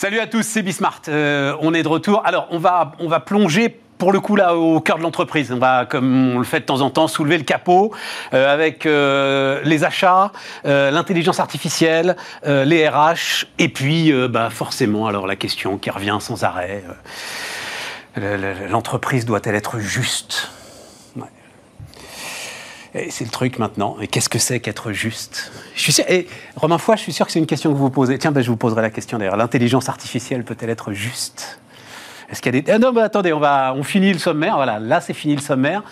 Salut 0.00 0.20
à 0.20 0.28
tous, 0.28 0.44
c'est 0.44 0.62
Bismart. 0.62 1.02
Euh, 1.08 1.56
on 1.60 1.74
est 1.74 1.82
de 1.82 1.88
retour. 1.88 2.22
Alors, 2.24 2.46
on 2.52 2.58
va, 2.60 2.92
on 3.00 3.08
va 3.08 3.18
plonger 3.18 3.68
pour 3.68 4.12
le 4.12 4.20
coup 4.20 4.36
là 4.36 4.54
au 4.54 4.78
cœur 4.80 4.96
de 4.96 5.02
l'entreprise. 5.02 5.50
On 5.50 5.58
va, 5.58 5.86
comme 5.86 6.36
on 6.36 6.38
le 6.38 6.44
fait 6.44 6.60
de 6.60 6.64
temps 6.66 6.82
en 6.82 6.90
temps, 6.90 7.08
soulever 7.08 7.36
le 7.36 7.42
capot 7.42 7.92
euh, 8.32 8.54
avec 8.54 8.86
euh, 8.86 9.60
les 9.64 9.82
achats, 9.82 10.30
l'intelligence 10.62 11.40
artificielle, 11.40 12.14
les 12.46 12.88
RH, 12.88 13.46
et 13.58 13.68
puis 13.68 14.12
bah, 14.28 14.50
forcément 14.50 15.08
alors 15.08 15.26
la 15.26 15.34
question 15.34 15.78
qui 15.78 15.90
revient 15.90 16.18
sans 16.20 16.44
arrêt. 16.44 16.84
L'entreprise 18.70 19.26
doit-elle 19.26 19.56
être 19.56 19.80
juste? 19.80 20.48
C'est 23.10 23.24
le 23.24 23.30
truc 23.30 23.58
maintenant. 23.58 23.96
Et 24.00 24.06
qu'est-ce 24.06 24.28
que 24.28 24.38
c'est 24.38 24.60
qu'être 24.60 24.92
juste? 24.92 25.52
Je 25.74 25.80
suis 25.80 25.92
sûr, 25.92 26.04
Et 26.08 26.26
Romain 26.56 26.78
Foy, 26.78 26.96
je 26.96 27.02
suis 27.02 27.12
sûr 27.12 27.26
que 27.26 27.32
c'est 27.32 27.38
une 27.38 27.46
question 27.46 27.72
que 27.72 27.78
vous 27.78 27.90
posez. 27.90 28.18
Tiens, 28.18 28.32
ben, 28.32 28.42
je 28.42 28.50
vous 28.50 28.56
poserai 28.56 28.82
la 28.82 28.90
question 28.90 29.18
d'ailleurs. 29.18 29.36
L'intelligence 29.36 29.88
artificielle 29.88 30.44
peut-elle 30.44 30.70
être 30.70 30.92
juste? 30.92 31.60
Est-ce 32.30 32.42
qu'il 32.42 32.54
y 32.54 32.58
a 32.58 32.60
des... 32.60 32.70
Ah 32.70 32.78
non, 32.78 32.92
mais 32.92 33.00
attendez, 33.02 33.32
on, 33.32 33.40
va... 33.40 33.72
on 33.76 33.82
finit 33.82 34.12
le 34.12 34.18
sommaire. 34.18 34.56
Voilà, 34.56 34.78
là, 34.78 35.00
c'est 35.00 35.14
fini 35.14 35.34
le 35.34 35.40
sommaire. 35.40 35.82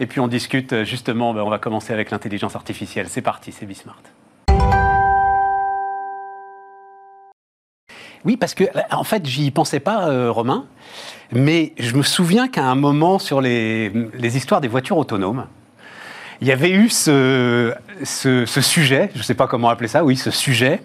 Et 0.00 0.06
puis 0.06 0.20
on 0.20 0.26
discute 0.26 0.72
euh, 0.72 0.84
justement, 0.84 1.32
ben, 1.34 1.42
on 1.42 1.50
va 1.50 1.58
commencer 1.58 1.92
avec 1.92 2.10
l'intelligence 2.10 2.56
artificielle. 2.56 3.06
C'est 3.08 3.22
parti, 3.22 3.52
c'est 3.52 3.66
Bismart. 3.66 4.02
Oui, 8.24 8.36
parce 8.36 8.54
que 8.54 8.64
en 8.90 9.04
fait, 9.04 9.26
j'y 9.26 9.50
pensais 9.50 9.80
pas, 9.80 10.08
euh, 10.08 10.30
Romain, 10.30 10.64
mais 11.30 11.74
je 11.78 11.94
me 11.94 12.02
souviens 12.02 12.48
qu'à 12.48 12.64
un 12.64 12.74
moment 12.74 13.18
sur 13.18 13.42
les 13.42 13.92
histoires 14.22 14.62
des 14.62 14.68
voitures 14.68 14.96
autonomes, 14.96 15.46
il 16.44 16.48
y 16.48 16.52
avait 16.52 16.72
eu 16.72 16.90
ce, 16.90 17.74
sujet, 18.04 19.08
je 19.14 19.18
ne 19.18 19.22
sais 19.22 19.32
pas 19.32 19.46
comment 19.46 19.70
appeler 19.70 19.88
ça, 19.88 20.04
oui, 20.04 20.14
ce 20.14 20.30
sujet. 20.30 20.82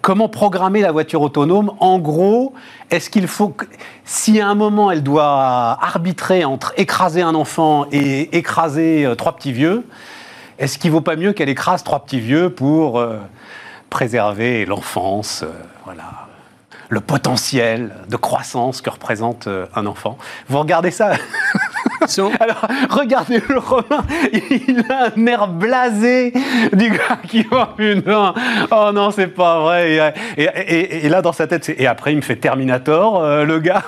Comment 0.00 0.30
programmer 0.30 0.80
la 0.80 0.92
voiture 0.92 1.20
autonome? 1.20 1.74
En 1.78 1.98
gros, 1.98 2.54
est-ce 2.90 3.10
qu'il 3.10 3.28
faut, 3.28 3.54
si 4.06 4.40
à 4.40 4.48
un 4.48 4.54
moment 4.54 4.90
elle 4.90 5.02
doit 5.02 5.78
arbitrer 5.78 6.46
entre 6.46 6.72
écraser 6.78 7.20
un 7.20 7.34
enfant 7.34 7.84
et 7.92 8.34
écraser 8.34 9.04
euh, 9.04 9.14
trois 9.14 9.36
petits 9.36 9.52
vieux, 9.52 9.84
est-ce 10.58 10.78
qu'il 10.78 10.90
ne 10.90 10.94
vaut 10.94 11.02
pas 11.02 11.16
mieux 11.16 11.34
qu'elle 11.34 11.50
écrase 11.50 11.84
trois 11.84 12.02
petits 12.02 12.20
vieux 12.20 12.48
pour 12.48 12.98
euh, 12.98 13.18
préserver 13.90 14.64
l'enfance, 14.64 15.42
euh, 15.42 15.52
voilà, 15.84 16.28
le 16.88 17.00
potentiel 17.00 17.92
de 18.08 18.16
croissance 18.16 18.80
que 18.80 18.88
représente 18.88 19.50
un 19.74 19.84
enfant? 19.84 20.16
Vous 20.48 20.58
regardez 20.58 20.92
ça? 20.92 21.12
Alors, 22.40 22.66
regardez 22.90 23.40
le 23.48 23.58
Romain, 23.58 24.04
il 24.32 24.84
a 24.88 25.10
un 25.14 25.26
air 25.26 25.48
blasé 25.48 26.32
du 26.72 26.90
gars 26.90 27.18
qui 27.28 27.42
voit 27.42 27.74
une 27.78 28.02
Oh 28.70 28.90
non, 28.92 29.10
c'est 29.10 29.28
pas 29.28 29.60
vrai. 29.60 30.14
Et, 30.36 31.08
là, 31.08 31.22
dans 31.22 31.32
sa 31.32 31.46
tête, 31.46 31.72
et 31.76 31.86
après, 31.86 32.12
il 32.12 32.16
me 32.16 32.22
fait 32.22 32.36
Terminator, 32.36 33.22
euh, 33.22 33.44
le 33.44 33.58
gars. 33.60 33.84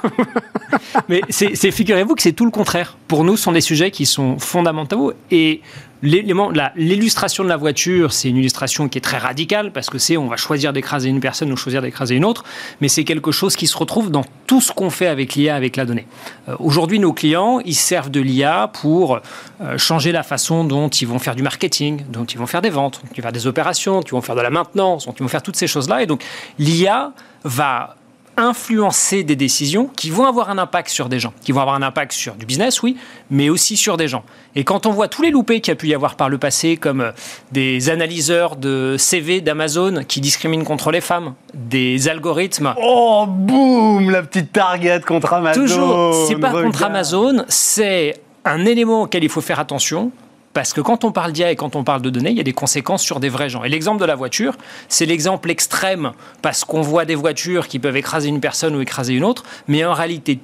Mais 1.08 1.20
c'est, 1.28 1.54
figurez-vous 1.70 2.14
que 2.14 2.22
c'est 2.22 2.32
tout 2.32 2.44
le 2.44 2.50
contraire. 2.50 2.96
Pour 3.08 3.24
nous, 3.24 3.36
ce 3.36 3.44
sont 3.44 3.52
des 3.52 3.60
sujets 3.60 3.90
qui 3.90 4.06
sont 4.06 4.38
fondamentaux 4.38 5.12
et 5.30 5.60
L'illustration 6.04 7.44
de 7.44 7.48
la 7.48 7.56
voiture, 7.56 8.12
c'est 8.12 8.28
une 8.28 8.36
illustration 8.36 8.90
qui 8.90 8.98
est 8.98 9.00
très 9.00 9.16
radicale 9.16 9.72
parce 9.72 9.88
que 9.88 9.96
c'est 9.96 10.18
on 10.18 10.26
va 10.26 10.36
choisir 10.36 10.74
d'écraser 10.74 11.08
une 11.08 11.20
personne 11.20 11.50
ou 11.50 11.56
choisir 11.56 11.80
d'écraser 11.80 12.14
une 12.14 12.26
autre, 12.26 12.44
mais 12.82 12.88
c'est 12.88 13.04
quelque 13.04 13.32
chose 13.32 13.56
qui 13.56 13.66
se 13.66 13.76
retrouve 13.76 14.10
dans 14.10 14.24
tout 14.46 14.60
ce 14.60 14.70
qu'on 14.70 14.90
fait 14.90 15.06
avec 15.06 15.34
l'IA, 15.34 15.56
avec 15.56 15.76
la 15.76 15.86
donnée. 15.86 16.06
Euh, 16.50 16.56
aujourd'hui, 16.58 16.98
nos 16.98 17.14
clients, 17.14 17.58
ils 17.64 17.74
servent 17.74 18.10
de 18.10 18.20
l'IA 18.20 18.70
pour 18.74 19.20
euh, 19.62 19.78
changer 19.78 20.12
la 20.12 20.22
façon 20.22 20.64
dont 20.64 20.88
ils 20.88 21.08
vont 21.08 21.18
faire 21.18 21.34
du 21.34 21.42
marketing, 21.42 22.02
dont 22.10 22.24
ils 22.24 22.38
vont 22.38 22.46
faire 22.46 22.60
des 22.60 22.70
ventes, 22.70 23.00
dont 23.02 23.08
ils 23.12 23.16
vont 23.16 23.22
faire 23.22 23.32
des 23.32 23.46
opérations, 23.46 24.00
dont 24.00 24.06
ils 24.06 24.10
vont 24.10 24.20
faire 24.20 24.36
de 24.36 24.42
la 24.42 24.50
maintenance, 24.50 25.06
dont 25.06 25.12
ils 25.12 25.22
vont 25.22 25.28
faire 25.28 25.42
toutes 25.42 25.56
ces 25.56 25.66
choses-là. 25.66 26.02
Et 26.02 26.06
donc, 26.06 26.22
l'IA 26.58 27.12
va 27.44 27.96
influencer 28.36 29.24
des 29.24 29.36
décisions 29.36 29.88
qui 29.96 30.10
vont 30.10 30.26
avoir 30.26 30.50
un 30.50 30.58
impact 30.58 30.90
sur 30.90 31.08
des 31.08 31.18
gens, 31.18 31.32
qui 31.42 31.52
vont 31.52 31.60
avoir 31.60 31.76
un 31.76 31.82
impact 31.82 32.12
sur 32.12 32.34
du 32.34 32.46
business, 32.46 32.82
oui, 32.82 32.96
mais 33.30 33.48
aussi 33.48 33.76
sur 33.76 33.96
des 33.96 34.08
gens. 34.08 34.24
Et 34.54 34.64
quand 34.64 34.86
on 34.86 34.90
voit 34.90 35.08
tous 35.08 35.22
les 35.22 35.30
loupés 35.30 35.60
qu'il 35.60 35.72
y 35.72 35.72
a 35.72 35.76
pu 35.76 35.88
y 35.88 35.94
avoir 35.94 36.16
par 36.16 36.28
le 36.28 36.38
passé, 36.38 36.76
comme 36.76 37.00
euh, 37.00 37.12
des 37.52 37.90
analyseurs 37.90 38.56
de 38.56 38.96
CV 38.98 39.40
d'Amazon 39.40 40.04
qui 40.06 40.20
discriminent 40.20 40.64
contre 40.64 40.90
les 40.90 41.00
femmes, 41.00 41.34
des 41.54 42.08
algorithmes. 42.08 42.74
Oh, 42.80 43.26
boum, 43.28 44.10
la 44.10 44.22
petite 44.22 44.52
target 44.52 45.00
contre 45.00 45.32
Amazon. 45.32 45.60
Toujours, 45.60 46.26
c'est 46.28 46.36
pas 46.36 46.50
contre 46.50 46.82
Amazon, 46.84 47.44
c'est 47.48 48.14
un 48.44 48.64
élément 48.66 49.02
auquel 49.02 49.24
il 49.24 49.30
faut 49.30 49.40
faire 49.40 49.58
attention 49.58 50.10
parce 50.54 50.72
que 50.72 50.80
quand 50.80 51.04
on 51.04 51.12
parle 51.12 51.32
d'IA 51.32 51.50
et 51.50 51.56
quand 51.56 51.76
on 51.76 51.84
parle 51.84 52.00
de 52.00 52.10
données, 52.10 52.30
il 52.30 52.36
y 52.36 52.40
a 52.40 52.44
des 52.44 52.52
conséquences 52.52 53.02
sur 53.02 53.20
des 53.20 53.28
vrais 53.28 53.50
gens. 53.50 53.64
Et 53.64 53.68
l'exemple 53.68 54.00
de 54.00 54.06
la 54.06 54.14
voiture, 54.14 54.56
c'est 54.88 55.04
l'exemple 55.04 55.50
extrême, 55.50 56.12
parce 56.40 56.64
qu'on 56.64 56.80
voit 56.80 57.04
des 57.04 57.16
voitures 57.16 57.66
qui 57.66 57.80
peuvent 57.80 57.96
écraser 57.96 58.28
une 58.28 58.40
personne 58.40 58.74
ou 58.76 58.80
écraser 58.80 59.14
une 59.14 59.24
autre, 59.24 59.42
mais 59.66 59.84
en 59.84 59.92
réalité, 59.92 60.38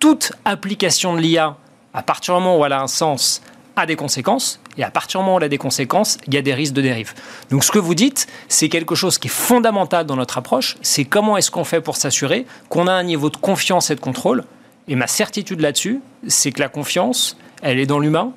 toute 0.00 0.32
application 0.44 1.14
de 1.14 1.20
l'IA, 1.20 1.56
à 1.94 2.02
partir 2.02 2.34
du 2.34 2.40
moment 2.40 2.58
où 2.58 2.64
elle 2.64 2.72
a 2.72 2.82
un 2.82 2.88
sens, 2.88 3.40
a 3.76 3.86
des 3.86 3.94
conséquences, 3.94 4.60
et 4.76 4.82
à 4.82 4.90
partir 4.90 5.20
du 5.20 5.24
moment 5.24 5.36
où 5.36 5.38
elle 5.38 5.44
a 5.44 5.48
des 5.48 5.58
conséquences, 5.58 6.18
il 6.26 6.34
y 6.34 6.36
a 6.36 6.42
des 6.42 6.54
risques 6.54 6.74
de 6.74 6.82
dérive. 6.82 7.14
Donc 7.50 7.62
ce 7.62 7.70
que 7.70 7.78
vous 7.78 7.94
dites, 7.94 8.26
c'est 8.48 8.68
quelque 8.68 8.96
chose 8.96 9.16
qui 9.18 9.28
est 9.28 9.30
fondamental 9.30 10.06
dans 10.06 10.16
notre 10.16 10.38
approche, 10.38 10.76
c'est 10.82 11.04
comment 11.04 11.36
est-ce 11.36 11.52
qu'on 11.52 11.64
fait 11.64 11.80
pour 11.80 11.96
s'assurer 11.96 12.46
qu'on 12.68 12.88
a 12.88 12.92
un 12.92 13.04
niveau 13.04 13.30
de 13.30 13.36
confiance 13.36 13.90
et 13.90 13.94
de 13.94 14.00
contrôle. 14.00 14.44
Et 14.88 14.96
ma 14.96 15.06
certitude 15.06 15.60
là-dessus, 15.60 16.00
c'est 16.26 16.50
que 16.50 16.60
la 16.60 16.68
confiance, 16.68 17.36
elle 17.62 17.78
est 17.78 17.86
dans 17.86 18.00
l'humain, 18.00 18.32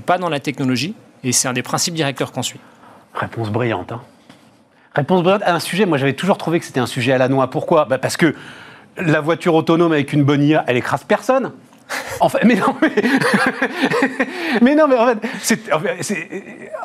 pas 0.00 0.18
dans 0.18 0.28
la 0.28 0.40
technologie. 0.40 0.94
Et 1.24 1.32
c'est 1.32 1.48
un 1.48 1.52
des 1.52 1.62
principes 1.62 1.94
directeurs 1.94 2.32
qu'on 2.32 2.42
suit. 2.42 2.60
Réponse 3.14 3.50
brillante. 3.50 3.92
Hein. 3.92 4.00
Réponse 4.94 5.22
brillante 5.22 5.42
à 5.42 5.54
un 5.54 5.60
sujet, 5.60 5.86
moi 5.86 5.98
j'avais 5.98 6.14
toujours 6.14 6.38
trouvé 6.38 6.58
que 6.60 6.66
c'était 6.66 6.80
un 6.80 6.86
sujet 6.86 7.12
à 7.12 7.18
la 7.18 7.28
noix. 7.28 7.50
Pourquoi? 7.50 7.84
Bah, 7.84 7.98
Parce 7.98 8.16
que 8.16 8.34
la 8.96 9.20
voiture 9.20 9.54
autonome 9.54 9.92
avec 9.92 10.12
une 10.12 10.24
bonne 10.24 10.42
IA, 10.42 10.64
elle 10.66 10.76
écrase 10.76 11.04
personne. 11.04 11.52
En 12.20 12.28
fait, 12.28 12.44
mais 12.44 12.54
non, 12.54 12.74
mais, 12.80 12.90
mais 14.62 14.74
non, 14.74 14.88
mais 14.88 14.96
en 14.96 15.06
fait, 15.06 15.18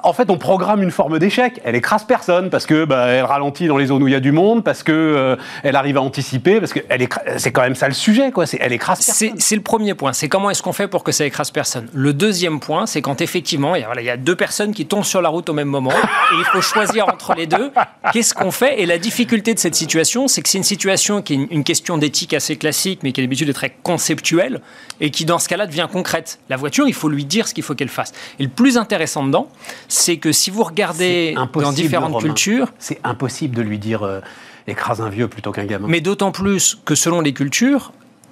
en 0.04 0.14
fait, 0.14 0.30
on 0.30 0.38
programme 0.38 0.84
une 0.84 0.92
forme 0.92 1.20
d'échec. 1.20 1.62
Elle 1.64 1.76
écrase 1.76 2.04
personne 2.04 2.50
parce 2.50 2.66
que 2.66 2.86
bah, 2.86 3.08
elle 3.08 3.24
ralentit 3.24 3.68
dans 3.68 3.78
les 3.78 3.88
zones 3.88 4.04
où 4.04 4.08
il 4.08 4.12
y 4.12 4.16
a 4.16 4.20
du 4.20 4.32
monde, 4.32 4.64
parce 4.64 4.84
que 4.84 4.92
euh, 4.92 5.36
elle 5.64 5.76
arrive 5.76 5.98
à 5.98 6.02
anticiper, 6.02 6.60
parce 6.60 6.74
que 6.74 6.80
elle 6.90 7.08
c'est 7.38 7.52
quand 7.52 7.62
même 7.62 7.76
ça 7.76 7.88
le 7.88 7.94
sujet, 7.94 8.32
quoi. 8.32 8.46
C'est 8.46 8.58
elle 8.62 8.74
écrase 8.74 9.04
personne. 9.06 9.40
C'est 9.40 9.56
le 9.56 9.62
premier 9.62 9.94
point. 9.94 10.14
C'est 10.14 10.28
comment 10.28 10.50
est-ce 10.50 10.62
qu'on 10.62 10.74
fait 10.74 10.88
pour 10.88 11.04
que 11.04 11.12
ça 11.12 11.26
écrase 11.26 11.52
personne. 11.52 11.88
Le 11.94 12.14
deuxième 12.14 12.60
point, 12.60 12.86
c'est 12.86 13.02
quand 13.02 13.22
effectivement, 13.22 13.76
il 13.76 13.82
y, 13.82 13.84
a, 13.84 13.88
voilà, 13.88 14.02
il 14.02 14.06
y 14.06 14.10
a 14.10 14.18
deux 14.18 14.36
personnes 14.36 14.74
qui 14.74 14.86
tombent 14.86 15.04
sur 15.04 15.22
la 15.22 15.30
route 15.30 15.50
au 15.50 15.54
même 15.54 15.68
moment 15.68 15.92
et 15.92 16.36
il 16.38 16.46
faut 16.46 16.62
choisir 16.62 17.08
entre 17.08 17.34
les 17.36 17.48
deux. 17.48 17.72
Qu'est-ce 18.12 18.34
qu'on 18.34 18.52
fait? 18.52 18.82
Et 18.82 18.86
la 18.86 18.98
difficulté 18.98 19.54
de 19.54 19.60
cette 19.60 19.76
situation, 19.76 20.28
c'est 20.28 20.42
que 20.42 20.50
c'est 20.50 20.58
une 20.58 20.64
situation 20.64 21.22
qui 21.22 21.34
est 21.34 21.36
une, 21.38 21.48
une 21.50 21.64
question 21.64 21.98
d'éthique 21.98 22.34
assez 22.34 22.58
classique, 22.58 23.00
mais 23.04 23.12
qui 23.12 23.22
a 23.22 23.24
l'habitude 23.24 23.48
d'être 23.48 23.56
très 23.56 23.76
conceptuelle 23.84 24.62
et 25.02 25.10
qui 25.10 25.26
dans 25.26 25.40
ce 25.40 25.50
cas-là 25.50 25.68
devient 25.68 25.88
concrète. 25.92 26.40
La 26.48 26.56
voiture, 26.56 26.88
il 26.88 26.94
faut 26.94 27.10
lui 27.10 27.26
dire 27.26 27.48
ce 27.48 27.54
qu'il 27.54 27.64
faut 27.64 27.76
qu'elle 27.76 27.90
fasse. 27.90 28.14
Et 28.40 28.44
le 28.44 28.50
plus 28.50 28.78
intéressant 28.78 29.26
dedans, 29.26 29.50
c'est 29.90 30.18
que 30.18 30.32
si 30.32 30.52
vous 30.52 30.64
regardez 30.64 31.36
dans 31.56 31.74
différentes 31.74 32.22
cultures... 32.22 32.72
C'est 32.80 33.02
impossible 33.04 33.56
de 33.56 33.64
lui 33.64 33.80
dire 33.80 34.04
euh, 34.04 34.22
écrase 34.68 35.02
un 35.02 35.10
vieux 35.10 35.28
plutôt 35.28 35.52
qu'un 35.52 35.66
gamin. 35.66 35.88
Mais 35.90 36.02
d'autant 36.02 36.32
plus 36.32 36.78
que 36.86 36.96
selon 36.96 37.20
les 37.20 37.34
cultures, 37.34 37.92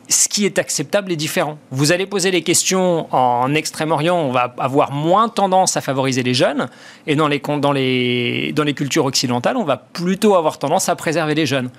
ce 0.10 0.28
qui 0.28 0.46
est 0.46 0.60
acceptable 0.60 1.12
est 1.12 1.16
différent. 1.16 1.58
Vous 1.72 1.92
allez 1.92 2.06
poser 2.06 2.32
les 2.32 2.44
questions 2.44 3.14
en 3.14 3.54
Extrême-Orient, 3.54 4.18
on 4.18 4.32
va 4.32 4.54
avoir 4.60 4.92
moins 4.92 5.28
tendance 5.28 5.76
à 5.76 5.82
favoriser 5.82 6.24
les 6.24 6.34
jeunes, 6.34 6.68
et 7.08 7.16
dans 7.16 7.28
les, 7.28 7.40
dans 7.40 7.72
les, 7.72 8.54
dans 8.54 8.64
les 8.64 8.74
cultures 8.74 9.06
occidentales, 9.06 9.58
on 9.58 9.66
va 9.66 9.78
plutôt 9.78 10.36
avoir 10.36 10.60
tendance 10.60 10.90
à 10.90 10.96
préserver 10.96 11.36
les 11.36 11.46
jeunes. 11.46 11.70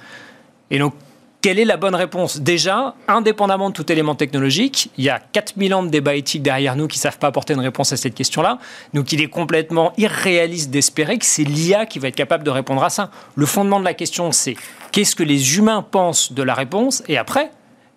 Et 0.70 0.78
donc, 0.78 0.94
quelle 1.40 1.58
est 1.58 1.64
la 1.64 1.76
bonne 1.76 1.94
réponse? 1.94 2.40
Déjà, 2.40 2.94
indépendamment 3.08 3.70
de 3.70 3.74
tout 3.74 3.90
élément 3.90 4.14
technologique, 4.14 4.90
il 4.98 5.04
y 5.04 5.08
a 5.08 5.18
4000 5.18 5.74
ans 5.74 5.82
de 5.82 5.88
débat 5.88 6.14
éthique 6.14 6.42
derrière 6.42 6.76
nous 6.76 6.86
qui 6.86 6.98
ne 6.98 7.02
savent 7.02 7.18
pas 7.18 7.28
apporter 7.28 7.54
une 7.54 7.60
réponse 7.60 7.92
à 7.92 7.96
cette 7.96 8.14
question-là. 8.14 8.58
Donc 8.94 9.12
il 9.12 9.22
est 9.22 9.28
complètement 9.28 9.92
irréaliste 9.96 10.70
d'espérer 10.70 11.18
que 11.18 11.24
c'est 11.24 11.44
l'IA 11.44 11.86
qui 11.86 11.98
va 11.98 12.08
être 12.08 12.16
capable 12.16 12.44
de 12.44 12.50
répondre 12.50 12.82
à 12.84 12.90
ça. 12.90 13.10
Le 13.36 13.46
fondement 13.46 13.80
de 13.80 13.84
la 13.84 13.94
question, 13.94 14.32
c'est 14.32 14.56
qu'est-ce 14.92 15.16
que 15.16 15.22
les 15.22 15.56
humains 15.56 15.82
pensent 15.82 16.32
de 16.32 16.42
la 16.42 16.54
réponse? 16.54 17.02
Et 17.08 17.16
après, 17.16 17.50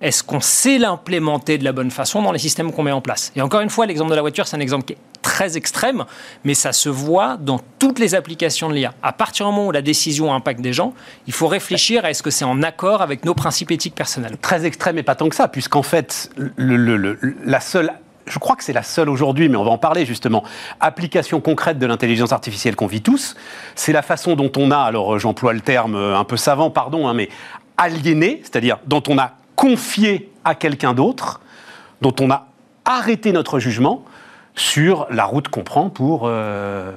est-ce 0.03 0.21
qu'on 0.21 0.41
sait 0.41 0.77
l'implémenter 0.77 1.57
de 1.57 1.63
la 1.63 1.71
bonne 1.71 1.89
façon 1.89 2.21
dans 2.21 2.33
les 2.33 2.39
systèmes 2.39 2.73
qu'on 2.73 2.83
met 2.83 2.91
en 2.91 2.99
place? 2.99 3.31
Et 3.37 3.41
encore 3.41 3.61
une 3.61 3.69
fois, 3.69 3.85
l'exemple 3.85 4.11
de 4.11 4.15
la 4.15 4.21
voiture, 4.21 4.45
c'est 4.45 4.57
un 4.57 4.59
exemple 4.59 4.83
qui 4.83 4.93
est 4.93 4.97
très 5.21 5.55
extrême, 5.55 6.03
mais 6.43 6.53
ça 6.55 6.73
se 6.73 6.89
voit 6.89 7.37
dans 7.37 7.61
toutes 7.79 7.99
les 7.99 8.13
applications 8.13 8.67
de 8.67 8.73
l'IA. 8.73 8.93
À 9.01 9.13
partir 9.13 9.45
du 9.45 9.53
moment 9.53 9.67
où 9.67 9.71
la 9.71 9.81
décision 9.81 10.33
impacte 10.33 10.59
des 10.59 10.73
gens, 10.73 10.93
il 11.25 11.31
faut 11.31 11.47
réfléchir 11.47 12.03
à 12.03 12.09
est-ce 12.09 12.21
que 12.21 12.31
c'est 12.31 12.43
en 12.43 12.61
accord 12.63 13.01
avec 13.01 13.23
nos 13.23 13.33
principes 13.33 13.71
éthiques 13.71 13.95
personnels. 13.95 14.37
Très 14.41 14.65
extrême 14.65 14.97
et 14.97 15.03
pas 15.03 15.15
tant 15.15 15.29
que 15.29 15.35
ça, 15.35 15.47
puisqu'en 15.47 15.83
fait, 15.83 16.29
la 16.57 17.59
seule 17.61 17.93
je 18.25 18.39
crois 18.39 18.55
que 18.55 18.63
c'est 18.63 18.71
la 18.71 18.83
seule 18.83 19.09
aujourd'hui, 19.09 19.49
mais 19.49 19.57
on 19.57 19.65
va 19.65 19.71
en 19.71 19.77
parler 19.77 20.05
justement, 20.05 20.45
application 20.79 21.41
concrète 21.41 21.77
de 21.77 21.85
l'intelligence 21.85 22.31
artificielle 22.31 22.73
qu'on 22.73 22.87
vit 22.87 23.01
tous, 23.01 23.35
c'est 23.75 23.91
la 23.91 24.01
façon 24.01 24.37
dont 24.37 24.51
on 24.55 24.71
a, 24.71 24.77
alors 24.77 25.19
j'emploie 25.19 25.51
le 25.51 25.59
terme 25.59 25.95
un 25.95 26.23
peu 26.23 26.37
savant, 26.37 26.69
pardon, 26.69 27.09
hein, 27.09 27.13
mais 27.13 27.27
aliéné, 27.75 28.39
c'est-à-dire 28.43 28.79
dont 28.87 29.03
on 29.09 29.17
a 29.17 29.33
confié 29.63 30.29
à 30.43 30.55
quelqu'un 30.55 30.93
d'autre, 30.93 31.39
dont 32.01 32.13
on 32.19 32.29
a 32.29 32.47
arrêté 32.83 33.31
notre 33.31 33.59
jugement 33.59 34.03
sur 34.55 35.07
la 35.09 35.23
route 35.23 35.47
qu'on 35.47 35.63
prend 35.63 35.89
pour 35.89 36.23
euh, 36.25 36.91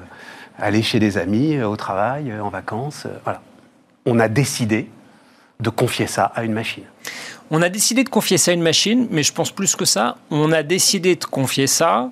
aller 0.59 0.83
chez 0.83 0.99
des 0.99 1.17
amis, 1.17 1.55
euh, 1.55 1.69
au 1.69 1.77
travail, 1.77 2.33
euh, 2.33 2.43
en 2.43 2.49
vacances. 2.49 3.07
voilà. 3.23 3.41
On 4.05 4.19
a 4.19 4.27
décidé 4.27 4.91
de 5.61 5.71
confier 5.71 6.09
ça 6.09 6.25
à 6.35 6.43
une 6.43 6.53
machine 6.53 6.83
On 7.53 7.63
a 7.63 7.69
décidé 7.69 8.03
de 8.03 8.09
confier 8.09 8.37
ça 8.37 8.51
à 8.51 8.55
une 8.55 8.63
machine, 8.63 9.07
mais 9.13 9.23
je 9.23 9.33
pense 9.33 9.53
plus 9.53 9.77
que 9.77 9.85
ça. 9.85 10.17
On 10.33 10.51
a 10.51 10.65
décidé 10.65 11.15
de 11.15 11.25
confier 11.25 11.69
ça 11.69 12.11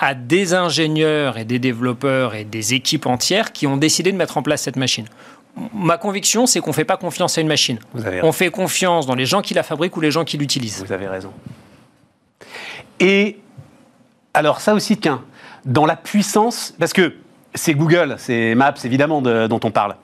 à 0.00 0.14
des 0.14 0.54
ingénieurs 0.54 1.36
et 1.36 1.44
des 1.44 1.58
développeurs 1.58 2.34
et 2.34 2.44
des 2.44 2.72
équipes 2.72 3.04
entières 3.04 3.52
qui 3.52 3.66
ont 3.66 3.76
décidé 3.76 4.10
de 4.10 4.16
mettre 4.16 4.38
en 4.38 4.42
place 4.42 4.62
cette 4.62 4.76
machine. 4.76 5.04
Ma 5.74 5.98
conviction, 5.98 6.46
c'est 6.46 6.60
qu'on 6.60 6.70
ne 6.70 6.74
fait 6.74 6.84
pas 6.84 6.96
confiance 6.96 7.36
à 7.36 7.40
une 7.40 7.48
machine. 7.48 7.78
On 8.22 8.32
fait 8.32 8.50
confiance 8.50 9.06
dans 9.06 9.14
les 9.14 9.26
gens 9.26 9.42
qui 9.42 9.54
la 9.54 9.62
fabriquent 9.62 9.96
ou 9.96 10.00
les 10.00 10.10
gens 10.10 10.24
qui 10.24 10.38
l'utilisent. 10.38 10.82
Vous 10.84 10.92
avez 10.92 11.06
raison. 11.06 11.32
Et 13.00 13.38
alors 14.34 14.60
ça 14.60 14.74
aussi, 14.74 14.96
tiens, 14.96 15.22
dans 15.64 15.86
la 15.86 15.96
puissance, 15.96 16.74
parce 16.78 16.92
que 16.92 17.14
c'est 17.54 17.74
Google, 17.74 18.16
c'est 18.18 18.54
Maps 18.54 18.74
évidemment 18.84 19.20
dont 19.20 19.60
on 19.62 19.70
parle. 19.70 19.96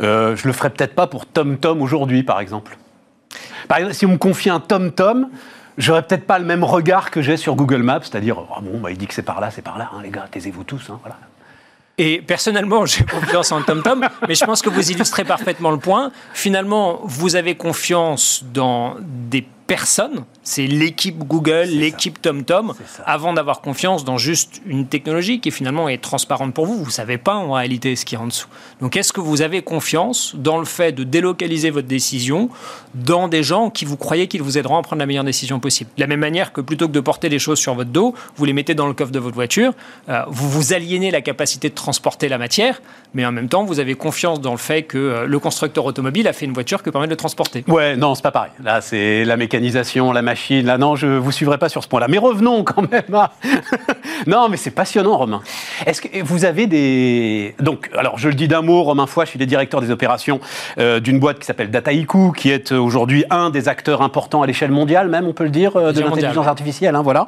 Euh, 0.00 0.36
je 0.36 0.46
le 0.46 0.52
ferais 0.52 0.70
peut-être 0.70 0.94
pas 0.94 1.06
pour 1.06 1.26
TomTom 1.26 1.80
aujourd'hui, 1.82 2.22
par 2.22 2.40
exemple. 2.40 2.76
Par 3.66 3.78
exemple, 3.78 3.94
si 3.94 4.06
on 4.06 4.10
me 4.10 4.18
confie 4.18 4.50
un 4.50 4.60
TomTom, 4.60 5.28
j'aurais 5.76 6.02
peut-être 6.02 6.26
pas 6.26 6.38
le 6.38 6.44
même 6.44 6.64
regard 6.64 7.10
que 7.10 7.22
j'ai 7.22 7.36
sur 7.36 7.54
Google 7.56 7.82
Maps, 7.82 8.00
c'est-à-dire, 8.02 8.38
oh 8.38 8.60
bon, 8.60 8.78
bah, 8.78 8.90
il 8.90 8.98
dit 8.98 9.06
que 9.06 9.14
c'est 9.14 9.22
par 9.22 9.40
là, 9.40 9.50
c'est 9.50 9.62
par 9.62 9.78
là, 9.78 9.90
hein, 9.94 10.00
les 10.02 10.10
gars, 10.10 10.26
taisez-vous 10.30 10.64
tous, 10.64 10.90
hein, 10.90 10.98
voilà. 11.02 11.16
Et 11.98 12.22
personnellement, 12.22 12.86
j'ai 12.86 13.04
confiance 13.04 13.52
en 13.52 13.62
TomTom, 13.62 14.08
mais 14.26 14.34
je 14.34 14.44
pense 14.44 14.62
que 14.62 14.70
vous 14.70 14.90
illustrez 14.90 15.24
parfaitement 15.24 15.70
le 15.70 15.78
point. 15.78 16.12
Finalement, 16.32 17.00
vous 17.04 17.36
avez 17.36 17.56
confiance 17.56 18.44
dans 18.52 18.96
des 19.00 19.46
personnes 19.68 20.24
c'est 20.48 20.66
l'équipe 20.66 21.18
Google, 21.18 21.66
l'équipe 21.68 22.22
TomTom, 22.22 22.72
avant 23.04 23.34
d'avoir 23.34 23.60
confiance 23.60 24.02
dans 24.06 24.16
juste 24.16 24.62
une 24.66 24.86
technologie 24.86 25.40
qui 25.40 25.50
finalement 25.50 25.90
est 25.90 25.98
transparente 25.98 26.54
pour 26.54 26.64
vous. 26.64 26.78
Vous 26.78 26.86
ne 26.86 26.90
savez 26.90 27.18
pas 27.18 27.34
en 27.34 27.52
réalité 27.52 27.94
ce 27.96 28.06
qui 28.06 28.14
est 28.14 28.18
en 28.18 28.26
dessous. 28.26 28.48
Donc 28.80 28.96
est-ce 28.96 29.12
que 29.12 29.20
vous 29.20 29.42
avez 29.42 29.60
confiance 29.60 30.34
dans 30.36 30.56
le 30.56 30.64
fait 30.64 30.92
de 30.92 31.04
délocaliser 31.04 31.68
votre 31.68 31.86
décision 31.86 32.48
dans 32.94 33.28
des 33.28 33.42
gens 33.42 33.68
qui 33.68 33.84
vous 33.84 33.98
croyez 33.98 34.26
qu'ils 34.26 34.40
vous 34.40 34.56
aideront 34.56 34.78
à 34.78 34.82
prendre 34.82 35.00
la 35.00 35.06
meilleure 35.06 35.22
décision 35.24 35.60
possible? 35.60 35.90
De 35.98 36.00
la 36.00 36.06
même 36.06 36.20
manière 36.20 36.54
que 36.54 36.62
plutôt 36.62 36.88
que 36.88 36.92
de 36.92 37.00
porter 37.00 37.28
les 37.28 37.38
choses 37.38 37.58
sur 37.58 37.74
votre 37.74 37.90
dos, 37.90 38.14
vous 38.36 38.46
les 38.46 38.54
mettez 38.54 38.74
dans 38.74 38.86
le 38.86 38.94
coffre 38.94 39.12
de 39.12 39.18
votre 39.18 39.34
voiture, 39.34 39.74
euh, 40.08 40.22
vous 40.28 40.48
vous 40.48 40.72
aliénez 40.72 41.10
la 41.10 41.20
capacité 41.20 41.68
de 41.68 41.74
transporter 41.74 42.30
la 42.30 42.38
matière, 42.38 42.80
mais 43.12 43.26
en 43.26 43.32
même 43.32 43.50
temps 43.50 43.64
vous 43.64 43.80
avez 43.80 43.96
confiance 43.96 44.40
dans 44.40 44.52
le 44.52 44.56
fait 44.56 44.84
que 44.84 44.96
euh, 44.96 45.26
le 45.26 45.38
constructeur 45.38 45.84
automobile 45.84 46.26
a 46.26 46.32
fait 46.32 46.46
une 46.46 46.54
voiture 46.54 46.82
qui 46.82 46.90
permet 46.90 47.06
de 47.06 47.12
le 47.12 47.16
transporter. 47.16 47.64
Ouais, 47.68 47.96
non, 47.96 48.14
c'est 48.14 48.22
pas 48.22 48.30
pareil. 48.30 48.52
Là, 48.64 48.80
c'est 48.80 49.26
la 49.26 49.36
mécanisation, 49.58 50.12
la 50.12 50.22
machine 50.22 50.66
Là, 50.66 50.78
non, 50.78 50.94
je 50.94 51.06
vous 51.06 51.32
suivrai 51.32 51.58
pas 51.58 51.68
sur 51.68 51.82
ce 51.82 51.88
point-là. 51.88 52.06
Mais 52.08 52.18
revenons 52.18 52.62
quand 52.62 52.82
même 52.90 53.14
à... 53.14 53.32
non, 54.26 54.48
mais 54.48 54.56
c'est 54.56 54.70
passionnant, 54.70 55.16
Romain. 55.16 55.40
Est-ce 55.84 56.00
que 56.00 56.22
vous 56.22 56.44
avez 56.44 56.66
des... 56.66 57.54
Donc, 57.58 57.90
alors, 57.96 58.18
je 58.18 58.28
le 58.28 58.34
dis 58.34 58.46
d'un 58.46 58.62
mot, 58.62 58.82
Romain 58.82 59.06
Foy, 59.06 59.24
je 59.24 59.30
suis 59.30 59.38
le 59.38 59.46
directeur 59.46 59.80
des 59.80 59.90
opérations 59.90 60.40
euh, 60.78 61.00
d'une 61.00 61.18
boîte 61.18 61.40
qui 61.40 61.46
s'appelle 61.46 61.70
Dataiku, 61.70 62.32
qui 62.32 62.50
est 62.50 62.72
euh, 62.72 62.78
aujourd'hui 62.78 63.24
un 63.30 63.50
des 63.50 63.68
acteurs 63.68 64.02
importants 64.02 64.42
à 64.42 64.46
l'échelle 64.46 64.70
mondiale, 64.70 65.08
même, 65.08 65.26
on 65.26 65.32
peut 65.32 65.44
le 65.44 65.50
dire, 65.50 65.76
euh, 65.76 65.92
de 65.92 66.00
l'intelligence 66.00 66.46
artificielle. 66.46 66.94
Hein, 66.94 67.02
voilà. 67.02 67.26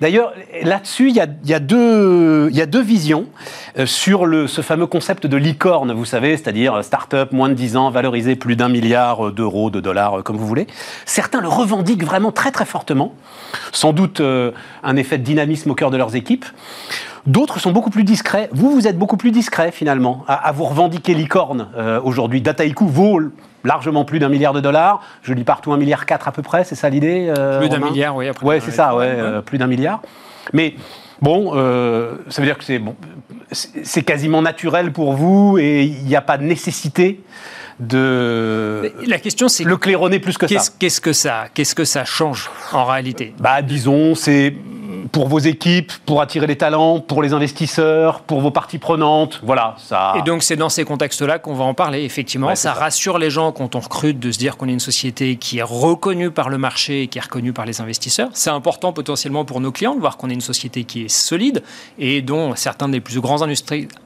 D'ailleurs, 0.00 0.32
là-dessus, 0.62 1.08
il 1.08 1.16
y 1.16 1.20
a, 1.20 1.26
y, 1.44 1.54
a 1.54 1.60
deux, 1.60 2.48
y 2.52 2.60
a 2.60 2.66
deux 2.66 2.82
visions 2.82 3.26
sur 3.84 4.26
le, 4.26 4.46
ce 4.46 4.62
fameux 4.62 4.86
concept 4.86 5.26
de 5.26 5.36
licorne, 5.36 5.92
vous 5.92 6.04
savez, 6.04 6.36
c'est-à-dire 6.36 6.82
start-up, 6.84 7.32
moins 7.32 7.48
de 7.48 7.54
10 7.54 7.76
ans, 7.76 7.90
valorisé 7.90 8.36
plus 8.36 8.56
d'un 8.56 8.68
milliard 8.68 9.32
d'euros, 9.32 9.70
de 9.70 9.80
dollars, 9.80 10.22
comme 10.22 10.36
vous 10.36 10.46
voulez. 10.46 10.66
Certains 11.08 11.40
le 11.40 11.48
revendiquent 11.48 12.04
vraiment 12.04 12.32
très 12.32 12.50
très 12.50 12.66
fortement, 12.66 13.14
sans 13.72 13.94
doute 13.94 14.20
euh, 14.20 14.50
un 14.82 14.94
effet 14.96 15.16
de 15.16 15.22
dynamisme 15.22 15.70
au 15.70 15.74
cœur 15.74 15.90
de 15.90 15.96
leurs 15.96 16.16
équipes. 16.16 16.44
D'autres 17.24 17.60
sont 17.60 17.72
beaucoup 17.72 17.88
plus 17.88 18.04
discrets. 18.04 18.50
Vous, 18.52 18.70
vous 18.70 18.86
êtes 18.86 18.98
beaucoup 18.98 19.16
plus 19.16 19.30
discret 19.30 19.72
finalement 19.72 20.22
à, 20.28 20.52
vous 20.52 20.64
revendiquer 20.64 21.14
licorne 21.14 21.68
euh, 21.78 21.98
aujourd'hui. 22.04 22.42
Dataiku 22.42 22.86
vaut 22.86 23.22
largement 23.64 24.04
plus 24.04 24.18
d'un 24.18 24.28
milliard 24.28 24.52
de 24.52 24.60
dollars. 24.60 25.00
Je 25.22 25.32
lis 25.32 25.44
partout 25.44 25.72
un 25.72 25.78
milliard 25.78 26.04
quatre 26.04 26.28
à 26.28 26.32
peu 26.32 26.42
près, 26.42 26.64
c'est 26.64 26.74
ça 26.74 26.90
l'idée 26.90 27.32
euh, 27.34 27.58
Plus 27.58 27.70
d'un 27.70 27.78
milliard, 27.78 28.14
oui. 28.14 28.28
Après 28.28 28.44
ouais, 28.44 28.60
c'est 28.60 28.70
ça, 28.70 28.94
ouais, 28.94 29.40
plus 29.46 29.56
d'un 29.56 29.66
milliard. 29.66 30.02
Mais 30.52 30.74
bon, 31.22 31.52
ça 32.28 32.42
veut 32.42 32.46
dire 32.46 32.58
que 32.58 32.64
c'est 32.64 32.78
bon, 32.78 32.94
c'est 33.50 34.02
quasiment 34.02 34.42
naturel 34.42 34.92
pour 34.92 35.14
vous 35.14 35.56
et 35.58 35.84
il 35.84 36.04
n'y 36.04 36.16
a 36.16 36.20
pas 36.20 36.36
de 36.36 36.44
nécessité 36.44 37.22
de 37.80 38.92
la 39.06 39.18
question 39.18 39.48
c'est 39.48 39.64
le 39.64 39.76
claironner 39.76 40.18
plus 40.18 40.36
que 40.36 40.46
ça. 40.46 40.60
Qu'est-ce 40.78 41.00
que 41.00 41.12
ça 41.12 41.46
qu'est-ce 41.54 41.74
que 41.74 41.84
ça 41.84 42.04
change 42.04 42.50
en 42.72 42.84
réalité? 42.84 43.34
Bah 43.38 43.62
disons 43.62 44.14
c'est 44.14 44.54
pour 45.12 45.28
vos 45.28 45.38
équipes, 45.38 45.92
pour 46.06 46.20
attirer 46.20 46.46
les 46.46 46.56
talents, 46.56 47.00
pour 47.00 47.22
les 47.22 47.32
investisseurs, 47.32 48.20
pour 48.20 48.40
vos 48.40 48.50
parties 48.50 48.78
prenantes. 48.78 49.40
Voilà, 49.42 49.74
ça. 49.78 50.14
Et 50.18 50.22
donc, 50.22 50.42
c'est 50.42 50.56
dans 50.56 50.68
ces 50.68 50.84
contextes-là 50.84 51.38
qu'on 51.38 51.54
va 51.54 51.64
en 51.64 51.74
parler, 51.74 52.04
effectivement. 52.04 52.54
ça, 52.54 52.72
rassure 52.72 53.18
les 53.18 53.30
gens 53.30 53.52
quand 53.52 53.74
on 53.74 53.80
recrute 53.80 54.18
de 54.18 54.32
se 54.32 54.38
dire 54.38 54.56
qu'on 54.56 54.68
est 54.68 54.72
une 54.72 54.80
société 54.80 55.36
qui 55.36 55.58
est 55.58 55.62
reconnue 55.62 56.30
par 56.30 56.48
le 56.48 56.58
marché 56.58 57.02
et 57.02 57.06
qui 57.08 57.18
est 57.18 57.22
reconnue 57.22 57.52
par 57.52 57.66
les 57.66 57.80
investisseurs. 57.80 58.28
C'est 58.32 58.50
important 58.50 58.92
potentiellement 58.92 59.44
pour 59.44 59.60
nos 59.60 59.72
clients 59.72 59.94
de 59.94 60.00
voir 60.00 60.16
qu'on 60.16 60.30
est 60.30 60.34
une 60.34 60.40
société 60.40 60.84
qui 60.84 61.04
est 61.04 61.08
solide 61.08 61.62
et 61.98 62.22
dont 62.22 62.54
certains 62.54 62.88
des 62.88 63.00
plus 63.00 63.20
grands 63.20 63.42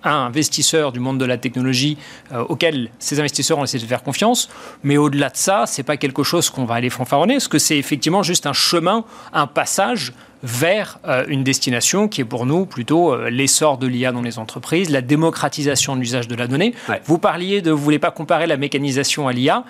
investisseurs 0.05 0.93
du 0.93 1.01
monde 1.01 1.19
de 1.19 1.25
la 1.25 1.39
technologie 1.39 1.99
euh, 2.33 2.45
auxquels 2.49 2.91
ces 2.99 3.21
investisseurs 3.21 3.59
ont 3.59 3.65
essayé 3.65 3.83
de 3.83 3.89
faire 3.89 4.03
confiance. 4.03 4.49
Mais 4.83 4.97
au-delà 4.97 5.29
de 5.29 5.37
ça, 5.37 5.65
c'est 5.67 5.83
pas 5.83 5.97
quelque 5.97 6.23
chose 6.23 6.51
qu'on 6.51 6.65
va 6.65 6.75
aller 6.77 6.91
fanfaronner, 6.91 7.35
parce 7.35 7.49
que 7.49 7.59
c'est 7.59 7.79
effectivement 7.79 8.23
juste 8.23 8.47
un 8.47 8.53
chemin, 8.53 9.05
un 9.33 9.47
passage 9.47 10.13
vers 10.43 10.99
euh, 11.07 11.25
une 11.29 11.45
destination 11.45 12.09
qui 12.09 12.21
est 12.21 12.25
pour 12.25 12.47
nous 12.47 12.67
plutôt 12.67 13.13
euh, 13.13 13.31
l'essor 13.31 13.79
de 13.79 13.87
l'IA 13.87 14.13
dans 14.13 14.23
les 14.23 14.39
entreprises, 14.39 14.91
la 14.91 15.01
démocratisation 15.01 15.95
de 15.95 16.01
l'usage 16.01 16.29
de 16.29 16.35
la 16.35 16.47
donnée. 16.47 16.75
Vous 17.05 17.19
parliez 17.19 17.63
de, 17.63 17.71
vous 17.71 17.83
voulez 17.83 17.99
pas 17.99 18.11
comparer 18.11 18.47
la 18.47 18.57
mécanisation 18.57 19.29
à 19.29 19.33
l'IA. 19.33 19.65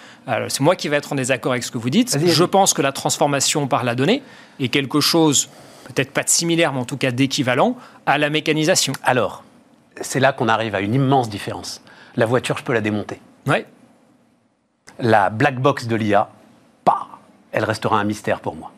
C'est 0.49 0.61
moi 0.61 0.77
qui 0.77 0.89
vais 0.89 0.97
être 0.97 1.13
en 1.13 1.17
désaccord 1.17 1.53
avec 1.53 1.65
ce 1.65 1.71
que 1.71 1.79
vous 1.79 1.91
dites. 1.91 2.19
Je 2.19 2.45
pense 2.45 2.75
que 2.75 2.83
la 2.83 2.93
transformation 2.93 3.67
par 3.67 3.85
la 3.85 3.95
donnée 3.95 4.23
est 4.61 4.69
quelque 4.69 5.01
chose, 5.01 5.49
peut-être 5.85 6.13
pas 6.13 6.23
de 6.23 6.29
similaire, 6.29 6.73
mais 6.73 6.81
en 6.81 6.85
tout 6.85 6.97
cas 6.97 7.11
d'équivalent 7.11 7.77
à 8.07 8.19
la 8.19 8.31
mécanisation. 8.31 8.93
Alors, 9.03 9.45
c'est 10.01 10.21
là 10.21 10.33
qu'on 10.33 10.49
arrive 10.49 10.75
à 10.75 10.81
une 10.81 10.95
immense 10.95 11.29
différence. 11.29 11.83
La 12.17 12.27
voiture, 12.27 12.57
je 12.59 12.65
peux 12.65 12.73
la 12.73 12.81
démonter. 12.81 13.21
Ouais. 13.47 13.67
La 14.99 15.31
black 15.31 15.61
box 15.61 15.87
de 15.87 15.97
l'IA, 15.97 16.29
pas, 16.85 17.09
elle 17.53 17.65
restera 17.65 17.99
un 17.99 18.05
mystère 18.05 18.41
pour 18.41 18.55
moi 18.55 18.73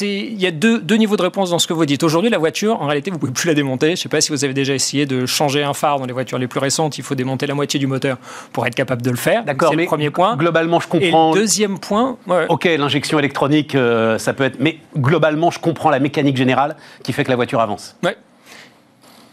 il 0.00 0.40
y 0.40 0.46
a 0.46 0.50
deux, 0.50 0.80
niveaux 0.96 1.16
de 1.16 1.22
réponse 1.22 1.50
dans 1.50 1.58
ce 1.58 1.66
que 1.66 1.72
vous 1.72 1.86
dites. 1.86 2.02
Aujourd'hui, 2.02 2.30
la 2.30 2.38
voiture, 2.38 2.80
en 2.80 2.86
réalité, 2.86 3.10
vous 3.10 3.18
pouvez 3.18 3.32
plus 3.32 3.46
la 3.46 3.54
démonter. 3.54 3.88
Je 3.88 3.92
ne 3.92 3.96
sais 3.96 4.08
pas 4.08 4.20
si 4.20 4.30
vous 4.30 4.44
avez 4.44 4.54
déjà 4.54 4.74
essayé 4.74 5.06
de 5.06 5.26
changer 5.26 5.62
un 5.62 5.74
phare 5.74 5.98
dans 5.98 6.06
les 6.06 6.12
voitures 6.12 6.38
les 6.38 6.48
plus 6.48 6.60
récentes. 6.60 6.98
Il 6.98 7.04
faut 7.04 7.14
démonter 7.14 7.46
la 7.46 7.54
moitié 7.54 7.78
du 7.80 7.86
moteur 7.86 8.18
pour 8.52 8.66
être 8.66 8.74
capable 8.74 9.02
de 9.02 9.10
le 9.10 9.16
faire. 9.16 9.44
D'accord. 9.44 9.70
C'est 9.70 9.76
le 9.76 9.84
premier 9.86 10.10
point. 10.10 10.36
Globalement, 10.36 10.80
je 10.80 10.88
comprends. 10.88 11.32
Et 11.32 11.34
le 11.34 11.40
deuxième 11.40 11.78
point. 11.78 12.16
Ok, 12.48 12.64
l'injection 12.64 13.18
électronique, 13.18 13.74
euh, 13.74 14.18
ça 14.18 14.32
peut 14.32 14.44
être. 14.44 14.58
Mais 14.60 14.78
globalement, 14.96 15.50
je 15.50 15.58
comprends 15.58 15.90
la 15.90 16.00
mécanique 16.00 16.36
générale 16.36 16.76
qui 17.02 17.12
fait 17.12 17.24
que 17.24 17.30
la 17.30 17.36
voiture 17.36 17.60
avance. 17.60 17.96
Ouais. 18.02 18.16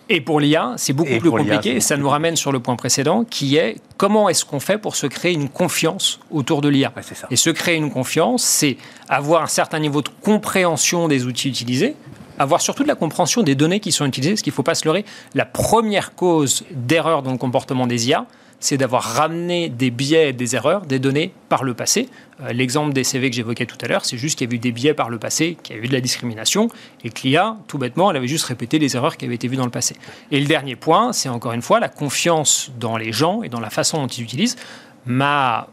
Et 0.09 0.21
pour 0.21 0.39
l'IA, 0.39 0.73
c'est 0.77 0.93
beaucoup 0.93 1.17
plus 1.17 1.31
compliqué. 1.31 1.75
Et 1.75 1.79
ça 1.79 1.97
nous 1.97 2.09
ramène 2.09 2.35
sur 2.35 2.51
le 2.51 2.59
point 2.59 2.75
précédent, 2.75 3.23
qui 3.23 3.57
est 3.57 3.77
comment 3.97 4.29
est-ce 4.29 4.45
qu'on 4.45 4.59
fait 4.59 4.77
pour 4.77 4.95
se 4.95 5.07
créer 5.07 5.33
une 5.33 5.49
confiance 5.49 6.19
autour 6.31 6.61
de 6.61 6.69
l'IA 6.69 6.93
Et 7.31 7.35
se 7.35 7.49
créer 7.49 7.75
une 7.75 7.91
confiance, 7.91 8.43
c'est 8.43 8.77
avoir 9.09 9.43
un 9.43 9.47
certain 9.47 9.79
niveau 9.79 10.01
de 10.01 10.09
compréhension 10.21 11.07
des 11.07 11.25
outils 11.25 11.49
utilisés, 11.49 11.95
avoir 12.37 12.61
surtout 12.61 12.83
de 12.83 12.87
la 12.87 12.95
compréhension 12.95 13.41
des 13.41 13.55
données 13.55 13.79
qui 13.79 13.91
sont 13.91 14.05
utilisées, 14.05 14.33
parce 14.33 14.41
qu'il 14.43 14.51
ne 14.51 14.55
faut 14.55 14.63
pas 14.63 14.75
se 14.75 14.85
leurrer. 14.85 15.05
La 15.33 15.45
première 15.45 16.13
cause 16.13 16.63
d'erreur 16.71 17.23
dans 17.23 17.31
le 17.31 17.37
comportement 17.37 17.87
des 17.87 18.09
IA, 18.09 18.27
c'est 18.65 18.77
d'avoir 18.77 19.03
ramené 19.03 19.69
des 19.69 19.91
biais 19.91 20.33
des 20.33 20.55
erreurs, 20.55 20.87
des 20.87 20.97
données 20.97 21.31
par 21.49 21.63
le 21.63 21.75
passé. 21.75 22.09
Euh, 22.41 22.51
l'exemple 22.51 22.93
des 22.93 23.03
CV 23.03 23.29
que 23.29 23.35
j'évoquais 23.35 23.67
tout 23.67 23.77
à 23.81 23.87
l'heure, 23.87 24.05
c'est 24.05 24.17
juste 24.17 24.39
qu'il 24.39 24.49
y 24.49 24.53
a 24.53 24.55
eu 24.55 24.57
des 24.57 24.71
biais 24.71 24.95
par 24.95 25.11
le 25.11 25.19
passé, 25.19 25.55
qu'il 25.61 25.75
y 25.75 25.79
a 25.79 25.83
eu 25.83 25.87
de 25.87 25.93
la 25.93 26.01
discrimination, 26.01 26.69
et 27.03 27.11
que 27.11 27.21
l'IA, 27.21 27.57
tout 27.67 27.77
bêtement, 27.77 28.09
elle 28.09 28.17
avait 28.17 28.27
juste 28.27 28.45
répété 28.45 28.79
les 28.79 28.95
erreurs 28.95 29.17
qui 29.17 29.25
avaient 29.25 29.35
été 29.35 29.47
vues 29.47 29.55
dans 29.55 29.65
le 29.65 29.71
passé. 29.71 29.95
Et 30.31 30.39
le 30.39 30.47
dernier 30.47 30.75
point, 30.75 31.13
c'est 31.13 31.29
encore 31.29 31.53
une 31.53 31.61
fois 31.61 31.79
la 31.79 31.89
confiance 31.89 32.71
dans 32.79 32.97
les 32.97 33.11
gens 33.13 33.43
et 33.43 33.49
dans 33.49 33.59
la 33.59 33.69
façon 33.69 33.99
dont 34.01 34.07
ils 34.07 34.23
utilisent. 34.23 34.55
Ma 35.05 35.67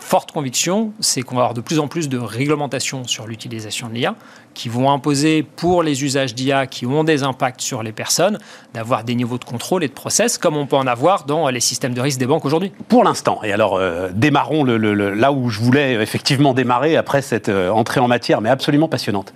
forte 0.00 0.32
conviction, 0.32 0.92
c'est 0.98 1.22
qu'on 1.22 1.36
va 1.36 1.42
avoir 1.42 1.54
de 1.54 1.60
plus 1.60 1.78
en 1.78 1.86
plus 1.86 2.08
de 2.08 2.18
réglementations 2.18 3.06
sur 3.06 3.26
l'utilisation 3.26 3.88
de 3.88 3.94
l'IA 3.94 4.16
qui 4.54 4.68
vont 4.68 4.90
imposer 4.90 5.42
pour 5.42 5.82
les 5.82 6.02
usages 6.02 6.34
d'IA 6.34 6.66
qui 6.66 6.86
ont 6.86 7.04
des 7.04 7.22
impacts 7.22 7.60
sur 7.60 7.82
les 7.82 7.92
personnes 7.92 8.38
d'avoir 8.74 9.04
des 9.04 9.14
niveaux 9.14 9.38
de 9.38 9.44
contrôle 9.44 9.84
et 9.84 9.88
de 9.88 9.92
process 9.92 10.38
comme 10.38 10.56
on 10.56 10.66
peut 10.66 10.76
en 10.76 10.86
avoir 10.86 11.24
dans 11.24 11.48
les 11.48 11.60
systèmes 11.60 11.94
de 11.94 12.00
risque 12.00 12.18
des 12.18 12.26
banques 12.26 12.44
aujourd'hui. 12.44 12.72
Pour 12.88 13.04
l'instant, 13.04 13.40
et 13.44 13.52
alors 13.52 13.76
euh, 13.76 14.10
démarrons 14.12 14.64
là 14.64 15.32
où 15.32 15.50
je 15.50 15.60
voulais 15.60 15.94
effectivement 16.02 16.54
démarrer 16.54 16.96
après 16.96 17.22
cette 17.22 17.48
euh, 17.48 17.70
entrée 17.70 18.00
en 18.00 18.08
matière, 18.08 18.40
mais 18.40 18.48
absolument 18.48 18.88
passionnante, 18.88 19.32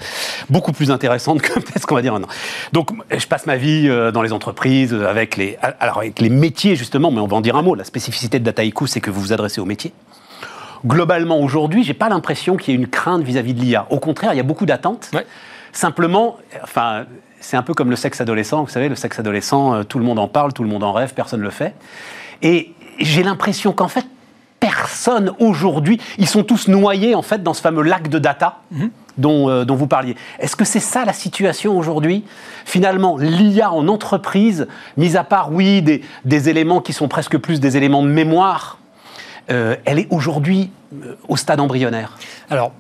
beaucoup 0.50 0.72
plus 0.72 0.90
intéressante 0.90 1.42
que 1.42 1.52
peut-être 1.60 1.86
qu'on 1.86 1.94
va 1.94 2.02
dire 2.02 2.12
maintenant. 2.12 2.28
Donc 2.72 2.90
je 3.16 3.26
passe 3.26 3.46
ma 3.46 3.56
vie 3.56 3.88
euh, 3.88 4.10
dans 4.10 4.22
les 4.22 4.32
entreprises 4.32 4.94
avec 4.94 5.36
les, 5.36 5.56
alors 5.78 5.98
avec 5.98 6.20
les 6.20 6.30
métiers 6.30 6.74
justement, 6.74 7.10
mais 7.10 7.20
on 7.20 7.28
va 7.28 7.36
en 7.36 7.40
dire 7.40 7.56
un 7.56 7.62
mot. 7.62 7.74
La 7.74 7.84
spécificité 7.84 8.38
de 8.38 8.44
Dataiku, 8.44 8.86
c'est 8.86 9.00
que 9.00 9.10
vous 9.10 9.20
vous 9.20 9.32
adressez 9.32 9.60
aux 9.60 9.66
métiers 9.66 9.92
globalement, 10.86 11.40
aujourd'hui, 11.40 11.84
j'ai 11.84 11.94
pas 11.94 12.08
l'impression 12.08 12.56
qu'il 12.56 12.74
y 12.74 12.76
ait 12.76 12.80
une 12.80 12.88
crainte 12.88 13.22
vis-à-vis 13.22 13.54
de 13.54 13.60
l'IA. 13.60 13.86
Au 13.90 13.98
contraire, 13.98 14.32
il 14.32 14.36
y 14.36 14.40
a 14.40 14.44
beaucoup 14.44 14.66
d'attentes. 14.66 15.10
Simplement, 15.72 16.36
enfin, 16.62 17.04
c'est 17.40 17.56
un 17.56 17.62
peu 17.62 17.74
comme 17.74 17.90
le 17.90 17.96
sexe 17.96 18.20
adolescent. 18.20 18.62
Vous 18.62 18.70
savez, 18.70 18.88
le 18.88 18.94
sexe 18.94 19.18
adolescent, 19.18 19.74
euh, 19.74 19.82
tout 19.82 19.98
le 19.98 20.04
monde 20.04 20.18
en 20.18 20.28
parle, 20.28 20.52
tout 20.52 20.62
le 20.62 20.68
monde 20.68 20.84
en 20.84 20.92
rêve, 20.92 21.14
personne 21.14 21.40
ne 21.40 21.44
le 21.44 21.50
fait. 21.50 21.74
Et 22.42 22.72
j'ai 22.98 23.22
l'impression 23.22 23.72
qu'en 23.72 23.88
fait, 23.88 24.06
personne 24.60 25.32
aujourd'hui, 25.40 26.00
ils 26.18 26.28
sont 26.28 26.44
tous 26.44 26.68
noyés 26.68 27.14
en 27.14 27.22
fait 27.22 27.42
dans 27.42 27.54
ce 27.54 27.60
fameux 27.60 27.82
lac 27.82 28.08
de 28.08 28.18
data. 28.18 28.60
Mhm. 28.70 28.90
Dont, 29.16 29.64
dont, 29.64 29.76
vous 29.76 29.86
parliez. 29.86 30.16
Est-ce 30.40 30.56
que 30.56 30.64
c'est 30.64 30.80
ça 30.80 31.04
la 31.04 31.12
situation 31.12 31.78
aujourd'hui? 31.78 32.24
Finalement, 32.64 33.16
l'IA 33.16 33.70
en 33.70 33.86
entreprise, 33.86 34.66
mis 34.96 35.16
à 35.16 35.22
part, 35.22 35.52
oui, 35.52 35.82
des, 35.82 36.02
des, 36.24 36.48
éléments 36.48 36.80
qui 36.80 36.92
sont 36.92 37.06
presque 37.06 37.38
plus 37.38 37.60
des 37.60 37.76
éléments 37.76 38.02
de 38.02 38.08
mémoire, 38.08 38.78
elle 39.48 39.98
est 39.98 40.06
aujourd'hui 40.10 40.70
au 41.28 41.36
stade 41.36 41.60
embryonnaire 41.60 42.16
Alors, 42.50 42.72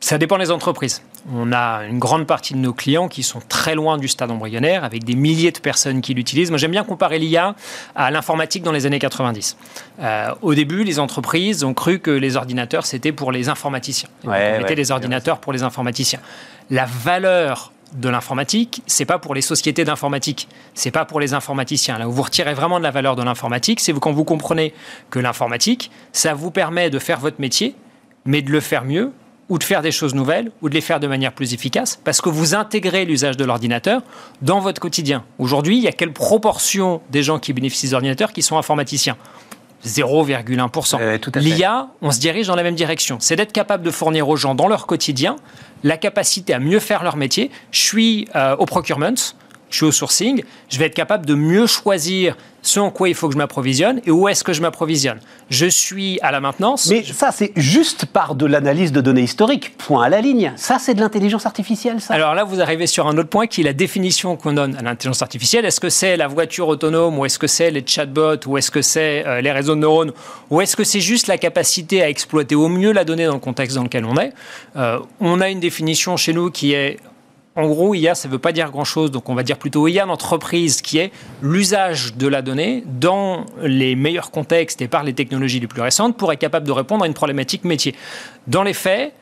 ça 0.00 0.18
dépend 0.18 0.38
des 0.38 0.50
entreprises. 0.50 1.02
On 1.34 1.52
a 1.52 1.84
une 1.84 1.98
grande 1.98 2.26
partie 2.26 2.54
de 2.54 2.58
nos 2.58 2.72
clients 2.72 3.08
qui 3.08 3.22
sont 3.22 3.40
très 3.48 3.74
loin 3.74 3.98
du 3.98 4.06
stade 4.06 4.30
embryonnaire, 4.30 4.84
avec 4.84 5.02
des 5.02 5.16
milliers 5.16 5.50
de 5.50 5.58
personnes 5.58 6.00
qui 6.00 6.14
l'utilisent. 6.14 6.50
Moi, 6.50 6.58
j'aime 6.58 6.70
bien 6.70 6.84
comparer 6.84 7.18
l'IA 7.18 7.56
à 7.96 8.10
l'informatique 8.10 8.62
dans 8.62 8.72
les 8.72 8.86
années 8.86 8.98
90. 8.98 9.56
Euh, 10.00 10.28
au 10.42 10.54
début, 10.54 10.84
les 10.84 11.00
entreprises 11.00 11.64
ont 11.64 11.74
cru 11.74 11.98
que 11.98 12.10
les 12.10 12.36
ordinateurs, 12.36 12.86
c'était 12.86 13.10
pour 13.10 13.32
les 13.32 13.48
informaticiens. 13.48 14.08
on 14.24 14.30
mettait 14.30 14.76
les 14.76 14.92
ordinateurs 14.92 15.38
pour 15.38 15.52
les 15.52 15.62
informaticiens. 15.62 16.20
La 16.70 16.84
valeur 16.84 17.72
de 17.94 18.08
l'informatique, 18.08 18.82
c'est 18.86 19.04
pas 19.04 19.18
pour 19.18 19.34
les 19.34 19.40
sociétés 19.40 19.84
d'informatique, 19.84 20.48
c'est 20.74 20.90
pas 20.90 21.04
pour 21.04 21.20
les 21.20 21.34
informaticiens. 21.34 21.98
Là 21.98 22.08
où 22.08 22.12
vous 22.12 22.22
retirez 22.22 22.54
vraiment 22.54 22.78
de 22.78 22.82
la 22.82 22.90
valeur 22.90 23.16
de 23.16 23.22
l'informatique, 23.22 23.80
c'est 23.80 23.92
quand 23.94 24.12
vous 24.12 24.24
comprenez 24.24 24.74
que 25.10 25.18
l'informatique, 25.18 25.90
ça 26.12 26.34
vous 26.34 26.50
permet 26.50 26.90
de 26.90 26.98
faire 26.98 27.20
votre 27.20 27.40
métier, 27.40 27.74
mais 28.24 28.42
de 28.42 28.50
le 28.50 28.60
faire 28.60 28.84
mieux 28.84 29.12
ou 29.48 29.58
de 29.58 29.64
faire 29.64 29.80
des 29.80 29.92
choses 29.92 30.14
nouvelles, 30.14 30.50
ou 30.60 30.68
de 30.68 30.74
les 30.74 30.80
faire 30.80 30.98
de 30.98 31.06
manière 31.06 31.32
plus 31.32 31.54
efficace, 31.54 32.00
parce 32.02 32.20
que 32.20 32.28
vous 32.28 32.56
intégrez 32.56 33.04
l'usage 33.04 33.36
de 33.36 33.44
l'ordinateur 33.44 34.02
dans 34.42 34.58
votre 34.58 34.80
quotidien. 34.80 35.24
Aujourd'hui, 35.38 35.76
il 35.76 35.84
y 35.84 35.88
a 35.88 35.92
quelle 35.92 36.12
proportion 36.12 37.00
des 37.10 37.22
gens 37.22 37.38
qui 37.38 37.52
bénéficient 37.52 37.90
d'ordinateurs 37.90 38.32
qui 38.32 38.42
sont 38.42 38.58
informaticiens? 38.58 39.16
0,1%. 39.86 40.98
Euh, 41.00 41.18
L'IA, 41.36 41.88
on 42.02 42.10
se 42.10 42.18
dirige 42.18 42.48
dans 42.48 42.56
la 42.56 42.62
même 42.62 42.74
direction. 42.74 43.18
C'est 43.20 43.36
d'être 43.36 43.52
capable 43.52 43.84
de 43.84 43.90
fournir 43.90 44.28
aux 44.28 44.36
gens 44.36 44.54
dans 44.54 44.68
leur 44.68 44.86
quotidien 44.86 45.36
la 45.84 45.96
capacité 45.96 46.52
à 46.52 46.58
mieux 46.58 46.80
faire 46.80 47.02
leur 47.02 47.16
métier. 47.16 47.50
Je 47.70 47.80
suis 47.80 48.28
euh, 48.34 48.56
au 48.56 48.66
procurement, 48.66 49.14
je 49.70 49.76
suis 49.76 49.86
au 49.86 49.92
sourcing, 49.92 50.42
je 50.68 50.78
vais 50.78 50.86
être 50.86 50.94
capable 50.94 51.26
de 51.26 51.34
mieux 51.34 51.66
choisir 51.66 52.36
ce 52.62 52.80
en 52.80 52.90
quoi 52.90 53.08
il 53.08 53.14
faut 53.14 53.28
que 53.28 53.34
je 53.34 53.38
m'approvisionne 53.38 54.00
et 54.06 54.10
où 54.10 54.26
est-ce 54.28 54.42
que 54.42 54.52
je 54.52 54.60
m'approvisionne. 54.60 55.20
Je 55.50 55.66
suis 55.66 56.18
à 56.20 56.32
la 56.32 56.40
maintenance. 56.40 56.88
Mais 56.88 57.04
ça, 57.04 57.30
c'est 57.30 57.52
juste 57.54 58.06
par 58.06 58.34
de 58.34 58.44
l'analyse 58.44 58.90
de 58.90 59.00
données 59.00 59.22
historiques, 59.22 59.76
point 59.78 60.04
à 60.04 60.08
la 60.08 60.20
ligne. 60.20 60.52
Ça, 60.56 60.78
c'est 60.80 60.94
de 60.94 61.00
l'intelligence 61.00 61.46
artificielle, 61.46 62.00
ça. 62.00 62.14
Alors 62.14 62.34
là, 62.34 62.42
vous 62.42 62.60
arrivez 62.60 62.88
sur 62.88 63.06
un 63.06 63.16
autre 63.18 63.28
point 63.28 63.46
qui 63.46 63.60
est 63.60 63.64
la 63.64 63.72
définition 63.72 64.36
qu'on 64.36 64.52
donne 64.52 64.74
à 64.76 64.82
l'intelligence 64.82 65.22
artificielle. 65.22 65.64
Est-ce 65.64 65.78
que 65.78 65.90
c'est 65.90 66.16
la 66.16 66.26
voiture 66.26 66.66
autonome 66.66 67.18
ou 67.18 67.24
est-ce 67.24 67.38
que 67.38 67.46
c'est 67.46 67.70
les 67.70 67.84
chatbots 67.86 68.44
ou 68.46 68.58
est-ce 68.58 68.72
que 68.72 68.82
c'est 68.82 69.24
euh, 69.26 69.40
les 69.40 69.52
réseaux 69.52 69.76
de 69.76 69.80
neurones 69.80 70.12
ou 70.50 70.60
est-ce 70.60 70.74
que 70.74 70.82
c'est 70.84 71.00
juste 71.00 71.28
la 71.28 71.38
capacité 71.38 72.02
à 72.02 72.08
exploiter 72.08 72.56
au 72.56 72.68
mieux 72.68 72.90
la 72.92 73.04
donnée 73.04 73.26
dans 73.26 73.34
le 73.34 73.38
contexte 73.40 73.76
dans 73.76 73.84
lequel 73.84 74.04
on 74.04 74.16
est? 74.16 74.32
Euh, 74.76 74.98
On 75.20 75.40
a 75.40 75.50
une 75.50 75.60
définition 75.60 76.16
chez 76.16 76.32
nous 76.32 76.50
qui 76.50 76.72
est 76.72 76.98
en 77.56 77.66
gros, 77.66 77.94
IA, 77.94 78.14
ça 78.14 78.28
ne 78.28 78.32
veut 78.32 78.38
pas 78.38 78.52
dire 78.52 78.70
grand-chose, 78.70 79.10
donc 79.10 79.28
on 79.30 79.34
va 79.34 79.42
dire 79.42 79.56
plutôt 79.56 79.88
IA 79.88 80.04
d'entreprise, 80.04 80.82
qui 80.82 80.98
est 80.98 81.10
l'usage 81.40 82.14
de 82.14 82.28
la 82.28 82.42
donnée 82.42 82.84
dans 82.86 83.46
les 83.62 83.96
meilleurs 83.96 84.30
contextes 84.30 84.82
et 84.82 84.88
par 84.88 85.02
les 85.02 85.14
technologies 85.14 85.58
les 85.58 85.66
plus 85.66 85.80
récentes 85.80 86.16
pour 86.16 86.30
être 86.32 86.38
capable 86.38 86.66
de 86.66 86.72
répondre 86.72 87.04
à 87.04 87.06
une 87.06 87.14
problématique 87.14 87.64
métier. 87.64 87.94
Dans 88.46 88.62
les 88.62 88.74
faits, 88.74 89.14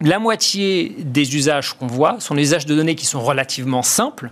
la 0.00 0.18
moitié 0.18 0.96
des 0.98 1.36
usages 1.36 1.74
qu'on 1.74 1.86
voit 1.86 2.18
sont 2.18 2.34
des 2.34 2.42
usages 2.42 2.66
de 2.66 2.74
données 2.74 2.96
qui 2.96 3.06
sont 3.06 3.20
relativement 3.20 3.82
simples, 3.82 4.30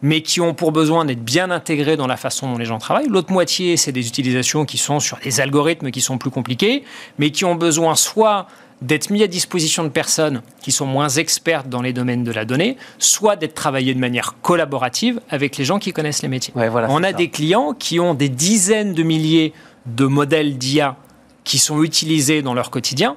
mais 0.00 0.20
qui 0.22 0.40
ont 0.40 0.54
pour 0.54 0.70
besoin 0.70 1.04
d'être 1.04 1.24
bien 1.24 1.50
intégrés 1.50 1.96
dans 1.96 2.06
la 2.06 2.16
façon 2.16 2.50
dont 2.50 2.58
les 2.58 2.64
gens 2.64 2.78
travaillent. 2.78 3.08
L'autre 3.08 3.32
moitié, 3.32 3.76
c'est 3.76 3.92
des 3.92 4.06
utilisations 4.06 4.64
qui 4.64 4.78
sont 4.78 5.00
sur 5.00 5.18
des 5.18 5.40
algorithmes 5.40 5.90
qui 5.90 6.00
sont 6.00 6.18
plus 6.18 6.30
compliqués, 6.30 6.84
mais 7.18 7.30
qui 7.30 7.44
ont 7.44 7.56
besoin 7.56 7.96
soit 7.96 8.46
d'être 8.82 9.10
mis 9.10 9.22
à 9.22 9.26
disposition 9.26 9.84
de 9.84 9.88
personnes 9.88 10.42
qui 10.60 10.72
sont 10.72 10.86
moins 10.86 11.08
expertes 11.08 11.68
dans 11.68 11.82
les 11.82 11.92
domaines 11.92 12.24
de 12.24 12.32
la 12.32 12.44
donnée, 12.44 12.76
soit 12.98 13.36
d'être 13.36 13.54
travaillé 13.54 13.94
de 13.94 14.00
manière 14.00 14.34
collaborative 14.42 15.20
avec 15.30 15.56
les 15.56 15.64
gens 15.64 15.78
qui 15.78 15.92
connaissent 15.92 16.22
les 16.22 16.28
métiers. 16.28 16.52
On 16.56 17.02
a 17.02 17.12
des 17.12 17.30
clients 17.30 17.72
qui 17.72 18.00
ont 18.00 18.14
des 18.14 18.28
dizaines 18.28 18.92
de 18.92 19.02
milliers 19.02 19.52
de 19.86 20.04
modèles 20.06 20.58
d'IA 20.58 20.96
qui 21.44 21.58
sont 21.58 21.82
utilisés 21.82 22.42
dans 22.42 22.54
leur 22.54 22.70
quotidien, 22.70 23.16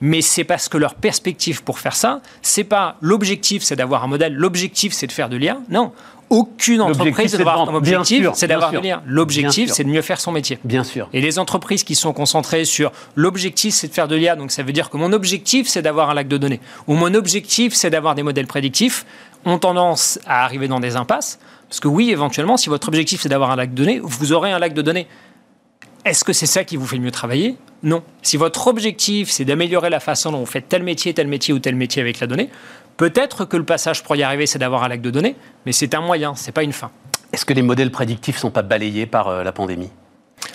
mais 0.00 0.20
c'est 0.20 0.44
parce 0.44 0.68
que 0.68 0.76
leur 0.76 0.94
perspective 0.94 1.62
pour 1.62 1.78
faire 1.78 1.96
ça, 1.96 2.20
c'est 2.42 2.64
pas 2.64 2.96
l'objectif, 3.00 3.62
c'est 3.62 3.76
d'avoir 3.76 4.04
un 4.04 4.06
modèle, 4.06 4.34
l'objectif, 4.34 4.92
c'est 4.92 5.06
de 5.06 5.12
faire 5.12 5.28
de 5.28 5.36
l'IA. 5.36 5.58
Non, 5.70 5.92
aucune 6.30 6.80
entreprise 6.80 7.32
ne 7.34 7.42
doit 7.42 7.52
avoir 7.52 7.66
comme 7.66 7.74
objectif, 7.76 8.28
c'est 8.34 8.46
d'avoir 8.46 8.72
de 8.72 8.78
l'IA. 8.78 9.02
L'objectif, 9.06 9.70
c'est 9.72 9.84
de 9.84 9.88
mieux 9.88 10.02
faire 10.02 10.20
son 10.20 10.32
métier. 10.32 10.58
Bien 10.64 10.84
sûr. 10.84 11.08
Et 11.12 11.20
les 11.20 11.38
entreprises 11.38 11.84
qui 11.84 11.94
sont 11.94 12.12
concentrées 12.12 12.64
sur 12.64 12.92
l'objectif, 13.16 13.74
c'est 13.74 13.88
de 13.88 13.92
faire 13.92 14.08
de 14.08 14.16
l'IA, 14.16 14.36
donc 14.36 14.50
ça 14.50 14.62
veut 14.62 14.72
dire 14.72 14.90
que 14.90 14.96
mon 14.96 15.12
objectif, 15.12 15.68
c'est 15.68 15.82
d'avoir 15.82 16.10
un 16.10 16.14
lac 16.14 16.28
de 16.28 16.36
données, 16.36 16.60
ou 16.86 16.94
mon 16.94 17.14
objectif, 17.14 17.74
c'est 17.74 17.90
d'avoir 17.90 18.14
des 18.14 18.22
modèles 18.22 18.46
prédictifs, 18.46 19.06
ont 19.44 19.58
tendance 19.58 20.18
à 20.26 20.44
arriver 20.44 20.68
dans 20.68 20.80
des 20.80 20.96
impasses. 20.96 21.38
Parce 21.68 21.80
que 21.80 21.88
oui, 21.88 22.10
éventuellement, 22.10 22.56
si 22.56 22.68
votre 22.68 22.88
objectif, 22.88 23.20
c'est 23.22 23.28
d'avoir 23.28 23.50
un 23.50 23.56
lac 23.56 23.74
de 23.74 23.76
données, 23.76 24.00
vous 24.02 24.32
aurez 24.32 24.52
un 24.52 24.58
lac 24.58 24.74
de 24.74 24.82
données. 24.82 25.06
Est-ce 26.04 26.22
que 26.22 26.32
c'est 26.32 26.46
ça 26.46 26.64
qui 26.64 26.76
vous 26.76 26.86
fait 26.86 26.96
le 26.96 27.02
mieux 27.02 27.10
travailler? 27.10 27.56
Non. 27.82 28.02
Si 28.22 28.36
votre 28.36 28.66
objectif, 28.66 29.30
c'est 29.30 29.44
d'améliorer 29.44 29.90
la 29.90 30.00
façon 30.00 30.32
dont 30.32 30.38
vous 30.38 30.46
faites 30.46 30.68
tel 30.68 30.82
métier, 30.82 31.14
tel 31.14 31.28
métier 31.28 31.54
ou 31.54 31.58
tel 31.58 31.76
métier 31.76 32.02
avec 32.02 32.20
la 32.20 32.26
donnée, 32.26 32.50
Peut-être 32.96 33.44
que 33.44 33.56
le 33.56 33.64
passage 33.64 34.02
pour 34.04 34.14
y 34.14 34.22
arriver, 34.22 34.46
c'est 34.46 34.58
d'avoir 34.58 34.84
un 34.84 34.88
lac 34.88 35.00
de 35.00 35.10
données, 35.10 35.36
mais 35.66 35.72
c'est 35.72 35.94
un 35.94 36.00
moyen, 36.00 36.34
c'est 36.34 36.52
pas 36.52 36.62
une 36.62 36.72
fin. 36.72 36.90
Est-ce 37.32 37.44
que 37.44 37.52
les 37.52 37.62
modèles 37.62 37.90
prédictifs 37.90 38.36
ne 38.36 38.40
sont 38.40 38.50
pas 38.52 38.62
balayés 38.62 39.06
par 39.06 39.26
euh, 39.26 39.42
la 39.42 39.50
pandémie? 39.50 39.90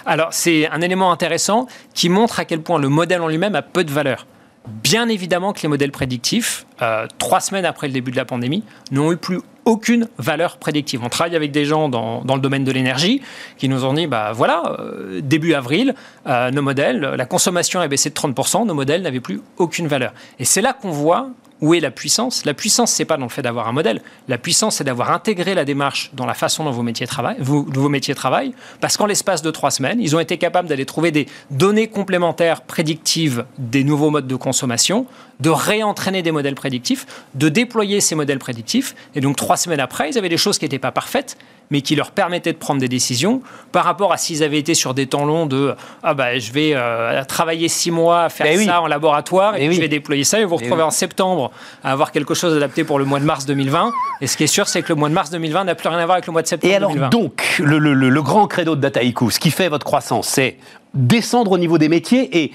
Alors, 0.05 0.29
c'est 0.31 0.69
un 0.69 0.79
élément 0.79 1.12
intéressant 1.12 1.67
qui 1.93 2.08
montre 2.08 2.39
à 2.39 2.46
quel 2.46 2.62
point 2.62 2.79
le 2.79 2.88
modèle 2.88 3.22
en 3.22 3.27
lui-même 3.27 3.55
a 3.55 3.62
peu 3.62 3.84
de 3.84 3.91
valeur. 3.91 4.25
Bien 4.67 5.10
évidemment 5.10 5.51
que 5.51 5.62
les 5.62 5.67
modèles 5.67 5.91
prédictifs, 5.91 6.65
euh, 6.81 7.08
trois 7.17 7.41
semaines 7.41 7.65
après 7.65 7.88
le 7.88 7.93
début 7.93 8.12
de 8.12 8.15
la 8.15 8.24
pandémie, 8.24 8.63
n'ont 8.91 9.12
eu 9.12 9.17
plus 9.17 9.41
aucune 9.65 10.08
valeur 10.17 10.58
prédictive. 10.58 11.01
On 11.03 11.10
travaille 11.10 11.36
avec 11.36 11.51
des 11.51 11.65
gens 11.65 11.89
dans, 11.89 12.24
le 12.24 12.39
domaine 12.39 12.63
de 12.63 12.72
l'énergie 12.72 13.22
qui 13.58 13.67
nous 13.67 13.84
ont 13.84 13.93
dit, 13.93 14.08
bah 14.08 14.31
voilà, 14.31 14.77
euh, 14.79 15.19
début 15.22 15.53
avril, 15.53 15.93
nos 16.25 16.62
modèles, 16.62 17.01
la 17.01 17.25
consommation 17.25 17.81
a 17.81 17.88
baissé 17.88 18.10
de 18.10 18.15
30%, 18.15 18.65
nos 18.65 18.74
modèles 18.74 19.01
n'avaient 19.01 19.19
plus 19.19 19.41
aucune 19.58 19.88
valeur. 19.88 20.13
Et 20.39 20.46
c'est 20.46 20.62
là 20.62 20.72
qu'on 20.74 20.91
voit 20.91 21.29
où 21.61 21.73
est 21.73 21.79
la 21.79 21.91
puissance? 21.91 22.45
La 22.45 22.53
puissance, 22.53 22.91
c'est 22.91 23.05
pas 23.05 23.17
dans 23.17 23.25
le 23.25 23.29
fait 23.29 23.41
d'avoir 23.41 23.67
un 23.67 23.71
modèle. 23.71 24.01
La 24.27 24.37
puissance, 24.37 24.77
c'est 24.77 24.83
d'avoir 24.83 25.11
intégré 25.11 25.53
la 25.53 25.65
démarche 25.65 26.11
dans 26.13 26.25
la 26.25 26.33
façon 26.33 26.63
dont 26.63 26.71
vos 26.71 26.83
métiers 26.83 27.07
travaillent, 27.07 27.37
vos, 27.39 27.63
vos 27.63 27.89
métiers 27.89 28.15
travaillent, 28.15 28.53
parce 28.81 28.97
qu'en 28.97 29.05
l'espace 29.05 29.41
de 29.41 29.51
trois 29.51 29.71
semaines, 29.71 29.99
ils 29.99 30.15
ont 30.15 30.19
été 30.19 30.37
capables 30.37 30.67
d'aller 30.67 30.85
trouver 30.85 31.11
des 31.11 31.27
données 31.51 31.87
complémentaires 31.87 32.61
prédictives 32.61 33.45
des 33.57 33.83
nouveaux 33.83 34.09
modes 34.09 34.27
de 34.27 34.35
consommation, 34.35 35.05
de 35.39 35.49
réentraîner 35.49 36.21
des 36.21 36.31
modèles 36.31 36.55
prédictifs, 36.55 37.05
de 37.35 37.49
déployer 37.49 38.01
ces 38.01 38.15
modèles 38.15 38.39
prédictifs. 38.39 38.95
Et 39.15 39.21
donc 39.21 39.35
trois 39.35 39.57
semaines 39.57 39.79
après, 39.79 40.09
ils 40.09 40.17
avaient 40.17 40.29
des 40.29 40.37
choses 40.37 40.57
qui 40.57 40.65
n'étaient 40.65 40.79
pas 40.79 40.91
parfaites, 40.91 41.37
mais 41.71 41.81
qui 41.81 41.95
leur 41.95 42.11
permettaient 42.11 42.53
de 42.53 42.57
prendre 42.57 42.81
des 42.81 42.88
décisions 42.88 43.41
par 43.71 43.85
rapport 43.85 44.11
à 44.11 44.17
s'ils 44.17 44.43
avaient 44.43 44.57
été 44.57 44.73
sur 44.73 44.93
des 44.93 45.07
temps 45.07 45.25
longs 45.25 45.45
de 45.45 45.75
ah 46.03 46.13
bah 46.13 46.39
je 46.39 46.51
vais 46.51 46.71
euh, 46.73 47.23
travailler 47.25 47.67
six 47.67 47.91
mois 47.91 48.23
à 48.23 48.29
faire 48.29 48.59
ça 48.59 48.81
en 48.81 48.88
laboratoire 48.88 49.55
et, 49.55 49.67
puis 49.67 49.75
je 49.75 49.81
vais 49.81 49.88
déployer 49.88 50.23
ça 50.23 50.39
et 50.39 50.43
vous 50.43 50.49
vous 50.49 50.55
retrouvez 50.57 50.83
en 50.83 50.91
septembre 50.91 51.51
à 51.83 51.91
avoir 51.91 52.11
quelque 52.11 52.33
chose 52.33 52.55
adapté 52.55 52.83
pour 52.83 52.99
le 52.99 53.05
mois 53.05 53.19
de 53.19 53.25
mars 53.25 53.45
2020. 53.45 53.93
Et 54.21 54.27
ce 54.27 54.35
qui 54.35 54.43
est 54.43 54.47
sûr, 54.47 54.67
c'est 54.67 54.81
que 54.81 54.89
le 54.89 54.95
mois 54.95 55.09
de 55.09 55.13
mars 55.13 55.29
2020 55.29 55.65
n'a 55.65 55.75
plus 55.75 55.89
rien 55.89 55.99
à 55.99 56.05
voir 56.05 56.15
avec 56.15 56.27
le 56.27 56.33
mois 56.33 56.41
de 56.41 56.47
septembre. 56.47 56.73
Et 56.73 56.75
alors 56.75 56.95
donc 57.09 57.61
le, 57.63 57.77
le, 57.77 58.21
grand 58.21 58.47
credo 58.47 58.75
de 58.75 58.81
Dataiku, 58.81 59.29
ce 59.29 59.39
qui 59.39 59.51
fait 59.51 59.69
votre 59.69 59.85
croissance, 59.85 60.27
c'est 60.27 60.57
descendre 60.93 61.51
au 61.51 61.57
niveau 61.57 61.77
des 61.77 61.89
métiers 61.89 62.43
et 62.43 62.51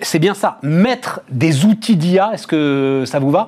c'est 0.00 0.18
bien 0.18 0.34
ça, 0.34 0.58
mettre 0.62 1.20
des 1.30 1.64
outils 1.64 1.96
d'IA, 1.96 2.32
est-ce 2.34 2.46
que 2.46 3.04
ça 3.06 3.18
vous 3.18 3.30
va, 3.30 3.46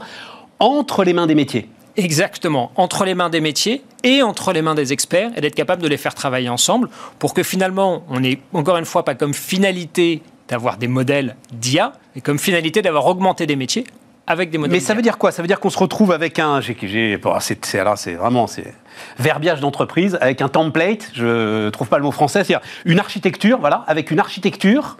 entre 0.60 1.04
les 1.04 1.12
mains 1.12 1.26
des 1.26 1.34
métiers 1.34 1.68
Exactement, 1.98 2.70
entre 2.76 3.04
les 3.04 3.16
mains 3.16 3.28
des 3.28 3.40
métiers 3.40 3.82
et 4.04 4.22
entre 4.22 4.52
les 4.52 4.62
mains 4.62 4.76
des 4.76 4.92
experts, 4.92 5.32
et 5.36 5.40
d'être 5.40 5.56
capable 5.56 5.82
de 5.82 5.88
les 5.88 5.96
faire 5.96 6.14
travailler 6.14 6.48
ensemble 6.48 6.88
pour 7.18 7.34
que 7.34 7.42
finalement, 7.42 8.04
on 8.08 8.20
n'ait 8.20 8.38
encore 8.52 8.76
une 8.76 8.84
fois 8.84 9.04
pas 9.04 9.16
comme 9.16 9.34
finalité 9.34 10.22
d'avoir 10.46 10.76
des 10.76 10.86
modèles 10.86 11.34
d'IA, 11.52 11.92
mais 12.14 12.20
comme 12.20 12.38
finalité 12.38 12.82
d'avoir 12.82 13.06
augmenté 13.06 13.46
des 13.46 13.56
métiers 13.56 13.84
avec 14.28 14.50
des 14.50 14.58
modèles. 14.58 14.76
Mais 14.76 14.80
ça 14.80 14.94
veut 14.94 15.02
dire 15.02 15.18
quoi? 15.18 15.32
Ça 15.32 15.42
veut 15.42 15.48
dire 15.48 15.58
qu'on 15.58 15.70
se 15.70 15.78
retrouve 15.78 16.12
avec 16.12 16.38
un. 16.38 16.60
c'est 16.62 18.14
vraiment 18.14 18.46
c'est 18.46 18.74
verbiage 19.18 19.60
d'entreprise 19.60 20.16
avec 20.20 20.40
un 20.40 20.48
template. 20.48 21.10
Je 21.14 21.68
trouve 21.70 21.88
pas 21.88 21.98
le 21.98 22.04
mot 22.04 22.12
français. 22.12 22.44
C'est-à-dire 22.44 22.64
une 22.84 23.00
architecture, 23.00 23.58
voilà, 23.58 23.82
avec 23.88 24.12
une 24.12 24.20
architecture 24.20 24.98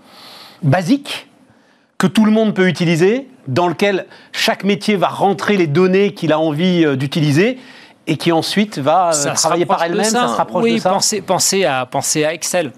basique 0.64 1.27
que 1.98 2.06
tout 2.06 2.24
le 2.24 2.30
monde 2.30 2.54
peut 2.54 2.68
utiliser, 2.68 3.26
dans 3.48 3.66
lequel 3.66 4.06
chaque 4.32 4.62
métier 4.62 4.96
va 4.96 5.08
rentrer 5.08 5.56
les 5.56 5.66
données 5.66 6.14
qu'il 6.14 6.32
a 6.32 6.38
envie 6.38 6.84
euh, 6.84 6.96
d'utiliser 6.96 7.58
et 8.06 8.16
qui 8.16 8.30
ensuite 8.30 8.78
va 8.78 9.10
euh, 9.14 9.34
travailler 9.34 9.66
par 9.66 9.82
elle-même, 9.82 10.04
ça. 10.04 10.28
se 10.28 10.34
rapproche 10.34 10.64
oui, 10.64 10.74
de 10.76 10.78
ça 10.80 10.90
pensez, 10.90 11.20
pensez, 11.20 11.64
à, 11.64 11.84
penser 11.86 12.24
à 12.24 12.32
Excel. 12.32 12.72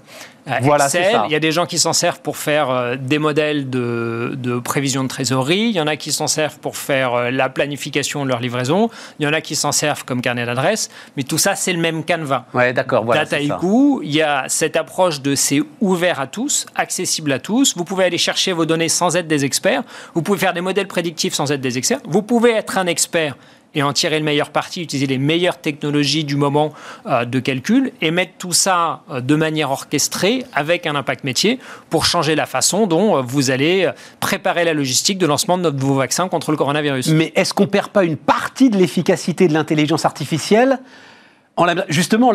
Voilà, 0.62 0.87
Excel. 0.87 1.20
Il 1.26 1.32
y 1.32 1.35
a 1.35 1.40
des 1.40 1.52
gens 1.52 1.66
qui 1.66 1.78
s'en 1.78 1.92
servent 1.92 2.20
pour 2.20 2.37
faire 2.37 2.70
euh, 2.70 2.97
des 2.99 3.18
modèles 3.18 3.70
de, 3.70 4.32
de, 4.37 4.59
prévision 4.59 5.02
de 5.02 5.09
trésorerie. 5.09 5.68
Il 5.68 5.73
y 5.73 5.80
en 5.80 5.87
a 5.87 5.97
qui 5.97 6.12
s'en 6.12 6.26
servent 6.26 6.59
pour 6.59 6.76
faire 6.76 7.14
euh, 7.14 7.30
la 7.30 7.49
planification 7.49 8.25
de 8.25 8.28
leur 8.28 8.40
livraison. 8.40 8.90
Il 9.18 9.25
y 9.25 9.28
en 9.28 9.32
a 9.32 9.40
qui 9.40 9.56
s'en 9.56 9.73
servent 9.73 10.04
comme 10.04 10.23
carnet 10.23 10.47
d'adresse. 10.47 10.90
Mais 11.16 11.23
tout 11.23 11.38
ça, 11.38 11.54
c'est 11.54 11.73
le 11.73 11.80
même 11.80 12.04
canevas. 12.04 12.44
Ouais, 12.54 12.73
d'accord. 12.73 13.04
Voilà, 13.04 13.25
Dataiku, 13.25 14.00
il 14.02 14.14
y 14.14 14.23
a 14.23 14.44
cette 14.49 14.76
approche 14.76 15.20
de 15.20 15.35
c'est 15.35 15.61
ouvert 15.80 16.20
à 16.20 16.26
tous, 16.26 16.66
accessible 16.75 17.32
à 17.32 17.38
tous. 17.38 17.76
Vous 17.76 17.85
pouvez 17.85 18.04
aller 18.04 18.18
chercher 18.18 18.52
vos 18.52 18.66
données 18.66 18.88
sans 18.88 19.16
être 19.16 19.28
des 19.28 19.44
experts. 19.44 19.82
Vous 20.14 20.23
pouvez 20.23 20.38
faire 20.38 20.54
des 20.54 20.61
modèles 20.61 20.88
prédictifs 20.88 21.35
sans 21.35 21.50
être 21.52 21.61
des 21.61 21.78
experts. 21.78 22.00
Vous 22.04 22.23
pouvez 22.23 22.52
être 22.52 22.78
un 22.78 22.87
expert 22.87 23.37
et 23.74 23.82
en 23.82 23.92
tirer 23.92 24.18
le 24.18 24.24
meilleur 24.24 24.50
parti, 24.50 24.82
utiliser 24.82 25.06
les 25.06 25.18
meilleures 25.18 25.58
technologies 25.58 26.24
du 26.24 26.36
moment 26.36 26.72
euh, 27.06 27.24
de 27.24 27.38
calcul 27.38 27.92
et 28.00 28.10
mettre 28.10 28.32
tout 28.38 28.52
ça 28.52 29.02
euh, 29.10 29.20
de 29.20 29.34
manière 29.36 29.70
orchestrée 29.70 30.44
avec 30.52 30.86
un 30.86 30.94
impact 30.94 31.24
métier 31.24 31.58
pour 31.88 32.04
changer 32.04 32.34
la 32.34 32.46
façon 32.46 32.86
dont 32.86 33.16
euh, 33.16 33.22
vous 33.22 33.50
allez 33.50 33.90
préparer 34.18 34.64
la 34.64 34.74
logistique 34.74 35.18
de 35.18 35.26
lancement 35.26 35.56
de 35.56 35.62
notre 35.62 35.78
nouveau 35.78 35.94
vaccin 35.94 36.28
contre 36.28 36.50
le 36.50 36.56
coronavirus. 36.56 37.08
Mais 37.08 37.32
est-ce 37.36 37.54
qu'on 37.54 37.66
perd 37.66 37.88
pas 37.88 38.04
une 38.04 38.16
partie 38.16 38.70
de 38.70 38.76
l'efficacité 38.76 39.48
de 39.48 39.52
l'intelligence 39.52 40.04
artificielle 40.04 40.80
justement, 41.88 42.33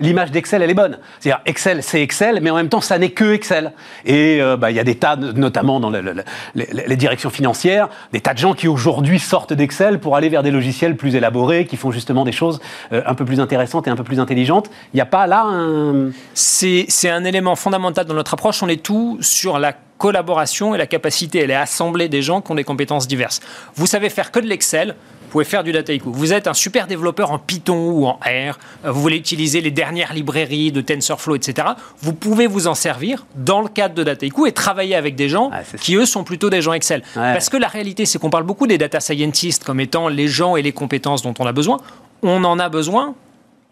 l'image 0.00 0.30
d'Excel, 0.30 0.62
elle 0.62 0.70
est 0.70 0.74
bonne. 0.74 0.98
C'est-à-dire, 1.18 1.42
Excel, 1.46 1.82
c'est 1.82 2.02
Excel, 2.02 2.40
mais 2.42 2.50
en 2.50 2.56
même 2.56 2.68
temps, 2.68 2.80
ça 2.80 2.98
n'est 2.98 3.10
que 3.10 3.32
Excel. 3.32 3.72
Et 4.04 4.40
euh, 4.40 4.56
bah, 4.56 4.70
il 4.70 4.76
y 4.76 4.80
a 4.80 4.84
des 4.84 4.96
tas, 4.96 5.16
notamment 5.16 5.80
dans 5.80 5.90
les, 5.90 6.96
directions 6.96 7.30
financières, 7.30 7.88
des 8.12 8.20
tas 8.20 8.34
de 8.34 8.38
gens 8.38 8.54
qui 8.54 8.68
aujourd'hui 8.68 9.18
sortent 9.18 9.52
d'Excel 9.52 10.00
pour 10.00 10.16
aller 10.16 10.28
vers 10.28 10.42
des 10.42 10.50
logiciels 10.50 10.96
plus 10.96 11.14
élaborés, 11.14 11.66
qui 11.66 11.76
font 11.76 11.90
justement 11.90 12.24
des 12.24 12.32
choses 12.32 12.60
euh, 12.92 13.02
un 13.06 13.14
peu 13.14 13.24
plus 13.24 13.40
intéressantes 13.40 13.86
et 13.86 13.90
un 13.90 13.96
peu 13.96 14.04
plus 14.04 14.20
intelligentes. 14.20 14.70
Il 14.92 14.96
n'y 14.96 15.02
a 15.02 15.06
pas 15.06 15.26
là 15.26 15.44
un... 15.46 16.10
C'est 16.34 17.10
un 17.10 17.24
élément 17.24 17.56
fondamental 17.56 18.06
dans 18.06 18.14
notre 18.14 18.34
approche. 18.34 18.62
On 18.62 18.68
est 18.68 18.82
tout 18.82 19.18
sur 19.20 19.58
la 19.58 19.74
collaboration 19.98 20.74
et 20.74 20.78
la 20.78 20.86
capacité, 20.86 21.40
elle 21.40 21.50
est 21.50 21.54
assemblée 21.54 22.08
des 22.08 22.22
gens 22.22 22.40
qui 22.40 22.52
ont 22.52 22.54
des 22.54 22.64
compétences 22.64 23.06
diverses. 23.06 23.40
Vous 23.74 23.86
savez 23.86 24.10
faire 24.10 24.30
que 24.30 24.40
de 24.40 24.46
l'Exel, 24.46 24.96
pouvez 25.34 25.44
faire 25.44 25.64
du 25.64 25.72
Dataiku. 25.72 26.12
Vous 26.12 26.32
êtes 26.32 26.46
un 26.46 26.54
super 26.54 26.86
développeur 26.86 27.32
en 27.32 27.40
Python 27.40 27.90
ou 27.90 28.06
en 28.06 28.20
R, 28.24 28.56
euh, 28.84 28.92
vous 28.92 29.00
voulez 29.02 29.16
utiliser 29.16 29.60
les 29.60 29.72
dernières 29.72 30.14
librairies 30.14 30.70
de 30.70 30.80
TensorFlow, 30.80 31.34
etc. 31.34 31.70
Vous 32.00 32.12
pouvez 32.12 32.46
vous 32.46 32.68
en 32.68 32.74
servir 32.76 33.26
dans 33.34 33.60
le 33.60 33.66
cadre 33.66 33.96
de 33.96 34.04
Dataiku 34.04 34.46
et 34.46 34.52
travailler 34.52 34.94
avec 34.94 35.16
des 35.16 35.28
gens 35.28 35.50
qui, 35.80 35.96
eux, 35.96 36.06
sont 36.06 36.22
plutôt 36.22 36.50
des 36.50 36.62
gens 36.62 36.72
Excel. 36.72 37.02
Parce 37.14 37.48
que 37.48 37.56
la 37.56 37.66
réalité, 37.66 38.06
c'est 38.06 38.20
qu'on 38.20 38.30
parle 38.30 38.44
beaucoup 38.44 38.68
des 38.68 38.78
data 38.78 39.00
scientists 39.00 39.64
comme 39.64 39.80
étant 39.80 40.06
les 40.06 40.28
gens 40.28 40.54
et 40.54 40.62
les 40.62 40.70
compétences 40.70 41.22
dont 41.22 41.34
on 41.40 41.46
a 41.46 41.52
besoin. 41.52 41.78
On 42.22 42.44
en 42.44 42.60
a 42.60 42.68
besoin, 42.68 43.16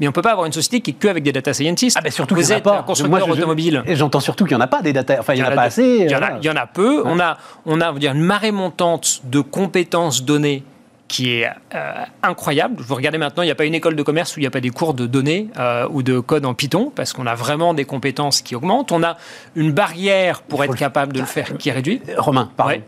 mais 0.01 0.09
on 0.09 0.11
ne 0.11 0.15
peut 0.15 0.21
pas 0.23 0.33
avoir 0.33 0.47
une 0.47 0.53
société 0.53 0.81
qui 0.81 0.91
est 0.91 0.95
que 0.95 1.07
avec 1.07 1.23
des 1.23 1.31
data 1.31 1.55
scientists. 1.55 1.97
Ah 1.97 2.03
ben 2.03 2.11
surtout 2.11 2.35
vous 2.35 2.53
êtes 2.53 2.67
un 2.67 2.83
constructeur 2.83 3.29
automobile. 3.29 3.85
Et 3.87 3.95
j'entends 3.95 4.19
surtout 4.19 4.47
qu'il 4.47 4.57
n'y 4.57 4.61
en 4.61 4.65
a 4.65 4.69
pas 4.69 4.83
des 4.83 4.93
data. 4.93 5.15
Enfin, 5.21 5.35
il 5.35 5.43
n'y 5.43 5.47
en, 5.47 5.53
a 5.53 5.55
pas 5.55 5.63
assez. 5.63 5.99
Il 6.01 6.11
y, 6.11 6.17
en 6.17 6.23
a, 6.23 6.39
il 6.41 6.45
y 6.45 6.51
en 6.51 6.57
a 6.57 6.67
peu. 6.67 7.03
On 7.05 7.21
a, 7.21 7.39
on 7.67 7.81
a 7.81 7.93
dire, 7.93 8.13
une 8.13 8.21
marée 8.21 8.51
montante 8.51 9.21
de 9.23 9.39
compétences 9.39 10.25
données 10.25 10.65
qui 11.13 11.31
est 11.31 11.47
euh, 11.75 11.93
incroyable. 12.23 12.77
Vous 12.79 12.95
regardez 12.95 13.19
maintenant, 13.19 13.43
il 13.43 13.47
n'y 13.47 13.53
a 13.53 13.55
pas 13.55 13.67
une 13.67 13.75
école 13.75 13.97
de 13.97 14.03
commerce 14.03 14.35
où 14.35 14.41
il 14.41 14.45
n'y 14.45 14.47
a 14.47 14.51
pas 14.51 14.63
des 14.63 14.71
cours 14.71 14.95
de 14.95 15.07
données 15.07 15.49
euh, 15.59 15.87
ou 15.91 16.03
de 16.03 16.21
code 16.21 16.47
en 16.47 16.55
Python, 16.55 16.91
parce 16.95 17.13
qu'on 17.13 17.27
a 17.27 17.35
vraiment 17.35 17.75
des 17.75 17.85
compétences 17.85 18.41
qui 18.41 18.57
augmentent. 18.57 18.93
On 18.93 19.03
a 19.03 19.19
une 19.55 19.73
barrière 19.73 20.41
pour 20.41 20.65
être 20.65 20.75
capable 20.75 21.13
de 21.13 21.21
le 21.21 21.27
faire 21.27 21.59
qui 21.59 21.69
est 21.69 21.73
réduite. 21.73 22.09
Euh, 22.09 22.15
Romain, 22.17 22.51
pardon. 22.57 22.81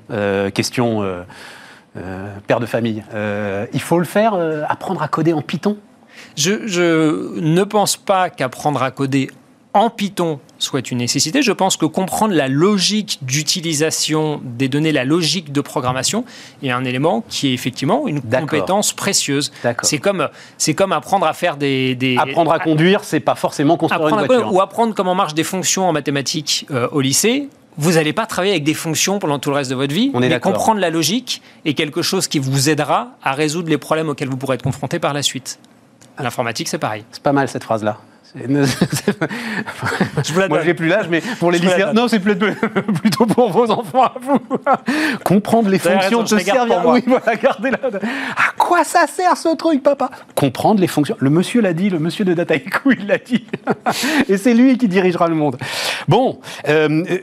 question 0.54 1.04
père 2.46 2.60
de 2.60 2.66
famille. 2.66 3.04
il 3.74 3.80
faut 3.80 3.98
le 3.98 4.06
faire, 4.06 4.34
apprendre 4.68 5.02
à 5.02 5.08
coder 5.08 5.34
en 5.34 5.42
Python? 5.42 5.76
Je, 6.34 6.66
je 6.66 7.38
ne 7.40 7.62
pense 7.62 7.98
pas 7.98 8.30
qu'apprendre 8.30 8.82
à 8.82 8.90
coder 8.90 9.30
en 9.74 9.90
Python 9.90 10.40
soit 10.64 10.90
une 10.90 10.98
nécessité. 10.98 11.42
Je 11.42 11.52
pense 11.52 11.76
que 11.76 11.86
comprendre 11.86 12.34
la 12.34 12.48
logique 12.48 13.18
d'utilisation 13.22 14.40
des 14.44 14.68
données, 14.68 14.92
la 14.92 15.04
logique 15.04 15.52
de 15.52 15.60
programmation, 15.60 16.24
est 16.62 16.70
un 16.70 16.84
élément 16.84 17.24
qui 17.28 17.48
est 17.48 17.54
effectivement 17.54 18.08
une 18.08 18.20
compétence 18.20 18.92
précieuse. 18.92 19.52
C'est 19.82 19.98
comme, 19.98 20.28
c'est 20.58 20.74
comme 20.74 20.92
apprendre 20.92 21.26
à 21.26 21.32
faire 21.32 21.56
des... 21.56 22.16
apprendre 22.18 22.52
à 22.52 22.58
conduire, 22.58 23.04
c'est 23.04 23.20
pas 23.20 23.34
forcément 23.34 23.76
construire 23.76 24.08
une 24.08 24.26
voiture. 24.26 24.52
ou 24.52 24.60
apprendre 24.60 24.94
comment 24.94 25.14
marchent 25.14 25.34
des 25.34 25.44
fonctions 25.44 25.88
en 25.88 25.92
mathématiques 25.92 26.66
euh, 26.70 26.88
au 26.92 27.00
lycée, 27.00 27.48
vous 27.76 27.92
n'allez 27.92 28.12
pas 28.12 28.26
travailler 28.26 28.52
avec 28.52 28.64
des 28.64 28.74
fonctions 28.74 29.18
pendant 29.18 29.38
tout 29.38 29.50
le 29.50 29.56
reste 29.56 29.70
de 29.70 29.74
votre 29.74 29.92
vie, 29.92 30.12
mais 30.14 30.38
comprendre 30.40 30.80
la 30.80 30.90
logique 30.90 31.42
est 31.64 31.74
quelque 31.74 32.02
chose 32.02 32.28
qui 32.28 32.38
vous 32.38 32.70
aidera 32.70 33.10
à 33.22 33.32
résoudre 33.32 33.68
les 33.68 33.78
problèmes 33.78 34.08
auxquels 34.08 34.28
vous 34.28 34.36
pourrez 34.36 34.54
être 34.54 34.62
confronté 34.62 34.98
par 34.98 35.12
la 35.12 35.22
suite. 35.22 35.58
L'informatique, 36.18 36.68
c'est 36.68 36.78
pareil. 36.78 37.04
C'est 37.10 37.22
pas 37.22 37.32
mal 37.32 37.48
cette 37.48 37.64
phrase-là. 37.64 37.98
je 38.36 38.48
Moi, 40.48 40.62
j'ai 40.64 40.74
plus 40.74 40.88
l'âge, 40.88 41.06
mais 41.08 41.22
pour 41.38 41.52
les 41.52 41.60
lycéens, 41.60 41.92
non, 41.92 42.08
c'est 42.08 42.18
plutôt 42.20 43.26
pour 43.26 43.50
vos 43.50 43.70
enfants 43.70 44.02
à 44.02 44.14
vous. 44.20 44.40
Comprendre 45.24 45.68
les 45.68 45.78
fonctions 45.78 46.22
de 46.22 46.28
se 46.28 46.38
servir. 46.40 46.82
Oui, 46.84 47.04
voilà, 47.06 47.36
gardez-la. 47.36 47.78
À 48.36 48.52
quoi 48.58 48.82
ça 48.82 49.06
sert 49.06 49.36
ce 49.36 49.54
truc, 49.54 49.82
papa? 49.82 50.10
Comprendre 50.34 50.80
les 50.80 50.88
fonctions. 50.88 51.16
Le 51.20 51.30
monsieur 51.30 51.60
l'a 51.60 51.72
dit, 51.72 51.90
le 51.90 52.00
monsieur 52.00 52.24
de 52.24 52.34
Dataiku, 52.34 52.92
il 52.98 53.06
l'a 53.06 53.18
dit. 53.18 53.44
Et 54.28 54.36
c'est 54.36 54.54
lui 54.54 54.78
qui 54.78 54.88
dirigera 54.88 55.28
le 55.28 55.36
monde. 55.36 55.56
Bon, 56.08 56.40
euh, 56.68 57.04
euh, 57.08 57.18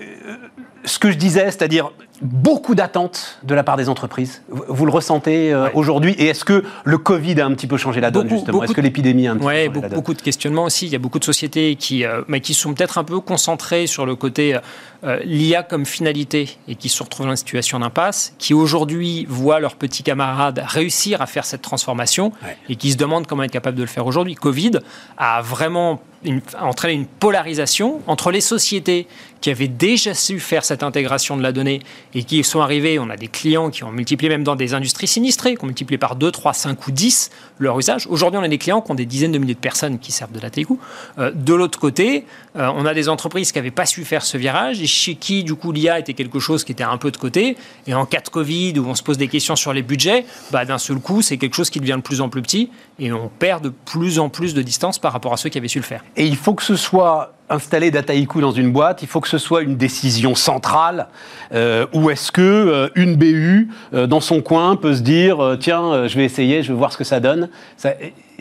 ce 0.85 0.97
que 0.97 1.11
je 1.11 1.17
disais, 1.17 1.45
c'est-à-dire 1.45 1.91
beaucoup 2.21 2.75
d'attentes 2.75 3.39
de 3.43 3.55
la 3.55 3.63
part 3.63 3.77
des 3.77 3.89
entreprises. 3.89 4.43
Vous 4.49 4.85
le 4.85 4.91
ressentez 4.91 5.53
euh, 5.53 5.69
aujourd'hui? 5.73 6.13
Et 6.17 6.27
est-ce 6.27 6.45
que 6.45 6.63
le 6.83 6.97
Covid 6.97 7.39
a 7.41 7.45
un 7.45 7.53
petit 7.53 7.67
peu 7.67 7.77
changé 7.77 8.01
la 8.01 8.11
donne, 8.11 8.29
justement? 8.29 8.63
Est-ce 8.63 8.73
que 8.73 8.81
l'épidémie 8.81 9.27
a 9.27 9.31
un 9.31 9.35
petit 9.35 9.45
peu 9.45 9.49
changé 9.49 9.67
beaucoup, 9.67 9.81
la 9.81 9.89
donne? 9.89 9.97
beaucoup 9.97 10.13
de 10.13 10.21
questionnements 10.21 10.65
aussi. 10.65 10.85
Il 10.85 10.91
y 10.91 10.95
a 10.95 10.99
beaucoup 10.99 11.19
de 11.19 11.23
sociétés 11.23 11.75
qui, 11.75 12.05
euh, 12.05 12.21
mais 12.27 12.41
qui 12.41 12.53
sont 12.53 12.73
peut-être 12.73 12.97
un 12.97 13.03
peu 13.03 13.19
concentrées 13.19 13.87
sur 13.87 14.05
le 14.05 14.15
côté 14.15 14.57
euh, 15.03 15.19
l'IA 15.23 15.63
comme 15.63 15.85
finalité 15.85 16.57
et 16.67 16.75
qui 16.75 16.89
se 16.89 17.01
retrouvent 17.01 17.25
dans 17.25 17.31
une 17.31 17.37
situation 17.37 17.79
d'impasse, 17.79 18.35
qui 18.37 18.53
aujourd'hui 18.53 19.25
voient 19.27 19.59
leurs 19.59 19.75
petits 19.75 20.03
camarades 20.03 20.63
réussir 20.65 21.21
à 21.21 21.25
faire 21.25 21.45
cette 21.45 21.63
transformation 21.63 22.31
et 22.69 22.75
qui 22.75 22.91
se 22.91 22.97
demandent 22.97 23.25
comment 23.25 23.43
être 23.43 23.51
capable 23.51 23.77
de 23.77 23.81
le 23.81 23.87
faire 23.87 24.05
aujourd'hui. 24.05 24.35
Covid 24.35 24.73
a 25.17 25.41
vraiment 25.41 26.01
une, 26.23 26.41
entraîné 26.59 26.93
une 26.93 27.07
polarisation 27.07 28.01
entre 28.07 28.31
les 28.31 28.41
sociétés 28.41 29.07
qui 29.39 29.49
avaient 29.49 29.67
déjà 29.67 30.13
su 30.13 30.39
faire 30.39 30.63
cette 30.63 30.83
intégration 30.83 31.35
de 31.35 31.41
la 31.41 31.51
donnée 31.51 31.81
et 32.13 32.23
qui 32.23 32.43
sont 32.43 32.61
arrivés, 32.61 32.99
on 32.99 33.09
a 33.09 33.17
des 33.17 33.27
clients 33.27 33.69
qui 33.69 33.83
ont 33.83 33.91
multiplié 33.91 34.29
même 34.29 34.43
dans 34.43 34.55
des 34.55 34.73
industries 34.73 35.07
sinistrées, 35.07 35.55
qui 35.55 35.63
ont 35.63 35.67
multiplié 35.67 35.97
par 35.97 36.15
2, 36.15 36.31
3, 36.31 36.53
5 36.53 36.87
ou 36.87 36.91
10 36.91 37.29
leur 37.59 37.77
usage. 37.79 38.07
Aujourd'hui, 38.07 38.39
on 38.39 38.43
a 38.43 38.47
des 38.47 38.57
clients 38.57 38.81
qui 38.81 38.91
ont 38.91 38.95
des 38.95 39.05
dizaines 39.05 39.31
de 39.31 39.37
milliers 39.37 39.53
de 39.53 39.59
personnes 39.59 39.99
qui 39.99 40.11
servent 40.11 40.31
de 40.31 40.39
la 40.39 40.49
télécou. 40.49 40.79
Euh, 41.19 41.31
de 41.33 41.53
l'autre 41.53 41.79
côté, 41.79 42.25
euh, 42.57 42.69
on 42.75 42.85
a 42.85 42.93
des 42.93 43.07
entreprises 43.07 43.51
qui 43.51 43.57
n'avaient 43.57 43.71
pas 43.71 43.85
su 43.85 44.03
faire 44.03 44.23
ce 44.23 44.37
virage 44.37 44.81
et 44.81 44.87
chez 44.87 45.15
qui, 45.15 45.43
du 45.43 45.55
coup, 45.55 45.71
l'IA 45.71 45.99
était 45.99 46.13
quelque 46.13 46.39
chose 46.39 46.63
qui 46.63 46.71
était 46.71 46.83
un 46.83 46.97
peu 46.97 47.11
de 47.11 47.17
côté. 47.17 47.55
Et 47.87 47.93
en 47.93 48.05
cas 48.05 48.21
de 48.21 48.29
Covid, 48.29 48.79
où 48.79 48.87
on 48.87 48.95
se 48.95 49.03
pose 49.03 49.17
des 49.17 49.27
questions 49.27 49.55
sur 49.55 49.73
les 49.73 49.83
budgets, 49.83 50.25
bah, 50.51 50.65
d'un 50.65 50.77
seul 50.77 50.97
coup, 50.99 51.21
c'est 51.21 51.37
quelque 51.37 51.55
chose 51.55 51.69
qui 51.69 51.79
devient 51.79 51.97
de 51.97 52.01
plus 52.01 52.21
en 52.21 52.29
plus 52.29 52.41
petit 52.41 52.69
et 52.99 53.11
on 53.11 53.29
perd 53.29 53.63
de 53.63 53.69
plus 53.69 54.19
en 54.19 54.29
plus 54.29 54.53
de 54.53 54.61
distance 54.61 54.99
par 54.99 55.13
rapport 55.13 55.33
à 55.33 55.37
ceux 55.37 55.49
qui 55.49 55.57
avaient 55.57 55.67
su 55.67 55.79
le 55.79 55.85
faire. 55.85 56.03
Et 56.15 56.25
il 56.25 56.35
faut 56.35 56.53
que 56.53 56.63
ce 56.63 56.75
soit 56.75 57.33
installer 57.51 57.91
Dataiku 57.91 58.41
dans 58.41 58.51
une 58.51 58.71
boîte, 58.71 59.01
il 59.01 59.07
faut 59.07 59.21
que 59.21 59.27
ce 59.27 59.37
soit 59.37 59.61
une 59.61 59.75
décision 59.75 60.33
centrale, 60.35 61.07
euh, 61.53 61.85
ou 61.93 62.09
est-ce 62.09 62.31
que 62.31 62.41
euh, 62.41 62.89
une 62.95 63.15
BU 63.15 63.69
euh, 63.93 64.07
dans 64.07 64.21
son 64.21 64.41
coin 64.41 64.75
peut 64.75 64.95
se 64.95 65.01
dire 65.01 65.57
tiens, 65.59 66.07
je 66.07 66.15
vais 66.17 66.25
essayer, 66.25 66.63
je 66.63 66.71
vais 66.71 66.77
voir 66.77 66.91
ce 66.91 66.97
que 66.97 67.03
ça 67.03 67.19
donne. 67.19 67.49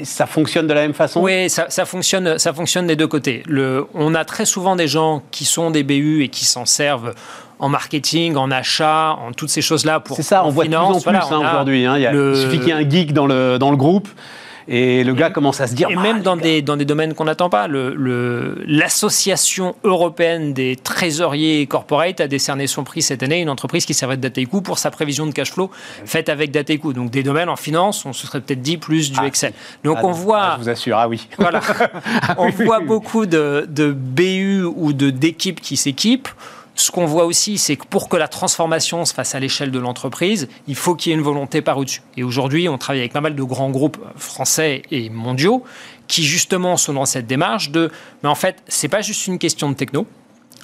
Ça, 0.03 0.27
fonctionne 0.27 0.67
de 0.67 0.73
la 0.73 0.83
même 0.83 0.95
façon? 0.95 1.21
Oui, 1.21 1.51
ça, 1.51 1.69
fonctionne, 1.85 2.39
ça 2.39 2.55
fonctionne 2.55 2.87
des 2.87 2.97
deux 2.97 3.09
côtés. 3.09 3.43
Le, 3.47 3.87
on 3.93 4.15
a 4.15 4.25
très 4.25 4.47
souvent 4.47 4.75
des 4.75 4.89
gens 4.89 5.23
qui 5.31 5.45
sont 5.45 5.71
des 5.71 5.83
BU 5.83 6.23
et 6.23 6.29
qui 6.29 6.47
s'en 6.47 6.65
servent 6.65 7.13
en 7.59 7.69
marketing, 7.69 8.37
en 8.37 8.51
achat, 8.51 9.17
en 9.21 9.33
toutes 9.33 9.51
ces 9.51 9.61
choses-là 9.61 10.01
pour. 10.01 10.17
C'est 10.17 10.23
ça, 10.23 10.45
on 10.47 10.51
voit 10.51 10.65
de 10.65 10.71
plus 10.71 10.77
en 10.79 11.01
plus 11.01 11.15
hein, 11.15 11.23
aujourd'hui. 11.31 11.85
Hein. 11.85 11.99
Il, 11.99 12.37
suffit 12.37 12.59
qu'il 12.61 12.69
y 12.69 12.71
ait 12.71 12.75
un 12.75 12.89
geek 12.89 13.13
dans 13.13 13.27
le, 13.27 13.59
dans 13.59 13.71
le 13.71 13.77
groupe. 13.77 14.09
Et 14.73 15.03
le 15.03 15.15
gars 15.15 15.31
commence 15.31 15.61
à 15.61 15.67
se 15.67 15.75
dire. 15.75 15.91
Et 15.91 15.97
même 15.97 16.23
dans 16.23 16.37
des, 16.37 16.63
dans 16.63 16.77
des 16.77 16.85
domaines 16.85 17.15
qu'on 17.15 17.25
n'attend 17.25 17.51
pas. 17.51 17.67
L'association 17.67 19.75
le, 19.83 19.91
européenne 19.91 20.55
des 20.55 20.77
trésoriers 20.77 21.67
corporate 21.67 22.21
a 22.21 22.29
décerné 22.29 22.69
son 22.69 22.85
prix 22.85 23.03
cette 23.03 23.25
année 23.25 23.35
à 23.35 23.39
une 23.39 23.51
entreprise 23.51 23.85
qui 23.85 23.95
servait 23.95 24.17
de 24.17 24.23
Dataiku 24.23 24.63
pour 24.63 24.79
sa 24.79 24.93
prévision 24.93 25.27
de 25.27 25.33
cash 25.33 25.51
flow 25.51 25.73
faite 26.05 26.29
avec 26.29 26.53
Dataiku. 26.53 26.93
Donc 26.93 27.11
des 27.11 27.25
domaines 27.25 27.49
en 27.49 27.57
finance, 27.57 28.07
on 28.07 28.13
se 28.13 28.29
serait 28.29 28.41
peut-être 28.41 28.63
dit 28.63 28.77
plus 28.77 29.11
du 29.11 29.19
ah, 29.21 29.27
Excel. 29.27 29.55
Donc 29.83 29.99
ah, 30.01 30.07
on 30.07 30.13
voit. 30.13 30.43
Ah, 30.43 30.57
je 30.59 30.63
vous 30.63 30.69
assure, 30.69 30.99
ah 30.99 31.09
oui. 31.09 31.27
Voilà. 31.37 31.61
on 32.39 32.51
voit 32.51 32.79
beaucoup 32.79 33.27
de, 33.27 33.67
de 33.69 33.91
BU 33.91 34.63
ou 34.63 34.93
d'équipes 34.93 35.61
qui 35.61 35.77
s'équipent. 35.77 36.29
Ce 36.81 36.91
qu'on 36.91 37.05
voit 37.05 37.27
aussi, 37.27 37.59
c'est 37.59 37.77
que 37.77 37.85
pour 37.85 38.09
que 38.09 38.17
la 38.17 38.27
transformation 38.27 39.05
se 39.05 39.13
fasse 39.13 39.35
à 39.35 39.39
l'échelle 39.39 39.71
de 39.71 39.79
l'entreprise, 39.79 40.49
il 40.67 40.75
faut 40.75 40.95
qu'il 40.95 41.11
y 41.11 41.13
ait 41.13 41.19
une 41.19 41.23
volonté 41.23 41.61
par 41.61 41.77
au-dessus. 41.77 42.01
Et 42.17 42.25
aujourd'hui, 42.25 42.71
on 42.71 42.79
travaille 42.79 43.01
avec 43.01 43.13
pas 43.13 43.21
mal 43.21 43.35
de 43.35 43.43
grands 43.43 43.69
groupes 43.69 43.99
français 44.17 44.81
et 44.91 45.11
mondiaux 45.11 45.63
qui 46.09 46.23
justement 46.23 46.79
sont 46.79 46.95
dans 46.95 47.05
cette 47.05 47.27
démarche 47.27 47.71
de, 47.71 47.91
mais 48.23 48.31
en 48.31 48.35
fait, 48.35 48.63
c'est 48.67 48.89
pas 48.89 49.03
juste 49.03 49.27
une 49.27 49.39
question 49.39 49.69
de 49.69 49.75
techno, 49.75 50.07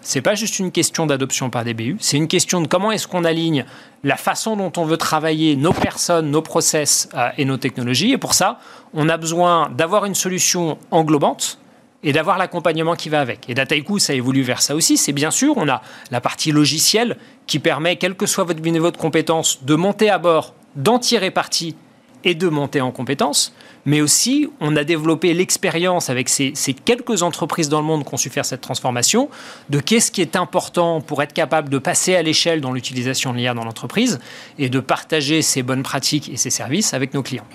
c'est 0.01 0.23
pas 0.23 0.35
juste 0.35 0.59
une 0.59 0.73
question 0.73 1.05
d'adoption 1.05 1.51
par 1.51 1.65
des 1.65 1.75
BU, 1.75 1.99
c'est 2.01 2.17
une 2.17 2.29
question 2.29 2.63
de 2.63 2.67
comment 2.67 2.93
est-ce 2.93 3.07
qu'on 3.07 3.25
aligne 3.25 3.67
la 4.03 4.17
façon 4.17 4.57
dont 4.57 4.73
on 4.79 4.87
veut 4.87 4.97
travailler 4.97 5.55
nos 5.55 5.75
personnes, 5.75 6.31
nos 6.31 6.41
process 6.41 7.11
euh, 7.13 7.29
et 7.37 7.45
nos 7.45 7.59
technologies. 7.59 8.13
Et 8.13 8.19
pour 8.19 8.33
ça, 8.33 8.59
on 8.95 9.11
a 9.11 9.19
besoin 9.19 9.69
d'avoir 9.69 10.07
une 10.07 10.15
solution 10.15 10.79
englobante 10.91 11.59
et 12.07 12.13
d'avoir 12.13 12.39
l'accompagnement 12.39 12.95
qui 12.95 13.09
va 13.09 13.21
avec. 13.21 13.51
Et 13.51 13.55
Dataiku, 13.55 13.99
ça 13.99 14.15
évolue 14.15 14.43
vers 14.43 14.63
ça 14.63 14.77
aussi. 14.77 14.97
C'est 14.97 15.13
bien 15.13 15.33
sûr, 15.33 15.55
on 15.57 15.69
a 15.69 15.83
la 16.13 16.21
partie 16.21 16.53
logicielle 16.53 17.17
qui 17.49 17.59
permet, 17.59 17.97
quel 17.97 18.15
que 18.15 18.27
soit 18.27 18.45
votre 18.45 18.63
niveau 18.63 18.93
de 18.93 18.97
compétence, 18.97 19.65
de 19.65 19.75
monter 19.75 20.09
à 20.09 20.19
bord, 20.19 20.55
d'en 20.77 21.01
tirer 21.01 21.33
parti 21.33 21.75
et 22.23 22.37
de 22.37 22.49
monter 22.49 22.81
en 22.81 22.93
compétences, 22.93 23.53
mais 23.85 24.01
aussi 24.01 24.49
on 24.61 24.77
a 24.77 24.85
développé 24.85 25.35
l'expérience 25.35 26.09
avec 26.09 26.29
ces, 26.29 26.53
quelques 26.85 27.25
entreprises 27.25 27.69
dans 27.69 27.81
le 27.81 27.87
monde 27.87 28.05
qui 28.05 28.15
ont 28.15 28.17
su 28.17 28.31
faire 28.31 28.45
cette 28.45 28.61
transformation, 28.61 29.29
de 29.69 29.81
qu'est-ce 29.81 30.13
qui 30.13 30.23
est 30.23 30.37
important 30.37 31.01
pour 31.01 31.23
être 31.25 31.33
capable 31.33 31.71
de 31.71 31.79
passer 31.79 32.15
à 32.15 32.23
l'échelle 32.23 32.61
dans 32.61 32.73
l'utilisation 32.73 33.33
de 33.33 33.39
l'IA 33.39 33.53
dans 33.53 33.65
l'entreprise 33.65 34.21
et 34.59 34.69
de 34.69 34.79
partager 34.79 35.43
ces 35.43 35.65
bonnes 35.65 35.83
pratiques 35.83 36.29
et 36.29 36.37
ces 36.37 36.51
services 36.51 36.95
avec 36.95 37.15
nos 37.15 37.23
clients. 37.25 37.47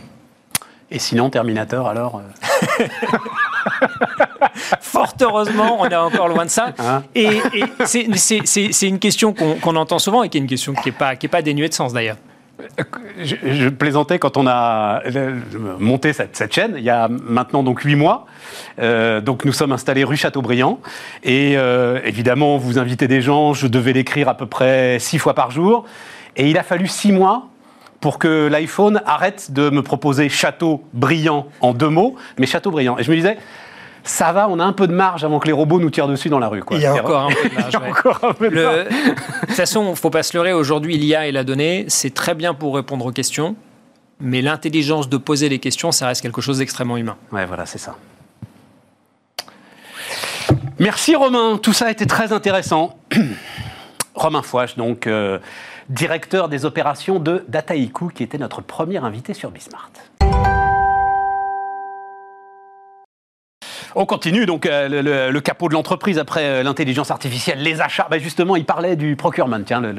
Et 0.89 0.99
sinon, 0.99 1.29
Terminator, 1.29 1.87
alors 1.87 2.21
euh 2.79 2.87
Fort 4.81 5.13
heureusement, 5.21 5.77
on 5.79 5.85
est 5.87 5.95
encore 5.95 6.27
loin 6.27 6.45
de 6.45 6.49
ça. 6.49 6.73
Hein 6.79 7.03
et, 7.15 7.41
c'est 7.85 8.87
une 8.87 8.99
question 8.99 9.33
qu'on 9.33 9.75
entend 9.75 9.99
souvent 9.99 10.23
et 10.23 10.29
qui 10.29 10.37
est 10.37 10.41
une 10.41 10.47
question 10.47 10.73
qui 10.73 10.89
n'est 10.89 10.95
pas, 10.95 11.15
qui 11.15 11.25
est 11.25 11.29
pas 11.29 11.41
dénuée 11.41 11.69
de 11.69 11.73
sens 11.73 11.93
d'ailleurs. 11.93 12.17
Je, 13.19 13.69
plaisantais 13.69 14.19
quand 14.19 14.37
on 14.37 14.47
a 14.47 15.01
euh, 15.05 15.39
monté 15.79 16.13
cette, 16.13 16.53
chaîne, 16.53 16.75
il 16.77 16.83
y 16.83 16.89
a 16.89 17.07
maintenant 17.07 17.63
donc 17.63 17.81
huit 17.81 17.95
mois. 17.95 18.25
Euh, 18.79 19.21
donc 19.21 19.45
nous 19.45 19.53
sommes 19.53 19.71
installés 19.71 20.03
rue 20.03 20.17
Chateaubriand. 20.17 20.79
Et 21.23 21.53
euh, 21.57 21.99
évidemment, 22.05 22.57
vous 22.57 22.79
invitez 22.79 23.07
des 23.07 23.21
gens, 23.21 23.53
je 23.53 23.67
devais 23.67 23.93
l'écrire 23.93 24.29
à 24.29 24.35
peu 24.35 24.45
près 24.45 24.99
six 24.99 25.17
fois 25.17 25.33
par 25.33 25.51
jour. 25.51 25.85
Et 26.35 26.49
il 26.49 26.57
a 26.57 26.63
fallu 26.63 26.87
six 26.87 27.11
mois 27.11 27.47
pour 28.01 28.17
que 28.17 28.47
l'iPhone 28.47 29.01
arrête 29.05 29.51
de 29.51 29.69
me 29.69 29.83
proposer 29.83 30.27
château 30.27 30.83
brillant 30.93 31.47
en 31.61 31.73
deux 31.73 31.89
mots, 31.89 32.15
mais 32.37 32.47
château 32.47 32.71
brillant. 32.71 32.97
Et 32.97 33.03
je 33.03 33.11
me 33.11 33.15
disais, 33.15 33.37
ça 34.03 34.33
va, 34.33 34.49
on 34.49 34.59
a 34.59 34.63
un 34.63 34.73
peu 34.73 34.87
de 34.87 34.93
marge 34.93 35.23
avant 35.23 35.39
que 35.39 35.45
les 35.45 35.53
robots 35.53 35.79
nous 35.79 35.91
tirent 35.91 36.07
dessus 36.07 36.27
dans 36.27 36.39
la 36.39 36.47
rue. 36.47 36.63
Il 36.71 36.79
y 36.79 36.85
a 36.87 36.95
encore 37.03 37.27
un 37.27 37.33
peu 38.33 38.49
de 38.49 38.55
marge. 38.55 38.85
de 38.89 39.45
toute 39.45 39.51
façon, 39.51 39.85
il 39.85 39.89
ne 39.91 39.95
faut 39.95 40.09
pas 40.09 40.23
se 40.23 40.35
leurrer. 40.35 40.51
Aujourd'hui, 40.51 40.97
l'IA 40.97 41.27
et 41.27 41.31
la 41.31 41.43
donnée, 41.43 41.85
c'est 41.87 42.13
très 42.13 42.33
bien 42.33 42.55
pour 42.55 42.75
répondre 42.75 43.05
aux 43.05 43.11
questions, 43.11 43.55
mais 44.19 44.41
l'intelligence 44.41 45.07
de 45.07 45.17
poser 45.17 45.47
les 45.47 45.59
questions, 45.59 45.91
ça 45.91 46.07
reste 46.07 46.23
quelque 46.23 46.41
chose 46.41 46.57
d'extrêmement 46.57 46.97
humain. 46.97 47.17
Ouais, 47.31 47.45
voilà, 47.45 47.67
c'est 47.67 47.77
ça. 47.77 47.95
Merci 50.79 51.15
Romain, 51.15 51.59
tout 51.61 51.73
ça 51.73 51.85
a 51.85 51.91
été 51.91 52.07
très 52.07 52.33
intéressant. 52.33 52.97
Romain 54.15 54.41
Fouache, 54.41 54.75
donc 54.75 55.05
euh, 55.05 55.37
directeur 55.91 56.47
des 56.47 56.63
opérations 56.65 57.19
de 57.19 57.43
Dataiku, 57.49 58.07
qui 58.07 58.23
était 58.23 58.37
notre 58.37 58.61
premier 58.61 58.97
invité 58.97 59.33
sur 59.33 59.51
Bismart. 59.51 59.91
On 63.95 64.05
continue 64.05 64.45
donc 64.45 64.65
euh, 64.65 65.31
le, 65.31 65.39
capot 65.41 65.67
de 65.67 65.73
l'entreprise 65.73 66.17
après 66.17 66.43
euh, 66.43 66.63
l'intelligence 66.63 67.11
artificielle, 67.11 67.61
les 67.61 67.81
achats. 67.81 68.07
Ben, 68.09 68.19
justement, 68.19 68.55
il 68.55 68.65
parlait 68.65 68.95
du 68.95 69.15
procurement. 69.15 69.59
Tiens, 69.65 69.81
le, 69.81 69.95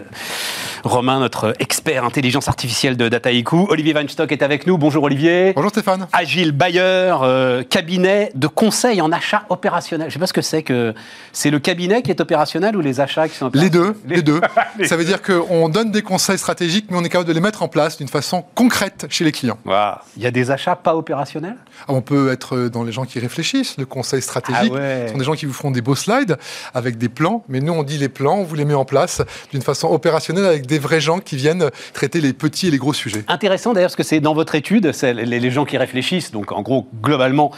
Romain, 0.84 1.20
notre 1.20 1.54
expert 1.60 2.04
intelligence 2.04 2.48
artificielle 2.48 2.96
de 2.96 3.08
Dataiku. 3.08 3.66
Olivier 3.70 3.94
Weinstock 3.94 4.32
est 4.32 4.42
avec 4.42 4.66
nous. 4.66 4.78
Bonjour 4.78 5.04
Olivier. 5.04 5.52
Bonjour 5.54 5.70
Stéphane. 5.70 6.08
Agile 6.12 6.50
Bayer, 6.50 7.14
euh, 7.22 7.62
cabinet 7.62 8.32
de 8.34 8.48
conseil 8.48 9.00
en 9.00 9.12
achat 9.12 9.44
opérationnel. 9.48 10.10
Je 10.10 10.10
ne 10.10 10.12
sais 10.14 10.18
pas 10.18 10.26
ce 10.26 10.32
que 10.32 10.42
c'est 10.42 10.64
que 10.64 10.92
c'est 11.32 11.50
le 11.50 11.60
cabinet 11.60 12.02
qui 12.02 12.10
est 12.10 12.20
opérationnel 12.20 12.76
ou 12.76 12.80
les 12.80 13.00
achats 13.00 13.28
qui 13.28 13.36
sont 13.36 13.46
opérationnels 13.46 13.94
Les 14.08 14.16
deux, 14.16 14.16
les, 14.16 14.22
deux. 14.80 14.86
Ça 14.86 14.96
veut 14.96 15.04
dire 15.04 15.22
qu'on 15.22 15.68
donne 15.68 15.92
des 15.92 16.02
conseils 16.02 16.38
stratégiques, 16.38 16.86
mais 16.90 16.96
on 16.96 17.04
est 17.04 17.08
capable 17.08 17.28
de 17.28 17.34
les 17.34 17.40
mettre 17.40 17.62
en 17.62 17.68
place 17.68 17.98
d'une 17.98 18.08
façon 18.08 18.44
concrète 18.56 19.06
chez 19.08 19.24
les 19.24 19.32
clients. 19.32 19.58
Il 20.16 20.22
y 20.22 20.26
a 20.26 20.32
des 20.32 20.50
achats 20.50 20.74
pas 20.74 20.96
opérationnels? 20.96 21.58
Ah, 21.82 21.92
On 21.92 22.02
peut 22.02 22.32
être 22.32 22.68
dans 22.68 22.82
les 22.82 22.92
gens 22.92 23.04
qui 23.04 23.20
réfléchissent. 23.20 23.76
Le 23.82 23.86
conseil 23.86 24.22
stratégique, 24.22 24.72
ah 24.76 25.06
ce 25.06 25.12
sont 25.12 25.18
des 25.18 25.24
gens 25.24 25.32
qui 25.32 25.44
vous 25.44 25.52
feront 25.52 25.72
des 25.72 25.80
beaux 25.80 25.96
slides 25.96 26.36
avec 26.72 26.98
des 26.98 27.08
plans, 27.08 27.42
mais 27.48 27.58
nous 27.58 27.72
on 27.72 27.82
dit 27.82 27.98
les 27.98 28.08
plans, 28.08 28.36
on 28.36 28.44
vous 28.44 28.54
les 28.54 28.64
met 28.64 28.74
en 28.74 28.84
place 28.84 29.22
d'une 29.50 29.60
façon 29.60 29.88
opérationnelle 29.88 30.44
avec 30.44 30.66
des 30.66 30.78
vrais 30.78 31.00
gens 31.00 31.18
qui 31.18 31.34
viennent 31.34 31.68
traiter 31.94 32.20
les 32.20 32.32
petits 32.32 32.68
et 32.68 32.70
les 32.70 32.78
gros 32.78 32.92
sujets. 32.92 33.24
Intéressant 33.26 33.72
d'ailleurs, 33.72 33.88
parce 33.88 33.96
que 33.96 34.04
c'est 34.04 34.20
dans 34.20 34.34
votre 34.34 34.54
étude, 34.54 34.92
c'est 34.92 35.12
les, 35.14 35.50
gens 35.50 35.64
qui 35.64 35.76
réfléchissent, 35.76 36.30
donc 36.30 36.52
en 36.52 36.62
gros, 36.62 36.86
globalement, 37.02 37.50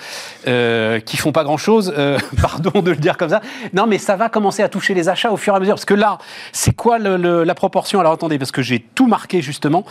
euh, 0.46 0.98
qui 0.98 1.18
font 1.18 1.32
pas 1.32 1.44
grand-chose, 1.44 1.92
euh, 1.98 2.18
pardon 2.40 2.80
de 2.80 2.90
le 2.90 2.96
dire 2.96 3.18
comme 3.18 3.28
ça. 3.28 3.42
Non, 3.74 3.86
mais 3.86 3.98
ça 3.98 4.16
va 4.16 4.30
commencer 4.30 4.62
à 4.62 4.70
toucher 4.70 4.94
les 4.94 5.10
achats 5.10 5.30
au 5.30 5.36
fur 5.36 5.52
et 5.52 5.56
à 5.56 5.60
mesure. 5.60 5.74
Parce 5.74 5.84
que 5.84 5.92
là, 5.92 6.16
c'est 6.52 6.74
quoi 6.74 6.98
la 6.98 7.54
proportion? 7.54 8.00
Alors 8.00 8.12
attendez, 8.12 8.38
parce 8.38 8.50
que 8.50 8.62
j'ai 8.62 8.80
tout 8.80 9.06
marqué 9.06 9.42
justement. 9.42 9.84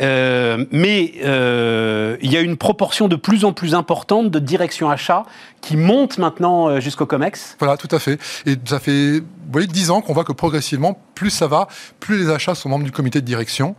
Euh, 0.00 0.64
mais 0.70 1.12
euh, 1.24 2.16
il 2.22 2.32
y 2.32 2.36
a 2.36 2.40
une 2.40 2.56
proportion 2.56 3.08
de 3.08 3.16
plus 3.16 3.44
en 3.44 3.52
plus 3.52 3.74
importante 3.74 4.30
de 4.30 4.38
direction 4.38 4.90
achat 4.90 5.24
qui 5.60 5.73
monte 5.76 6.18
maintenant 6.18 6.80
jusqu'au 6.80 7.06
COMEX. 7.06 7.56
Voilà, 7.58 7.76
tout 7.76 7.88
à 7.90 7.98
fait. 7.98 8.18
Et 8.46 8.56
ça 8.64 8.78
fait 8.78 9.22
vous 9.44 9.52
voyez, 9.52 9.66
10 9.66 9.90
ans 9.90 10.00
qu'on 10.00 10.14
voit 10.14 10.24
que 10.24 10.32
progressivement, 10.32 10.98
plus 11.14 11.30
ça 11.30 11.46
va, 11.46 11.68
plus 12.00 12.18
les 12.18 12.30
achats 12.30 12.54
sont 12.54 12.68
membres 12.68 12.84
du 12.84 12.92
comité 12.92 13.20
de 13.20 13.26
direction. 13.26 13.76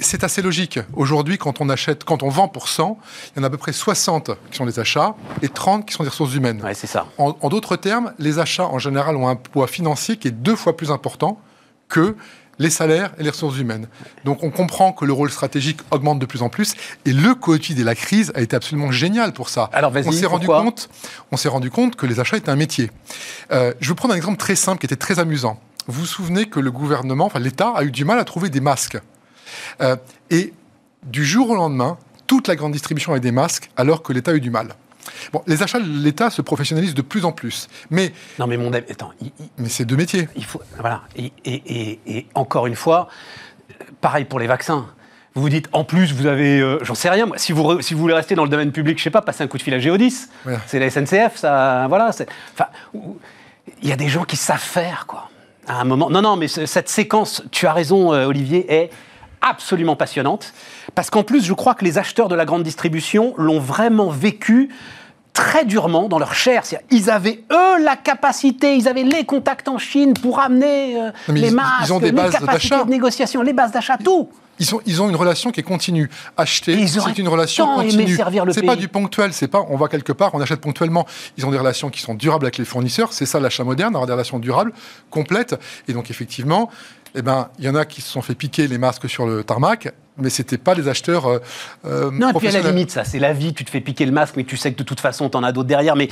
C'est 0.00 0.24
assez 0.24 0.42
logique. 0.42 0.80
Aujourd'hui, 0.94 1.38
quand 1.38 1.60
on 1.60 1.68
achète, 1.68 2.04
quand 2.04 2.22
on 2.22 2.28
vend 2.28 2.48
pour 2.48 2.68
100, 2.68 2.98
il 3.34 3.38
y 3.38 3.40
en 3.40 3.44
a 3.44 3.46
à 3.46 3.50
peu 3.50 3.56
près 3.56 3.72
60 3.72 4.32
qui 4.50 4.56
sont 4.56 4.66
des 4.66 4.80
achats 4.80 5.14
et 5.42 5.48
30 5.48 5.86
qui 5.86 5.94
sont 5.94 6.02
des 6.02 6.08
ressources 6.08 6.34
humaines. 6.34 6.60
Ouais, 6.62 6.74
c'est 6.74 6.88
ça. 6.88 7.06
En, 7.16 7.36
en 7.40 7.48
d'autres 7.48 7.76
termes, 7.76 8.12
les 8.18 8.38
achats 8.38 8.66
en 8.66 8.78
général 8.78 9.16
ont 9.16 9.28
un 9.28 9.36
poids 9.36 9.66
financier 9.66 10.16
qui 10.16 10.28
est 10.28 10.32
deux 10.32 10.56
fois 10.56 10.76
plus 10.76 10.90
important 10.90 11.40
que 11.88 12.16
les 12.58 12.70
salaires 12.70 13.12
et 13.18 13.22
les 13.22 13.30
ressources 13.30 13.58
humaines. 13.58 13.88
Donc 14.24 14.42
on 14.42 14.50
comprend 14.50 14.92
que 14.92 15.04
le 15.04 15.12
rôle 15.12 15.30
stratégique 15.30 15.80
augmente 15.90 16.18
de 16.18 16.26
plus 16.26 16.42
en 16.42 16.48
plus 16.48 16.74
et 17.04 17.12
le 17.12 17.34
Covid 17.34 17.74
et 17.78 17.84
la 17.84 17.94
crise 17.94 18.32
a 18.34 18.40
été 18.40 18.56
absolument 18.56 18.92
génial 18.92 19.32
pour 19.32 19.48
ça. 19.48 19.70
Alors 19.72 19.92
on 19.94 20.12
s'est 20.12 20.26
rendu 20.26 20.46
compte, 20.46 20.88
on 21.32 21.36
s'est 21.36 21.48
rendu 21.48 21.70
compte 21.70 21.96
que 21.96 22.06
les 22.06 22.20
achats 22.20 22.36
étaient 22.36 22.50
un 22.50 22.56
métier. 22.56 22.90
Euh, 23.52 23.72
je 23.80 23.88
vais 23.88 23.94
prendre 23.94 24.14
un 24.14 24.16
exemple 24.16 24.38
très 24.38 24.56
simple 24.56 24.78
qui 24.78 24.86
était 24.86 24.96
très 24.96 25.18
amusant. 25.18 25.58
Vous 25.86 26.00
vous 26.00 26.06
souvenez 26.06 26.46
que 26.46 26.60
le 26.60 26.70
gouvernement, 26.70 27.26
enfin 27.26 27.40
l'État, 27.40 27.72
a 27.76 27.84
eu 27.84 27.90
du 27.90 28.04
mal 28.04 28.18
à 28.18 28.24
trouver 28.24 28.48
des 28.48 28.60
masques. 28.60 28.98
Euh, 29.82 29.96
et 30.30 30.52
du 31.04 31.24
jour 31.24 31.50
au 31.50 31.54
lendemain, 31.54 31.98
toute 32.26 32.48
la 32.48 32.56
grande 32.56 32.72
distribution 32.72 33.12
avait 33.12 33.20
des 33.20 33.32
masques 33.32 33.70
alors 33.76 34.02
que 34.02 34.12
l'État 34.12 34.30
a 34.30 34.34
eu 34.34 34.40
du 34.40 34.50
mal. 34.50 34.74
Bon, 35.32 35.42
les 35.46 35.62
achats 35.62 35.80
de 35.80 36.02
l'État 36.02 36.30
se 36.30 36.42
professionnalisent 36.42 36.94
de 36.94 37.02
plus 37.02 37.24
en 37.24 37.32
plus. 37.32 37.68
Mais. 37.90 38.12
Non, 38.38 38.46
mais 38.46 38.56
mon. 38.56 38.72
Attends. 38.72 39.12
mais 39.58 39.68
c'est 39.68 39.84
deux 39.84 39.96
métiers. 39.96 40.28
Il 40.36 40.44
faut. 40.44 40.60
Voilà. 40.78 41.02
Et, 41.16 41.32
et, 41.44 42.00
et, 42.06 42.26
encore 42.34 42.66
une 42.66 42.76
fois, 42.76 43.08
pareil 44.00 44.24
pour 44.24 44.38
les 44.38 44.46
vaccins. 44.46 44.86
Vous 45.34 45.42
vous 45.42 45.48
dites, 45.48 45.68
en 45.72 45.82
plus, 45.82 46.12
vous 46.12 46.26
avez, 46.26 46.60
euh, 46.60 46.78
j'en 46.82 46.94
sais 46.94 47.10
rien, 47.10 47.26
si 47.36 47.50
vous, 47.50 47.82
si 47.82 47.92
vous 47.92 48.00
voulez 48.00 48.14
rester 48.14 48.36
dans 48.36 48.44
le 48.44 48.48
domaine 48.48 48.70
public, 48.70 48.98
je 48.98 49.02
sais 49.02 49.10
pas, 49.10 49.20
passer 49.20 49.42
un 49.42 49.48
coup 49.48 49.58
de 49.58 49.64
fil 49.64 49.74
à 49.74 49.80
Géodis, 49.80 50.28
c'est 50.66 50.78
la 50.78 50.88
SNCF, 50.90 51.34
ça, 51.34 51.86
voilà. 51.88 52.10
Enfin, 52.10 52.68
il 53.82 53.88
y 53.88 53.92
a 53.92 53.96
des 53.96 54.08
gens 54.08 54.22
qui 54.22 54.36
savent 54.36 54.60
faire, 54.60 55.06
quoi. 55.08 55.28
À 55.66 55.80
un 55.80 55.84
moment. 55.84 56.08
Non, 56.08 56.22
non, 56.22 56.36
mais 56.36 56.46
cette 56.46 56.88
séquence, 56.88 57.42
tu 57.50 57.66
as 57.66 57.72
raison, 57.72 58.12
euh, 58.12 58.26
Olivier, 58.26 58.72
est 58.72 58.90
absolument 59.40 59.96
passionnante. 59.96 60.52
Parce 60.94 61.10
qu'en 61.10 61.22
plus, 61.22 61.44
je 61.44 61.52
crois 61.52 61.74
que 61.74 61.84
les 61.84 61.98
acheteurs 61.98 62.28
de 62.28 62.34
la 62.34 62.44
grande 62.44 62.62
distribution 62.62 63.34
l'ont 63.36 63.60
vraiment 63.60 64.10
vécu 64.10 64.70
très 65.34 65.64
durement 65.64 66.08
dans 66.08 66.18
leur 66.18 66.34
chair. 66.34 66.62
Ils 66.90 67.10
avaient, 67.10 67.42
eux, 67.52 67.82
la 67.82 67.96
capacité, 67.96 68.76
ils 68.76 68.88
avaient 68.88 69.02
les 69.02 69.24
contacts 69.24 69.68
en 69.68 69.78
Chine 69.78 70.14
pour 70.14 70.38
amener 70.38 70.96
euh, 70.96 71.10
les 71.28 71.50
masques, 71.50 71.86
ils 71.86 71.92
ont 71.92 71.98
des 71.98 72.12
les 72.12 72.30
capacités 72.30 72.84
de 72.84 72.90
négociation, 72.90 73.42
les 73.42 73.52
bases 73.52 73.72
d'achat, 73.72 73.98
tout. 73.98 74.28
Ils, 74.60 74.66
sont, 74.66 74.80
ils 74.86 75.02
ont 75.02 75.10
une 75.10 75.16
relation 75.16 75.50
qui 75.50 75.58
est 75.58 75.64
continue. 75.64 76.08
Acheter, 76.36 76.86
c'est 76.86 77.18
une 77.18 77.26
relation 77.26 77.66
continue. 77.74 78.16
C'est 78.52 78.62
pas 78.62 78.76
du 78.76 78.86
ponctuel, 78.86 79.32
c'est 79.32 79.48
pas 79.48 79.66
on 79.68 79.76
va 79.76 79.88
quelque 79.88 80.12
part, 80.12 80.32
on 80.34 80.40
achète 80.40 80.60
ponctuellement. 80.60 81.04
Ils 81.36 81.44
ont 81.44 81.50
des 81.50 81.58
relations 81.58 81.90
qui 81.90 82.00
sont 82.00 82.14
durables 82.14 82.44
avec 82.44 82.58
les 82.58 82.64
fournisseurs. 82.64 83.12
C'est 83.12 83.26
ça 83.26 83.40
l'achat 83.40 83.64
moderne, 83.64 83.94
avoir 83.94 84.06
des 84.06 84.12
relations 84.12 84.38
durables, 84.38 84.72
complètes. 85.10 85.56
Et 85.88 85.92
donc 85.92 86.10
effectivement, 86.12 86.70
eh 87.16 87.22
ben, 87.22 87.48
il 87.58 87.64
y 87.64 87.68
en 87.68 87.74
a 87.74 87.84
qui 87.84 88.00
se 88.00 88.08
sont 88.08 88.22
fait 88.22 88.36
piquer 88.36 88.68
les 88.68 88.78
masques 88.78 89.08
sur 89.08 89.26
le 89.26 89.42
tarmac, 89.42 89.92
mais 90.16 90.30
c'était 90.30 90.58
pas 90.58 90.74
les 90.74 90.88
acheteurs 90.88 91.26
euh, 91.26 91.38
euh 91.84 92.10
Non, 92.12 92.30
et 92.30 92.34
puis 92.34 92.48
à 92.48 92.52
la 92.52 92.70
limite, 92.70 92.90
ça, 92.90 93.04
c'est 93.04 93.18
la 93.18 93.32
vie. 93.32 93.52
Tu 93.54 93.64
te 93.64 93.70
fais 93.70 93.80
piquer 93.80 94.06
le 94.06 94.12
masque, 94.12 94.34
mais 94.36 94.44
tu 94.44 94.56
sais 94.56 94.72
que 94.72 94.78
de 94.78 94.84
toute 94.84 95.00
façon, 95.00 95.28
tu 95.28 95.36
en 95.36 95.42
as 95.42 95.52
d'autres 95.52 95.68
derrière. 95.68 95.96
Mais 95.96 96.08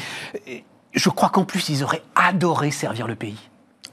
euh, 0.48 0.56
je 0.92 1.08
crois 1.08 1.28
qu'en 1.28 1.44
plus, 1.44 1.68
ils 1.68 1.84
auraient 1.84 2.02
adoré 2.14 2.70
servir 2.70 3.06
le 3.06 3.14
pays. 3.14 3.38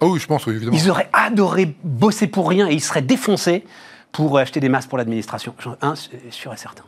Oh 0.01 0.11
oui, 0.11 0.19
je 0.19 0.27
pense, 0.27 0.45
oui, 0.45 0.55
évidemment. 0.55 0.77
Ils 0.77 0.89
auraient 0.89 1.09
adoré 1.13 1.75
bosser 1.83 2.27
pour 2.27 2.49
rien 2.49 2.67
et 2.67 2.73
ils 2.73 2.81
seraient 2.81 3.01
défoncés 3.01 3.65
pour 4.11 4.37
acheter 4.37 4.59
des 4.59 4.69
masques 4.69 4.89
pour 4.89 4.97
l'administration. 4.97 5.53
Un, 5.81 5.93
sûr 5.95 6.53
et 6.53 6.57
certain. 6.57 6.83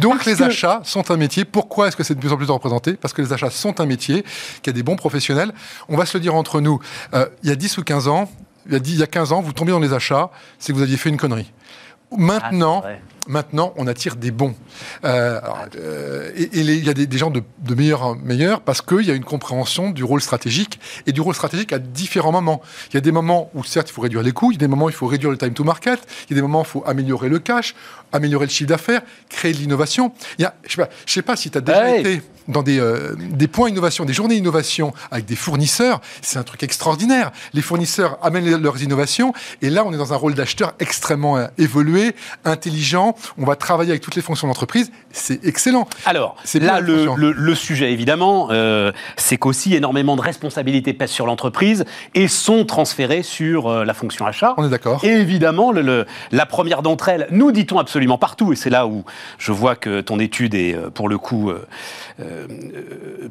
Donc 0.00 0.26
les 0.26 0.42
achats 0.42 0.82
sont 0.84 1.10
un 1.10 1.16
métier. 1.16 1.46
Pourquoi 1.46 1.88
est-ce 1.88 1.96
que 1.96 2.02
c'est 2.02 2.14
de 2.14 2.20
plus 2.20 2.32
en 2.32 2.36
plus 2.36 2.50
représenté 2.50 2.94
Parce 2.94 3.14
que 3.14 3.22
les 3.22 3.32
achats 3.32 3.48
sont 3.48 3.80
un 3.80 3.86
métier, 3.86 4.22
qu'il 4.62 4.66
y 4.66 4.70
a 4.70 4.72
des 4.74 4.82
bons 4.82 4.96
professionnels. 4.96 5.52
On 5.88 5.96
va 5.96 6.04
se 6.04 6.18
le 6.18 6.20
dire 6.20 6.34
entre 6.34 6.60
nous. 6.60 6.78
Euh, 7.14 7.26
il 7.42 7.48
y 7.48 7.52
a 7.52 7.56
10 7.56 7.78
ou 7.78 7.82
15 7.82 8.08
ans, 8.08 8.30
il 8.66 8.72
y, 8.72 8.76
a 8.76 8.80
10, 8.80 8.92
il 8.92 8.98
y 8.98 9.02
a 9.02 9.06
15 9.06 9.32
ans, 9.32 9.40
vous 9.40 9.52
tombiez 9.52 9.72
dans 9.72 9.80
les 9.80 9.94
achats, 9.94 10.30
c'est 10.58 10.72
que 10.72 10.76
vous 10.76 10.82
aviez 10.82 10.98
fait 10.98 11.08
une 11.08 11.16
connerie. 11.16 11.50
Maintenant, 12.16 12.82
ah, 12.84 12.90
maintenant, 13.28 13.72
on 13.76 13.86
attire 13.86 14.16
des 14.16 14.30
bons. 14.30 14.54
Euh, 15.04 15.40
euh, 15.76 16.30
et 16.34 16.48
il 16.52 16.84
y 16.84 16.90
a 16.90 16.94
des, 16.94 17.18
gens 17.18 17.30
de, 17.30 17.42
meilleurs 17.74 18.02
en 18.02 18.14
meilleurs 18.16 18.60
parce 18.60 18.82
qu'il 18.82 19.02
y 19.02 19.10
a 19.10 19.14
une 19.14 19.24
compréhension 19.24 19.90
du 19.90 20.04
rôle 20.04 20.20
stratégique 20.20 20.80
et 21.06 21.12
du 21.12 21.20
rôle 21.20 21.34
stratégique 21.34 21.72
à 21.72 21.78
différents 21.78 22.32
moments. 22.32 22.62
Il 22.90 22.94
y 22.94 22.96
a 22.96 23.00
des 23.00 23.12
moments 23.12 23.50
où, 23.54 23.64
certes, 23.64 23.90
il 23.90 23.92
faut 23.92 24.02
réduire 24.02 24.22
les 24.22 24.32
coûts, 24.32 24.50
il 24.50 24.54
y 24.54 24.58
a 24.58 24.60
des 24.60 24.68
moments 24.68 24.86
où 24.86 24.90
il 24.90 24.94
faut 24.94 25.06
réduire 25.06 25.30
le 25.30 25.38
time 25.38 25.52
to 25.52 25.64
market, 25.64 26.00
il 26.28 26.30
y 26.30 26.34
a 26.34 26.36
des 26.36 26.42
moments 26.42 26.60
où 26.60 26.64
il 26.64 26.68
faut 26.68 26.84
améliorer 26.86 27.28
le 27.28 27.38
cash, 27.38 27.74
améliorer 28.12 28.46
le 28.46 28.50
chiffre 28.50 28.68
d'affaires, 28.68 29.02
créer 29.28 29.52
de 29.52 29.58
l'innovation. 29.58 30.12
Je 30.38 30.44
ne 30.44 30.50
sais, 30.68 30.90
sais, 31.06 31.22
pas 31.22 31.36
si 31.36 31.50
tu 31.50 31.58
as 31.58 31.60
déjà 31.60 31.96
été 31.96 32.22
dans 32.48 32.62
des, 32.62 32.80
euh, 32.80 33.14
des 33.16 33.46
points 33.46 33.68
innovation, 33.68 34.04
des 34.04 34.12
journées 34.12 34.34
innovation 34.34 34.92
avec 35.12 35.26
des 35.26 35.36
fournisseurs. 35.36 36.00
C'est 36.22 36.38
un 36.38 36.42
truc 36.42 36.62
extraordinaire. 36.64 37.30
Les 37.52 37.62
fournisseurs 37.62 38.18
amènent 38.20 38.56
leurs 38.56 38.82
innovations 38.82 39.32
et 39.60 39.70
là, 39.70 39.84
on 39.86 39.92
est 39.92 39.96
dans 39.96 40.12
un 40.12 40.16
rôle 40.16 40.34
d'acheteur 40.34 40.74
extrêmement 40.80 41.46
évolué, 41.56 42.16
intelligent 42.44 43.11
on 43.38 43.44
va 43.44 43.56
travailler 43.56 43.90
avec 43.90 44.02
toutes 44.02 44.16
les 44.16 44.22
fonctions 44.22 44.48
d'entreprise, 44.48 44.92
c'est 45.10 45.44
excellent. 45.44 45.86
Alors, 46.06 46.36
là, 46.54 46.80
le, 46.80 47.54
sujet, 47.54 47.92
évidemment, 47.92 48.48
euh, 48.50 48.92
c'est 49.16 49.36
qu'aussi 49.36 49.74
énormément 49.74 50.16
de 50.16 50.22
responsabilités 50.22 50.92
pèsent 50.92 51.10
sur 51.10 51.26
l'entreprise 51.26 51.84
et 52.14 52.28
sont 52.28 52.64
transférées 52.64 53.22
sur 53.22 53.68
euh, 53.68 53.84
la 53.84 53.94
fonction 53.94 54.26
achat. 54.26 54.54
On 54.56 54.66
est 54.66 54.70
d'accord. 54.70 55.04
Et 55.04 55.10
évidemment, 55.10 55.72
la 55.72 56.46
première 56.46 56.82
d'entre 56.82 57.08
elles, 57.08 57.26
nous 57.30 57.52
dit-on 57.52 57.78
absolument 57.78 58.18
partout, 58.18 58.52
et 58.52 58.56
c'est 58.56 58.70
là 58.70 58.86
où 58.86 59.04
je 59.38 59.52
vois 59.52 59.76
que 59.76 60.00
ton 60.00 60.18
étude 60.18 60.54
est, 60.54 60.74
euh, 60.74 60.90
pour 60.90 61.08
le 61.08 61.18
coup, 61.18 61.52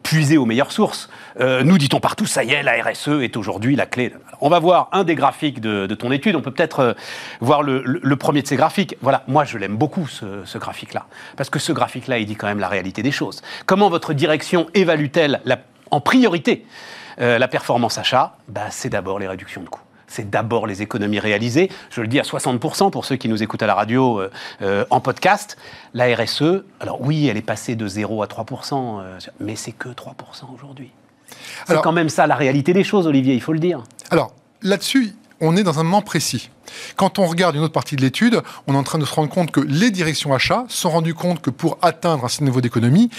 puisée 0.03 0.37
aux 0.37 0.45
meilleures 0.45 0.71
sources. 0.71 1.09
nous 1.39 1.77
dit-on 1.77 1.99
partout, 1.99 2.25
ça 2.25 2.43
y 2.43 2.51
est, 2.51 2.63
la 2.63 2.73
RSE 2.83 3.21
est 3.21 3.37
aujourd'hui 3.37 3.75
la 3.75 3.85
clé. 3.85 4.13
On 4.41 4.49
va 4.49 4.59
voir 4.59 4.89
un 4.91 5.03
des 5.03 5.15
graphiques 5.15 5.61
de, 5.61 5.87
ton 5.95 6.11
étude. 6.11 6.35
On 6.35 6.41
peut 6.41 6.51
peut-être 6.51 6.95
voir 7.39 7.63
le, 7.63 7.83
le, 7.85 8.15
premier 8.15 8.41
de 8.41 8.47
ces 8.47 8.55
graphiques. 8.55 8.97
Voilà, 9.01 9.23
moi 9.27 9.45
je 9.45 9.57
l'aime 9.57 9.70
beaucoup 9.77 10.07
ce, 10.07 10.57
graphique-là. 10.57 11.05
Parce 11.37 11.49
que 11.49 11.59
ce 11.59 11.71
graphique-là, 11.71 12.19
il 12.19 12.25
dit 12.25 12.35
quand 12.35 12.47
même 12.47 12.59
la 12.59 12.67
réalité 12.67 13.03
des 13.03 13.11
choses. 13.11 13.41
Comment 13.65 13.89
votre 13.89 14.13
direction 14.13 14.67
évalue-t-elle 14.73 15.41
en 15.91 16.01
priorité 16.01 16.65
euh, 17.19 17.37
la 17.37 17.47
performance 17.47 17.97
achat? 17.97 18.35
Bah, 18.47 18.67
C'est 18.69 18.89
d'abord 18.89 19.19
les 19.19 19.27
réductions 19.27 19.61
de 19.61 19.69
coûts 19.69 19.81
c'est 20.07 20.29
d'abord 20.29 20.67
les 20.67 20.81
économies 20.81 21.21
réalisées. 21.21 21.71
Je 21.89 22.01
le 22.01 22.07
dis 22.07 22.19
à 22.19 22.23
60% 22.23 22.91
pour 22.91 23.05
ceux 23.05 23.15
qui 23.15 23.29
nous 23.29 23.43
écoutent 23.43 23.63
à 23.63 23.65
la 23.65 23.75
radio 23.75 24.19
euh, 24.19 24.29
euh, 24.61 24.83
en 24.89 24.99
podcast. 24.99 25.57
La 25.93 26.13
RSE, 26.13 26.65
alors 26.81 26.99
oui, 26.99 27.27
elle 27.27 27.37
est 27.37 27.41
passée 27.41 27.77
de 27.77 27.87
0 27.87 28.21
à 28.21 28.25
3%, 28.25 29.01
mais 29.39 29.55
c'est 29.55 29.71
que 29.71 29.87
3% 29.87 30.53
aujourd'hui. 30.53 30.91
C'est 31.65 31.81
quand 31.81 31.93
même 31.93 32.09
ça 32.09 32.27
la 32.27 32.35
réalité 32.35 32.73
des 32.73 32.83
choses, 32.83 33.07
Olivier, 33.07 33.35
il 33.35 33.41
faut 33.41 33.53
le 33.53 33.59
dire. 33.59 33.85
Alors, 34.09 34.33
là-dessus, 34.61 35.15
on 35.41 35.57
est 35.57 35.63
dans 35.63 35.79
un 35.79 35.83
moment 35.83 36.01
précis. 36.01 36.49
Quand 36.95 37.19
on 37.19 37.25
regarde 37.25 37.55
une 37.55 37.63
autre 37.63 37.73
partie 37.73 37.95
de 37.95 38.01
l'étude, 38.01 38.41
on 38.67 38.75
est 38.75 38.77
en 38.77 38.83
train 38.83 38.99
de 38.99 39.05
se 39.05 39.13
rendre 39.13 39.29
compte 39.29 39.51
que 39.51 39.59
les 39.59 39.91
directions 39.91 40.33
achats 40.33 40.65
sont 40.69 40.91
rendues 40.91 41.15
compte 41.15 41.41
que 41.41 41.49
pour 41.49 41.77
atteindre 41.81 42.23
un 42.23 42.29
certain 42.29 42.45
niveau 42.45 42.61
d'économie, 42.61 43.09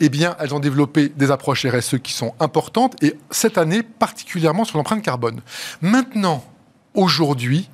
eh 0.00 0.08
bien, 0.08 0.36
elles 0.40 0.54
ont 0.54 0.60
développé 0.60 1.08
des 1.08 1.30
approches 1.30 1.66
RSE 1.66 1.98
qui 2.02 2.12
sont 2.12 2.34
importantes, 2.38 3.02
et 3.02 3.16
cette 3.30 3.58
année, 3.58 3.82
particulièrement 3.82 4.64
sur 4.64 4.78
l'empreinte 4.78 5.02
carbone. 5.02 5.40
Maintenant, 5.80 6.44
aujourd'hui, 6.94 7.68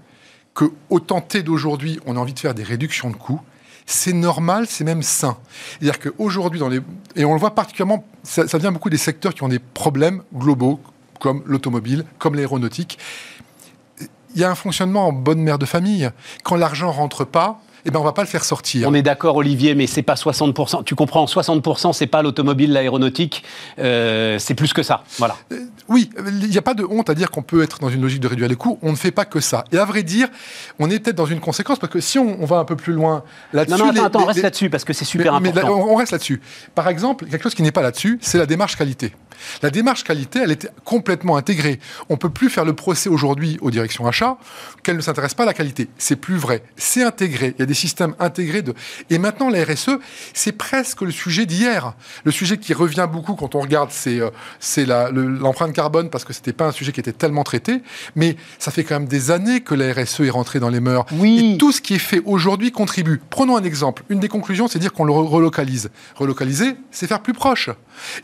que 0.55 0.67
au 0.89 1.01
tenter 1.01 1.43
d'aujourd'hui, 1.43 1.99
on 2.07 2.17
a 2.17 2.21
envie 2.21 2.35
de 2.35 2.39
faire 2.39 2.55
des 2.55 2.63
réductions 2.63 3.11
de 3.11 3.17
coûts, 3.17 3.41
c'est 3.85 4.13
normal, 4.13 4.67
c'est 4.69 4.85
même 4.85 5.03
sain. 5.03 5.37
C'est-à-dire 5.81 5.99
qu'aujourd'hui, 5.99 6.61
et 7.17 7.25
on 7.25 7.35
le 7.35 7.41
voit 7.41 7.55
particulièrement, 7.55 8.05
ça, 8.23 8.47
ça 8.47 8.59
vient 8.59 8.71
beaucoup 8.71 8.91
des 8.91 8.99
secteurs 8.99 9.35
qui 9.35 9.43
ont 9.43 9.49
des 9.49 9.59
problèmes 9.59 10.23
globaux, 10.33 10.81
comme 11.19 11.43
l'automobile, 11.47 12.05
comme 12.19 12.37
l'aéronautique 12.37 12.99
il 14.35 14.41
y 14.41 14.45
a 14.45 14.51
un 14.51 14.55
fonctionnement 14.55 15.09
en 15.09 15.13
bonne 15.13 15.41
mère 15.41 15.59
de 15.59 15.67
famille. 15.67 16.11
Quand 16.43 16.57
l'argent 16.57 16.91
rentre 16.91 17.25
pas, 17.25 17.61
eh 17.85 17.91
ben 17.91 17.99
on 17.99 18.05
va 18.05 18.13
pas 18.13 18.23
le 18.23 18.29
faire 18.29 18.45
sortir. 18.45 18.89
On 18.89 18.95
est 18.95 19.03
d'accord, 19.03 19.37
Olivier, 19.37 19.75
mais 19.75 19.87
c'est 19.87 20.03
pas 20.03 20.15
60%. 20.15 20.85
Tu 20.85 20.95
comprends, 20.95 21.25
60%, 21.25 21.93
c'est 21.93 22.07
pas 22.07 22.23
l'automobile, 22.23 22.73
l'aéronautique, 22.73 23.45
euh, 23.79 24.39
c'est 24.39 24.55
plus 24.55 24.73
que 24.73 24.83
ça. 24.83 25.03
Voilà. 25.19 25.37
Euh, 25.53 25.59
oui, 25.89 26.11
il 26.43 26.49
n'y 26.49 26.59
a 26.59 26.63
pas 26.63 26.75
de 26.75 26.85
honte 26.85 27.11
à 27.11 27.15
dire 27.15 27.31
qu'on 27.31 27.43
peut 27.43 27.63
être 27.63 27.79
dans 27.81 27.89
une 27.89 28.03
logique 28.03 28.21
de 28.21 28.29
réduire 28.29 28.49
les 28.49 28.57
coûts. 28.57 28.79
On 28.83 28.93
ne 28.93 28.97
fait 28.97 29.11
pas 29.11 29.25
que 29.25 29.41
ça. 29.41 29.65
Et 29.73 29.79
à 29.79 29.85
vrai 29.85 30.03
dire, 30.03 30.29
on 30.79 30.91
est 30.91 31.01
peut-être 31.01 31.17
dans 31.17 31.27
une 31.27 31.41
conséquence 31.41 31.79
parce 31.79 31.93
que 31.93 32.01
si 32.01 32.19
on, 32.19 32.45
va 32.45 32.59
un 32.59 32.65
peu 32.65 32.77
plus 32.77 32.93
loin 32.93 33.25
là-dessus. 33.53 33.79
Non, 33.79 33.87
non, 33.87 33.91
attends, 33.93 34.05
attends 34.05 34.23
on 34.23 34.27
reste 34.27 34.43
là-dessus 34.43 34.71
parce 34.71 34.85
que 34.85 34.93
c'est 34.93 35.05
super 35.05 35.35
important. 35.35 35.69
on 35.69 35.95
reste 35.97 36.13
là-dessus. 36.13 36.41
Par 36.75 36.89
exemple, 36.89 37.27
quelque 37.27 37.43
chose 37.43 37.55
qui 37.55 37.63
n'est 37.63 37.73
pas 37.73 37.83
là-dessus, 37.83 38.19
c'est 38.21 38.39
la 38.39 38.47
démarche 38.47 38.77
qualité. 38.77 39.13
La 39.63 39.71
démarche 39.71 40.05
qualité, 40.05 40.41
elle 40.43 40.51
est 40.51 40.71
complètement 40.85 41.37
intégrée. 41.37 41.81
On 42.09 42.15
ne 42.15 42.19
peut 42.19 42.31
plus 42.31 42.49
faire 42.49 42.65
le 42.65 42.75
procès 42.75 43.09
aujourd'hui 43.09 43.59
aux 43.61 43.71
directions 43.71 44.07
achats 44.07 44.37
qu'elles 44.83 44.97
ne 44.97 45.03
s'intéressent 45.03 45.37
pas 45.37 45.43
à 45.45 45.47
la 45.47 45.55
qualité. 45.55 45.89
C'est 45.99 46.17
plus 46.17 46.37
vrai. 46.37 46.63
C'est 46.77 47.03
intégré. 47.03 47.55
Il 47.57 47.61
y 47.61 47.63
a 47.63 47.67
des 47.67 47.72
systèmes 47.75 48.15
intégrés 48.19 48.63
de. 48.63 48.75
Et 49.11 49.19
maintenant, 49.19 49.51
la 49.51 49.65
RSE, 49.65 49.99
c'est 50.35 50.53
presque 50.53 51.03
le 51.03 51.11
sujet 51.11 51.47
d'hier. 51.47 51.95
Le 52.25 52.31
sujet 52.31 52.59
qui 52.59 52.75
revient 52.75 53.09
beaucoup 53.11 53.35
quand 53.35 53.55
on 53.55 53.61
regarde, 53.61 53.91
c'est 53.91 54.21
euh, 54.21 55.11
l'empreinte 55.13 55.73
carbone 55.73 56.11
parce 56.11 56.25
que 56.25 56.33
c'était 56.33 56.53
pas 56.53 56.67
un 56.67 56.73
sujet 56.73 56.93
qui 56.93 57.01
était 57.01 57.13
tellement 57.13 57.45
traité. 57.45 57.83
Mais 58.17 58.37
ça 58.59 58.71
fait 58.71 58.85
quand 58.85 58.95
même 58.99 59.09
des 59.09 59.31
années 59.31 59.61
que 59.61 59.75
la 59.75 59.93
RSE 59.93 60.21
est 60.21 60.31
rentrée 60.31 60.61
dans 60.61 60.69
les 60.69 60.81
mœurs. 60.81 61.07
Oui. 61.13 61.55
Et 61.55 61.59
tout 61.59 61.73
ce 61.73 61.81
qui 61.81 61.95
est 61.95 61.99
fait 61.99 62.23
aujourd'hui 62.25 62.73
contribue. 62.73 63.21
Prenons 63.31 63.57
un 63.57 63.65
exemple. 63.65 64.05
Une 64.09 64.21
des 64.21 64.29
conclusions, 64.29 64.69
c'est 64.69 64.79
dire 64.79 64.93
qu'on 64.93 65.05
le 65.05 65.13
relocalise. 65.13 65.91
Relocaliser, 66.17 66.77
c'est 66.91 67.07
faire 67.07 67.21
plus 67.21 67.33
proche. 67.33 67.71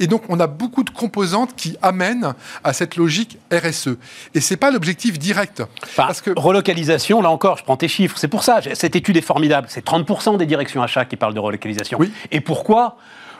Et 0.00 0.07
donc, 0.07 0.22
on 0.28 0.40
a 0.40 0.46
beaucoup 0.46 0.83
de 0.83 0.90
composantes 0.90 1.54
qui 1.57 1.76
amènent 1.83 2.35
à 2.64 2.72
cette 2.72 2.96
logique 2.96 3.38
RSE. 3.52 3.96
Et 4.35 4.40
c'est 4.40 4.57
pas 4.57 4.70
l'objectif 4.70 5.18
direct. 5.18 5.62
parce 5.96 6.20
que 6.20 6.31
relocalisation, 6.37 7.22
là 7.22 7.31
encore, 7.31 7.59
je 7.59 7.64
prends 7.64 7.76
tes 7.76 7.88
chiffres. 7.88 8.16
C'est 8.18 8.28
pour 8.28 8.44
ça, 8.44 8.61
cette 8.74 8.96
étude 8.96 9.16
est 9.16 9.22
formidable. 9.22 9.66
C'est 9.70 9.85
30% 9.85 10.37
des 10.37 10.46
directions 10.46 10.83
achats 10.83 11.04
qui 11.04 11.16
parlent 11.16 11.35
de 11.35 11.40
relocalisation. 11.40 11.98
Oui. 11.98 12.12
Et 12.31 12.40
pourquoi? 12.40 12.96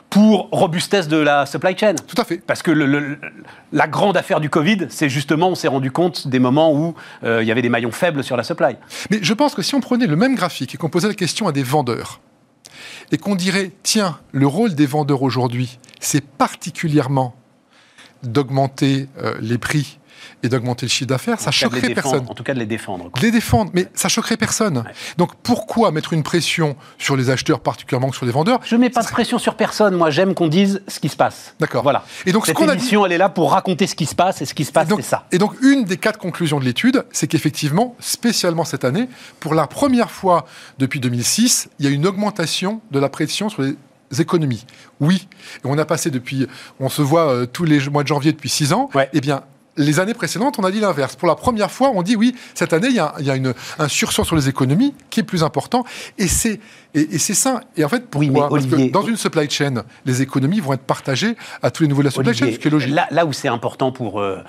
Pour 0.09 0.49
robustesse 0.51 1.07
de 1.07 1.17
la 1.17 1.45
supply 1.45 1.77
chain. 1.77 1.93
Tout 2.07 2.19
à 2.19 2.23
fait. 2.23 2.37
Parce 2.37 2.63
que 2.63 2.71
la 3.71 3.87
grande 3.87 4.17
affaire 4.17 4.39
du 4.39 4.49
Covid, 4.49 4.87
c'est 4.89 5.07
justement, 5.07 5.49
on 5.49 5.55
s'est 5.55 5.67
rendu 5.67 5.91
compte 5.91 6.27
des 6.27 6.39
moments 6.39 6.73
où 6.73 6.95
euh, 7.23 7.43
il 7.43 7.47
y 7.47 7.51
avait 7.51 7.61
des 7.61 7.69
maillons 7.69 7.91
faibles 7.91 8.23
sur 8.23 8.35
la 8.35 8.43
supply. 8.43 8.75
Mais 9.11 9.19
je 9.21 9.33
pense 9.33 9.53
que 9.53 9.61
si 9.61 9.75
on 9.75 9.81
prenait 9.81 10.07
le 10.07 10.15
même 10.15 10.33
graphique 10.33 10.73
et 10.73 10.77
qu'on 10.77 10.89
posait 10.89 11.09
la 11.09 11.13
question 11.13 11.47
à 11.47 11.51
des 11.51 11.61
vendeurs, 11.61 12.21
et 13.11 13.17
qu'on 13.17 13.35
dirait, 13.35 13.71
tiens, 13.83 14.19
le 14.31 14.47
rôle 14.47 14.75
des 14.75 14.85
vendeurs 14.85 15.23
aujourd'hui, 15.23 15.79
c'est 15.99 16.23
particulièrement 16.23 17.35
d'augmenter 18.23 19.07
euh, 19.17 19.37
les 19.41 19.57
prix 19.57 19.98
et 20.43 20.49
d'augmenter 20.49 20.85
le 20.85 20.89
chiffre 20.89 21.07
d'affaires, 21.07 21.39
ça 21.39 21.51
choquerait 21.51 21.93
personne. 21.93 22.25
En 22.29 22.33
tout 22.33 22.43
cas, 22.43 22.53
de 22.53 22.59
les 22.59 22.65
défendre. 22.65 23.11
De 23.15 23.21
les 23.21 23.31
défendre, 23.31 23.71
mais 23.73 23.87
ça 23.93 24.09
choquerait 24.09 24.37
personne. 24.37 24.83
Donc 25.17 25.35
pourquoi 25.43 25.91
mettre 25.91 26.13
une 26.13 26.23
pression 26.23 26.75
sur 26.97 27.15
les 27.15 27.29
acheteurs, 27.29 27.59
particulièrement 27.59 28.09
que 28.09 28.15
sur 28.15 28.25
les 28.25 28.31
vendeurs? 28.31 28.59
Je 28.65 28.75
ne 28.75 28.81
mets 28.81 28.89
pas 28.89 29.03
de 29.03 29.07
pression 29.07 29.37
sur 29.39 29.55
personne. 29.55 29.95
Moi, 29.95 30.09
j'aime 30.09 30.33
qu'on 30.33 30.47
dise 30.47 30.81
ce 30.87 30.99
qui 30.99 31.09
se 31.09 31.15
passe. 31.15 31.55
D'accord. 31.59 31.83
Voilà. 31.83 32.03
Et 32.25 32.31
donc, 32.31 32.45
Cette 32.45 32.57
ce 32.57 32.63
édition, 32.73 33.05
elle 33.05 33.11
est 33.11 33.17
là 33.17 33.29
pour 33.29 33.51
raconter 33.51 33.87
ce 33.87 33.95
qui 33.95 34.05
se 34.05 34.15
passe, 34.15 34.41
et 34.41 34.45
ce 34.45 34.53
qui 34.53 34.65
se 34.65 34.71
passe, 34.71 34.87
c'est 34.95 35.01
ça. 35.01 35.25
Et 35.31 35.37
donc, 35.37 35.53
une 35.61 35.83
des 35.83 35.97
quatre 35.97 36.19
conclusions 36.19 36.59
de 36.59 36.65
l'étude, 36.65 37.05
c'est 37.11 37.27
qu'effectivement, 37.27 37.95
spécialement 37.99 38.65
cette 38.65 38.85
année, 38.85 39.09
pour 39.39 39.53
la 39.53 39.67
première 39.67 40.11
fois 40.11 40.45
depuis 40.77 40.99
2006, 40.99 41.69
il 41.79 41.85
y 41.85 41.87
a 41.87 41.91
une 41.91 42.05
augmentation 42.05 42.81
de 42.91 42.99
la 42.99 43.09
pression 43.09 43.49
sur 43.49 43.61
les 43.61 43.75
économies. 44.19 44.65
Oui, 44.99 45.27
et 45.57 45.61
on 45.67 45.77
a 45.77 45.85
passé 45.85 46.09
depuis, 46.11 46.47
on 46.79 46.89
se 46.89 47.01
voit 47.01 47.31
euh, 47.31 47.45
tous 47.45 47.65
les 47.65 47.89
mois 47.89 48.03
de 48.03 48.07
janvier 48.07 48.31
depuis 48.31 48.49
six 48.49 48.73
ans. 48.73 48.89
Eh 49.13 49.21
bien, 49.21 49.43
les 49.79 49.99
années 49.99 50.13
précédentes, 50.13 50.59
on 50.59 50.63
a 50.63 50.71
dit 50.71 50.79
l'inverse. 50.79 51.15
Pour 51.15 51.27
la 51.27 51.35
première 51.35 51.71
fois, 51.71 51.91
on 51.95 52.03
dit 52.03 52.15
oui, 52.15 52.35
cette 52.53 52.73
année, 52.73 52.89
il 52.89 52.95
y 52.95 52.99
a, 52.99 53.53
un 53.79 53.87
sursaut 53.87 54.25
sur 54.25 54.35
les 54.35 54.49
économies 54.49 54.93
qui 55.09 55.21
est 55.21 55.23
plus 55.23 55.43
important. 55.43 55.85
Et 56.17 56.27
c'est 56.27 56.59
et, 56.93 57.17
c'est 57.17 57.33
ça. 57.33 57.61
Et 57.77 57.85
en 57.85 57.89
fait, 57.89 58.07
pourquoi? 58.07 58.49
Parce 58.49 58.65
que 58.65 58.91
dans 58.91 59.03
une 59.03 59.15
supply 59.15 59.49
chain, 59.49 59.83
les 60.05 60.21
économies 60.21 60.59
vont 60.59 60.73
être 60.73 60.83
partagées 60.83 61.35
à 61.61 61.71
tous 61.71 61.83
les 61.83 61.89
niveaux 61.89 62.01
de 62.01 62.07
la 62.07 62.11
supply 62.11 62.33
chain, 62.33 62.51
ce 62.51 62.57
qui 62.57 62.67
est 62.67 62.71
logique. 62.71 62.93
Là, 63.11 63.25
où 63.25 63.33
c'est 63.33 63.47
important 63.47 63.91
pour 63.91 64.19
euh, 64.19 64.39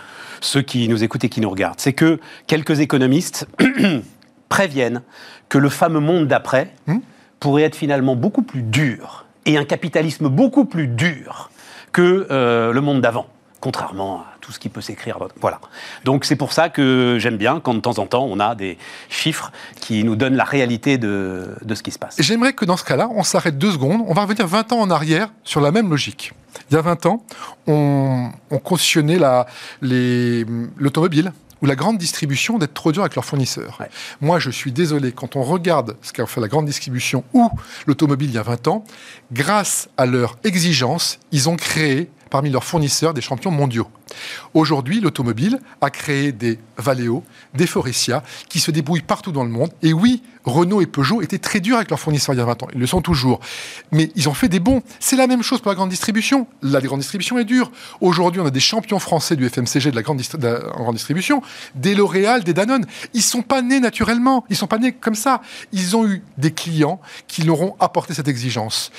ceux 0.40 0.62
qui 0.62 0.88
nous 0.88 1.04
écoutent 1.04 1.24
et 1.24 1.28
qui 1.28 1.40
nous 1.40 1.50
regardent, 1.50 1.78
c'est 1.80 1.92
que 1.92 2.18
quelques 2.46 2.80
économistes 2.80 3.46
préviennent 4.48 5.02
que 5.48 5.58
le 5.58 5.68
fameux 5.68 6.00
monde 6.00 6.26
d'après 6.26 6.74
hmm? 6.86 6.98
pourrait 7.38 7.62
être 7.62 7.76
finalement 7.76 8.16
beaucoup 8.16 8.42
plus 8.42 8.62
dur 8.62 9.26
et 9.46 9.56
un 9.56 9.64
capitalisme 9.64 10.28
beaucoup 10.28 10.64
plus 10.64 10.88
dur 10.88 11.50
que 11.92 12.26
euh, 12.30 12.72
le 12.72 12.80
monde 12.80 13.00
d'avant 13.00 13.26
contrairement 13.60 14.20
à 14.20 14.26
tout 14.40 14.52
ce 14.52 14.58
qui 14.58 14.68
peut 14.68 14.80
s'écrire. 14.80 15.18
Voilà. 15.40 15.60
Donc 16.04 16.24
c'est 16.24 16.36
pour 16.36 16.52
ça 16.52 16.68
que 16.68 17.18
j'aime 17.20 17.36
bien 17.36 17.60
quand 17.60 17.74
de 17.74 17.80
temps 17.80 17.98
en 17.98 18.06
temps 18.06 18.24
on 18.24 18.40
a 18.40 18.54
des 18.54 18.78
chiffres 19.08 19.52
qui 19.80 20.02
nous 20.04 20.16
donnent 20.16 20.36
la 20.36 20.44
réalité 20.44 20.98
de, 20.98 21.54
de 21.62 21.74
ce 21.74 21.82
qui 21.82 21.90
se 21.90 21.98
passe. 21.98 22.16
J'aimerais 22.18 22.52
que 22.52 22.64
dans 22.64 22.76
ce 22.76 22.84
cas-là, 22.84 23.08
on 23.14 23.22
s'arrête 23.22 23.58
deux 23.58 23.72
secondes. 23.72 24.02
On 24.06 24.14
va 24.14 24.22
revenir 24.22 24.46
20 24.46 24.72
ans 24.72 24.80
en 24.80 24.90
arrière 24.90 25.28
sur 25.44 25.60
la 25.60 25.70
même 25.70 25.90
logique. 25.90 26.32
Il 26.70 26.74
y 26.74 26.76
a 26.76 26.82
20 26.82 27.06
ans, 27.06 27.22
on, 27.66 28.30
on 28.50 28.58
cautionnait 28.58 29.18
l'automobile 29.80 31.32
ou 31.62 31.66
la 31.66 31.76
grande 31.76 31.98
distribution 31.98 32.58
d'être 32.58 32.74
trop 32.74 32.92
dur 32.92 33.02
avec 33.02 33.14
leurs 33.14 33.24
fournisseurs. 33.24 33.78
Moi, 34.20 34.38
je 34.38 34.50
suis 34.50 34.72
désolé, 34.72 35.12
quand 35.12 35.36
on 35.36 35.42
regarde 35.42 35.96
ce 36.02 36.12
qu'a 36.12 36.26
fait 36.26 36.40
la 36.40 36.48
grande 36.48 36.66
distribution 36.66 37.22
ou 37.34 37.50
l'automobile 37.86 38.30
il 38.30 38.34
y 38.34 38.38
a 38.38 38.42
20 38.42 38.68
ans, 38.68 38.84
grâce 39.32 39.88
à 39.96 40.06
leur 40.06 40.38
exigence, 40.44 41.18
ils 41.32 41.48
ont 41.48 41.56
créé 41.56 42.10
parmi 42.30 42.50
leurs 42.50 42.64
fournisseurs 42.64 43.12
des 43.12 43.20
champions 43.20 43.50
mondiaux. 43.50 43.88
Aujourd'hui, 44.54 45.00
l'automobile 45.00 45.60
a 45.80 45.90
créé 45.90 46.32
des 46.32 46.58
Valeo, 46.76 47.24
des 47.54 47.66
Forestia, 47.66 48.22
qui 48.48 48.60
se 48.60 48.70
débrouillent 48.70 49.02
partout 49.02 49.32
dans 49.32 49.44
le 49.44 49.50
monde. 49.50 49.70
Et 49.82 49.92
oui, 49.92 50.22
Renault 50.44 50.80
et 50.80 50.86
Peugeot 50.86 51.22
étaient 51.22 51.38
très 51.38 51.60
durs 51.60 51.76
avec 51.76 51.90
leurs 51.90 52.00
fournisseurs 52.00 52.34
il 52.34 52.38
y 52.38 52.40
a 52.40 52.44
20 52.44 52.62
ans. 52.62 52.68
Ils 52.72 52.80
le 52.80 52.86
sont 52.86 53.02
toujours. 53.02 53.40
Mais 53.92 54.10
ils 54.16 54.28
ont 54.28 54.34
fait 54.34 54.48
des 54.48 54.60
bons. 54.60 54.82
C'est 54.98 55.16
la 55.16 55.26
même 55.26 55.42
chose 55.42 55.60
pour 55.60 55.70
la 55.70 55.74
grande 55.74 55.90
distribution. 55.90 56.46
La 56.62 56.80
grande 56.80 57.00
distribution 57.00 57.38
est 57.38 57.44
dure. 57.44 57.70
Aujourd'hui, 58.00 58.40
on 58.40 58.46
a 58.46 58.50
des 58.50 58.60
champions 58.60 58.98
français 58.98 59.36
du 59.36 59.48
FMCG 59.48 59.90
de 59.90 59.96
la 59.96 60.02
grande, 60.02 60.16
distribution, 60.16 61.42
des 61.74 61.94
L'Oréal, 61.94 62.42
des 62.42 62.54
Danone. 62.54 62.86
Ils 63.12 63.22
sont 63.22 63.42
pas 63.42 63.62
nés 63.62 63.80
naturellement. 63.80 64.44
Ils 64.48 64.56
sont 64.56 64.66
pas 64.66 64.78
nés 64.78 64.92
comme 64.92 65.14
ça. 65.14 65.42
Ils 65.72 65.96
ont 65.96 66.06
eu 66.06 66.22
des 66.38 66.52
clients 66.52 67.00
qui 67.28 67.42
leur 67.42 67.60
ont 67.60 67.76
apporté 67.78 68.14
cette 68.14 68.28
exigence. 68.28 68.90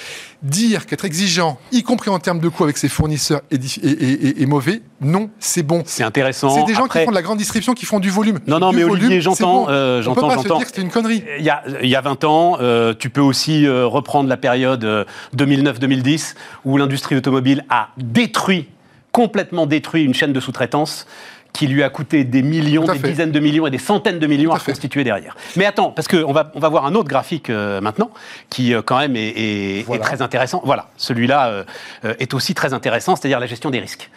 Dire 0.43 0.85
qu'être 0.85 1.05
exigeant, 1.05 1.59
y 1.71 1.83
compris 1.83 2.09
en 2.09 2.19
termes 2.19 2.39
de 2.39 2.49
coût 2.49 2.63
avec 2.63 2.77
ses 2.77 2.89
fournisseurs, 2.89 3.41
est, 3.51 4.45
mauvais, 4.45 4.81
non, 5.01 5.31
c'est 5.39 5.63
bon. 5.63 5.81
C'est 5.85 6.03
intéressant. 6.03 6.51
C'est 6.51 6.63
des 6.63 6.75
gens 6.75 6.87
qui 6.87 6.99
font 6.99 7.09
de 7.09 7.15
la 7.15 7.23
grande 7.23 7.39
distribution, 7.39 7.73
qui 7.73 7.85
font 7.85 7.99
du 7.99 8.11
volume. 8.11 8.39
Non, 8.45 8.59
non, 8.59 8.71
mais 8.71 8.83
Olivier, 8.83 9.19
j'entends. 9.19 9.65
Euh, 9.69 10.03
on 10.05 10.13
peut 10.13 10.21
pas 10.21 10.37
se 10.37 10.43
dire 10.43 10.57
que 10.59 10.65
c'était 10.67 10.83
une 10.83 10.91
connerie. 10.91 11.23
Il 11.39 11.43
y 11.43 11.49
a, 11.49 11.63
il 11.81 11.89
y 11.89 11.95
a 11.95 12.01
20 12.01 12.23
ans, 12.23 12.57
euh, 12.61 12.93
tu 12.97 13.09
peux 13.09 13.21
aussi 13.21 13.65
euh, 13.65 13.87
reprendre 13.87 14.29
la 14.29 14.37
période 14.37 15.07
2009-2010 15.35 16.35
où 16.65 16.77
l'industrie 16.77 17.15
automobile 17.15 17.65
a 17.69 17.89
détruit, 17.97 18.67
complètement 19.11 19.65
détruit 19.65 20.03
une 20.03 20.13
chaîne 20.13 20.33
de 20.33 20.39
sous-traitance 20.39 21.07
qui 21.51 21.67
lui 21.67 21.83
a 21.83 21.89
coûté 21.89 22.23
des 22.23 22.43
millions, 22.43 22.85
des 22.85 22.99
dizaines 22.99 23.31
de 23.31 23.39
millions 23.39 23.67
et 23.67 23.71
des 23.71 23.77
centaines 23.77 24.19
de 24.19 24.27
millions 24.27 24.53
à, 24.53 24.59
constituer 24.59 25.03
derrière. 25.03 25.35
Mais 25.57 25.65
attends, 25.65 25.91
parce 25.91 26.07
qu'on 26.07 26.31
va, 26.31 26.49
on 26.55 26.59
va 26.59 26.69
voir 26.69 26.85
un 26.85 26.95
autre 26.95 27.09
graphique 27.09 27.49
euh, 27.49 27.81
maintenant, 27.81 28.11
qui 28.49 28.73
quand 28.85 28.99
même 28.99 29.15
est, 29.17 29.85
très 30.01 30.21
intéressant. 30.21 30.61
Voilà, 30.63 30.89
celui-là 30.95 31.65
est 32.03 32.33
aussi 32.33 32.53
très 32.53 32.73
intéressant, 32.73 33.15
c'est-à-dire 33.15 33.39
la 33.39 33.47
gestion 33.47 33.69
des 33.69 33.79
risques. 33.79 34.09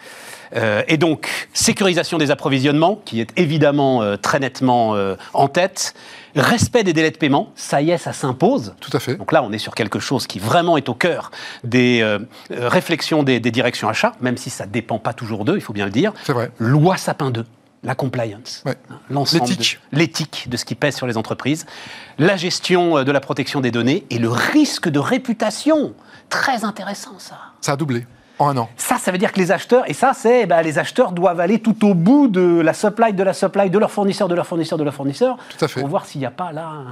Et 0.53 0.97
donc, 0.97 1.49
sécurisation 1.53 2.17
des 2.17 2.31
approvisionnements, 2.31 3.01
qui 3.05 3.19
est 3.19 3.31
évidemment 3.37 4.17
très 4.17 4.39
nettement 4.39 4.95
en 5.33 5.47
tête. 5.47 5.93
Respect 6.35 6.83
des 6.83 6.91
délais 6.91 7.11
de 7.11 7.17
paiement, 7.17 7.53
ça 7.55 7.81
y 7.81 7.91
est, 7.91 7.97
ça 7.97 8.11
s'impose. 8.11 8.75
Tout 8.81 8.95
à 8.95 8.99
fait. 8.99 9.15
Donc 9.15 9.31
là, 9.31 9.41
on 9.41 9.53
est 9.53 9.57
sur 9.57 9.73
quelque 9.73 9.99
chose 9.99 10.27
qui 10.27 10.37
vraiment 10.37 10.75
est 10.75 10.89
au 10.89 10.93
cœur 10.93 11.31
des 11.63 12.01
euh, 12.01 12.19
réflexions 12.51 13.23
des, 13.23 13.39
directions 13.39 13.87
achats, 13.87 14.13
même 14.19 14.35
si 14.35 14.49
ça 14.49 14.65
ne 14.65 14.71
dépend 14.71 14.99
pas 14.99 15.13
toujours 15.13 15.45
d'eux, 15.45 15.55
il 15.55 15.61
faut 15.61 15.71
bien 15.71 15.85
le 15.85 15.91
dire. 15.91 16.11
C'est 16.23 16.33
vrai. 16.33 16.51
Loi 16.59 16.97
Sapin 16.97 17.31
2 17.31 17.45
la 17.83 17.93
compliance, 17.93 18.63
ouais. 18.65 18.75
l'éthique. 19.11 19.79
l'éthique 19.91 20.49
de 20.49 20.57
ce 20.57 20.65
qui 20.65 20.73
pèse 20.73 20.95
sur 20.95 21.05
les 21.05 21.17
entreprises, 21.17 21.67
la 22.17 22.35
gestion 22.35 22.97
euh, 22.97 23.03
de 23.03 23.11
la 23.11 23.19
protection 23.19 23.61
des 23.61 23.69
données 23.69 24.07
et 24.09 24.17
le 24.17 24.29
risque 24.31 24.89
de 24.89 24.97
réputation. 24.97 25.93
Très 26.29 26.63
intéressant 26.63 27.19
ça. 27.19 27.37
Ça 27.61 27.73
a 27.73 27.75
doublé. 27.75 28.07
En 28.39 28.49
un 28.49 28.57
an. 28.57 28.69
Ça, 28.77 28.97
ça 28.97 29.11
veut 29.11 29.17
dire 29.17 29.31
que 29.31 29.39
les 29.39 29.51
acheteurs, 29.51 29.89
et 29.89 29.93
ça, 29.93 30.13
c'est 30.13 30.45
bah, 30.45 30.61
les 30.61 30.77
acheteurs 30.77 31.11
doivent 31.11 31.39
aller 31.39 31.59
tout 31.59 31.87
au 31.87 31.93
bout 31.93 32.27
de 32.27 32.59
la 32.59 32.73
supply, 32.73 33.13
de 33.13 33.23
la 33.23 33.33
supply, 33.33 33.69
de 33.69 33.79
leur 33.79 33.91
fournisseur, 33.91 34.27
de 34.27 34.35
leur 34.35 34.45
fournisseur, 34.45 34.77
de 34.77 34.83
leur 34.83 34.93
fournisseur, 34.93 35.37
tout 35.57 35.63
à 35.63 35.67
fait. 35.67 35.79
pour 35.79 35.89
voir 35.89 36.05
s'il 36.05 36.19
n'y 36.19 36.27
a 36.27 36.31
pas 36.31 36.51
là 36.51 36.83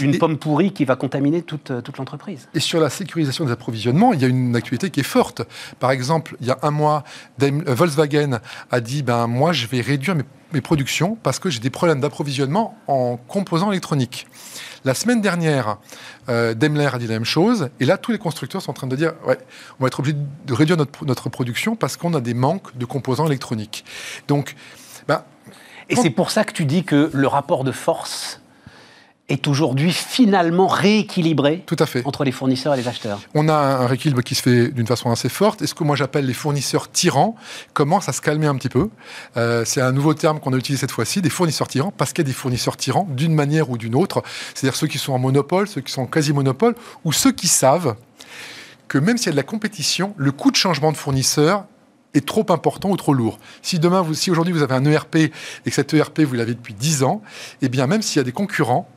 une 0.00 0.18
pomme 0.18 0.38
pourrie 0.38 0.72
qui 0.72 0.84
va 0.84 0.96
contaminer 0.96 1.42
toute, 1.42 1.70
euh, 1.70 1.80
toute 1.80 1.98
l'entreprise. 1.98 2.48
Et 2.54 2.60
sur 2.60 2.80
la 2.80 2.90
sécurisation 2.90 3.44
des 3.44 3.52
approvisionnements, 3.52 4.12
il 4.12 4.20
y 4.20 4.24
a 4.24 4.28
une 4.28 4.54
actualité 4.56 4.90
qui 4.90 5.00
est 5.00 5.04
forte. 5.04 5.42
Par 5.78 5.90
exemple, 5.90 6.36
il 6.40 6.46
y 6.46 6.50
a 6.50 6.58
un 6.62 6.70
mois, 6.70 7.04
euh, 7.42 7.50
Volkswagen 7.66 8.40
a 8.70 8.80
dit 8.80 9.02
ben, 9.02 9.26
Moi, 9.26 9.52
je 9.52 9.66
vais 9.66 9.80
réduire 9.80 10.14
mes, 10.14 10.24
mes 10.52 10.60
productions 10.60 11.16
parce 11.22 11.38
que 11.38 11.50
j'ai 11.50 11.60
des 11.60 11.70
problèmes 11.70 12.00
d'approvisionnement 12.00 12.78
en 12.86 13.16
composants 13.16 13.72
électroniques. 13.72 14.26
La 14.84 14.94
semaine 14.94 15.20
dernière, 15.20 15.78
euh, 16.28 16.54
Daimler 16.54 16.90
a 16.92 16.98
dit 16.98 17.06
la 17.06 17.14
même 17.14 17.24
chose. 17.24 17.70
Et 17.80 17.84
là, 17.84 17.98
tous 17.98 18.12
les 18.12 18.18
constructeurs 18.18 18.62
sont 18.62 18.70
en 18.70 18.74
train 18.74 18.86
de 18.86 18.96
dire 18.96 19.14
ouais, 19.26 19.38
on 19.78 19.84
va 19.84 19.88
être 19.88 19.98
obligé 19.98 20.16
de 20.46 20.52
réduire 20.52 20.76
notre, 20.76 21.04
notre 21.04 21.28
production 21.28 21.74
parce 21.74 21.96
qu'on 21.96 22.14
a 22.14 22.20
des 22.20 22.34
manques 22.34 22.76
de 22.76 22.84
composants 22.84 23.26
électroniques. 23.26 23.84
Donc, 24.28 24.54
ben, 25.08 25.24
et 25.88 25.96
c'est 25.96 26.10
pour 26.10 26.30
ça 26.30 26.44
que 26.44 26.52
tu 26.52 26.64
dis 26.64 26.84
que 26.84 27.10
le 27.12 27.26
rapport 27.26 27.64
de 27.64 27.72
force 27.72 28.40
est 29.28 29.48
aujourd'hui 29.48 29.92
finalement 29.92 30.68
rééquilibré 30.68 31.64
Tout 31.66 31.76
à 31.78 31.86
fait. 31.86 32.06
entre 32.06 32.22
les 32.22 32.30
fournisseurs 32.30 32.74
et 32.74 32.76
les 32.76 32.86
acheteurs. 32.86 33.20
On 33.34 33.48
a 33.48 33.54
un 33.54 33.86
rééquilibre 33.86 34.22
qui 34.22 34.34
se 34.34 34.42
fait 34.42 34.68
d'une 34.68 34.86
façon 34.86 35.10
assez 35.10 35.28
forte. 35.28 35.62
Et 35.62 35.66
ce 35.66 35.74
que 35.74 35.82
moi 35.82 35.96
j'appelle 35.96 36.26
les 36.26 36.34
fournisseurs 36.34 36.90
tyrans 36.90 37.34
commence 37.72 38.08
à 38.08 38.12
se 38.12 38.20
calmer 38.20 38.46
un 38.46 38.54
petit 38.54 38.68
peu. 38.68 38.88
Euh, 39.36 39.64
c'est 39.64 39.80
un 39.80 39.92
nouveau 39.92 40.14
terme 40.14 40.38
qu'on 40.38 40.52
a 40.52 40.56
utilisé 40.56 40.80
cette 40.82 40.92
fois-ci, 40.92 41.22
des 41.22 41.30
fournisseurs 41.30 41.66
tyrans, 41.66 41.92
parce 41.96 42.12
qu'il 42.12 42.24
y 42.24 42.26
a 42.26 42.30
des 42.30 42.32
fournisseurs 42.32 42.76
tyrans 42.76 43.08
d'une 43.10 43.34
manière 43.34 43.70
ou 43.70 43.78
d'une 43.78 43.96
autre. 43.96 44.22
C'est-à-dire 44.54 44.76
ceux 44.76 44.86
qui 44.86 44.98
sont 44.98 45.12
en 45.12 45.18
monopole, 45.18 45.66
ceux 45.66 45.80
qui 45.80 45.92
sont 45.92 46.02
en 46.02 46.06
quasi-monopole, 46.06 46.76
ou 47.04 47.12
ceux 47.12 47.32
qui 47.32 47.48
savent 47.48 47.96
que 48.88 48.98
même 48.98 49.18
s'il 49.18 49.26
y 49.26 49.28
a 49.30 49.32
de 49.32 49.36
la 49.36 49.42
compétition, 49.42 50.14
le 50.16 50.30
coût 50.30 50.52
de 50.52 50.56
changement 50.56 50.92
de 50.92 50.96
fournisseur 50.96 51.64
est 52.14 52.24
trop 52.24 52.46
important 52.50 52.90
ou 52.90 52.96
trop 52.96 53.12
lourd. 53.12 53.38
Si 53.60 53.80
demain, 53.80 54.00
vous, 54.00 54.14
si 54.14 54.30
aujourd'hui 54.30 54.52
vous 54.52 54.62
avez 54.62 54.74
un 54.74 54.84
ERP 54.84 55.16
et 55.16 55.30
que 55.64 55.70
cet 55.70 55.92
ERP 55.92 56.20
vous 56.20 56.34
l'avez 56.34 56.54
depuis 56.54 56.74
10 56.74 57.02
ans, 57.02 57.22
eh 57.60 57.68
bien 57.68 57.88
même 57.88 58.02
s'il 58.02 58.18
y 58.18 58.20
a 58.20 58.24
des 58.24 58.32
concurrents, 58.32 58.88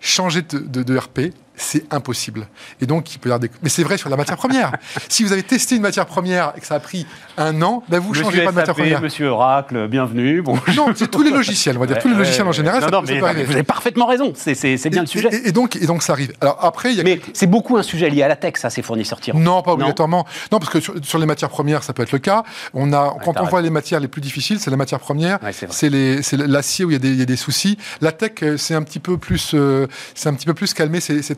changer 0.00 0.42
de, 0.42 0.98
RP, 0.98 1.32
c'est 1.58 1.84
impossible. 1.92 2.46
Et 2.80 2.86
donc, 2.86 3.14
il 3.14 3.18
peut 3.18 3.28
y 3.28 3.32
avoir 3.32 3.40
des... 3.40 3.50
Mais 3.62 3.68
c'est 3.68 3.82
vrai 3.82 3.98
sur 3.98 4.08
la 4.08 4.16
matière 4.16 4.36
première. 4.36 4.72
si 5.08 5.24
vous 5.24 5.32
avez 5.32 5.42
testé 5.42 5.76
une 5.76 5.82
matière 5.82 6.06
première 6.06 6.52
et 6.56 6.60
que 6.60 6.66
ça 6.66 6.76
a 6.76 6.80
pris 6.80 7.06
un 7.36 7.60
an, 7.62 7.82
ben 7.88 7.98
vous 7.98 8.14
ne 8.14 8.22
changez 8.22 8.44
pas 8.44 8.50
de 8.50 8.56
matière 8.56 8.74
première. 8.74 9.02
Monsieur 9.02 9.26
Oracle, 9.28 9.88
bienvenue. 9.88 10.42
Bon. 10.42 10.58
Non, 10.76 10.92
c'est 10.94 11.10
tous 11.10 11.22
les 11.22 11.30
logiciels, 11.30 11.76
on 11.76 11.80
va 11.80 11.86
dire. 11.86 11.98
tous 11.98 12.08
les 12.08 12.14
logiciels 12.14 12.46
en 12.46 12.52
général, 12.52 12.88
non, 12.90 13.02
mais 13.02 13.44
vous 13.44 13.52
avez 13.52 13.62
parfaitement 13.62 14.06
raison. 14.06 14.32
C'est 14.34 14.88
bien 14.88 15.02
le 15.02 15.06
sujet. 15.06 15.28
Et, 15.44 15.52
donc, 15.52 15.76
et 15.76 15.86
donc, 15.86 16.02
ça 16.02 16.12
arrive. 16.12 16.32
Alors 16.40 16.58
après, 16.64 16.94
y 16.94 17.00
a 17.00 17.02
Mais 17.02 17.20
c'est 17.32 17.46
beaucoup 17.46 17.76
un 17.76 17.82
sujet 17.82 18.08
lié 18.10 18.22
à 18.22 18.28
la 18.28 18.36
tech, 18.36 18.54
ça, 18.56 18.70
ces 18.70 18.82
fournisseurs 18.82 19.20
tirants. 19.20 19.38
Non, 19.38 19.62
pas 19.62 19.72
obligatoirement. 19.72 20.26
Non, 20.52 20.58
parce 20.58 20.70
que 20.70 20.80
sur, 20.80 21.18
les 21.18 21.26
matières 21.26 21.50
premières, 21.50 21.82
ça 21.82 21.92
peut 21.92 22.02
être 22.02 22.12
le 22.12 22.18
cas. 22.18 22.44
On 22.74 22.92
a, 22.92 23.16
quand 23.24 23.40
on 23.40 23.44
voit 23.44 23.62
les 23.62 23.70
matières 23.70 24.00
les 24.00 24.08
plus 24.08 24.20
difficiles, 24.20 24.60
c'est 24.60 24.70
la 24.70 24.76
matière 24.76 25.00
première. 25.00 25.38
c'est 25.70 25.90
l'acier 25.90 26.84
où 26.84 26.90
il 26.90 27.18
y, 27.18 27.22
a 27.22 27.24
des, 27.24 27.36
soucis. 27.36 27.78
La 28.00 28.12
tech, 28.12 28.32
euh, 28.42 28.56
c'est 28.56 28.74
un 28.74 28.82
petit 28.82 28.98
peu 28.98 29.16
plus, 29.16 29.52
euh, 29.54 29.86
c'est 30.14 30.28
un 30.28 30.34
petit 30.34 30.46
peu 30.46 30.54
plus 30.54 30.74
calmé 30.74 31.00
ces, 31.00 31.22
ces 31.22 31.34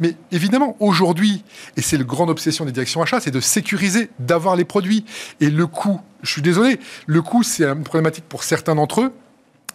Mais 0.00 0.14
évidemment, 0.32 0.76
aujourd'hui, 0.80 1.44
et 1.76 1.82
c'est 1.82 1.96
la 1.96 2.04
grande 2.04 2.30
obsession 2.30 2.64
des 2.64 2.72
directions 2.72 3.02
achats, 3.02 3.20
c'est 3.20 3.30
de 3.30 3.40
sécuriser, 3.40 4.10
d'avoir 4.18 4.56
les 4.56 4.64
produits. 4.64 5.04
Et 5.40 5.50
le 5.50 5.66
coût, 5.66 6.00
je 6.22 6.30
suis 6.30 6.42
désolé, 6.42 6.78
le 7.06 7.22
coût, 7.22 7.42
c'est 7.42 7.64
une 7.64 7.84
problématique 7.84 8.24
pour 8.28 8.44
certains 8.44 8.74
d'entre 8.74 9.02
eux. 9.02 9.12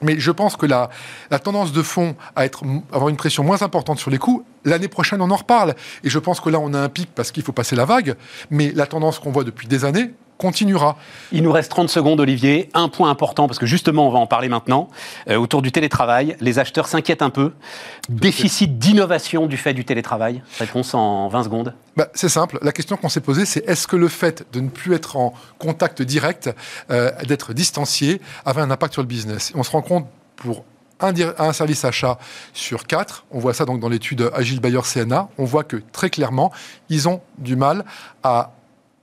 Mais 0.04 0.20
je 0.20 0.32
pense 0.32 0.56
que 0.56 0.66
la, 0.66 0.90
la 1.30 1.38
tendance 1.38 1.72
de 1.72 1.82
fond 1.84 2.16
à 2.36 2.46
être, 2.46 2.64
avoir 2.92 3.10
une 3.10 3.18
pression 3.18 3.44
moins 3.44 3.62
importante 3.62 4.00
sur 4.00 4.10
les 4.10 4.18
coûts, 4.18 4.44
l'année 4.66 4.88
prochaine, 4.88 5.22
on 5.22 5.30
en 5.30 5.36
reparle. 5.36 5.76
Et 6.04 6.10
je 6.10 6.18
pense 6.18 6.40
que 6.40 6.50
là, 6.50 6.60
on 6.60 6.74
a 6.74 6.80
un 6.80 6.90
pic 6.90 7.10
parce 7.14 7.32
qu'il 7.32 7.44
faut 7.44 7.52
passer 7.52 7.76
la 7.76 7.86
vague. 7.86 8.16
Mais 8.50 8.72
la 8.72 8.88
tendance 8.88 9.20
qu'on 9.20 9.32
voit 9.32 9.44
depuis 9.44 9.68
des 9.68 9.86
années, 9.86 10.12
continuera. 10.42 10.98
Il 11.32 11.44
nous 11.44 11.52
reste 11.52 11.70
30 11.70 11.90
secondes, 11.90 12.20
Olivier. 12.20 12.70
Un 12.74 12.90
point 12.90 13.12
important, 13.12 13.48
parce 13.48 13.60
que 13.60 13.68
justement, 13.68 14.08
on 14.08 14.12
va 14.12 14.18
en 14.18 14.26
parler 14.26 14.50
maintenant, 14.50 14.90
euh, 15.30 15.38
autour 15.38 15.62
du 15.62 15.72
télétravail. 15.72 16.36
Les 16.42 16.58
acheteurs 16.58 16.88
s'inquiètent 16.88 17.22
un 17.22 17.30
peu. 17.30 17.54
Déficit 18.10 18.80
d'innovation 18.80 19.46
du 19.46 19.56
fait 19.56 19.74
du 19.74 19.86
télétravail. 19.86 20.42
Réponse 20.58 20.96
en 20.96 21.28
20 21.30 21.44
secondes. 21.44 21.74
Bah, 21.96 22.08
c'est 22.16 22.30
simple. 22.30 22.58
La 22.64 22.72
question 22.72 22.98
qu'on 22.98 23.10
s'est 23.10 23.22
posée, 23.22 23.46
c'est 23.46 23.68
est-ce 23.70 23.86
que 23.86 23.96
le 23.96 24.08
fait 24.08 24.46
de 24.52 24.60
ne 24.60 24.70
plus 24.70 24.96
être 24.96 25.16
en 25.16 25.34
contact 25.60 26.02
direct, 26.02 26.50
euh, 26.90 27.12
d'être 27.28 27.54
distancié, 27.54 28.20
avait 28.44 28.62
un 28.62 28.72
impact 28.72 28.94
sur 28.94 29.04
le 29.04 29.08
business? 29.08 29.52
On 29.54 29.62
se 29.62 29.70
rend 29.70 29.84
compte 29.84 30.08
pour 30.36 30.64
un, 31.00 31.14
un, 31.38 31.54
service 31.54 31.86
achat 31.86 32.18
sur 32.54 32.88
quatre. 32.88 33.26
On 33.30 33.40
voit 33.40 33.54
ça 33.54 33.66
donc 33.66 33.80
dans 33.80 33.90
l'étude 33.90 34.32
Agile 34.34 34.60
Bayer 34.60 34.82
CNA. 34.82 35.30
On 35.38 35.46
voit 35.46 35.64
que 35.64 35.78
très 35.92 36.10
clairement, 36.10 36.52
ils 36.90 37.08
ont 37.08 37.22
du 37.38 37.56
mal 37.56 37.86
à 38.24 38.52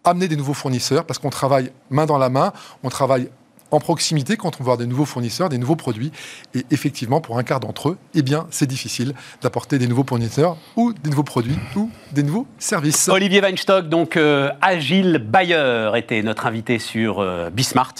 amener 0.04 0.28
des 0.28 0.36
nouveaux 0.36 0.54
fournisseurs 0.54 1.04
parce 1.04 1.18
qu'on 1.18 1.30
travaille 1.30 1.72
main 1.90 2.06
dans 2.06 2.18
la 2.18 2.28
main, 2.28 2.52
on 2.82 2.88
travaille 2.88 3.30
en 3.70 3.80
proximité 3.80 4.36
quand 4.36 4.56
on 4.56 4.58
va 4.58 4.64
voir 4.64 4.76
des 4.76 4.86
nouveaux 4.86 5.04
fournisseurs, 5.04 5.48
des 5.48 5.58
nouveaux 5.58 5.76
produits. 5.76 6.12
Et 6.54 6.64
effectivement, 6.70 7.20
pour 7.20 7.38
un 7.38 7.42
quart 7.42 7.60
d'entre 7.60 7.90
eux, 7.90 7.98
eh 8.14 8.22
bien, 8.22 8.46
c'est 8.50 8.66
difficile 8.66 9.14
d'apporter 9.42 9.78
des 9.78 9.86
nouveaux 9.86 10.04
fournisseurs 10.06 10.56
ou 10.76 10.92
des 10.92 11.10
nouveaux 11.10 11.22
produits 11.22 11.58
ou 11.76 11.90
des 12.12 12.22
nouveaux 12.22 12.46
services. 12.58 13.08
Olivier 13.08 13.40
Weinstock, 13.40 13.88
donc 13.88 14.16
euh, 14.16 14.50
Agile 14.60 15.18
Bayer, 15.18 15.90
était 15.96 16.22
notre 16.22 16.46
invité 16.46 16.78
sur 16.78 17.20
euh, 17.20 17.50
Bismart. 17.50 17.94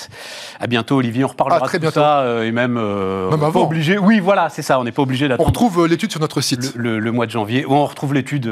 À 0.60 0.66
bientôt, 0.66 0.96
Olivier. 0.96 1.24
On 1.24 1.28
reparlera 1.28 1.60
ah, 1.62 1.66
très 1.66 1.78
de 1.78 1.90
ça 1.90 2.20
euh, 2.20 2.44
et 2.44 2.52
même, 2.52 2.74
même 2.74 3.42
avant. 3.42 3.64
obligé. 3.64 3.98
Oui, 3.98 4.20
voilà, 4.20 4.48
c'est 4.48 4.62
ça. 4.62 4.80
On 4.80 4.84
n'est 4.84 4.92
pas 4.92 5.02
obligé 5.02 5.28
d'attendre. 5.28 5.46
On 5.46 5.50
retrouve 5.50 5.86
l'étude 5.86 6.10
sur 6.10 6.20
notre 6.20 6.40
site 6.40 6.74
le, 6.74 7.12
mois 7.12 7.26
de 7.26 7.30
janvier. 7.30 7.64
On 7.68 7.84
retrouve 7.84 8.14
l'étude. 8.14 8.50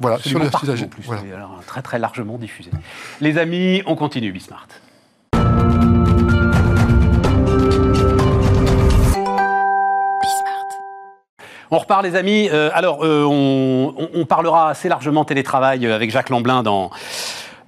voilà, 0.00 0.18
sur 0.18 0.38
le 0.38 0.46
site 0.46 0.68
Agile. 0.68 0.88
Voilà. 1.04 1.22
très 1.66 1.82
très 1.82 1.98
largement 1.98 2.38
diffusée. 2.38 2.70
Les 3.20 3.38
amis, 3.38 3.82
on 3.86 3.96
continue 3.96 4.32
Bismart. 4.32 4.66
On 11.70 11.78
repart, 11.78 12.02
les 12.02 12.16
amis. 12.16 12.48
Euh, 12.52 12.70
alors, 12.74 13.04
euh, 13.04 13.24
on, 13.24 14.24
parlera 14.26 14.70
assez 14.70 14.88
largement 14.88 15.24
télétravail 15.24 15.86
avec 15.86 16.10
Jacques 16.10 16.30
Lamblin 16.30 16.62
dans. 16.62 16.90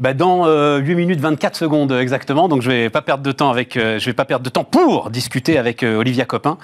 Bah, 0.00 0.14
dans 0.14 0.46
8 0.78 0.94
minutes 0.94 1.18
24 1.18 1.56
secondes 1.56 1.90
exactement, 1.90 2.48
donc 2.48 2.62
je 2.62 2.70
vais 2.70 2.88
pas 2.88 3.02
perdre 3.02 3.24
de 3.24 3.32
temps 3.32 3.50
avec, 3.50 3.76
euh, 3.76 3.98
je 3.98 4.06
vais 4.06 4.12
pas 4.12 4.24
perdre 4.24 4.44
de 4.44 4.48
temps 4.48 4.62
pour 4.62 5.10
discuter 5.10 5.58
avec 5.58 5.82
Olivia 5.82 6.24
Copin 6.24 6.56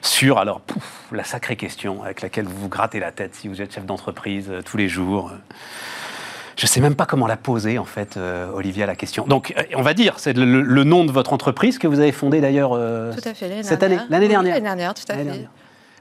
sur 0.00 0.38
alors 0.38 0.62
la 1.12 1.22
sacrée 1.22 1.56
question 1.56 2.02
avec 2.02 2.22
laquelle 2.22 2.46
vous 2.46 2.56
vous 2.56 2.68
grattez 2.70 2.98
la 2.98 3.12
tête 3.12 3.34
si 3.34 3.48
vous 3.48 3.60
êtes 3.60 3.74
chef 3.74 3.84
d'entreprise 3.84 4.50
tous 4.64 4.78
les 4.78 4.88
jours. 4.88 5.30
Je 6.60 6.66
ne 6.66 6.68
sais 6.68 6.80
même 6.82 6.94
pas 6.94 7.06
comment 7.06 7.26
la 7.26 7.38
poser, 7.38 7.78
en 7.78 7.86
fait, 7.86 8.18
euh, 8.18 8.52
Olivia, 8.52 8.84
la 8.84 8.94
question. 8.94 9.24
Donc, 9.26 9.54
euh, 9.56 9.62
on 9.76 9.80
va 9.80 9.94
dire, 9.94 10.18
c'est 10.18 10.34
le, 10.34 10.60
le, 10.60 10.84
nom 10.84 11.06
de 11.06 11.10
votre 11.10 11.32
entreprise 11.32 11.78
que 11.78 11.86
vous 11.86 12.00
avez 12.00 12.12
fondée 12.12 12.42
d'ailleurs 12.42 12.72
euh, 12.74 13.12
cette 13.62 13.82
année, 13.82 13.98
l'année 14.10 14.28
dernière. 14.28 14.52
L'année 14.52 14.66
dernière, 14.66 14.92
tout 14.92 15.10
à 15.10 15.14
fait. 15.14 15.48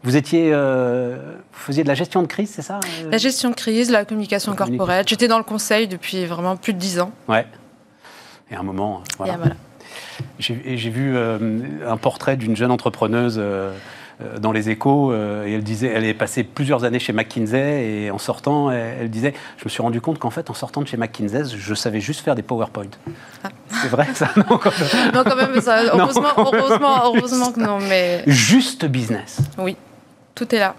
Vous 0.04 0.16
étiez, 0.16 0.54
vous 0.54 1.18
faisiez 1.52 1.84
de 1.84 1.88
la 1.88 1.96
gestion 1.96 2.22
de 2.22 2.28
crise, 2.28 2.52
c'est 2.52 2.62
ça 2.62 2.80
La 3.10 3.18
gestion 3.18 3.50
de 3.50 3.56
crise, 3.56 3.92
la 3.92 4.06
communication 4.06 4.56
corporate. 4.56 5.08
J'étais 5.08 5.28
dans 5.28 5.38
le 5.38 5.44
conseil 5.44 5.88
depuis 5.88 6.26
vraiment 6.26 6.56
plus 6.56 6.74
de 6.74 6.80
dix 6.80 7.00
ans. 7.00 7.12
Ouais. 7.28 7.46
Et 8.52 8.56
à 8.56 8.60
un 8.60 8.64
moment, 8.64 9.04
voilà. 9.18 9.38
voilà. 9.38 9.56
J'ai 10.40 10.90
vu 10.90 11.18
un 11.18 11.98
portrait 11.98 12.38
d'une 12.38 12.56
jeune 12.56 12.72
entrepreneuse 12.72 13.42
euh, 14.22 14.38
dans 14.38 14.52
les 14.52 14.70
échos, 14.70 15.14
euh, 15.14 15.46
et 15.46 15.54
elle 15.54 15.64
disait, 15.64 15.88
elle 15.88 16.04
est 16.04 16.14
passée 16.14 16.44
plusieurs 16.44 16.84
années 16.84 17.00
chez 17.00 17.14
McKinsey, 17.14 17.86
et 17.86 18.12
en 18.12 18.18
sortant, 18.18 18.70
elle, 18.70 19.10
disait, 19.10 19.34
je 19.56 19.64
me 19.64 19.70
suis 19.70 19.82
rendu 19.82 20.02
compte 20.02 20.20
qu'en 20.20 20.30
fait, 20.30 20.50
en 20.50 20.54
sortant 20.54 20.82
de 20.82 20.88
chez 20.88 20.98
McKinsey, 20.98 21.44
je 21.58 21.74
savais 21.74 22.02
juste 22.02 22.20
faire 22.20 22.36
des 22.36 22.42
PowerPoint. 22.42 22.90
Ah. 23.46 23.48
C'est 23.82 23.88
vrai 23.88 24.08
ça 24.14 24.30
non 24.36 24.58
quand, 24.58 24.72
non, 25.14 25.24
quand 25.24 25.36
même, 25.38 25.62
ça, 25.62 25.84
heureusement, 25.94 26.34
heureusement, 26.36 27.06
heureusement 27.06 27.52
que 27.54 27.62
non, 27.62 27.80
mais... 27.80 28.24
Juste 28.28 28.86
business. 28.86 29.40
Oui, 29.58 29.78
tout 30.40 30.56
est 30.56 30.60
là. 30.60 30.76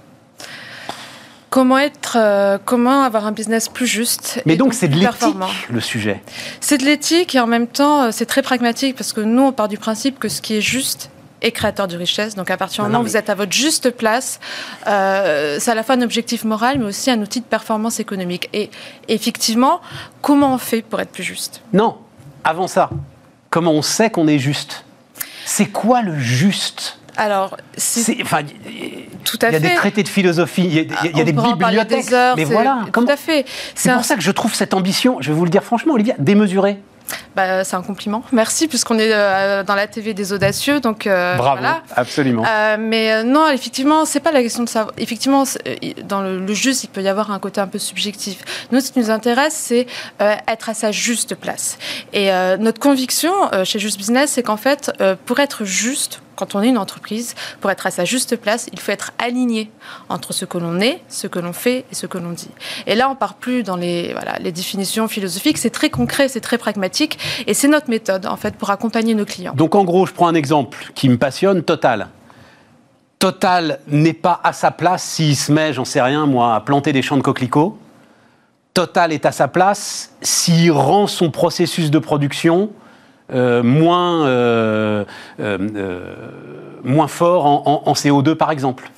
Comment 1.50 1.78
être, 1.78 2.16
euh, 2.16 2.58
comment 2.64 3.02
avoir 3.02 3.26
un 3.26 3.32
business 3.32 3.68
plus 3.68 3.86
juste 3.86 4.40
Mais 4.46 4.56
donc 4.56 4.72
c'est 4.72 4.88
de 4.88 4.96
l'éthique 4.96 5.36
le 5.68 5.80
sujet. 5.80 6.22
C'est 6.60 6.78
de 6.78 6.84
l'éthique 6.84 7.34
et 7.34 7.40
en 7.40 7.46
même 7.46 7.66
temps 7.66 8.10
c'est 8.12 8.26
très 8.26 8.40
pragmatique 8.40 8.96
parce 8.96 9.12
que 9.12 9.20
nous 9.20 9.42
on 9.42 9.52
part 9.52 9.68
du 9.68 9.76
principe 9.76 10.18
que 10.18 10.28
ce 10.28 10.40
qui 10.40 10.56
est 10.56 10.60
juste 10.60 11.10
et 11.42 11.52
créateur 11.52 11.88
de 11.88 11.96
richesse. 11.96 12.34
Donc 12.36 12.50
à 12.50 12.56
partir 12.56 12.84
du 12.84 12.90
moment 12.90 13.02
où 13.02 13.06
vous 13.06 13.16
êtes 13.16 13.28
à 13.28 13.34
votre 13.34 13.52
juste 13.52 13.90
place, 13.90 14.40
euh, 14.86 15.58
c'est 15.60 15.70
à 15.70 15.74
la 15.74 15.82
fois 15.82 15.96
un 15.96 16.02
objectif 16.02 16.44
moral, 16.44 16.78
mais 16.78 16.86
aussi 16.86 17.10
un 17.10 17.20
outil 17.20 17.40
de 17.40 17.46
performance 17.46 18.00
économique. 18.00 18.48
Et 18.52 18.70
effectivement, 19.08 19.80
comment 20.22 20.54
on 20.54 20.58
fait 20.58 20.82
pour 20.82 21.00
être 21.00 21.10
plus 21.10 21.24
juste? 21.24 21.62
Non, 21.72 21.98
avant 22.44 22.68
ça, 22.68 22.90
comment 23.50 23.72
on 23.72 23.82
sait 23.82 24.10
qu'on 24.10 24.28
est 24.28 24.38
juste? 24.38 24.84
C'est 25.44 25.66
quoi 25.66 26.02
le 26.02 26.18
juste? 26.18 26.99
Alors, 27.20 27.58
c'est, 27.76 28.16
enfin, 28.22 28.40
tout 29.24 29.38
à 29.42 29.50
fait. 29.50 29.58
Il 29.58 29.62
y 29.62 29.66
a 29.66 29.68
des 29.68 29.74
traités 29.74 30.02
de 30.02 30.08
philosophie, 30.08 30.64
il 30.64 30.72
y 30.74 30.78
a, 30.78 30.82
il 31.04 31.18
y 31.18 31.20
a 31.20 31.24
des 31.24 31.32
bibliothèques. 31.32 32.06
mais 32.36 32.44
voilà, 32.44 32.86
tout 32.92 33.04
à 33.06 33.16
fait. 33.16 33.44
C'est 33.74 33.92
pour 33.92 34.04
ça 34.04 34.16
que 34.16 34.22
je 34.22 34.30
trouve 34.30 34.54
cette 34.54 34.72
ambition, 34.72 35.18
je 35.20 35.30
vais 35.30 35.36
vous 35.36 35.44
le 35.44 35.50
dire 35.50 35.62
franchement, 35.62 35.92
Olivia, 35.92 36.14
démesurée. 36.18 36.78
Bah, 37.36 37.64
c'est 37.64 37.76
un 37.76 37.82
compliment. 37.82 38.22
Merci, 38.32 38.68
puisqu'on 38.68 38.98
est 38.98 39.12
euh, 39.12 39.62
dans 39.62 39.74
la 39.74 39.86
TV 39.86 40.14
des 40.14 40.32
audacieux. 40.32 40.80
Donc, 40.80 41.06
euh, 41.06 41.36
Bravo, 41.36 41.64
absolument. 41.94 42.44
Euh, 42.46 42.76
mais 42.78 43.24
non, 43.24 43.48
effectivement, 43.48 44.04
c'est 44.04 44.20
pas 44.20 44.32
la 44.32 44.42
question 44.42 44.62
de 44.62 44.68
savoir. 44.68 44.94
Effectivement, 44.96 45.44
dans 46.04 46.22
le, 46.22 46.54
juste, 46.54 46.84
il 46.84 46.88
peut 46.88 47.02
y 47.02 47.08
avoir 47.08 47.30
un 47.30 47.38
côté 47.38 47.60
un 47.60 47.66
peu 47.66 47.78
subjectif. 47.78 48.66
Nous, 48.72 48.80
ce 48.80 48.92
qui 48.92 48.98
nous 48.98 49.10
intéresse, 49.10 49.54
c'est 49.54 49.86
être 50.20 50.68
à 50.68 50.74
sa 50.74 50.92
juste 50.92 51.34
place. 51.34 51.78
Et 52.12 52.30
notre 52.58 52.80
conviction 52.80 53.32
chez 53.64 53.78
Just 53.78 53.98
Business, 53.98 54.32
c'est 54.32 54.42
qu'en 54.42 54.56
fait, 54.56 54.92
pour 55.26 55.40
être 55.40 55.64
juste, 55.64 56.20
quand 56.40 56.54
on 56.54 56.62
est 56.62 56.68
une 56.68 56.78
entreprise, 56.78 57.34
pour 57.60 57.70
être 57.70 57.86
à 57.86 57.90
sa 57.90 58.06
juste 58.06 58.36
place, 58.36 58.68
il 58.72 58.80
faut 58.80 58.92
être 58.92 59.12
aligné 59.18 59.70
entre 60.08 60.32
ce 60.32 60.46
que 60.46 60.56
l'on 60.56 60.80
est, 60.80 61.02
ce 61.08 61.26
que 61.26 61.38
l'on 61.38 61.52
fait 61.52 61.84
et 61.90 61.94
ce 61.94 62.06
que 62.06 62.16
l'on 62.16 62.30
dit. 62.30 62.50
Et 62.86 62.94
là, 62.94 63.10
on 63.10 63.14
part 63.14 63.34
plus 63.34 63.62
dans 63.62 63.76
les, 63.76 64.12
voilà, 64.14 64.38
les 64.38 64.50
définitions 64.50 65.06
philosophiques, 65.06 65.58
c'est 65.58 65.70
très 65.70 65.90
concret, 65.90 66.28
c'est 66.28 66.40
très 66.40 66.56
pragmatique, 66.56 67.18
et 67.46 67.52
c'est 67.52 67.68
notre 67.68 67.90
méthode, 67.90 68.24
en 68.24 68.36
fait, 68.36 68.56
pour 68.56 68.70
accompagner 68.70 69.14
nos 69.14 69.26
clients. 69.26 69.52
Donc, 69.54 69.74
en 69.74 69.84
gros, 69.84 70.06
je 70.06 70.14
prends 70.14 70.28
un 70.28 70.34
exemple 70.34 70.90
qui 70.94 71.10
me 71.10 71.18
passionne, 71.18 71.62
Total. 71.62 72.08
Total 73.18 73.80
n'est 73.86 74.14
pas 74.14 74.40
à 74.42 74.54
sa 74.54 74.70
place 74.70 75.04
s'il 75.04 75.36
se 75.36 75.52
met, 75.52 75.74
j'en 75.74 75.84
sais 75.84 76.00
rien, 76.00 76.24
moi, 76.24 76.54
à 76.54 76.60
planter 76.60 76.94
des 76.94 77.02
champs 77.02 77.18
de 77.18 77.22
coquelicots. 77.22 77.76
Total 78.72 79.12
est 79.12 79.26
à 79.26 79.32
sa 79.32 79.46
place 79.46 80.14
s'il 80.22 80.72
rend 80.72 81.06
son 81.06 81.30
processus 81.30 81.90
de 81.90 81.98
production 81.98 82.70
euh, 83.32 83.62
moins, 83.62 84.26
euh, 84.26 85.04
euh, 85.40 86.14
moins 86.82 87.08
fort 87.08 87.46
en, 87.46 87.82
en, 87.86 87.92
CO2, 87.92 88.34
par 88.34 88.50
exemple 88.50 88.90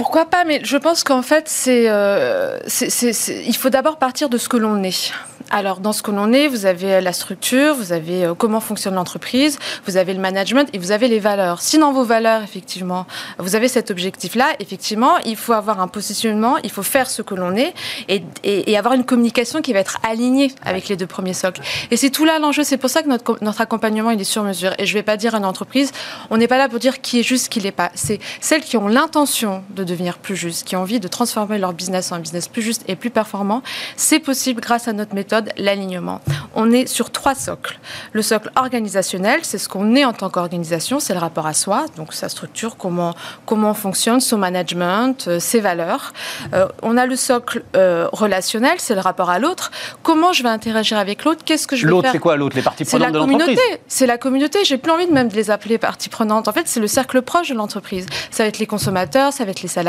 pourquoi 0.00 0.24
pas 0.24 0.44
Mais 0.46 0.62
je 0.64 0.78
pense 0.78 1.04
qu'en 1.04 1.20
fait, 1.20 1.46
c'est, 1.46 1.84
il 1.84 3.56
faut 3.56 3.68
d'abord 3.68 3.98
partir 3.98 4.30
de 4.30 4.38
ce 4.38 4.48
que 4.48 4.56
l'on 4.56 4.82
est. 4.82 5.12
Alors, 5.52 5.80
dans 5.80 5.92
ce 5.92 6.02
que 6.02 6.12
l'on 6.12 6.32
est, 6.32 6.46
vous 6.46 6.64
avez 6.64 7.00
la 7.00 7.12
structure, 7.12 7.74
vous 7.74 7.92
avez 7.92 8.24
euh, 8.24 8.34
comment 8.34 8.60
fonctionne 8.60 8.94
l'entreprise, 8.94 9.58
vous 9.84 9.96
avez 9.96 10.14
le 10.14 10.20
management 10.20 10.68
et 10.72 10.78
vous 10.78 10.92
avez 10.92 11.08
les 11.08 11.18
valeurs. 11.18 11.60
Si 11.60 11.76
dans 11.76 11.92
vos 11.92 12.04
valeurs, 12.04 12.44
effectivement, 12.44 13.04
vous 13.38 13.56
avez 13.56 13.66
cet 13.66 13.90
objectif-là, 13.90 14.46
effectivement, 14.60 15.18
il 15.24 15.34
faut 15.34 15.52
avoir 15.52 15.80
un 15.80 15.88
positionnement, 15.88 16.56
il 16.62 16.70
faut 16.70 16.84
faire 16.84 17.10
ce 17.10 17.22
que 17.22 17.34
l'on 17.34 17.56
est 17.56 17.74
et, 18.08 18.76
avoir 18.76 18.94
une 18.94 19.04
communication 19.04 19.60
qui 19.60 19.72
va 19.72 19.80
être 19.80 19.98
alignée 20.08 20.52
avec 20.64 20.88
les 20.88 20.96
deux 20.96 21.08
premiers 21.08 21.34
socles. 21.34 21.60
Et 21.90 21.96
c'est 21.96 22.10
tout 22.10 22.24
là 22.24 22.38
l'enjeu. 22.38 22.62
C'est 22.62 22.78
pour 22.78 22.88
ça 22.88 23.02
que 23.02 23.08
notre, 23.08 23.36
notre 23.42 23.60
accompagnement, 23.60 24.12
il 24.12 24.20
est 24.20 24.24
sur 24.24 24.44
mesure. 24.44 24.72
Et 24.78 24.86
je 24.86 24.92
ne 24.92 24.98
vais 24.98 25.02
pas 25.02 25.16
dire 25.16 25.34
à 25.34 25.38
une 25.38 25.44
entreprise, 25.44 25.90
on 26.30 26.36
n'est 26.36 26.48
pas 26.48 26.58
là 26.58 26.68
pour 26.68 26.78
dire 26.78 27.00
qui 27.00 27.18
est 27.18 27.24
juste, 27.24 27.48
qui 27.48 27.58
l'est 27.58 27.72
pas. 27.72 27.90
C'est 27.94 28.20
celles 28.40 28.62
qui 28.62 28.76
ont 28.76 28.86
l'intention 28.86 29.64
de 29.70 29.82
devenir 29.90 30.18
plus 30.18 30.36
juste, 30.36 30.66
qui 30.66 30.76
ont 30.76 30.80
envie 30.80 31.00
de 31.00 31.08
transformer 31.08 31.58
leur 31.58 31.72
business 31.72 32.12
en 32.12 32.16
un 32.16 32.20
business 32.20 32.48
plus 32.48 32.62
juste 32.62 32.84
et 32.88 32.96
plus 32.96 33.10
performant. 33.10 33.62
C'est 33.96 34.18
possible 34.18 34.60
grâce 34.60 34.88
à 34.88 34.92
notre 34.92 35.14
méthode 35.14 35.50
l'alignement. 35.56 36.20
On 36.54 36.70
est 36.70 36.86
sur 36.86 37.10
trois 37.10 37.34
socles. 37.34 37.78
Le 38.12 38.22
socle 38.22 38.50
organisationnel, 38.56 39.40
c'est 39.42 39.58
ce 39.58 39.68
qu'on 39.68 39.94
est 39.94 40.04
en 40.04 40.12
tant 40.12 40.30
qu'organisation, 40.30 41.00
c'est 41.00 41.14
le 41.14 41.20
rapport 41.20 41.46
à 41.46 41.54
soi, 41.54 41.86
donc 41.96 42.12
sa 42.12 42.28
structure, 42.28 42.76
comment, 42.76 43.14
comment 43.46 43.70
on 43.70 43.74
fonctionne, 43.74 44.20
son 44.20 44.38
management, 44.38 45.28
euh, 45.28 45.40
ses 45.40 45.60
valeurs. 45.60 46.12
Euh, 46.54 46.68
on 46.82 46.96
a 46.96 47.06
le 47.06 47.16
socle 47.16 47.62
euh, 47.76 48.08
relationnel, 48.12 48.74
c'est 48.78 48.94
le 48.94 49.00
rapport 49.00 49.30
à 49.30 49.38
l'autre. 49.38 49.70
Comment 50.02 50.32
je 50.32 50.42
vais 50.42 50.48
interagir 50.48 50.98
avec 50.98 51.24
l'autre? 51.24 51.42
Qu'est-ce 51.44 51.66
que 51.66 51.76
je 51.76 51.86
vais 51.86 51.90
L'autre, 51.90 52.08
c'est 52.12 52.18
quoi 52.18 52.36
l'autre? 52.36 52.56
Les 52.56 52.62
parties 52.62 52.84
prenantes 52.84 53.12
de 53.12 53.18
l'entreprise 53.18 53.58
C'est 53.88 54.06
la 54.06 54.18
communauté. 54.18 54.64
J'ai 54.64 54.78
plus 54.78 54.92
envie 54.92 55.06
de 55.06 55.12
même 55.12 55.28
de 55.28 55.36
les 55.36 55.50
appeler 55.50 55.78
parties 55.78 56.08
prenantes. 56.08 56.48
En 56.48 56.52
fait, 56.52 56.66
c'est 56.66 56.80
le 56.80 56.86
cercle 56.86 57.22
proche 57.22 57.48
de 57.50 57.54
l'entreprise. 57.54 58.06
Ça 58.30 58.44
va 58.44 58.48
être 58.48 58.58
les 58.58 58.66
consommateurs, 58.66 59.32
ça 59.32 59.44
va 59.44 59.50
être 59.50 59.62
les 59.62 59.68
salariés, 59.68 59.79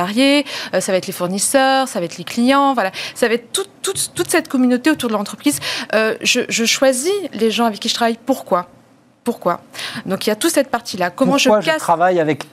ça 0.79 0.91
va 0.91 0.97
être 0.97 1.07
les 1.07 1.13
fournisseurs, 1.13 1.87
ça 1.87 1.99
va 1.99 2.05
être 2.05 2.17
les 2.17 2.23
clients. 2.23 2.73
Voilà, 2.73 2.91
ça 3.15 3.27
va 3.27 3.33
être 3.33 3.51
toute, 3.51 3.69
toute 4.13 4.29
cette 4.29 4.47
communauté 4.47 4.91
autour 4.91 5.09
de 5.09 5.13
l'entreprise 5.13 5.59
euh, 5.93 6.15
je, 6.21 6.65
choisis 6.65 7.11
les 7.33 7.51
gens 7.51 7.65
avec 7.65 7.79
qui 7.79 7.89
je 7.89 7.93
travaille. 7.93 8.17
Pourquoi? 8.25 8.67
Pourquoi? 9.23 9.61
Donc 10.05 10.25
il 10.25 10.29
y 10.29 10.33
a 10.33 10.35
toute 10.35 10.51
cette 10.51 10.69
partie-là. 10.69 11.09
Comment 11.09 11.37
je, 11.37 11.49
casse... 11.49 11.65
je 11.65 11.79
travaille 11.79 12.19
avec 12.19 12.43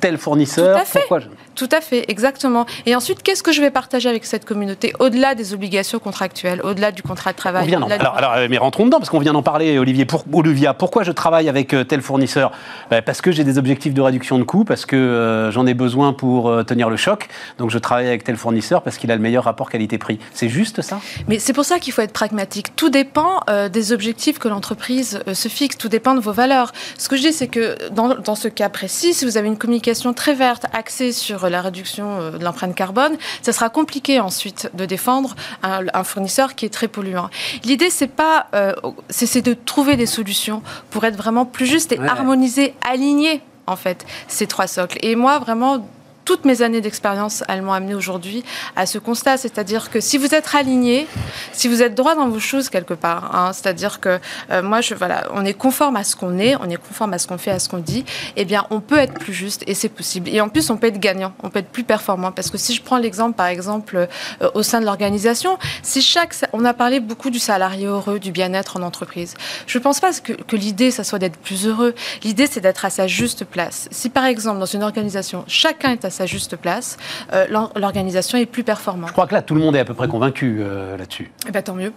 tel 0.00 0.18
fournisseur? 0.18 0.82
Pourquoi 0.92 1.20
tout 1.58 1.68
à 1.72 1.80
fait, 1.80 2.04
exactement. 2.08 2.66
Et 2.86 2.94
ensuite, 2.94 3.24
qu'est-ce 3.24 3.42
que 3.42 3.50
je 3.50 3.60
vais 3.60 3.72
partager 3.72 4.08
avec 4.08 4.24
cette 4.24 4.44
communauté 4.44 4.92
au-delà 5.00 5.34
des 5.34 5.54
obligations 5.54 5.98
contractuelles, 5.98 6.60
au-delà 6.62 6.92
du 6.92 7.02
contrat 7.02 7.32
de 7.32 7.36
travail 7.36 7.66
vient 7.66 7.82
alors, 7.82 8.16
alors, 8.16 8.32
euh, 8.34 8.46
mais 8.48 8.58
rentrons 8.58 8.86
dedans, 8.86 8.98
parce 8.98 9.10
qu'on 9.10 9.18
vient 9.18 9.32
d'en 9.32 9.42
parler, 9.42 9.76
Olivier. 9.76 10.04
Pour, 10.04 10.24
Olivia, 10.32 10.72
pourquoi 10.72 11.02
je 11.02 11.10
travaille 11.10 11.48
avec 11.48 11.74
euh, 11.74 11.82
tel 11.82 12.00
fournisseur? 12.00 12.52
Ben, 12.90 13.02
Parce 13.02 13.20
que 13.20 13.32
j'ai 13.32 13.42
des 13.42 13.58
objectifs 13.58 13.92
de 13.92 14.00
réduction 14.00 14.38
de 14.38 14.44
coûts, 14.44 14.64
parce 14.64 14.86
que 14.86 14.94
euh, 14.94 15.50
j'en 15.50 15.66
ai 15.66 15.74
besoin 15.74 16.12
pour 16.12 16.64
tenir 16.64 16.90
le 16.90 16.96
choc. 16.96 17.28
Donc 17.58 17.70
je 17.70 17.78
travaille 17.78 18.06
avec 18.06 18.22
tel 18.22 18.36
fournisseur 18.36 18.82
parce 18.82 18.96
qu'il 18.96 19.10
a 19.10 19.16
le 19.16 19.22
meilleur 19.22 19.44
rapport 19.44 19.68
qualité-prix. 19.68 20.20
C'est 20.32 20.48
juste 20.48 20.80
ça? 20.80 21.00
Mais 21.26 21.40
c'est 21.40 21.52
pour 21.52 21.64
ça 21.64 21.80
qu'il 21.80 21.92
faut 21.92 22.02
être 22.02 22.12
pragmatique. 22.12 22.76
Tout 22.76 22.90
dépend 22.90 23.40
des 23.72 23.92
objectifs 23.92 24.38
que 24.38 24.48
l'entreprise 24.48 25.20
se 25.32 25.48
fixe, 25.48 25.76
tout 25.76 25.88
dépend 25.88 26.14
de 26.14 26.20
vos 26.20 26.32
valeurs. 26.32 26.72
Ce 26.98 27.08
que 27.08 27.16
je 27.16 27.22
dis, 27.22 27.32
c'est 27.32 27.48
que 27.48 27.76
dans, 27.90 28.14
dans 28.14 28.34
ce 28.34 28.48
cas 28.48 28.68
précis, 28.68 29.14
si 29.14 29.24
vous 29.24 29.36
avez 29.36 29.48
une 29.48 29.58
communication 29.58 30.12
très 30.12 30.34
verte, 30.34 30.66
axée 30.72 31.12
sur 31.12 31.47
la 31.48 31.60
réduction 31.60 32.20
euh, 32.20 32.30
de 32.32 32.44
l'empreinte 32.44 32.74
carbone, 32.74 33.16
ça 33.42 33.52
sera 33.52 33.68
compliqué 33.68 34.20
ensuite 34.20 34.70
de 34.74 34.84
défendre 34.84 35.34
un, 35.62 36.04
fournisseur 36.04 36.54
qui 36.54 36.64
est 36.66 36.70
très 36.70 36.88
polluant. 36.88 37.28
L'idée, 37.64 37.90
c'est 37.90 38.06
pas, 38.06 38.46
euh, 38.54 38.72
c'est 39.10 39.42
de 39.42 39.54
trouver 39.54 39.96
des 39.96 40.06
solutions 40.06 40.62
pour 40.90 41.04
être 41.04 41.16
vraiment 41.16 41.44
plus 41.44 41.66
juste 41.66 41.92
et 41.92 41.98
harmoniser, 41.98 42.74
aligner 42.88 43.42
en 43.66 43.76
fait 43.76 44.06
ces 44.28 44.46
trois 44.46 44.66
socles. 44.66 44.98
Et 45.02 45.16
moi, 45.16 45.38
vraiment, 45.38 45.86
toutes 46.28 46.44
mes 46.44 46.60
années 46.60 46.82
d'expérience, 46.82 47.42
elles 47.48 47.62
m'ont 47.62 47.72
amené 47.72 47.94
aujourd'hui 47.94 48.44
à 48.76 48.84
ce 48.84 48.98
constat. 48.98 49.38
C'est-à-dire 49.38 49.88
que 49.88 49.98
si 49.98 50.18
vous 50.18 50.34
êtes 50.34 50.54
aligné, 50.54 51.06
si 51.54 51.68
vous 51.68 51.82
êtes 51.82 51.94
droit 51.94 52.14
dans 52.16 52.28
vos 52.28 52.38
choses 52.38 52.68
quelque 52.68 52.92
part, 52.92 53.34
hein, 53.34 53.54
c'est-à-dire 53.54 53.98
que 53.98 54.18
euh, 54.50 54.62
moi, 54.62 54.82
je, 54.82 54.94
voilà, 54.94 55.26
on 55.32 55.42
est 55.46 55.54
conforme 55.54 55.96
à 55.96 56.04
ce 56.04 56.16
qu'on 56.16 56.38
est, 56.38 56.54
on 56.56 56.68
est 56.68 56.76
conforme 56.76 57.14
à 57.14 57.18
ce 57.18 57.26
qu'on 57.26 57.38
fait, 57.38 57.50
à 57.50 57.58
ce 57.58 57.70
qu'on 57.70 57.78
dit, 57.78 58.04
eh 58.36 58.44
bien, 58.44 58.66
on 58.68 58.80
peut 58.80 58.98
être 58.98 59.14
plus 59.14 59.32
juste 59.32 59.64
et 59.66 59.72
c'est 59.72 59.88
possible. 59.88 60.28
Et 60.28 60.42
en 60.42 60.50
plus, 60.50 60.68
on 60.68 60.76
peut 60.76 60.88
être 60.88 61.00
gagnant, 61.00 61.32
on 61.42 61.48
peut 61.48 61.60
être 61.60 61.70
plus 61.70 61.84
performant. 61.84 62.30
Parce 62.30 62.50
que 62.50 62.58
si 62.58 62.74
je 62.74 62.82
prends 62.82 62.98
l'exemple, 62.98 63.34
par 63.34 63.46
exemple, 63.46 64.06
euh, 64.42 64.50
au 64.52 64.62
sein 64.62 64.80
de 64.80 64.84
l'organisation, 64.84 65.58
si 65.82 66.02
chaque, 66.02 66.34
on 66.52 66.66
a 66.66 66.74
parlé 66.74 67.00
beaucoup 67.00 67.30
du 67.30 67.38
salarié 67.38 67.86
heureux, 67.86 68.18
du 68.18 68.32
bien-être 68.32 68.76
en 68.76 68.82
entreprise. 68.82 69.32
Je 69.66 69.78
ne 69.78 69.82
pense 69.82 69.98
pas 69.98 70.12
que, 70.12 70.34
que 70.34 70.56
l'idée, 70.56 70.90
ça 70.90 71.04
soit 71.04 71.18
d'être 71.20 71.38
plus 71.38 71.66
heureux. 71.66 71.94
L'idée, 72.22 72.46
c'est 72.46 72.60
d'être 72.60 72.84
à 72.84 72.90
sa 72.90 73.06
juste 73.06 73.46
place. 73.46 73.88
Si 73.90 74.10
par 74.10 74.26
exemple, 74.26 74.58
dans 74.58 74.66
une 74.66 74.82
organisation, 74.82 75.44
chacun 75.46 75.92
est 75.92 76.04
à 76.04 76.10
sa 76.18 76.26
juste 76.26 76.56
place, 76.56 76.96
euh, 77.32 77.46
l'organisation 77.76 78.38
est 78.38 78.46
plus 78.46 78.64
performante. 78.64 79.08
Je 79.08 79.12
crois 79.12 79.26
que 79.26 79.34
là, 79.34 79.42
tout 79.42 79.54
le 79.54 79.60
monde 79.60 79.76
est 79.76 79.80
à 79.80 79.84
peu 79.84 79.94
près 79.94 80.08
convaincu 80.08 80.58
euh, 80.60 80.96
là-dessus. 80.96 81.30
Eh 81.46 81.52
ben, 81.52 81.62
tant 81.62 81.74
mieux. 81.74 81.92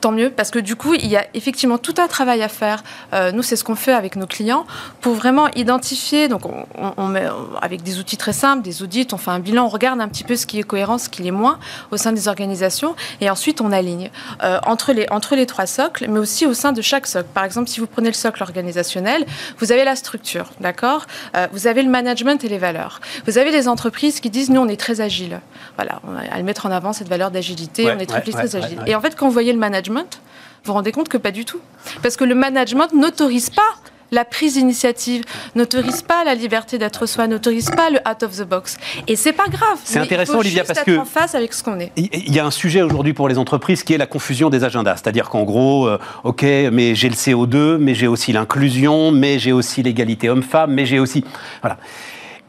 Tant 0.00 0.12
mieux, 0.12 0.30
parce 0.30 0.50
que 0.50 0.58
du 0.58 0.76
coup, 0.76 0.94
il 0.94 1.06
y 1.06 1.16
a 1.16 1.26
effectivement 1.34 1.78
tout 1.78 1.94
un 1.98 2.08
travail 2.08 2.42
à 2.42 2.48
faire. 2.48 2.82
Euh, 3.12 3.32
nous, 3.32 3.42
c'est 3.42 3.56
ce 3.56 3.64
qu'on 3.64 3.74
fait 3.74 3.92
avec 3.92 4.16
nos 4.16 4.26
clients 4.26 4.66
pour 5.00 5.14
vraiment 5.14 5.48
identifier. 5.56 6.28
Donc, 6.28 6.42
on, 6.76 7.06
met 7.06 7.26
avec 7.62 7.82
des 7.82 7.98
outils 7.98 8.16
très 8.16 8.32
simples, 8.32 8.62
des 8.62 8.82
audits, 8.82 9.08
on 9.12 9.16
fait 9.16 9.30
un 9.30 9.38
bilan, 9.38 9.66
on 9.66 9.68
regarde 9.68 10.00
un 10.00 10.08
petit 10.08 10.24
peu 10.24 10.36
ce 10.36 10.46
qui 10.46 10.58
est 10.58 10.62
cohérent, 10.62 10.98
ce 10.98 11.08
qui 11.08 11.26
est 11.26 11.30
moins 11.30 11.58
au 11.90 11.96
sein 11.96 12.12
des 12.12 12.28
organisations, 12.28 12.94
et 13.20 13.30
ensuite 13.30 13.60
on 13.60 13.72
aligne 13.72 14.10
euh, 14.42 14.58
entre, 14.66 14.92
les, 14.92 15.06
entre 15.10 15.36
les 15.36 15.46
trois 15.46 15.66
socles, 15.66 16.06
mais 16.08 16.18
aussi 16.18 16.46
au 16.46 16.54
sein 16.54 16.72
de 16.72 16.82
chaque 16.82 17.06
socle. 17.06 17.28
Par 17.34 17.44
exemple, 17.44 17.68
si 17.68 17.80
vous 17.80 17.86
prenez 17.86 18.08
le 18.08 18.14
socle 18.14 18.42
organisationnel, 18.42 19.24
vous 19.58 19.72
avez 19.72 19.84
la 19.84 19.96
structure, 19.96 20.50
d'accord 20.60 21.06
euh, 21.36 21.46
Vous 21.52 21.66
avez 21.66 21.82
le 21.82 21.90
management 21.90 22.42
et 22.44 22.48
les 22.48 22.58
valeurs. 22.58 23.00
Vous 23.26 23.38
avez 23.38 23.50
des 23.50 23.68
entreprises 23.68 24.20
qui 24.20 24.30
disent 24.30 24.50
nous, 24.50 24.60
on 24.60 24.68
est 24.68 24.80
très 24.80 25.00
agile. 25.00 25.40
Voilà, 25.76 26.00
on 26.06 26.12
va 26.12 26.42
mettre 26.42 26.66
en 26.66 26.70
avant 26.70 26.92
cette 26.92 27.08
valeur 27.08 27.30
d'agilité, 27.30 27.90
on 27.90 27.98
est 27.98 28.06
très, 28.06 28.20
très 28.20 28.56
agile. 28.56 28.78
Et 28.86 28.94
en 28.94 29.00
fait, 29.00 29.16
quand 29.16 29.26
vous 29.26 29.32
voyez 29.32 29.52
le 29.52 29.58
management, 29.64 30.20
vous 30.62 30.68
vous 30.68 30.72
rendez 30.74 30.92
compte 30.92 31.08
que 31.08 31.18
pas 31.18 31.30
du 31.30 31.44
tout. 31.44 31.60
Parce 32.02 32.16
que 32.16 32.24
le 32.24 32.34
management 32.34 32.92
n'autorise 32.92 33.50
pas 33.50 33.62
la 34.10 34.24
prise 34.24 34.54
d'initiative, 34.54 35.24
n'autorise 35.56 36.02
pas 36.02 36.24
la 36.24 36.34
liberté 36.34 36.78
d'être 36.78 37.06
soi, 37.06 37.26
n'autorise 37.26 37.70
pas 37.70 37.90
le 37.90 37.98
out 38.08 38.22
of 38.22 38.36
the 38.36 38.48
box. 38.48 38.76
Et 39.08 39.16
c'est 39.16 39.32
pas 39.32 39.48
grave. 39.48 39.78
C'est 39.82 39.98
intéressant, 39.98 40.38
Olivia, 40.38 40.62
parce 40.64 40.78
être 40.78 40.86
que 40.86 40.98
en 40.98 41.04
face 41.04 41.34
avec 41.34 41.52
ce 41.52 41.64
qu'on 41.64 41.80
est. 41.80 41.90
Il 41.96 42.32
y 42.32 42.38
a 42.38 42.46
un 42.46 42.50
sujet 42.50 42.82
aujourd'hui 42.82 43.12
pour 43.12 43.28
les 43.28 43.38
entreprises 43.38 43.82
qui 43.82 43.92
est 43.92 43.98
la 43.98 44.06
confusion 44.06 44.50
des 44.50 44.62
agendas. 44.62 44.96
C'est-à-dire 44.96 45.28
qu'en 45.28 45.42
gros, 45.42 45.88
euh, 45.88 45.98
ok, 46.22 46.42
mais 46.42 46.94
j'ai 46.94 47.08
le 47.08 47.16
CO2, 47.16 47.78
mais 47.78 47.94
j'ai 47.94 48.06
aussi 48.06 48.32
l'inclusion, 48.32 49.10
mais 49.10 49.38
j'ai 49.38 49.52
aussi 49.52 49.82
l'égalité 49.82 50.28
homme-femme, 50.28 50.72
mais 50.72 50.86
j'ai 50.86 51.00
aussi, 51.00 51.24
voilà. 51.60 51.78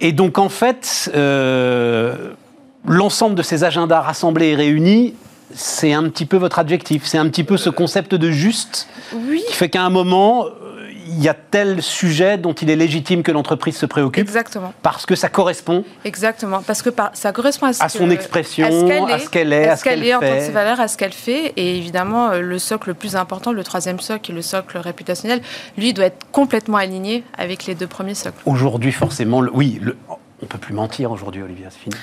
Et 0.02 0.12
donc 0.12 0.38
en 0.38 0.50
fait, 0.50 1.10
euh, 1.16 2.34
l'ensemble 2.86 3.36
de 3.36 3.42
ces 3.42 3.64
agendas 3.64 4.02
rassemblés 4.02 4.50
et 4.50 4.56
réunis 4.56 5.16
c'est 5.54 5.94
un 5.94 6.04
petit 6.10 6.26
peu 6.26 6.38
votre 6.38 6.60
adjectif, 6.60 7.06
c'est 7.06 7.18
un 7.18 7.30
petit 7.30 7.44
peu 7.44 7.58
ce 7.58 7.70
concept 7.70 8.16
de 8.16 8.32
juste 8.32 8.88
oui. 9.14 9.44
qui 9.48 9.54
fait 9.54 9.70
qu'à 9.70 9.84
un 9.84 9.90
moment, 9.90 10.48
il 11.08 11.22
y 11.22 11.30
a 11.30 11.34
tel 11.34 11.82
sujet 11.82 12.38
dont 12.38 12.54
il 12.54 12.70
est 12.70 12.76
légitime 12.76 13.24
que 13.24 13.32
l'entreprise 13.32 13.78
se 13.78 13.86
préoccupe. 13.86 14.22
Exactement. 14.22 14.74
Parce 14.82 15.06
que 15.06 15.16
ça 15.16 15.30
correspond. 15.30 15.84
Exactement. 16.04 16.62
Parce 16.66 16.82
que 16.82 16.90
ça 17.14 17.32
correspond 17.32 17.68
à, 17.68 17.90
son 17.90 18.10
expression, 18.10 18.66
à 18.66 18.72
ce 18.72 19.30
qu'elle 19.30 19.54
est, 19.54 19.68
à 19.68 19.78
ce 19.78 19.84
qu'elle 19.84 20.04
est, 20.04 20.16
en 20.16 20.20
tant 20.20 20.36
que 20.36 20.42
ses 20.42 20.52
valeurs, 20.52 20.80
à 20.80 20.88
ce 20.88 20.98
qu'elle 20.98 21.14
fait. 21.14 21.54
Et 21.58 21.78
évidemment, 21.78 22.30
euh, 22.30 22.42
le 22.42 22.60
socle 22.60 22.90
le 22.90 22.96
plus 22.96 23.16
important, 23.16 23.52
le 23.52 23.64
troisième 23.64 24.00
socle, 24.00 24.22
qui 24.22 24.32
est 24.32 24.36
le 24.36 24.42
socle 24.42 24.78
réputationnel, 24.78 25.42
lui 25.78 25.94
doit 25.94 26.06
être 26.06 26.26
complètement 26.32 26.78
aligné 26.78 27.24
avec 27.38 27.66
les 27.66 27.76
deux 27.76 27.88
premiers 27.88 28.16
socles. 28.16 28.42
Aujourd'hui, 28.46 28.92
forcément, 28.92 29.44
oui, 29.54 29.80
le, 29.82 29.96
on 30.42 30.46
peut 30.46 30.58
plus 30.58 30.74
mentir 30.74 31.12
aujourd'hui, 31.12 31.42
Olivia, 31.42 31.68
c'est 31.70 31.80
fini. 31.80 31.96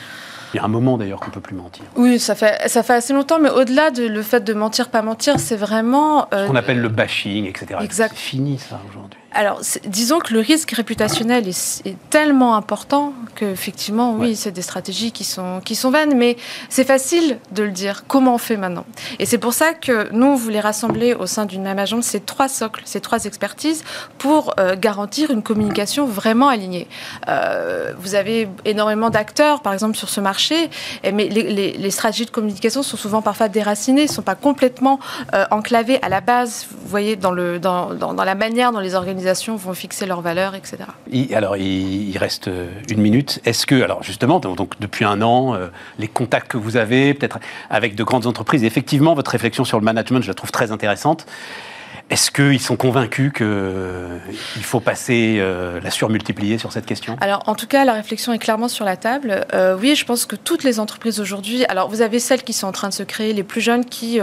Il 0.53 0.59
y 0.59 0.61
a 0.61 0.65
un 0.65 0.69
moment 0.69 0.99
d'ailleurs 0.99 1.21
qu'on 1.21 1.29
ne 1.29 1.33
peut 1.33 1.41
plus 1.41 1.57
mentir. 1.57 1.85
Oui, 1.97 2.19
ça 2.19 2.35
fait, 2.35 2.69
ça 2.69 2.83
fait 2.83 2.93
assez 2.95 3.13
longtemps, 3.15 3.39
mais 3.39 3.49
au-delà 3.51 3.91
de 3.91 4.05
le 4.07 4.23
fait 4.23 4.41
de 4.45 4.53
mentir, 4.53 4.91
pas 4.91 5.01
mentir, 5.03 5.41
c'est 5.41 5.57
vraiment. 5.57 6.29
Euh, 6.35 6.45
Ce 6.47 6.51
qu'on 6.51 6.57
appelle 6.57 6.81
le 6.81 6.89
bashing, 6.89 7.47
etc. 7.47 7.81
Exact. 7.83 8.13
C'est 8.15 8.21
fini 8.21 8.59
ça 8.59 8.79
aujourd'hui. 8.91 9.19
Alors, 9.35 9.63
disons 9.87 10.19
que 10.19 10.35
le 10.35 10.41
risque 10.41 10.73
réputationnel 10.73 11.49
est, 11.49 11.97
tellement 12.11 12.55
important 12.57 13.15
qu'effectivement, 13.35 14.15
oui, 14.15 14.37
c'est 14.37 14.51
des 14.51 14.61
stratégies 14.61 15.13
qui 15.13 15.25
sont, 15.25 15.61
qui 15.65 15.75
sont 15.75 15.91
vaines, 15.91 16.15
mais 16.15 16.37
c'est 16.69 16.85
facile 16.85 17.39
de 17.53 17.63
le 17.63 17.71
dire. 17.71 18.05
Comment 18.07 18.35
on 18.35 18.39
fait 18.39 18.59
maintenant? 18.59 18.85
Et 19.19 19.25
c'est 19.25 19.39
pour 19.39 19.55
ça 19.55 19.73
que 19.73 20.13
nous, 20.13 20.27
on 20.27 20.35
voulait 20.35 20.61
rassembler 20.61 21.15
au 21.15 21.27
sein 21.27 21.47
d'une 21.47 21.63
même 21.63 21.79
agence 21.79 22.05
ces 22.05 22.21
trois 22.21 22.49
socles, 22.49 22.83
ces 22.85 23.01
trois 23.01 23.25
expertises, 23.25 23.85
pour 24.19 24.55
euh, 24.61 24.77
garantir 24.77 25.31
une 25.31 25.43
communication 25.43 26.05
vraiment 26.05 26.49
alignée. 26.49 26.87
Euh, 27.29 27.95
vous 27.99 28.15
avez 28.15 28.49
énormément 28.67 29.09
d'acteurs, 29.09 29.63
par 29.63 29.73
exemple, 29.73 29.97
sur 29.97 30.11
ce 30.11 30.21
marché, 30.21 30.69
mais 31.05 31.29
les, 31.29 31.73
les, 31.73 31.91
stratégies 31.91 32.27
de 32.27 32.31
communication 32.31 32.83
sont 32.83 32.97
souvent 32.97 33.23
parfois 33.23 33.49
déracinées, 33.49 34.03
ne 34.03 34.11
sont 34.11 34.23
pas 34.23 34.35
complètement 34.35 34.99
euh, 35.35 35.45
enclavées 35.51 35.99
à 36.03 36.11
la 36.11 36.21
base, 36.21 36.67
vous 36.71 36.89
voyez, 36.89 37.17
dans, 37.17 37.33
le, 37.33 37.59
dans, 37.59 37.95
dans, 37.95 38.13
dans 38.13 38.25
la 38.25 38.35
manière 38.35 38.73
dont 38.73 38.81
les 38.81 38.95
organisations 38.95 39.22
vont 39.57 39.75
fixer 39.75 40.07
leurs 40.07 40.21
valeurs, 40.21 40.55
etc. 40.55 40.85
alors, 41.35 41.57
il, 41.57 42.17
reste 42.19 42.51
une 42.91 43.01
minute. 43.01 43.41
Est-ce 43.45 43.67
que, 43.67 43.83
alors 43.83 44.03
justement, 44.03 44.39
donc 44.41 44.79
depuis 44.81 45.05
un 45.05 45.23
an, 45.23 45.55
euh, 45.55 45.69
les 45.99 46.09
contacts 46.09 46.49
que 46.49 46.57
vous 46.57 46.77
avez, 46.77 47.15
peut-être 47.15 47.39
avec 47.71 47.95
de 47.95 48.05
grandes 48.05 48.27
entreprises, 48.27 48.65
effectivement, 48.65 49.15
votre 49.15 49.31
réflexion 49.31 49.65
sur 49.65 49.79
le 49.79 49.85
management, 49.85 50.23
je 50.23 50.29
la 50.29 50.35
trouve 50.35 50.53
très 50.53 50.73
intéressante. 50.73 51.27
Est-ce 52.11 52.31
qu'ils 52.31 52.61
sont 52.61 52.77
convaincus 52.77 53.33
qu'il 53.33 53.47
euh, 53.47 54.19
faut 54.61 54.81
passer 54.81 55.39
euh, 55.39 55.81
la 55.83 55.91
surmultiplier 55.91 56.59
sur 56.59 56.71
cette 56.71 56.85
question? 56.85 57.17
Alors, 57.23 57.43
en 57.47 57.55
tout 57.55 57.67
cas, 57.67 57.87
la 57.87 57.95
réflexion 57.95 58.35
est 58.35 58.39
clairement 58.39 58.69
sur 58.69 58.85
la 58.85 58.97
table. 58.97 59.47
Euh, 59.55 59.79
oui, 59.81 59.95
je 59.97 60.05
pense 60.05 60.27
que 60.27 60.37
toutes 60.37 60.63
les 60.63 60.79
entreprises 60.79 61.21
aujourd'hui, 61.21 61.65
alors 61.67 61.89
vous 61.89 62.03
avez 62.03 62.19
celles 62.19 62.43
qui 62.43 62.53
sont 62.53 62.67
en 62.67 62.73
train 62.73 62.91
de 62.91 62.95
se 62.95 63.03
créer, 63.03 63.33
les 63.33 63.43
plus 63.43 63.63
jeunes 63.63 63.85
qui, 63.87 64.21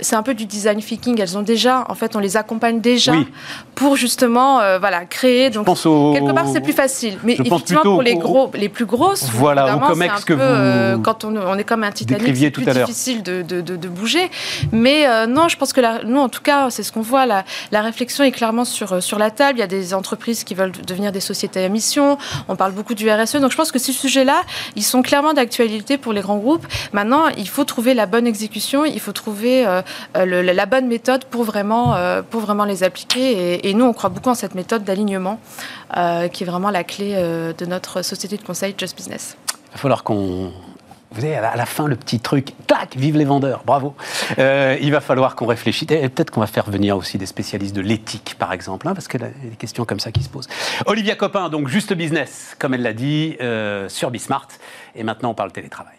c'est 0.00 0.16
un 0.16 0.22
peu 0.22 0.34
du 0.34 0.46
design 0.46 0.80
thinking, 0.80 1.20
elles 1.20 1.36
ont 1.36 1.42
déjà, 1.42 1.84
en 1.88 1.94
fait, 1.94 2.16
on 2.16 2.20
les 2.20 2.36
accompagne 2.36 2.80
déjà 2.80 3.12
pour 3.74 3.96
justement, 3.96 4.60
voilà, 4.78 5.04
créer. 5.04 5.50
Donc, 5.50 5.66
quelque 5.66 6.32
part, 6.32 6.48
c'est 6.48 6.62
plus 6.62 6.72
facile. 6.72 7.18
Mais 7.22 7.34
effectivement, 7.34 7.82
pour 7.82 8.02
les, 8.02 8.14
gros, 8.14 8.50
les 8.54 8.68
plus 8.68 8.86
grosses, 8.86 9.28
voilà, 9.30 9.76
au 9.76 9.80
COMEX 9.80 10.24
que 10.24 10.32
vous. 10.32 11.02
quand 11.02 11.24
on, 11.24 11.36
on, 11.36 11.58
est 11.58 11.64
comme 11.64 11.84
un 11.84 11.92
Titanic, 11.92 12.34
c'est 12.34 12.50
plus 12.50 12.64
difficile 12.64 13.22
de, 13.22 13.42
de, 13.42 13.60
de, 13.60 13.88
bouger. 13.88 14.30
Mais 14.72 15.06
non, 15.26 15.48
je 15.48 15.56
pense 15.58 15.74
que 15.74 15.82
la, 15.82 16.02
nous, 16.04 16.20
en 16.20 16.30
tout 16.30 16.42
cas, 16.42 16.70
c'est 16.70 16.82
ce 16.82 16.92
qu'on 16.92 17.02
voit 17.02 17.25
la, 17.26 17.44
réflexion 17.82 18.24
est 18.24 18.30
clairement 18.30 18.64
sur, 18.64 18.94
euh, 18.94 19.00
sur 19.00 19.18
la 19.18 19.30
table. 19.30 19.58
Il 19.58 19.60
y 19.60 19.64
a 19.64 19.66
des 19.66 19.94
entreprises 19.94 20.44
qui 20.44 20.54
veulent 20.54 20.72
devenir 20.72 21.12
des 21.12 21.20
sociétés 21.20 21.64
à 21.64 21.68
mission. 21.68 22.18
On 22.48 22.56
parle 22.56 22.72
beaucoup 22.72 22.94
du 22.94 23.10
RSE. 23.10 23.36
Donc 23.36 23.50
je 23.50 23.56
pense 23.56 23.72
que 23.72 23.78
ces 23.78 23.92
sujets-là, 23.92 24.42
ils 24.74 24.82
sont 24.82 25.02
clairement 25.02 25.34
d'actualité 25.34 25.98
pour 25.98 26.12
les 26.12 26.20
grands 26.20 26.38
groupes. 26.38 26.66
Maintenant, 26.92 27.28
il 27.36 27.48
faut 27.48 27.64
trouver 27.64 27.94
la 27.94 28.06
bonne 28.06 28.26
exécution, 28.26 28.84
il 28.84 29.00
faut 29.00 29.12
trouver 29.12 29.66
euh, 29.66 29.82
euh, 30.16 30.42
la 30.42 30.66
bonne 30.66 30.86
méthode 30.86 31.24
pour 31.24 31.44
vraiment, 31.44 31.96
pour 32.30 32.40
vraiment 32.40 32.64
les 32.64 32.82
appliquer. 32.82 33.68
Et, 33.68 33.74
nous, 33.74 33.84
on 33.84 33.92
croit 33.92 34.10
beaucoup 34.10 34.30
en 34.30 34.34
cette 34.34 34.54
méthode 34.54 34.84
d'alignement 34.84 35.38
qui 36.32 36.42
est 36.42 36.46
vraiment 36.46 36.70
la 36.70 36.84
clé 36.84 37.14
de 37.14 37.66
notre 37.66 38.02
société 38.02 38.36
de 38.36 38.42
conseil 38.42 38.74
Just 38.76 38.96
Business. 38.96 39.36
Il 39.68 39.72
va 39.72 39.78
falloir 39.78 40.04
qu'on 40.04 40.52
vous 41.12 41.24
avez 41.24 41.36
à 41.36 41.56
la 41.56 41.66
fin 41.66 41.86
le 41.86 41.96
petit 41.96 42.20
truc, 42.20 42.52
tac, 42.66 42.96
vive 42.96 43.16
les 43.16 43.24
vendeurs, 43.24 43.62
bravo. 43.64 43.94
Euh, 44.38 44.76
il 44.80 44.90
va 44.90 45.00
falloir 45.00 45.36
qu'on 45.36 45.46
réfléchisse. 45.46 45.90
Et 45.90 46.08
peut-être 46.08 46.30
qu'on 46.30 46.40
va 46.40 46.46
faire 46.46 46.68
venir 46.68 46.96
aussi 46.96 47.16
des 47.16 47.26
spécialistes 47.26 47.74
de 47.74 47.80
l'éthique, 47.80 48.36
par 48.38 48.52
exemple, 48.52 48.88
hein, 48.88 48.94
parce 48.94 49.08
qu'il 49.08 49.20
y 49.20 49.24
a 49.24 49.28
des 49.28 49.56
questions 49.56 49.84
comme 49.84 50.00
ça 50.00 50.10
qui 50.10 50.22
se 50.22 50.28
posent. 50.28 50.48
Olivia 50.86 51.14
Copin, 51.14 51.48
donc 51.48 51.68
juste 51.68 51.92
business, 51.94 52.56
comme 52.58 52.74
elle 52.74 52.82
l'a 52.82 52.92
dit, 52.92 53.36
euh, 53.40 53.88
sur 53.88 54.10
Bismart. 54.10 54.48
Et 54.94 55.04
maintenant, 55.04 55.30
on 55.30 55.34
parle 55.34 55.52
télétravail. 55.52 55.94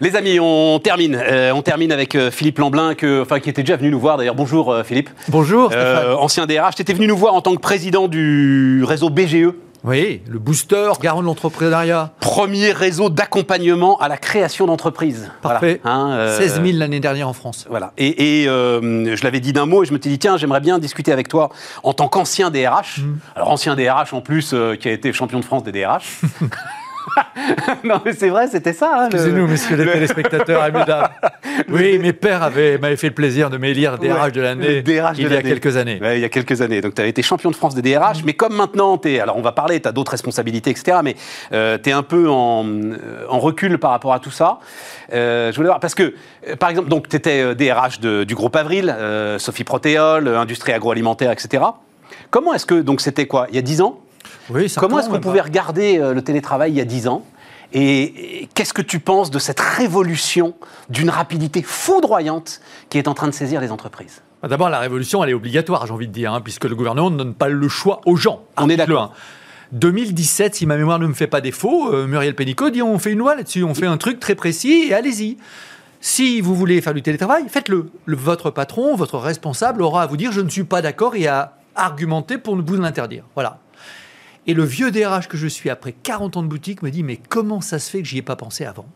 Les 0.00 0.16
amis, 0.16 0.38
on 0.40 0.80
termine. 0.80 1.16
Euh, 1.16 1.52
on 1.52 1.62
termine 1.62 1.92
avec 1.92 2.18
Philippe 2.30 2.58
Lamblin, 2.58 2.94
que, 2.94 3.22
enfin, 3.22 3.40
qui 3.40 3.48
était 3.48 3.62
déjà 3.62 3.76
venu 3.76 3.90
nous 3.90 4.00
voir. 4.00 4.16
D'ailleurs, 4.18 4.34
bonjour 4.34 4.76
Philippe. 4.84 5.08
Bonjour. 5.28 5.72
ancien 6.18 6.46
DRH. 6.46 6.74
Tu 6.74 6.82
étais 6.82 6.94
venu 6.94 7.06
nous 7.06 7.16
voir 7.16 7.34
en 7.34 7.40
tant 7.40 7.54
que 7.54 7.60
président 7.60 8.08
du 8.08 8.84
réseau 8.84 9.08
BGE. 9.08 9.54
Oui, 9.84 10.22
le 10.26 10.38
booster, 10.38 10.92
garant 11.02 11.20
de 11.20 11.26
l'entrepreneuriat. 11.26 12.12
Premier 12.18 12.72
réseau 12.72 13.10
d'accompagnement 13.10 13.98
à 13.98 14.08
la 14.08 14.16
création 14.16 14.64
d'entreprises. 14.66 15.30
Parfait. 15.42 15.82
16 15.82 15.82
000 15.82 15.94
hein, 15.94 16.12
euh, 16.18 16.72
l'année 16.72 17.00
dernière 17.00 17.28
en 17.28 17.34
France. 17.34 17.66
Voilà. 17.68 17.92
Et, 17.98 18.46
euh, 18.48 19.14
je 19.14 19.22
l'avais 19.24 19.40
dit 19.40 19.52
d'un 19.52 19.66
mot 19.66 19.82
et 19.82 19.86
je 19.86 19.92
me 19.92 20.00
suis 20.00 20.08
dit, 20.08 20.18
tiens, 20.18 20.38
j'aimerais 20.38 20.60
bien 20.60 20.78
discuter 20.78 21.12
avec 21.12 21.28
toi 21.28 21.50
en 21.82 21.92
tant 21.92 22.08
qu'ancien 22.08 22.50
DRH. 22.50 23.00
Mm. 23.00 23.18
Alors, 23.36 23.50
ancien 23.50 23.76
DRH 23.76 24.14
en 24.14 24.22
plus, 24.22 24.54
euh, 24.54 24.74
qui 24.74 24.88
a 24.88 24.92
été 24.92 25.12
champion 25.12 25.38
de 25.38 25.44
France 25.44 25.64
des 25.64 25.72
DRH. 25.72 26.20
non, 27.84 28.00
mais 28.04 28.12
c'est 28.12 28.28
vrai, 28.28 28.48
c'était 28.48 28.72
ça. 28.72 29.04
Hein, 29.04 29.08
Excusez-nous, 29.12 29.46
messieurs 29.46 29.76
les 29.76 29.90
téléspectateurs, 29.90 30.62
mesdames. 30.72 31.08
Oui, 31.68 31.98
mes 31.98 32.12
pères 32.12 32.50
m'avaient 32.50 32.96
fait 32.96 33.08
le 33.08 33.14
plaisir 33.14 33.50
de 33.50 33.58
m'élire 33.58 33.98
DRH 33.98 34.32
de 34.32 34.40
l'année 34.40 34.82
il 35.16 35.32
y 35.32 35.36
a 35.36 35.42
quelques 35.42 35.76
années. 35.76 36.00
il 36.02 36.20
y 36.20 36.24
a 36.24 36.28
quelques 36.28 36.60
années. 36.60 36.80
Donc, 36.80 36.94
tu 36.94 37.02
as 37.02 37.06
été 37.06 37.22
champion 37.22 37.50
de 37.50 37.56
France 37.56 37.74
des 37.74 37.82
DRH, 37.82 38.24
mais 38.24 38.34
comme 38.34 38.54
maintenant, 38.54 39.00
es, 39.04 39.20
alors 39.20 39.36
on 39.36 39.42
va 39.42 39.52
parler, 39.52 39.80
tu 39.80 39.88
as 39.88 39.92
d'autres 39.92 40.12
responsabilités, 40.12 40.70
etc., 40.70 40.98
mais 41.02 41.16
euh, 41.52 41.78
tu 41.82 41.90
es 41.90 41.92
un 41.92 42.02
peu 42.02 42.28
en, 42.28 42.66
euh, 42.66 43.26
en, 43.28 43.38
recul 43.38 43.78
par 43.78 43.90
rapport 43.90 44.12
à 44.12 44.18
tout 44.18 44.30
ça. 44.30 44.58
Euh, 45.12 45.50
je 45.52 45.56
voulais 45.56 45.68
voir, 45.68 45.80
parce 45.80 45.94
que, 45.94 46.14
par 46.58 46.70
exemple, 46.70 47.08
tu 47.08 47.16
étais 47.16 47.54
DRH 47.54 48.00
du 48.00 48.34
groupe 48.34 48.56
Avril, 48.56 48.94
Sophie 49.38 49.64
Protéol, 49.64 50.28
industrie 50.28 50.72
agroalimentaire, 50.72 51.30
etc. 51.30 51.62
Comment 52.30 52.54
est-ce 52.54 52.66
que, 52.66 52.80
donc 52.80 53.00
c'était 53.00 53.26
quoi, 53.26 53.46
il 53.50 53.56
y 53.56 53.58
a 53.58 53.62
10 53.62 53.80
ans? 53.82 54.00
Comment 54.76 54.98
est-ce 54.98 55.08
qu'on 55.08 55.20
pouvait 55.20 55.40
regarder 55.40 55.98
euh, 55.98 56.12
le 56.12 56.22
télétravail 56.22 56.72
il 56.72 56.76
y 56.76 56.80
a 56.80 56.84
10 56.84 57.08
ans 57.08 57.24
et 57.76 58.48
qu'est-ce 58.54 58.72
que 58.72 58.82
tu 58.82 59.00
penses 59.00 59.32
de 59.32 59.40
cette 59.40 59.58
révolution 59.58 60.54
d'une 60.90 61.10
rapidité 61.10 61.60
foudroyante 61.60 62.60
qui 62.88 62.98
est 62.98 63.08
en 63.08 63.14
train 63.14 63.26
de 63.26 63.32
saisir 63.32 63.60
les 63.60 63.72
entreprises? 63.72 64.22
Bah, 64.42 64.48
D'abord, 64.48 64.68
la 64.68 64.78
révolution, 64.78 65.24
elle 65.24 65.30
est 65.30 65.34
obligatoire, 65.34 65.84
j'ai 65.86 65.92
envie 65.92 66.06
de 66.06 66.12
dire, 66.12 66.32
hein, 66.32 66.40
puisque 66.40 66.64
le 66.64 66.76
gouvernement 66.76 67.10
ne 67.10 67.16
donne 67.16 67.34
pas 67.34 67.48
le 67.48 67.68
choix 67.68 68.00
aux 68.06 68.14
gens. 68.14 68.44
On 68.56 68.68
est 68.68 68.76
d'accord. 68.76 69.12
2017, 69.72 70.54
si 70.54 70.66
ma 70.66 70.76
mémoire 70.76 71.00
ne 71.00 71.06
me 71.08 71.14
fait 71.14 71.26
pas 71.26 71.40
défaut, 71.40 71.92
euh, 71.92 72.06
Muriel 72.06 72.36
Pénicaud 72.36 72.70
dit 72.70 72.80
on 72.80 72.98
fait 73.00 73.10
une 73.10 73.18
loi 73.18 73.34
là-dessus, 73.34 73.64
on 73.64 73.74
fait 73.74 73.86
un 73.86 73.96
truc 73.96 74.20
très 74.20 74.36
précis 74.36 74.86
et 74.88 74.94
allez-y. 74.94 75.36
Si 76.00 76.40
vous 76.40 76.54
voulez 76.54 76.80
faire 76.80 76.94
du 76.94 77.02
télétravail, 77.02 77.46
faites-le. 77.48 77.90
votre 78.06 78.50
patron, 78.50 78.94
votre 78.94 79.18
responsable 79.18 79.82
aura 79.82 80.02
à 80.02 80.06
vous 80.06 80.18
dire 80.18 80.30
je 80.30 80.42
ne 80.42 80.50
suis 80.50 80.62
pas 80.62 80.80
d'accord 80.80 81.16
et 81.16 81.26
à 81.26 81.56
argumenter 81.74 82.38
pour 82.38 82.54
vous 82.54 82.76
l'interdire. 82.76 83.24
Voilà. 83.34 83.58
Et 84.46 84.54
le 84.54 84.64
vieux 84.64 84.90
DRH 84.90 85.28
que 85.28 85.36
je 85.36 85.46
suis 85.46 85.70
après 85.70 85.92
40 85.92 86.36
ans 86.36 86.42
de 86.42 86.48
boutique 86.48 86.82
me 86.82 86.90
dit 86.90 87.02
mais 87.02 87.18
comment 87.28 87.60
ça 87.60 87.78
se 87.78 87.90
fait 87.90 88.02
que 88.02 88.08
j'y 88.08 88.18
ai 88.18 88.22
pas 88.22 88.36
pensé 88.36 88.64
avant? 88.64 88.86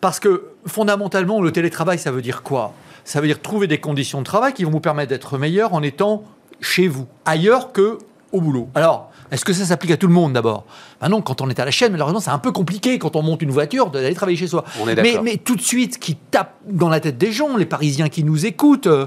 Parce 0.00 0.20
que 0.20 0.50
fondamentalement, 0.66 1.40
le 1.40 1.50
télétravail, 1.50 1.98
ça 1.98 2.10
veut 2.10 2.22
dire 2.22 2.42
quoi? 2.42 2.74
Ça 3.04 3.20
veut 3.20 3.26
dire 3.26 3.40
trouver 3.40 3.66
des 3.66 3.78
conditions 3.78 4.18
de 4.20 4.24
travail 4.24 4.52
qui 4.52 4.64
vont 4.64 4.70
vous 4.70 4.80
permettre 4.80 5.08
d'être 5.08 5.38
meilleur 5.38 5.74
en 5.74 5.82
étant 5.82 6.24
chez 6.60 6.88
vous, 6.88 7.06
ailleurs 7.24 7.72
que 7.72 7.98
au 8.32 8.40
boulot. 8.40 8.68
Alors, 8.74 9.10
est-ce 9.30 9.44
que 9.44 9.52
ça 9.52 9.64
s'applique 9.64 9.90
à 9.90 9.96
tout 9.96 10.06
le 10.06 10.12
monde 10.12 10.32
d'abord? 10.34 10.64
Ben 11.00 11.08
Non, 11.08 11.22
quand 11.22 11.40
on 11.40 11.48
est 11.48 11.58
à 11.58 11.64
la 11.64 11.70
chaîne, 11.70 11.92
malheureusement, 11.92 12.20
c'est 12.20 12.30
un 12.30 12.38
peu 12.38 12.52
compliqué 12.52 12.98
quand 12.98 13.16
on 13.16 13.22
monte 13.22 13.42
une 13.42 13.50
voiture 13.50 13.90
d'aller 13.90 14.14
travailler 14.14 14.36
chez 14.36 14.46
soi. 14.46 14.64
On 14.80 14.88
est 14.88 15.00
mais, 15.00 15.18
mais 15.22 15.36
tout 15.38 15.56
de 15.56 15.62
suite, 15.62 15.98
qui 15.98 16.14
tape 16.16 16.54
dans 16.66 16.88
la 16.88 17.00
tête 17.00 17.18
des 17.18 17.32
gens, 17.32 17.56
les 17.56 17.66
Parisiens 17.66 18.08
qui 18.08 18.24
nous 18.24 18.46
écoutent, 18.46 18.86
euh, 18.86 19.06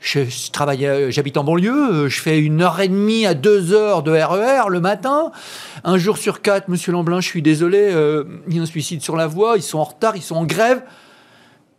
je, 0.00 0.24
je 0.24 0.50
travaille, 0.50 0.86
euh, 0.86 1.10
j'habite 1.10 1.36
en 1.36 1.44
banlieue, 1.44 1.92
euh, 1.92 2.08
je 2.08 2.20
fais 2.20 2.38
une 2.38 2.62
heure 2.62 2.80
et 2.80 2.88
demie 2.88 3.26
à 3.26 3.34
deux 3.34 3.72
heures 3.72 4.02
de 4.02 4.12
RER 4.12 4.68
le 4.68 4.80
matin. 4.80 5.32
Un 5.84 5.98
jour 5.98 6.18
sur 6.18 6.40
quatre, 6.40 6.68
Monsieur 6.68 6.92
Lamblin, 6.92 7.20
je 7.20 7.26
suis 7.26 7.42
désolé, 7.42 7.78
euh, 7.80 8.24
il 8.48 8.56
y 8.56 8.58
a 8.58 8.62
un 8.62 8.66
suicide 8.66 9.02
sur 9.02 9.16
la 9.16 9.26
voie, 9.26 9.56
ils 9.56 9.62
sont 9.62 9.78
en 9.78 9.84
retard, 9.84 10.16
ils 10.16 10.22
sont 10.22 10.36
en 10.36 10.44
grève. 10.44 10.82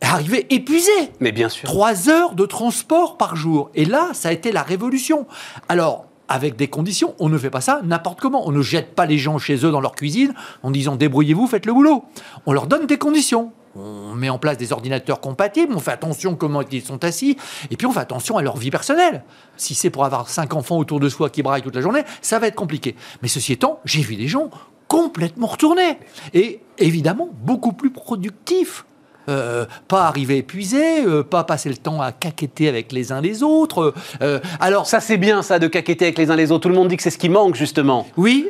Arrivé 0.01 0.47
épuisé. 0.49 0.91
Mais 1.19 1.33
bien 1.33 1.49
sûr. 1.49 1.67
Trois 1.67 2.09
heures 2.09 2.33
de 2.33 2.45
transport 2.45 3.17
par 3.17 3.35
jour. 3.35 3.69
Et 3.75 3.83
là, 3.83 4.09
ça 4.13 4.29
a 4.29 4.31
été 4.31 4.53
la 4.53 4.63
révolution. 4.63 5.27
Alors, 5.67 6.05
avec 6.29 6.55
des 6.55 6.67
conditions, 6.67 7.15
on 7.19 7.27
ne 7.27 7.37
fait 7.37 7.49
pas 7.49 7.59
ça 7.59 7.81
n'importe 7.83 8.21
comment. 8.21 8.47
On 8.47 8.51
ne 8.51 8.61
jette 8.61 8.95
pas 8.95 9.05
les 9.05 9.17
gens 9.17 9.37
chez 9.39 9.65
eux 9.65 9.71
dans 9.71 9.81
leur 9.81 9.95
cuisine 9.95 10.33
en 10.63 10.71
disant 10.71 10.95
débrouillez-vous, 10.95 11.47
faites 11.47 11.65
le 11.65 11.73
boulot. 11.73 12.05
On 12.45 12.53
leur 12.53 12.67
donne 12.67 12.85
des 12.85 12.97
conditions. 12.97 13.51
On 13.79 14.15
met 14.15 14.29
en 14.29 14.37
place 14.37 14.57
des 14.57 14.73
ordinateurs 14.73 15.21
compatibles, 15.21 15.73
on 15.75 15.79
fait 15.79 15.91
attention 15.91 16.35
comment 16.35 16.61
ils 16.61 16.83
sont 16.83 17.03
assis, 17.03 17.37
et 17.71 17.77
puis 17.77 17.87
on 17.87 17.91
fait 17.91 17.99
attention 17.99 18.37
à 18.37 18.41
leur 18.41 18.57
vie 18.57 18.71
personnelle. 18.71 19.23
Si 19.57 19.75
c'est 19.75 19.89
pour 19.89 20.05
avoir 20.05 20.29
cinq 20.29 20.53
enfants 20.53 20.77
autour 20.77 20.99
de 20.99 21.09
soi 21.09 21.29
qui 21.29 21.41
braillent 21.43 21.61
toute 21.61 21.75
la 21.75 21.81
journée, 21.81 22.03
ça 22.21 22.39
va 22.39 22.47
être 22.47 22.55
compliqué. 22.55 22.95
Mais 23.21 23.27
ceci 23.27 23.53
étant, 23.53 23.79
j'ai 23.85 24.01
vu 24.01 24.15
des 24.15 24.27
gens 24.27 24.49
complètement 24.87 25.47
retournés, 25.47 25.97
et 26.33 26.61
évidemment 26.77 27.29
beaucoup 27.43 27.73
plus 27.73 27.91
productifs. 27.91 28.85
Euh, 29.29 29.65
pas 29.87 30.07
arriver 30.07 30.37
épuisé, 30.37 31.05
euh, 31.05 31.23
pas 31.23 31.43
passer 31.43 31.69
le 31.69 31.77
temps 31.77 32.01
à 32.01 32.11
caqueter 32.11 32.67
avec 32.67 32.91
les 32.91 33.11
uns 33.11 33.21
les 33.21 33.43
autres. 33.43 33.93
Euh, 34.23 34.39
alors, 34.59 34.87
Ça, 34.87 34.99
c'est 34.99 35.17
bien, 35.17 35.43
ça, 35.43 35.59
de 35.59 35.67
caqueter 35.67 36.05
avec 36.05 36.17
les 36.17 36.31
uns 36.31 36.35
les 36.35 36.51
autres. 36.51 36.63
Tout 36.63 36.69
le 36.69 36.75
monde 36.75 36.87
dit 36.87 36.97
que 36.97 37.03
c'est 37.03 37.11
ce 37.11 37.19
qui 37.19 37.29
manque, 37.29 37.53
justement. 37.53 38.07
oui, 38.17 38.47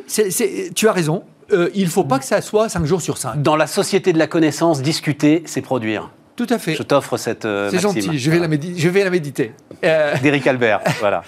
tu 0.74 0.88
as 0.88 0.92
raison. 0.92 1.22
Euh, 1.52 1.70
il 1.74 1.88
faut 1.88 2.04
pas 2.04 2.18
que 2.18 2.24
ça 2.24 2.40
soit 2.40 2.68
5 2.68 2.84
jours 2.84 3.02
sur 3.02 3.18
5. 3.18 3.42
Dans 3.42 3.56
la 3.56 3.66
société 3.66 4.12
de 4.12 4.18
la 4.18 4.26
connaissance, 4.26 4.82
discuter, 4.82 5.42
c'est 5.46 5.62
produire. 5.62 6.10
Tout 6.36 6.46
à 6.48 6.58
fait. 6.58 6.74
Je 6.74 6.82
t'offre 6.82 7.18
cette 7.18 7.44
euh, 7.44 7.68
C'est 7.70 7.80
gentil, 7.80 8.18
je 8.18 8.30
vais, 8.30 8.38
la 8.38 8.48
médi- 8.48 8.72
je 8.74 8.88
vais 8.88 9.04
la 9.04 9.10
méditer. 9.10 9.52
Euh, 9.84 10.16
D'Éric 10.22 10.46
Albert, 10.46 10.80
voilà. 10.98 11.22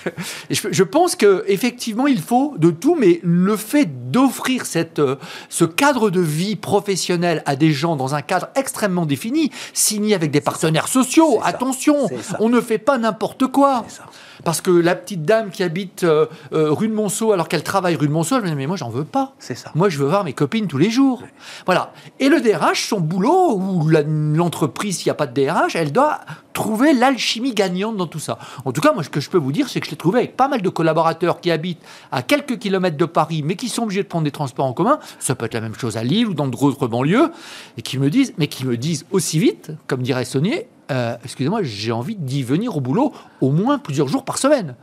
et 0.49 0.55
je, 0.55 0.68
je 0.70 0.83
pense 0.83 1.16
que 1.16 1.45
effectivement 1.49 2.07
il 2.07 2.23
faut 2.23 2.55
de 2.57 2.70
tout, 2.70 2.97
mais 2.99 3.20
le 3.23 3.59
fait 3.59 4.11
d'offrir 4.11 4.62
euh, 4.99 5.16
ce 5.51 5.64
cadre 5.66 6.09
de 6.09 6.20
vie 6.20 6.57
professionnelle 6.57 7.43
à 7.45 7.57
des 7.57 7.73
gens 7.73 7.95
dans 7.95 8.14
un 8.14 8.23
cadre 8.23 8.49
extrêmement 8.55 9.05
défini, 9.05 9.51
signé 9.75 10.14
avec 10.14 10.31
des 10.31 10.41
partenaires 10.41 10.89
sociaux, 10.89 11.41
attention, 11.45 12.09
on 12.39 12.49
ne 12.49 12.62
fait 12.62 12.79
pas 12.79 12.97
n'importe 12.97 13.47
quoi. 13.49 13.85
C'est 13.89 13.97
ça. 13.97 14.05
Parce 14.45 14.61
que 14.61 14.70
la 14.70 14.95
petite 14.95 15.24
dame 15.24 15.51
qui 15.51 15.62
habite 15.62 16.05
euh, 16.05 16.26
euh, 16.53 16.70
rue 16.70 16.88
de 16.88 16.95
Monceau, 16.95 17.32
alors 17.32 17.49
qu'elle 17.49 17.62
travaille 17.62 17.97
rue 17.97 18.09
de 18.09 18.12
Monceau, 18.12 18.36
elle 18.36 18.43
me 18.43 18.49
dit 18.49 18.55
mais 18.55 18.66
moi 18.66 18.76
j'en 18.76 18.90
veux 18.90 19.05
pas. 19.05 19.34
C'est 19.38 19.55
ça. 19.55 19.70
Moi, 19.74 19.88
je 19.88 19.99
veux 19.99 20.07
voir 20.07 20.24
mes 20.24 20.32
copines 20.32 20.66
tous 20.66 20.78
les 20.78 20.90
jours. 20.90 21.22
Voilà. 21.66 21.93
Et 22.20 22.28
le 22.28 22.40
DRH, 22.40 22.88
son 22.88 23.01
boulot, 23.01 23.57
ou 23.57 23.88
l'entreprise, 23.88 24.99
s'il 24.99 25.07
n'y 25.07 25.11
a 25.11 25.14
pas 25.14 25.26
de 25.26 25.34
DRH, 25.34 25.76
elle 25.76 25.93
doit 25.93 26.20
trouver 26.53 26.93
l'alchimie 26.93 27.55
gagnante 27.55 27.97
dans 27.97 28.07
tout 28.07 28.18
ça. 28.18 28.38
En 28.64 28.72
tout 28.72 28.80
cas, 28.80 28.93
moi, 28.93 29.03
ce 29.03 29.09
que 29.09 29.20
je 29.20 29.30
peux 29.30 29.38
vous 29.38 29.53
dire, 29.53 29.68
c'est 29.68 29.80
que 29.80 29.86
je 29.86 29.90
l'ai 29.90 29.97
trouvé 29.97 30.20
avec 30.20 30.36
pas 30.36 30.49
mal 30.49 30.62
de 30.62 30.68
collaborateurs 30.68 31.40
qui 31.40 31.51
habitent 31.51 31.82
à 32.11 32.22
quelques 32.22 32.59
kilomètres 32.59 32.97
de 32.97 33.05
Paris, 33.05 33.43
mais 33.43 33.57
qui 33.57 33.68
sont 33.68 33.84
obligés 33.84 34.03
de 34.03 34.09
prendre 34.09 34.24
des 34.24 34.30
transports 34.30 34.66
en 34.66 34.72
commun. 34.72 34.99
Ça 35.18 35.34
peut 35.34 35.47
être 35.47 35.55
la 35.55 35.61
même 35.61 35.74
chose 35.74 35.97
à 35.97 36.05
Lille 36.05 36.28
ou 36.28 36.34
dans 36.34 36.47
d'autres 36.47 36.86
banlieues, 36.86 37.30
et 37.78 37.82
qui 37.82 37.99
me 37.99 38.11
disent, 38.11 38.34
mais 38.38 38.49
qui 38.49 38.66
me 38.66 38.76
disent 38.76 39.07
aussi 39.11 39.38
vite, 39.38 39.72
comme 39.86 40.03
dirait 40.03 40.24
Saunier, 40.24 40.68
euh, 40.93 41.16
excusez-moi, 41.24 41.61
j'ai 41.62 41.93
envie 41.93 42.16
d'y 42.16 42.43
venir 42.43 42.76
au 42.76 42.80
boulot 42.80 43.12
au 43.40 43.51
moins 43.51 43.78
plusieurs 43.78 44.09
jours 44.09 44.24
par 44.24 44.38
semaine. 44.38 44.74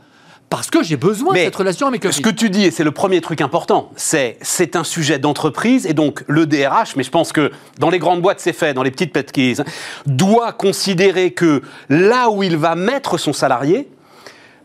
Parce 0.48 0.68
que 0.68 0.82
j'ai 0.82 0.96
besoin 0.96 1.32
Mais 1.32 1.40
de 1.40 1.44
cette 1.44 1.56
relation 1.56 1.86
avec 1.86 2.04
mes 2.04 2.10
Ce 2.10 2.20
que 2.20 2.28
tu 2.28 2.50
dis, 2.50 2.64
et 2.64 2.70
c'est 2.72 2.82
le 2.82 2.90
premier 2.90 3.20
truc 3.20 3.40
important, 3.40 3.92
c'est 3.94 4.36
c'est 4.42 4.74
un 4.74 4.82
sujet 4.82 5.20
d'entreprise 5.20 5.86
et 5.86 5.94
donc 5.94 6.24
le 6.26 6.44
DRH, 6.44 6.96
mais 6.96 7.04
je 7.04 7.10
pense 7.10 7.30
que 7.30 7.52
dans 7.78 7.88
les 7.88 8.00
grandes 8.00 8.20
boîtes 8.20 8.40
c'est 8.40 8.52
fait, 8.52 8.74
dans 8.74 8.82
les 8.82 8.90
petites 8.90 9.12
petits, 9.12 9.58
doit 10.06 10.52
considérer 10.52 11.30
que 11.30 11.62
là 11.88 12.30
où 12.30 12.42
il 12.42 12.56
va 12.56 12.74
mettre 12.74 13.16
son 13.16 13.32
salarié, 13.32 13.88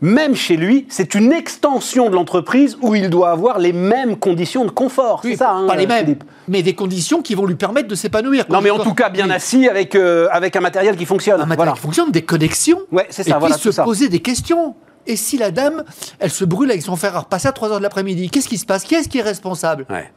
même 0.00 0.34
chez 0.34 0.56
lui, 0.56 0.86
c'est 0.88 1.14
une 1.14 1.32
extension 1.32 2.10
de 2.10 2.14
l'entreprise 2.14 2.76
où 2.82 2.94
il 2.94 3.08
doit 3.10 3.30
avoir 3.30 3.58
les 3.58 3.72
mêmes 3.72 4.16
conditions 4.16 4.64
de 4.64 4.70
confort. 4.70 5.20
Oui, 5.24 5.32
c'est 5.32 5.38
ça, 5.38 5.52
hein, 5.52 5.66
pas 5.66 5.76
les 5.76 5.86
mêmes, 5.86 6.04
Philippe 6.04 6.24
mais 6.48 6.62
des 6.62 6.74
conditions 6.74 7.22
qui 7.22 7.34
vont 7.34 7.44
lui 7.46 7.56
permettre 7.56 7.88
de 7.88 7.94
s'épanouir. 7.96 8.44
Non, 8.48 8.60
mais 8.60 8.70
en 8.70 8.78
tout 8.78 8.94
cas, 8.94 9.08
bien 9.08 9.26
oui, 9.26 9.32
assis 9.32 9.68
avec, 9.68 9.94
euh, 9.96 10.28
avec 10.30 10.54
un 10.54 10.60
matériel 10.60 10.96
qui 10.96 11.04
fonctionne. 11.04 11.36
Un 11.40 11.46
matériel 11.46 11.56
Voilà. 11.56 11.72
qui 11.72 11.80
fonctionne, 11.80 12.10
des 12.12 12.22
connexions. 12.22 12.80
Ouais, 12.92 13.06
c'est 13.10 13.22
Et 13.26 13.30
ça, 13.30 13.36
puis 13.36 13.40
voilà, 13.40 13.58
se 13.58 13.72
ça. 13.72 13.82
poser 13.82 14.08
des 14.08 14.20
questions. 14.20 14.76
Et 15.08 15.16
si 15.16 15.38
la 15.38 15.50
dame, 15.50 15.82
elle 16.20 16.30
se 16.30 16.44
brûle 16.44 16.70
avec 16.70 16.82
son 16.82 16.94
fer 16.96 17.16
à 17.16 17.20
repasser 17.20 17.48
à 17.48 17.52
3 17.52 17.70
heures 17.70 17.78
de 17.78 17.82
l'après-midi, 17.82 18.30
qu'est-ce 18.30 18.48
qui 18.48 18.58
se 18.58 18.66
passe? 18.66 18.84
Qui 18.84 18.94
est-ce 18.94 19.08
qui 19.08 19.18
est 19.18 19.22
responsable? 19.22 19.86
Ouais. 19.90 20.12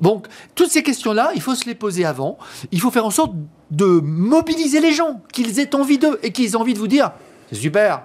Donc, 0.00 0.26
toutes 0.54 0.70
ces 0.70 0.82
questions-là, 0.82 1.30
il 1.34 1.40
faut 1.40 1.54
se 1.54 1.64
les 1.64 1.74
poser 1.74 2.04
avant. 2.04 2.36
Il 2.72 2.80
faut 2.80 2.90
faire 2.90 3.06
en 3.06 3.10
sorte 3.10 3.32
de 3.70 3.86
mobiliser 3.86 4.80
les 4.80 4.92
gens, 4.92 5.22
qu'ils 5.32 5.58
aient 5.58 5.74
envie 5.74 5.96
d'eux 5.98 6.18
et 6.22 6.32
qu'ils 6.32 6.52
aient 6.52 6.56
envie 6.56 6.74
de 6.74 6.78
vous 6.78 6.86
dire 6.88 7.12
c'est 7.50 7.58
super. 7.58 8.02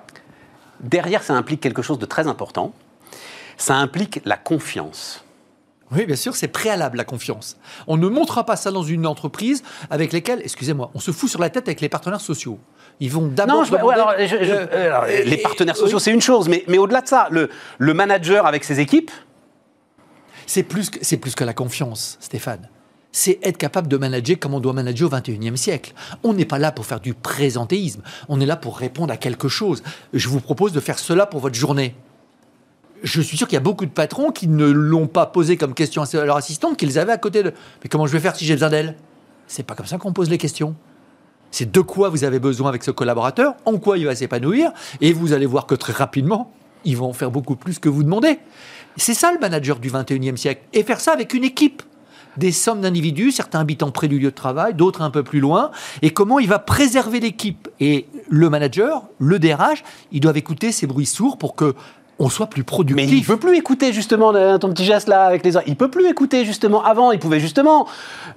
Derrière, 0.81 1.23
ça 1.23 1.33
implique 1.33 1.61
quelque 1.61 1.81
chose 1.81 1.99
de 1.99 2.05
très 2.05 2.27
important. 2.27 2.73
Ça 3.57 3.75
implique 3.75 4.21
la 4.25 4.37
confiance. 4.37 5.23
Oui, 5.91 6.05
bien 6.05 6.15
sûr, 6.15 6.35
c'est 6.35 6.47
préalable 6.47 6.97
la 6.97 7.03
confiance. 7.03 7.57
On 7.85 7.97
ne 7.97 8.07
montrera 8.07 8.45
pas 8.45 8.55
ça 8.55 8.71
dans 8.71 8.81
une 8.81 9.05
entreprise 9.05 9.61
avec 9.89 10.13
lesquelles, 10.13 10.39
excusez-moi, 10.41 10.89
on 10.95 10.99
se 10.99 11.11
fout 11.11 11.29
sur 11.29 11.41
la 11.41 11.49
tête 11.49 11.67
avec 11.67 11.81
les 11.81 11.89
partenaires 11.89 12.21
sociaux. 12.21 12.59
Ils 13.01 13.11
vont 13.11 13.27
d'abord. 13.27 13.57
Non, 13.57 13.63
je- 13.65 13.71
ouais, 13.73 13.79
demander- 13.79 13.93
alors, 13.93 14.13
je- 14.19 14.25
je- 14.45 14.51
Euh, 14.53 14.85
alors, 14.87 15.05
les 15.05 15.37
partenaires 15.37 15.75
sociaux, 15.75 15.97
oui. 15.97 16.01
c'est 16.03 16.11
une 16.11 16.21
chose, 16.21 16.47
mais, 16.47 16.63
mais 16.67 16.77
au-delà 16.77 17.01
de 17.01 17.07
ça, 17.07 17.27
le, 17.29 17.49
le 17.77 17.93
manager 17.93 18.45
avec 18.45 18.63
ses 18.63 18.79
équipes, 18.79 19.11
C'est 20.47 20.63
plus, 20.63 20.89
que, 20.89 21.15
plus 21.17 21.35
que 21.35 21.43
la 21.43 21.53
confiance, 21.53 22.17
Stéphane. 22.19 22.67
C'est 23.11 23.39
être 23.43 23.57
capable 23.57 23.87
de 23.87 23.97
manager 23.97 24.39
comme 24.39 24.53
on 24.53 24.59
doit 24.59 24.73
manager 24.73 25.11
au 25.11 25.15
XXIe 25.15 25.57
siècle. 25.57 25.93
On 26.23 26.33
n'est 26.33 26.45
pas 26.45 26.59
là 26.59 26.71
pour 26.71 26.85
faire 26.85 26.99
du 26.99 27.13
présentéisme. 27.13 28.01
On 28.29 28.39
est 28.39 28.45
là 28.45 28.55
pour 28.55 28.77
répondre 28.77 29.11
à 29.11 29.17
quelque 29.17 29.49
chose. 29.49 29.83
Je 30.13 30.29
vous 30.29 30.39
propose 30.39 30.71
de 30.71 30.79
faire 30.79 30.97
cela 30.97 31.25
pour 31.25 31.41
votre 31.41 31.55
journée. 31.55 31.95
Je 33.03 33.19
suis 33.19 33.35
sûr 33.35 33.47
qu'il 33.47 33.55
y 33.55 33.57
a 33.57 33.61
beaucoup 33.61 33.85
de 33.85 33.91
patrons 33.91 34.31
qui 34.31 34.47
ne 34.47 34.65
l'ont 34.65 35.07
pas 35.07 35.25
posé 35.25 35.57
comme 35.57 35.73
question 35.73 36.03
à 36.03 36.25
leur 36.25 36.37
assistante 36.37 36.77
qu'ils 36.77 36.99
avaient 36.99 37.11
à 37.11 37.17
côté 37.17 37.43
de. 37.43 37.53
Mais 37.83 37.89
comment 37.89 38.05
je 38.05 38.13
vais 38.13 38.19
faire 38.19 38.35
si 38.35 38.45
j'ai 38.45 38.53
besoin 38.53 38.69
d'elle? 38.69 38.95
C'est 39.47 39.63
pas 39.63 39.75
comme 39.75 39.87
ça 39.87 39.97
qu'on 39.97 40.13
pose 40.13 40.29
les 40.29 40.37
questions. 40.37 40.75
C'est 41.49 41.69
de 41.69 41.81
quoi 41.81 42.09
vous 42.09 42.23
avez 42.23 42.39
besoin 42.39 42.69
avec 42.69 42.83
ce 42.83 42.91
collaborateur, 42.91 43.55
en 43.65 43.77
quoi 43.77 43.97
il 43.97 44.05
va 44.05 44.15
s'épanouir, 44.15 44.71
et 45.01 45.11
vous 45.11 45.33
allez 45.33 45.45
voir 45.45 45.65
que 45.65 45.75
très 45.75 45.91
rapidement, 45.91 46.53
ils 46.85 46.95
vont 46.95 47.09
en 47.09 47.13
faire 47.13 47.29
beaucoup 47.29 47.57
plus 47.57 47.77
que 47.77 47.89
vous 47.89 48.03
demandez. 48.03 48.39
C'est 48.95 49.13
ça 49.13 49.33
le 49.33 49.39
manager 49.39 49.79
du 49.79 49.89
21e 49.89 50.37
siècle. 50.37 50.61
Et 50.71 50.83
faire 50.83 51.01
ça 51.01 51.11
avec 51.11 51.33
une 51.33 51.43
équipe. 51.43 51.83
Des 52.37 52.51
sommes 52.51 52.81
d'individus, 52.81 53.31
certains 53.31 53.59
habitant 53.59 53.91
près 53.91 54.07
du 54.07 54.19
lieu 54.19 54.29
de 54.29 54.35
travail, 54.35 54.73
d'autres 54.73 55.01
un 55.01 55.09
peu 55.09 55.23
plus 55.23 55.39
loin, 55.39 55.71
et 56.01 56.11
comment 56.11 56.39
il 56.39 56.47
va 56.47 56.59
préserver 56.59 57.19
l'équipe. 57.19 57.67
Et 57.79 58.07
le 58.29 58.49
manager, 58.49 59.03
le 59.19 59.39
DRH, 59.39 59.83
ils 60.11 60.19
doivent 60.19 60.37
écouter 60.37 60.71
ces 60.71 60.87
bruits 60.87 61.05
sourds 61.05 61.37
pour 61.37 61.55
que 61.55 61.75
on 62.19 62.29
soit 62.29 62.47
plus 62.47 62.61
mais 62.61 62.65
productif. 62.65 63.17
il 63.17 63.25
peut 63.25 63.37
plus 63.37 63.57
écouter 63.57 63.93
justement 63.93 64.33
euh, 64.35 64.57
ton 64.57 64.69
petit 64.69 64.85
geste 64.85 65.07
là 65.07 65.23
avec 65.23 65.43
les. 65.43 65.53
Il 65.67 65.75
peut 65.75 65.89
plus 65.89 66.07
écouter 66.07 66.45
justement. 66.45 66.83
Avant, 66.83 67.11
il 67.11 67.19
pouvait 67.19 67.39
justement 67.39 67.87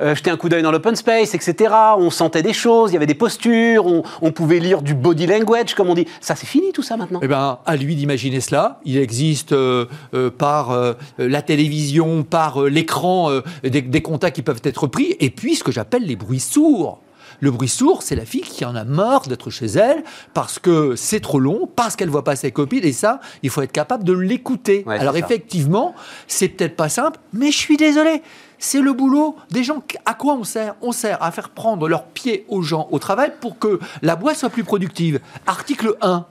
euh, 0.00 0.14
jeter 0.14 0.30
un 0.30 0.36
coup 0.36 0.48
d'œil 0.48 0.62
dans 0.62 0.70
l'open 0.70 0.96
space, 0.96 1.34
etc. 1.34 1.74
On 1.98 2.10
sentait 2.10 2.42
des 2.42 2.52
choses, 2.52 2.90
il 2.90 2.94
y 2.94 2.96
avait 2.96 3.06
des 3.06 3.14
postures, 3.14 3.86
on, 3.86 4.02
on 4.22 4.32
pouvait 4.32 4.58
lire 4.58 4.82
du 4.82 4.94
body 4.94 5.26
language, 5.26 5.74
comme 5.74 5.90
on 5.90 5.94
dit. 5.94 6.06
Ça, 6.20 6.34
c'est 6.34 6.46
fini 6.46 6.72
tout 6.72 6.82
ça 6.82 6.96
maintenant. 6.96 7.20
Eh 7.22 7.28
ben, 7.28 7.58
à 7.66 7.76
lui 7.76 7.94
d'imaginer 7.94 8.40
cela. 8.40 8.80
Il 8.84 8.96
existe 8.96 9.52
euh, 9.52 9.86
euh, 10.14 10.30
par 10.30 10.94
la 11.18 11.42
télévision, 11.42 12.22
par 12.22 12.62
l'écran, 12.62 13.30
des, 13.62 13.82
des 13.82 14.02
contacts 14.02 14.36
qui 14.36 14.42
peuvent 14.42 14.62
être 14.64 14.86
pris. 14.86 15.16
Et 15.20 15.30
puis, 15.30 15.56
ce 15.56 15.64
que 15.64 15.72
j'appelle 15.72 16.04
les 16.04 16.16
bruits 16.16 16.40
sourds. 16.40 17.00
Le 17.40 17.50
bruit 17.50 17.68
sourd, 17.68 18.02
c'est 18.02 18.16
la 18.16 18.24
fille 18.24 18.42
qui 18.42 18.64
en 18.64 18.74
a 18.74 18.84
marre 18.84 19.22
d'être 19.28 19.50
chez 19.50 19.66
elle 19.66 20.02
parce 20.32 20.58
que 20.58 20.96
c'est 20.96 21.20
trop 21.20 21.38
long, 21.38 21.68
parce 21.74 21.96
qu'elle 21.96 22.10
voit 22.10 22.24
pas 22.24 22.36
ses 22.36 22.50
copines. 22.50 22.84
Et 22.84 22.92
ça, 22.92 23.20
il 23.42 23.50
faut 23.50 23.62
être 23.62 23.72
capable 23.72 24.04
de 24.04 24.12
l'écouter. 24.12 24.84
Ouais, 24.86 24.98
Alors, 24.98 25.16
effectivement, 25.16 25.94
c'est 26.26 26.48
peut-être 26.48 26.76
pas 26.76 26.88
simple, 26.88 27.18
mais 27.32 27.50
je 27.50 27.58
suis 27.58 27.76
désolé. 27.76 28.22
C'est 28.58 28.80
le 28.80 28.92
boulot 28.92 29.36
des 29.50 29.64
gens. 29.64 29.82
À 30.06 30.14
quoi 30.14 30.34
on 30.34 30.44
sert? 30.44 30.74
On 30.80 30.92
sert 30.92 31.22
à 31.22 31.30
faire 31.30 31.50
prendre 31.50 31.88
leurs 31.88 32.04
pieds 32.04 32.46
aux 32.48 32.62
gens 32.62 32.88
au 32.90 32.98
travail 32.98 33.32
pour 33.40 33.58
que 33.58 33.78
la 34.02 34.16
boîte 34.16 34.36
soit 34.36 34.50
plus 34.50 34.64
productive. 34.64 35.20
Article 35.46 35.96
1. 36.00 36.26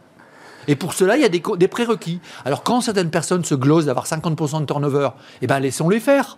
Et 0.68 0.76
pour 0.76 0.94
cela, 0.94 1.18
il 1.18 1.22
y 1.22 1.26
a 1.26 1.30
des 1.30 1.68
prérequis. 1.68 2.22
Alors, 2.46 2.64
quand 2.64 2.82
certaines 2.82 3.10
personnes 3.10 3.44
se 3.44 3.54
glosent 3.54 3.86
d'avoir 3.86 4.06
50% 4.06 4.62
de 4.62 4.66
turnover, 4.66 5.10
eh 5.42 5.48
ben, 5.48 5.60
laissons-les 5.60 6.00
faire. 6.00 6.38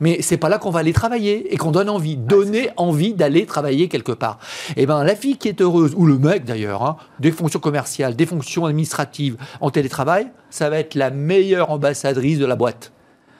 Mais 0.00 0.22
c'est 0.22 0.36
pas 0.36 0.48
là 0.48 0.58
qu'on 0.58 0.70
va 0.70 0.80
aller 0.80 0.92
travailler 0.92 1.52
et 1.52 1.56
qu'on 1.56 1.70
donne 1.70 1.88
envie, 1.88 2.16
donner 2.16 2.70
envie 2.76 3.14
d'aller 3.14 3.46
travailler 3.46 3.88
quelque 3.88 4.12
part. 4.12 4.38
Eh 4.76 4.86
ben, 4.86 5.04
la 5.04 5.16
fille 5.16 5.36
qui 5.36 5.48
est 5.48 5.60
heureuse, 5.60 5.92
ou 5.96 6.06
le 6.06 6.18
mec 6.18 6.44
d'ailleurs, 6.44 6.82
hein, 6.82 6.96
des 7.20 7.30
fonctions 7.30 7.60
commerciales, 7.60 8.16
des 8.16 8.26
fonctions 8.26 8.66
administratives 8.66 9.36
en 9.60 9.70
télétravail, 9.70 10.28
ça 10.50 10.70
va 10.70 10.78
être 10.78 10.94
la 10.94 11.10
meilleure 11.10 11.70
ambassadrice 11.70 12.38
de 12.38 12.46
la 12.46 12.56
boîte. 12.56 12.92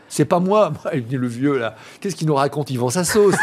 C'est 0.09 0.25
pas 0.25 0.39
moi, 0.39 0.73
le 0.93 1.27
vieux 1.27 1.59
là. 1.59 1.75
Qu'est-ce 2.01 2.17
qu'il 2.17 2.27
nous 2.27 2.35
raconte 2.35 2.71
Il 2.71 2.79
vend 2.79 2.91
sa 2.91 3.05
sauce. 3.05 3.35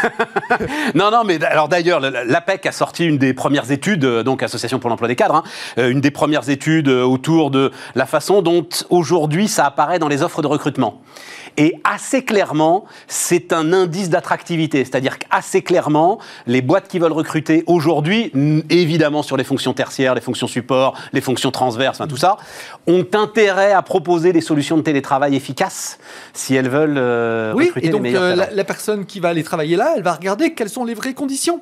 Non, 0.94 1.10
non, 1.10 1.24
mais 1.24 1.42
alors 1.44 1.68
d'ailleurs, 1.68 2.00
l'APEC 2.00 2.66
a 2.66 2.72
sorti 2.72 3.04
une 3.04 3.18
des 3.18 3.34
premières 3.34 3.70
études, 3.70 4.04
euh, 4.04 4.22
donc 4.22 4.42
Association 4.42 4.78
pour 4.78 4.90
l'emploi 4.90 5.08
des 5.08 5.16
cadres, 5.16 5.36
hein, 5.36 5.42
euh, 5.78 5.90
une 5.90 6.00
des 6.00 6.10
premières 6.10 6.48
études 6.48 6.88
euh, 6.88 7.02
autour 7.02 7.50
de 7.50 7.72
la 7.94 8.06
façon 8.06 8.42
dont 8.42 8.66
aujourd'hui 8.90 9.48
ça 9.48 9.66
apparaît 9.66 9.98
dans 9.98 10.08
les 10.08 10.22
offres 10.22 10.42
de 10.42 10.46
recrutement. 10.46 11.00
Et 11.56 11.80
assez 11.84 12.24
clairement, 12.24 12.84
c'est 13.06 13.52
un 13.52 13.72
indice 13.72 14.10
d'attractivité. 14.10 14.84
C'est-à-dire 14.84 15.18
qu'assez 15.18 15.62
clairement, 15.62 16.18
les 16.46 16.62
boîtes 16.62 16.88
qui 16.88 16.98
veulent 16.98 17.12
recruter 17.12 17.62
aujourd'hui, 17.66 18.32
évidemment 18.70 19.22
sur 19.22 19.36
les 19.36 19.44
fonctions 19.44 19.72
tertiaires, 19.72 20.14
les 20.14 20.20
fonctions 20.20 20.46
support, 20.46 20.98
les 21.12 21.20
fonctions 21.20 21.50
transverses, 21.50 22.00
enfin, 22.00 22.08
tout 22.08 22.16
ça, 22.16 22.36
ont 22.86 23.06
intérêt 23.14 23.72
à 23.72 23.82
proposer 23.82 24.32
des 24.32 24.40
solutions 24.40 24.76
de 24.76 24.82
télétravail 24.82 25.36
efficaces 25.36 25.98
si 26.32 26.54
elles 26.54 26.68
veulent 26.68 26.98
euh, 26.98 27.52
oui, 27.54 27.66
recruter 27.66 27.86
et 27.86 27.90
donc 27.90 28.02
les 28.02 28.10
meilleurs 28.10 28.22
euh, 28.22 28.46
la 28.50 28.64
personne 28.64 29.06
qui 29.06 29.20
va 29.20 29.28
aller 29.28 29.44
travailler 29.44 29.76
là, 29.76 29.94
elle 29.96 30.02
va 30.02 30.12
regarder 30.12 30.54
quelles 30.54 30.68
sont 30.68 30.84
les 30.84 30.94
vraies 30.94 31.14
conditions. 31.14 31.60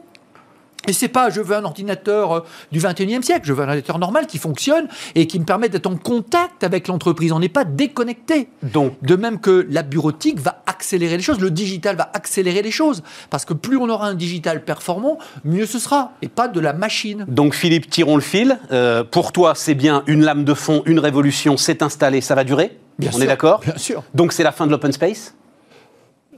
Et 0.89 0.93
c'est 0.93 1.09
pas 1.09 1.31
je 1.31 1.41
veux 1.41 1.57
un 1.57 1.65
ordinateur 1.65 2.33
euh, 2.33 2.41
du 2.73 2.81
21e 2.81 3.23
siècle, 3.23 3.43
je 3.45 3.53
veux 3.53 3.63
un 3.63 3.67
ordinateur 3.69 3.99
normal 3.99 4.27
qui 4.27 4.39
fonctionne 4.39 4.89
et 5.15 5.27
qui 5.27 5.39
me 5.39 5.45
permet 5.45 5.69
d'être 5.69 5.87
en 5.87 5.97
contact 5.97 6.65
avec 6.65 6.89
l'entreprise. 6.89 7.33
On 7.33 7.39
n'est 7.41 7.49
pas 7.49 7.65
déconnecté. 7.65 8.49
Donc, 8.63 8.95
De 9.03 9.17
même 9.17 9.41
que 9.41 9.67
la 9.71 9.83
bureautique 9.83 10.41
va 10.41 10.63
accélérer 10.67 11.17
les 11.17 11.23
choses, 11.23 11.41
le 11.41 11.51
digital 11.51 11.97
va 11.97 12.11
accélérer 12.15 12.63
les 12.63 12.71
choses. 12.71 13.03
Parce 13.31 13.45
que 13.45 13.55
plus 13.55 13.77
on 13.77 13.89
aura 13.89 14.09
un 14.09 14.15
digital 14.15 14.65
performant, 14.65 15.19
mieux 15.45 15.67
ce 15.67 15.79
sera. 15.79 16.13
Et 16.23 16.29
pas 16.29 16.49
de 16.49 16.61
la 16.61 16.73
machine. 16.73 17.25
Donc 17.29 17.55
Philippe, 17.55 17.89
tirons 17.89 18.17
le 18.17 18.23
fil. 18.23 18.59
Euh, 18.71 19.05
pour 19.05 19.33
toi, 19.33 19.55
c'est 19.55 19.75
bien 19.75 20.03
une 20.07 20.23
lame 20.25 20.45
de 20.45 20.55
fond, 20.55 20.83
une 20.87 20.99
révolution 20.99 21.57
s'est 21.57 21.83
installée, 21.83 22.21
ça 22.21 22.35
va 22.35 22.45
durer? 22.45 22.79
Bien 22.99 23.11
On 23.11 23.15
sûr, 23.15 23.23
est 23.23 23.27
d'accord? 23.27 23.61
Bien 23.61 23.77
sûr. 23.77 24.03
Donc 24.15 24.33
c'est 24.33 24.43
la 24.43 24.53
fin 24.53 24.67
de 24.67 24.71
l'open 24.71 24.93
space? 24.93 25.35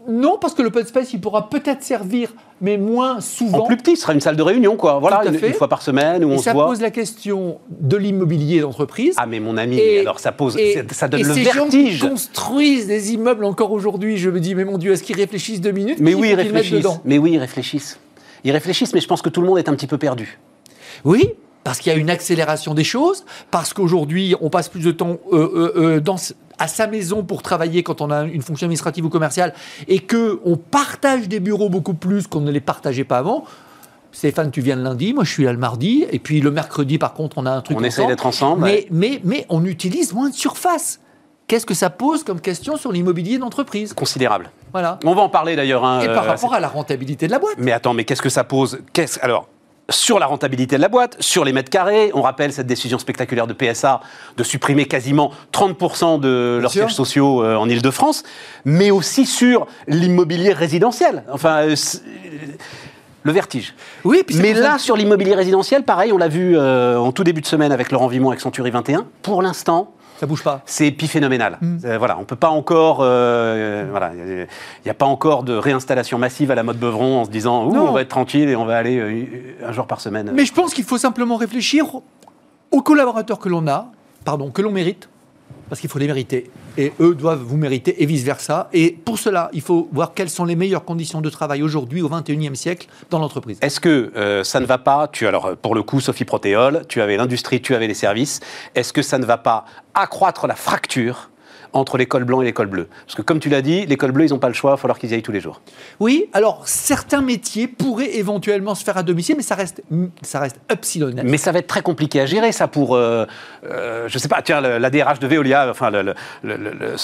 Non, 0.08 0.36
parce 0.40 0.54
que 0.54 0.62
l'open 0.62 0.84
space, 0.86 1.12
il 1.14 1.20
pourra 1.20 1.48
peut-être 1.48 1.82
servir, 1.82 2.34
mais 2.60 2.76
moins 2.76 3.16
En 3.16 3.20
souvent. 3.20 3.62
plus 3.66 3.76
petit, 3.76 3.96
ce 3.96 4.02
sera 4.02 4.12
une 4.12 4.20
salle 4.20 4.36
de 4.36 4.42
réunion, 4.42 4.76
quoi. 4.76 4.98
Voilà, 4.98 5.22
une, 5.24 5.54
fois 5.54 5.68
par 5.68 5.80
semaine 5.82 6.24
où 6.24 6.30
et 6.30 6.34
on 6.34 6.38
se 6.38 6.44
ça 6.44 6.52
voit. 6.52 6.66
pose 6.66 6.80
la 6.80 6.90
question 6.90 7.58
de 7.70 7.96
l'immobilier 7.96 8.60
d'entreprise. 8.60 9.14
Ah 9.16 9.26
mais 9.26 9.40
mon 9.40 9.56
ami, 9.56 9.78
Et- 9.78 10.00
alors 10.00 10.20
ça 10.20 10.32
pose, 10.32 10.56
et- 10.58 10.84
ça 10.92 11.08
donne 11.08 11.20
et 11.20 11.22
le 11.24 11.32
ces 11.34 11.44
gens 11.44 11.68
qui 11.68 11.82
vertige. 11.84 12.00
construisent 12.08 12.86
des 12.86 13.12
immeubles 13.14 13.44
encore 13.44 13.72
aujourd'hui, 13.72 14.16
je 14.18 14.28
me 14.30 14.40
dis, 14.40 14.54
mais 14.54 14.64
mon 14.64 14.76
Dieu, 14.78 14.92
est-ce 14.92 15.02
qu'ils 15.02 15.16
réfléchissent 15.16 15.60
deux 15.60 15.72
minutes? 15.72 15.98
Mais 16.00 16.14
oui, 16.14 16.28
ils 16.30 16.34
réfléchissent. 16.34 16.86
Mais 17.04 17.18
oui, 17.18 17.32
ils 17.32 17.38
réfléchissent. 17.38 17.98
Ils 18.44 18.52
réfléchissent, 18.52 18.92
mais 18.92 19.00
je 19.00 19.08
pense 19.08 19.22
que 19.22 19.30
tout 19.30 19.40
le 19.40 19.46
monde 19.46 19.58
est 19.58 19.68
un 19.68 19.74
petit 19.74 19.86
peu 19.86 19.96
perdu. 19.96 20.38
Oui, 21.04 21.30
parce 21.64 21.78
qu'il 21.80 21.90
y 21.92 21.94
a 21.94 21.98
une 21.98 22.10
accélération 22.10 22.74
des 22.74 22.84
choses, 22.84 23.24
parce 23.50 23.72
qu'aujourd'hui, 23.72 24.34
on 24.42 24.50
passe 24.50 24.68
plus 24.68 24.82
de 24.84 24.90
temps 24.92 25.16
euh, 25.32 25.36
euh, 25.36 25.72
euh, 25.76 26.00
dans, 26.00 26.16
à 26.58 26.68
sa 26.68 26.86
maison 26.86 27.22
pour 27.24 27.42
travailler 27.42 27.82
quand 27.82 28.00
on 28.00 28.10
a 28.10 28.22
une 28.24 28.42
fonction 28.42 28.66
administrative 28.66 29.04
ou 29.04 29.08
commerciale, 29.10 29.54
et 29.88 29.98
que 30.00 30.40
on 30.44 30.56
partage 30.56 31.28
des 31.28 31.40
bureaux 31.40 31.68
beaucoup 31.68 31.94
plus 31.94 32.26
qu'on 32.26 32.40
ne 32.40 32.50
les 32.50 32.60
partageait 32.60 33.04
pas 33.04 33.18
avant. 33.18 33.44
Stéphane, 34.12 34.52
tu 34.52 34.60
viens 34.60 34.76
le 34.76 34.82
lundi, 34.84 35.12
moi 35.12 35.24
je 35.24 35.30
suis 35.32 35.44
là 35.44 35.52
le 35.52 35.58
mardi, 35.58 36.06
et 36.12 36.20
puis 36.20 36.40
le 36.40 36.52
mercredi, 36.52 36.98
par 36.98 37.14
contre, 37.14 37.38
on 37.38 37.46
a 37.46 37.50
un 37.50 37.60
truc 37.62 37.76
On 37.78 37.82
essaye 37.82 38.04
ensemble. 38.04 38.12
d'être 38.14 38.26
ensemble. 38.26 38.62
Mais, 38.62 38.70
ouais. 38.72 38.86
mais, 38.92 39.20
mais 39.24 39.46
on 39.48 39.64
utilise 39.64 40.12
moins 40.12 40.30
de 40.30 40.34
surface. 40.34 41.00
Qu'est-ce 41.48 41.66
que 41.66 41.74
ça 41.74 41.90
pose 41.90 42.22
comme 42.24 42.40
question 42.40 42.76
sur 42.76 42.90
l'immobilier 42.92 43.36
d'entreprise? 43.38 43.92
Considérable. 43.92 44.50
Voilà. 44.72 44.98
On 45.04 45.14
va 45.14 45.22
en 45.22 45.28
parler 45.28 45.56
d'ailleurs. 45.56 45.84
hein, 45.84 46.00
Et 46.00 46.06
par 46.06 46.24
euh, 46.24 46.28
rapport 46.28 46.54
à 46.54 46.60
la 46.60 46.68
rentabilité 46.68 47.26
de 47.26 47.32
la 47.32 47.38
boîte. 47.38 47.56
Mais 47.58 47.72
attends, 47.72 47.92
mais 47.92 48.04
qu'est-ce 48.04 48.22
que 48.22 48.30
ça 48.30 48.44
pose? 48.44 48.78
Qu'est-ce- 48.94 49.18
Alors, 49.20 49.48
sur 49.90 50.18
la 50.18 50.26
rentabilité 50.26 50.76
de 50.76 50.80
la 50.80 50.88
boîte, 50.88 51.16
sur 51.20 51.44
les 51.44 51.52
mètres 51.52 51.70
carrés, 51.70 52.10
on 52.14 52.22
rappelle 52.22 52.52
cette 52.52 52.66
décision 52.66 52.98
spectaculaire 52.98 53.46
de 53.46 53.52
PSA 53.52 54.00
de 54.36 54.42
supprimer 54.42 54.86
quasiment 54.86 55.30
30% 55.52 56.20
de 56.20 56.58
leurs 56.60 56.70
sièges 56.70 56.94
sociaux 56.94 57.42
euh, 57.42 57.56
en 57.56 57.68
Ile-de-France, 57.68 58.22
mais 58.64 58.90
aussi 58.90 59.26
sur 59.26 59.66
l'immobilier 59.86 60.52
résidentiel. 60.52 61.24
Enfin, 61.30 61.68
euh, 61.68 61.76
le 63.24 63.32
vertige. 63.32 63.74
Oui, 64.04 64.22
puis 64.26 64.36
Mais 64.36 64.54
là, 64.54 64.78
sur 64.78 64.96
l'immobilier 64.96 65.34
résidentiel, 65.34 65.82
pareil, 65.82 66.12
on 66.12 66.18
l'a 66.18 66.28
vu 66.28 66.56
euh, 66.56 66.98
en 66.98 67.12
tout 67.12 67.24
début 67.24 67.40
de 67.40 67.46
semaine 67.46 67.72
avec 67.72 67.90
Laurent 67.90 68.06
Vimon 68.06 68.28
avec 68.28 68.40
Century 68.40 68.70
21. 68.70 69.06
Pour 69.22 69.42
l'instant, 69.42 69.94
ça 70.18 70.26
bouge 70.26 70.42
pas. 70.42 70.62
c'est 70.66 70.86
épiphénoménal. 70.86 71.58
Mm. 71.60 71.78
Euh, 71.84 71.98
voilà, 71.98 72.18
on 72.18 72.24
peut 72.24 72.36
pas 72.36 72.48
encore, 72.48 72.98
euh, 73.00 73.86
voilà, 73.90 74.12
il 74.14 74.46
n'y 74.84 74.90
a 74.90 74.94
pas 74.94 75.06
encore 75.06 75.42
de 75.42 75.54
réinstallation 75.54 76.18
massive 76.18 76.50
à 76.50 76.54
la 76.54 76.62
mode 76.62 76.78
Beuvron 76.78 77.20
en 77.20 77.24
se 77.24 77.30
disant, 77.30 77.62
on 77.64 77.92
va 77.92 78.02
être 78.02 78.08
tranquille 78.08 78.48
et 78.48 78.56
on 78.56 78.64
va 78.64 78.76
aller 78.76 78.98
euh, 78.98 79.66
un 79.66 79.72
jour 79.72 79.86
par 79.86 80.00
semaine. 80.00 80.32
Mais 80.34 80.44
je 80.44 80.52
pense 80.52 80.74
qu'il 80.74 80.84
faut 80.84 80.98
simplement 80.98 81.36
réfléchir 81.36 81.86
aux 82.70 82.82
collaborateurs 82.82 83.38
que 83.38 83.48
l'on 83.48 83.66
a, 83.68 83.88
pardon, 84.24 84.50
que 84.50 84.62
l'on 84.62 84.70
mérite, 84.70 85.08
parce 85.68 85.80
qu'il 85.80 85.90
faut 85.90 85.98
les 85.98 86.06
mériter. 86.06 86.50
Et 86.76 86.92
eux 87.00 87.14
doivent 87.14 87.42
vous 87.42 87.56
mériter 87.56 88.02
et 88.02 88.06
vice-versa. 88.06 88.68
Et 88.72 88.96
pour 89.04 89.18
cela, 89.18 89.50
il 89.52 89.60
faut 89.60 89.88
voir 89.92 90.14
quelles 90.14 90.30
sont 90.30 90.44
les 90.44 90.56
meilleures 90.56 90.84
conditions 90.84 91.20
de 91.20 91.30
travail 91.30 91.62
aujourd'hui, 91.62 92.02
au 92.02 92.08
XXIe 92.08 92.56
siècle, 92.56 92.88
dans 93.10 93.18
l'entreprise. 93.18 93.58
Est-ce 93.60 93.80
que 93.80 94.12
euh, 94.16 94.44
ça 94.44 94.60
ne 94.60 94.66
va 94.66 94.78
pas, 94.78 95.08
tu 95.08 95.26
alors 95.26 95.46
euh, 95.46 95.54
pour 95.54 95.74
le 95.74 95.82
coup 95.82 96.00
Sophie 96.00 96.24
Protéol, 96.24 96.84
tu 96.88 97.00
avais 97.00 97.16
l'industrie, 97.16 97.60
tu 97.60 97.74
avais 97.74 97.86
les 97.86 97.94
services, 97.94 98.40
est-ce 98.74 98.92
que 98.92 99.02
ça 99.02 99.18
ne 99.18 99.24
va 99.24 99.38
pas 99.38 99.64
accroître 99.94 100.46
la 100.46 100.56
fracture 100.56 101.30
entre 101.74 101.98
l'école 101.98 102.24
blanc 102.24 102.40
et 102.40 102.44
l'école 102.44 102.68
bleue 102.68 102.88
Parce 103.04 103.14
que 103.16 103.22
comme 103.22 103.40
tu 103.40 103.48
l'as 103.50 103.60
dit, 103.60 103.84
l'école 103.86 104.12
bleue, 104.12 104.24
ils 104.26 104.30
n'ont 104.30 104.38
pas 104.38 104.48
le 104.48 104.54
choix, 104.54 104.70
il 104.70 104.74
va 104.74 104.76
falloir 104.78 104.98
qu'ils 104.98 105.10
y 105.10 105.14
aillent 105.14 105.22
tous 105.22 105.32
les 105.32 105.40
jours. 105.40 105.60
Oui, 106.00 106.26
alors 106.32 106.62
certains 106.66 107.20
métiers 107.20 107.66
pourraient 107.68 108.16
éventuellement 108.16 108.74
se 108.74 108.84
faire 108.84 108.96
à 108.96 109.02
domicile, 109.02 109.34
mais 109.36 109.42
ça 109.42 109.54
reste, 109.56 109.82
ça 110.22 110.40
reste 110.40 110.56
epsilonel. 110.70 111.26
Mais 111.26 111.36
ça 111.36 111.52
va 111.52 111.58
être 111.58 111.66
très 111.66 111.82
compliqué 111.82 112.20
à 112.20 112.26
gérer, 112.26 112.52
ça, 112.52 112.68
pour, 112.68 112.94
euh, 112.94 113.26
euh, 113.64 114.08
je 114.08 114.18
sais 114.18 114.28
pas, 114.28 114.40
tiens, 114.42 114.60
la 114.60 114.90
DRH 114.90 115.18
de 115.18 115.26
Veolia, 115.26 115.68
enfin, 115.70 115.90
le- 115.90 116.14
le 116.42 116.94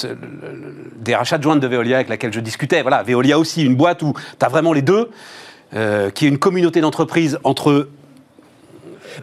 DRH 1.04 1.32
adjointe 1.32 1.60
de 1.60 1.66
Veolia 1.66 1.96
avec 1.96 2.08
laquelle 2.08 2.32
je 2.32 2.40
discutais, 2.40 2.82
voilà, 2.82 3.02
Veolia 3.02 3.38
aussi, 3.38 3.64
une 3.64 3.74
boîte 3.76 4.02
où 4.02 4.12
tu 4.38 4.44
as 4.44 4.48
vraiment 4.48 4.72
les 4.72 4.82
deux, 4.82 5.10
euh, 5.74 6.10
qui 6.10 6.26
est 6.26 6.28
une 6.28 6.38
communauté 6.38 6.80
d'entreprises 6.80 7.38
entre 7.44 7.88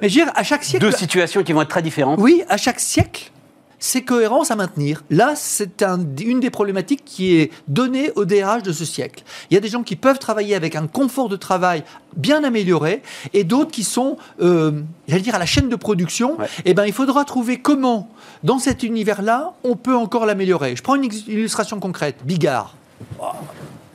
Mais 0.02 0.10
je 0.10 0.20
veux 0.20 0.26
dire, 0.26 0.34
à 0.36 0.44
chaque 0.44 0.64
siècle, 0.64 0.86
deux 0.86 0.92
situations 0.92 1.44
qui 1.44 1.54
vont 1.54 1.62
être 1.62 1.70
très 1.70 1.82
différentes. 1.82 2.20
Oui, 2.20 2.44
à 2.50 2.58
chaque 2.58 2.80
siècle, 2.80 3.32
c'est 3.80 4.02
cohérence 4.02 4.50
à 4.52 4.56
maintenir. 4.56 5.04
Là, 5.10 5.34
c'est 5.36 5.84
un- 5.84 6.00
une 6.20 6.40
des 6.40 6.50
problématiques 6.50 7.04
qui 7.06 7.36
est 7.36 7.52
donnée 7.68 8.12
au 8.16 8.26
DRH 8.26 8.64
de 8.64 8.72
ce 8.72 8.86
siècle. 8.86 9.24
Il 9.50 9.54
y 9.54 9.58
a 9.58 9.60
des 9.60 9.68
gens 9.68 9.84
qui 9.84 9.96
peuvent 9.96 10.18
travailler 10.20 10.56
avec 10.56 10.76
un 10.76 10.88
confort 10.88 11.30
de 11.30 11.36
travail 11.36 11.84
bien 12.16 12.44
amélioré 12.44 13.02
et 13.34 13.44
d'autres 13.44 13.72
qui 13.72 13.84
sont, 13.84 14.18
euh, 14.42 14.82
j'allais 15.08 15.22
dire, 15.22 15.36
à 15.36 15.40
la 15.40 15.46
chaîne 15.46 15.70
de 15.70 15.76
production. 15.76 16.38
Ouais. 16.40 16.48
Eh 16.66 16.74
ben, 16.74 16.86
il 16.86 16.94
faudra 16.94 17.24
trouver 17.26 17.60
comment, 17.60 18.10
dans 18.44 18.60
cet 18.60 18.82
univers-là, 18.84 19.54
on 19.64 19.76
peut 19.76 19.96
encore 19.96 20.26
l'améliorer. 20.26 20.76
Je 20.76 20.82
prends 20.82 20.96
une 20.96 21.06
illustration 21.28 21.80
concrète. 21.80 22.18
Bigard. 22.26 22.76
Oh, 23.22 23.26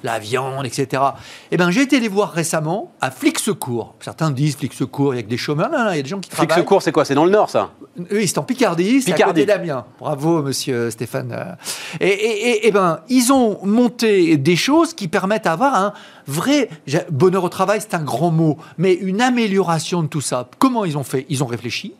la 0.02 0.18
viande, 0.18 0.66
etc. 0.66 1.02
Eh 1.50 1.56
ben, 1.56 1.70
j'ai 1.70 1.82
été 1.82 2.00
les 2.00 2.08
voir 2.08 2.32
récemment 2.32 2.92
à 3.00 3.10
Flic 3.10 3.38
Secours. 3.38 3.94
Certains 4.00 4.30
disent 4.30 4.56
Flic 4.56 4.72
Secours, 4.72 5.14
il 5.14 5.18
y 5.18 5.20
a 5.20 5.22
que 5.22 5.28
des 5.28 5.36
chômeurs. 5.36 5.70
Non, 5.70 5.84
non, 5.84 5.90
il 5.92 5.96
y 5.96 6.00
a 6.00 6.02
des 6.02 6.08
gens 6.08 6.18
qui 6.20 6.28
Flic 6.30 6.48
travaillent. 6.48 6.64
Secours, 6.64 6.82
c'est 6.82 6.92
quoi? 6.92 7.04
C'est 7.04 7.14
dans 7.14 7.24
le 7.24 7.30
Nord, 7.30 7.50
ça? 7.50 7.70
Oui, 8.10 8.26
c'est 8.26 8.38
en 8.38 8.42
Picardie, 8.42 9.02
c'est 9.02 9.12
à 9.12 9.26
côté 9.26 9.44
d'Amiens. 9.44 9.84
Bravo, 10.00 10.42
monsieur 10.42 10.90
Stéphane. 10.90 11.32
Euh, 11.32 11.52
Et, 12.00 12.08
et- 12.08 12.48
et- 12.50 12.66
et 12.68 12.70
ben, 12.72 13.00
ils 13.08 13.32
ont 13.32 13.58
monté 13.64 14.36
des 14.36 14.56
choses 14.56 14.94
qui 14.94 15.08
permettent 15.08 15.44
d'avoir 15.44 15.74
un 15.74 15.92
vrai 16.26 16.68
bonheur 17.10 17.44
au 17.44 17.48
travail, 17.48 17.80
c'est 17.80 17.94
un 17.94 18.02
grand 18.02 18.30
mot, 18.30 18.56
mais 18.78 18.94
une 18.94 19.20
amélioration 19.20 20.02
de 20.02 20.08
tout 20.08 20.20
ça. 20.20 20.48
Comment 20.58 20.84
ils 20.84 20.96
ont 20.96 21.04
fait? 21.04 21.26
Ils 21.28 21.42
ont 21.42 21.46
réfléchi. 21.46 21.94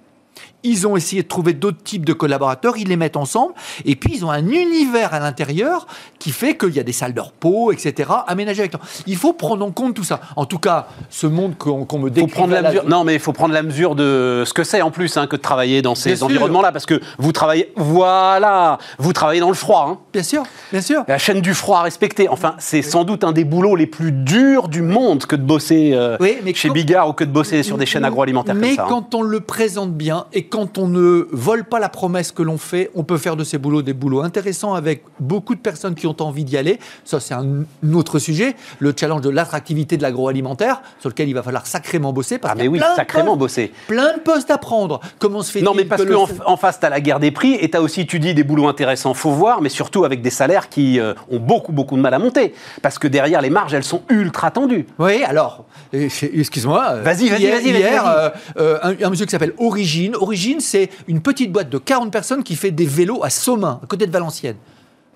Ils 0.65 0.87
ont 0.87 0.97
essayé 0.97 1.23
de 1.23 1.29
trouver 1.29 1.53
d'autres 1.55 1.83
types 1.83 2.05
de 2.05 2.13
collaborateurs, 2.13 2.77
ils 2.77 2.89
les 2.89 2.97
mettent 2.97 3.17
ensemble, 3.17 3.55
et 3.85 3.97
puis 3.97 4.13
ils 4.15 4.25
ont 4.25 4.31
un 4.31 4.47
univers 4.47 5.13
à 5.15 5.19
l'intérieur 5.21 5.87
qui 6.19 6.31
fait 6.31 6.57
qu'il 6.57 6.71
y 6.75 6.81
a 6.81 6.85
des 6.85 6.93
salles 6.93 7.15
de 7.15 7.21
repos, 7.21 7.73
etc., 7.73 8.11
aménagées 8.27 8.61
avec 8.61 8.73
temps. 8.73 8.79
Il 9.07 9.17
faut 9.17 9.33
prendre 9.33 9.65
en 9.65 9.71
compte 9.73 9.95
tout 9.95 10.05
ça. 10.05 10.21
En 10.37 10.45
tout 10.47 10.59
cas, 10.59 10.87
ce 11.11 11.27
monde 11.27 11.57
qu'on 11.59 11.81
me 11.81 11.85
faut 11.87 12.11
décrit. 12.11 12.31
prendre 12.31 12.53
la 12.55 12.63
mesure. 12.63 12.85
Non, 12.89 13.03
mais 13.05 13.15
il 13.15 13.21
faut 13.21 13.33
prendre 13.33 13.55
la 13.55 13.63
mesure 13.63 13.95
de 13.97 14.45
ce 14.47 14.53
que 14.53 14.63
c'est 14.65 14.83
en 14.83 14.91
plus 14.91 15.17
hein, 15.17 15.27
que 15.27 15.37
de 15.37 15.41
travailler 15.43 15.83
dans 15.83 15.95
ces 15.95 16.23
environnements-là, 16.23 16.71
parce 16.73 16.87
que 16.87 17.01
vous 17.19 17.33
travaillez, 17.33 17.73
voilà, 17.77 18.79
vous 18.99 19.13
travaillez 19.13 19.41
dans 19.41 19.49
le 19.49 19.55
froid. 19.55 19.87
hein. 19.91 19.99
Bien 20.13 20.23
sûr, 20.23 20.43
bien 20.71 20.81
sûr. 20.81 21.05
La 21.09 21.19
chaîne 21.19 21.41
du 21.41 21.55
froid 21.55 21.79
à 21.81 21.83
respecter. 21.83 22.29
Enfin, 22.29 22.55
c'est 22.59 22.83
sans 22.83 23.05
doute 23.05 23.25
un 23.25 23.33
des 23.33 23.45
boulots 23.45 23.77
les 23.77 23.87
plus 23.87 24.13
durs 24.13 24.69
du 24.69 24.83
monde 24.83 25.25
que 25.27 25.37
de 25.37 25.43
bosser 25.43 25.93
euh, 25.95 26.17
Oui, 26.21 26.39
mais 26.45 26.55
chez 26.55 26.69
quand- 26.69 26.75
Bigard 26.75 27.09
ou 27.09 27.13
que 27.13 27.25
de 27.25 27.31
bosser 27.31 27.63
sur 27.63 27.79
des 27.79 27.87
chaînes 27.87 28.05
agroalimentaires 28.05 28.55
Mais 28.55 28.69
comme 28.69 28.77
ça. 28.77 28.83
hein. 28.85 28.87
quand 28.89 29.15
on 29.15 29.23
le 29.23 29.41
présente 29.41 29.93
bien 29.93 30.27
et 30.33 30.45
quand 30.53 30.77
on 30.77 30.87
ne 30.87 31.27
vole 31.33 31.65
pas 31.65 31.81
la 31.81 31.89
promesse 31.89 32.31
que 32.31 32.43
l'on 32.43 32.59
fait, 32.59 32.91
on 32.95 33.05
peut 33.05 33.17
faire 33.17 33.37
de 33.37 33.43
ces 33.43 33.57
boulots 33.57 33.81
des 33.81 33.95
boulots 33.95 34.21
intéressants 34.21 34.75
avec 34.75 35.03
beaucoup 35.19 35.55
de 35.55 35.61
personnes 35.61 35.95
qui 35.95 36.07
ont 36.07 36.15
envie 36.21 36.45
d'y 36.45 36.59
aller. 36.59 36.79
Ça, 37.07 37.21
c'est 37.21 37.33
un 37.33 37.65
autre 37.95 38.19
sujet. 38.19 38.55
Le 38.79 38.93
challenge 38.95 39.23
de 39.23 39.31
l'attractivité 39.31 39.97
de 39.97 40.03
l'agroalimentaire, 40.03 40.83
sur 41.01 41.09
lequel 41.09 41.31
il 41.31 41.33
va 41.33 41.43
falloir 41.43 41.67
sacrément 41.67 42.13
bosser. 42.13 42.37
Parce 42.37 42.53
Ah, 42.53 42.57
qu'il 42.57 42.67
y 42.67 42.69
mais 42.69 42.69
a 42.69 42.73
oui, 42.73 42.79
plein 42.81 42.91
de 42.91 42.97
sacrément 42.97 43.27
postes- 43.29 43.39
bosser. 43.39 43.73
Plein 43.89 44.15
de 44.15 44.21
postes 44.21 44.51
à 44.51 44.59
prendre. 44.59 45.01
Comment 45.19 45.41
se 45.41 45.51
fait-il 45.53 45.65
Non, 45.65 45.73
mais 45.75 45.87
parce 45.87 46.03
que 46.03 46.09
le- 46.09 46.15
qu'en 46.17 46.29
en 46.45 46.57
face, 46.59 46.79
tu 46.79 46.85
as 46.85 46.91
la 46.91 47.01
guerre 47.01 47.19
des 47.19 47.31
prix 47.31 47.55
et 47.59 47.71
tu 47.71 47.77
as 47.79 47.81
aussi, 47.81 48.07
tu 48.07 48.19
dis, 48.19 48.35
des 48.35 48.45
boulots 48.45 48.69
intéressants, 48.69 49.15
faut 49.15 49.31
voir, 49.31 49.63
mais 49.63 49.71
surtout 49.71 50.05
avec 50.05 50.21
des 50.21 50.29
salaires 50.31 50.69
qui 50.69 51.01
euh, 51.01 51.15
ont 51.31 51.39
beaucoup, 51.39 51.73
beaucoup 51.73 51.97
de 51.97 52.03
mal 52.03 52.13
à 52.13 52.19
monter. 52.19 52.53
Parce 52.83 52.99
que 52.99 53.09
derrière, 53.09 53.41
les 53.41 53.49
marges, 53.49 53.73
elles 53.73 53.85
sont 53.85 54.03
ultra 54.11 54.51
tendues. 54.51 54.85
Oui, 54.99 55.23
alors, 55.25 55.65
euh, 55.95 56.09
excuse-moi. 56.35 56.85
euh, 56.91 57.03
Vas-y, 57.03 57.31
vas-y, 57.31 57.41
hier- 57.41 57.55
vas-y, 57.55 57.73
vas-y, 57.73 57.81
Hier, 57.81 58.05
vas-y. 58.05 58.17
euh, 58.17 58.31
euh, 58.59 58.79
un, 59.01 59.07
un 59.07 59.11
monsieur 59.11 59.25
qui 59.25 59.31
s'appelle 59.31 59.55
Origine. 59.57 60.15
Origine, 60.17 60.42
c'est 60.61 60.91
une 61.09 61.21
petite 61.23 61.53
boîte 61.53 61.71
de 61.71 61.79
40 61.79 62.11
personnes 62.13 62.43
qui 62.43 62.57
fait 62.57 62.71
des 62.71 62.87
vélos 62.87 63.23
à 63.25 63.31
Somain, 63.31 63.81
à 63.83 63.87
côté 63.87 64.07
de 64.07 64.13
Valenciennes. 64.13 64.57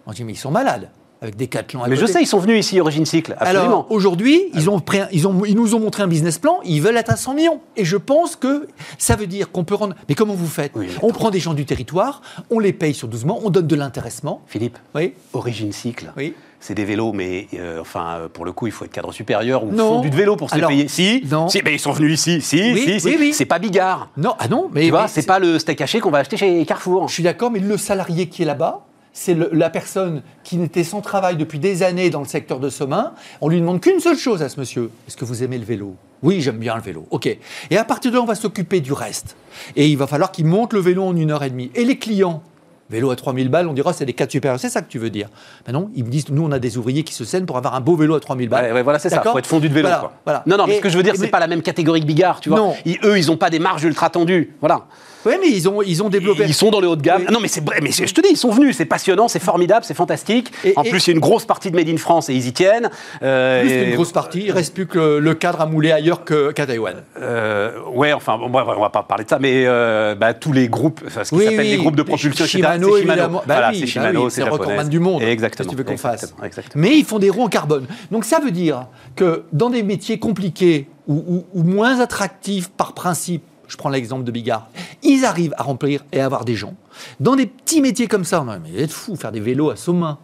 On 0.06 0.12
dit, 0.12 0.24
mais 0.24 0.32
ils 0.32 0.36
sont 0.38 0.50
malades. 0.50 0.88
avec 1.22 1.36
Decathlon 1.36 1.82
à 1.82 1.88
Mais 1.88 1.96
je 1.96 2.04
sais, 2.06 2.20
ils 2.22 2.26
sont 2.26 2.38
venus 2.38 2.60
ici, 2.64 2.78
Origine 2.80 3.06
Cycle, 3.06 3.34
absolument. 3.38 3.64
Alors 3.64 3.86
aujourd'hui, 3.90 4.42
ils, 4.54 4.68
ont 4.70 4.78
pris 4.80 5.00
un- 5.00 5.08
ils, 5.12 5.26
ont, 5.26 5.44
ils 5.44 5.56
nous 5.56 5.74
ont 5.74 5.80
montré 5.80 6.02
un 6.02 6.06
business 6.08 6.38
plan, 6.38 6.60
ils 6.64 6.80
veulent 6.82 6.96
être 6.98 7.10
à 7.10 7.16
100 7.16 7.34
millions. 7.34 7.60
Et 7.76 7.84
je 7.84 7.96
pense 7.96 8.36
que 8.36 8.68
ça 8.98 9.16
veut 9.16 9.26
dire 9.26 9.50
qu'on 9.50 9.64
peut 9.64 9.74
rendre. 9.74 9.96
Mais 10.08 10.14
comment 10.14 10.34
vous 10.34 10.46
faites? 10.46 10.72
Oui, 10.76 10.88
On 11.02 11.12
prend 11.12 11.30
des 11.30 11.40
gens 11.40 11.54
du 11.54 11.64
territoire, 11.64 12.20
on 12.50 12.58
les 12.58 12.72
paye 12.74 12.92
sur 12.94 13.08
12 13.08 13.24
mois, 13.24 13.38
on 13.42 13.50
donne 13.50 13.66
de 13.66 13.76
l'intéressement. 13.76 14.42
Philippe, 14.46 14.78
Oui, 14.94 15.14
Origine 15.32 15.72
Cycle, 15.72 16.12
oui. 16.16 16.34
C'est 16.66 16.74
des 16.74 16.84
vélos, 16.84 17.12
mais 17.12 17.46
euh, 17.54 17.80
enfin, 17.80 18.16
euh, 18.16 18.28
pour 18.28 18.44
le 18.44 18.50
coup, 18.50 18.66
il 18.66 18.72
faut 18.72 18.84
être 18.84 18.90
cadre 18.90 19.12
supérieur 19.12 19.62
ou 19.62 19.70
Non. 19.70 19.94
fondu 19.96 20.10
de 20.10 20.16
vélo 20.16 20.34
pour 20.34 20.50
se 20.50 20.56
les 20.56 20.66
payer. 20.66 20.88
Si, 20.88 21.22
non. 21.30 21.48
si, 21.48 21.60
mais 21.64 21.74
ils 21.74 21.78
sont 21.78 21.92
venus 21.92 22.14
ici. 22.14 22.40
Si, 22.40 22.56
Oui, 22.72 22.82
si, 22.84 23.00
si. 23.00 23.06
oui, 23.06 23.16
oui. 23.20 23.32
C'est 23.32 23.44
pas 23.44 23.60
Bigard. 23.60 24.08
Non, 24.16 24.34
ah 24.40 24.48
non, 24.48 24.68
mais. 24.72 24.86
Tu 24.86 24.90
vois, 24.90 25.06
c'est 25.06 25.24
pas 25.26 25.38
le 25.38 25.60
steak 25.60 25.80
haché 25.80 26.00
qu'on 26.00 26.10
va 26.10 26.18
acheter 26.18 26.36
chez 26.36 26.66
Carrefour. 26.66 27.06
Je 27.08 27.14
suis 27.14 27.22
d'accord, 27.22 27.52
mais 27.52 27.60
le 27.60 27.76
salarié 27.76 28.28
qui 28.28 28.42
est 28.42 28.46
là-bas, 28.46 28.84
c'est 29.12 29.36
la 29.52 29.70
personne 29.70 30.22
qui 30.42 30.56
n'était 30.56 30.82
sans 30.82 31.00
travail 31.02 31.36
depuis 31.36 31.60
des 31.60 31.84
années 31.84 32.10
dans 32.10 32.20
le 32.20 32.26
secteur 32.26 32.58
de 32.58 32.68
Somain. 32.68 33.12
On 33.40 33.48
lui 33.48 33.60
demande 33.60 33.80
qu'une 33.80 34.00
seule 34.00 34.18
chose 34.18 34.42
à 34.42 34.48
ce 34.48 34.58
monsieur. 34.58 34.90
Est-ce 35.06 35.16
que 35.16 35.24
vous 35.24 35.44
aimez 35.44 35.58
le 35.58 35.64
vélo? 35.64 35.94
Oui, 36.22 36.40
j'aime 36.40 36.58
bien 36.58 36.74
le 36.74 36.82
vélo. 36.82 37.06
OK. 37.10 37.28
Et 37.70 37.76
à 37.78 37.84
partir 37.84 38.10
de 38.10 38.16
là, 38.16 38.22
on 38.22 38.26
va 38.26 38.34
s'occuper 38.34 38.80
du 38.80 38.92
reste. 38.92 39.36
Et 39.76 39.86
il 39.88 39.96
va 39.96 40.06
falloir 40.08 40.32
qu'il 40.32 40.46
monte 40.46 40.72
le 40.72 40.80
vélo 40.80 41.04
en 41.04 41.14
une 41.16 41.30
heure 41.30 41.44
et 41.44 41.50
demie. 41.50 41.70
Et 41.76 41.84
les 41.84 41.96
clients? 41.96 42.42
Vélo 42.88 43.10
à 43.10 43.16
3000 43.16 43.48
balles, 43.48 43.66
on 43.66 43.72
dira 43.72 43.92
c'est 43.92 44.04
des 44.06 44.12
cadres 44.12 44.30
supérieurs. 44.30 44.60
C'est 44.60 44.68
ça 44.68 44.80
que 44.80 44.88
tu 44.88 44.98
veux 44.98 45.10
dire. 45.10 45.28
Ben 45.66 45.72
non, 45.72 45.90
ils 45.94 46.04
me 46.04 46.08
disent 46.10 46.28
nous, 46.30 46.44
on 46.44 46.52
a 46.52 46.58
des 46.58 46.78
ouvriers 46.78 47.02
qui 47.02 47.14
se 47.14 47.24
saignent 47.24 47.44
pour 47.46 47.56
avoir 47.56 47.74
un 47.74 47.80
beau 47.80 47.96
vélo 47.96 48.14
à 48.14 48.20
3000 48.20 48.48
balles. 48.48 48.66
Ouais, 48.66 48.72
ouais, 48.72 48.82
voilà, 48.82 48.98
c'est 48.98 49.08
ça. 49.08 49.22
Faut 49.22 49.38
être 49.38 49.46
fondu 49.46 49.68
de 49.68 49.74
vélo. 49.74 49.88
Voilà, 49.88 50.00
quoi. 50.00 50.12
voilà. 50.24 50.42
Non, 50.46 50.56
non, 50.56 50.66
mais 50.66 50.74
Et- 50.74 50.76
ce 50.76 50.82
que 50.82 50.88
je 50.88 50.96
veux 50.96 51.02
dire, 51.02 51.14
c'est 51.16 51.22
mais- 51.22 51.28
pas 51.28 51.40
la 51.40 51.48
même 51.48 51.62
catégorie 51.62 52.00
que 52.00 52.06
Bigard, 52.06 52.40
tu 52.40 52.48
vois. 52.48 52.58
Non. 52.58 52.74
Ils- 52.84 52.98
eux, 53.04 53.18
ils 53.18 53.30
ont 53.30 53.36
pas 53.36 53.50
des 53.50 53.58
marges 53.58 53.82
ultra 53.84 54.08
tendues. 54.10 54.54
Voilà. 54.60 54.82
Oui, 55.26 55.34
mais 55.40 55.48
ils 55.50 55.68
ont, 55.68 55.82
ils 55.82 56.02
ont 56.02 56.08
développé. 56.08 56.44
Ils 56.46 56.54
sont 56.54 56.70
dans 56.70 56.80
le 56.80 56.88
haut 56.88 56.96
de 56.96 57.02
gamme. 57.02 57.22
Oui. 57.26 57.32
Non, 57.34 57.40
mais 57.40 57.48
c'est 57.48 57.64
vrai, 57.64 57.80
mais 57.82 57.90
je 57.90 58.02
te 58.14 58.20
dis, 58.20 58.28
ils 58.30 58.36
sont 58.36 58.50
venus. 58.50 58.76
C'est 58.76 58.84
passionnant, 58.84 59.28
c'est 59.28 59.42
formidable, 59.42 59.84
c'est 59.84 59.94
fantastique. 59.94 60.52
Et- 60.64 60.72
en 60.76 60.82
et- 60.82 60.90
plus, 60.90 61.06
il 61.06 61.10
y 61.10 61.12
a 61.12 61.14
une 61.14 61.20
grosse 61.20 61.44
partie 61.44 61.70
de 61.70 61.76
Made 61.76 61.88
in 61.88 61.96
France 61.96 62.28
et 62.28 62.34
ils 62.34 62.46
y 62.46 62.52
tiennent. 62.52 62.90
Euh, 63.22 63.62
Plus 63.62 63.70
et- 63.72 63.84
qu'une 63.84 63.94
grosse 63.94 64.12
partie, 64.12 64.44
il 64.44 64.52
reste 64.52 64.72
plus 64.74 64.86
que 64.86 65.18
le, 65.18 65.34
cadre 65.34 65.60
à 65.60 65.66
mouler 65.66 65.92
ailleurs 65.92 66.24
qu'à 66.24 66.66
Taïwan. 66.66 67.02
Euh, 67.20 67.72
ouais, 67.92 68.12
enfin, 68.12 68.38
bon, 68.38 68.48
bref, 68.48 68.66
on 68.76 68.80
va 68.80 68.90
pas 68.90 69.02
parler 69.02 69.24
de 69.24 69.28
ça, 69.28 69.38
mais 69.38 69.64
euh, 69.66 70.14
bah, 70.14 70.32
tous 70.34 70.52
les 70.52 70.68
groupes, 70.68 71.00
enfin, 71.06 71.24
ce 71.24 71.30
qui 71.30 71.34
Oui, 71.36 71.44
s'appelle 71.44 71.60
oui. 71.60 71.70
les 71.70 71.76
groupes 71.76 71.96
de 71.96 72.02
propulsion, 72.02 72.46
Shimano, 72.46 72.94
c'est 72.96 73.02
évidemment. 73.02 73.38
Bah 73.46 73.54
voilà, 73.54 73.68
oui, 73.70 73.74
c'est 73.76 73.80
bah 73.82 73.86
Shimano, 73.90 74.24
oui, 74.26 74.30
c'est 74.30 74.42
recordman 74.44 74.88
du 74.88 75.00
monde. 75.00 75.22
Exactement. 75.22 75.68
Tu 75.70 75.76
veux 75.76 75.84
qu'on 75.84 75.96
fasse 75.96 76.22
exactement, 76.22 76.46
exactement. 76.46 76.82
Mais 76.82 76.96
ils 76.96 77.04
font 77.04 77.18
des 77.18 77.30
roues 77.30 77.42
en 77.44 77.48
carbone. 77.48 77.86
Donc 78.10 78.24
ça 78.24 78.38
veut 78.40 78.50
dire 78.52 78.86
que 79.16 79.42
dans 79.52 79.70
des 79.70 79.82
métiers 79.82 80.18
compliqués 80.18 80.88
ou, 81.08 81.14
ou- 81.14 81.46
ou 81.54 81.62
moins 81.62 82.00
attractifs 82.00 82.68
par 82.68 82.92
principe, 82.94 83.42
je 83.68 83.76
prends 83.76 83.88
l'exemple 83.88 84.24
de 84.24 84.30
Bigard, 84.30 84.68
ils 85.02 85.24
arrivent 85.24 85.54
à 85.56 85.62
remplir 85.62 86.04
et 86.12 86.20
à 86.20 86.26
avoir 86.26 86.44
des 86.44 86.54
gens. 86.54 86.74
Dans 87.20 87.36
des 87.36 87.46
petits 87.46 87.80
métiers 87.80 88.06
comme 88.06 88.24
ça, 88.24 88.44
mais 88.44 88.70
vous 88.70 88.78
êtes 88.78 88.92
fou, 88.92 89.16
faire 89.16 89.32
des 89.32 89.40
vélos 89.40 89.70
à 89.70 89.76
Sommin. 89.76 90.18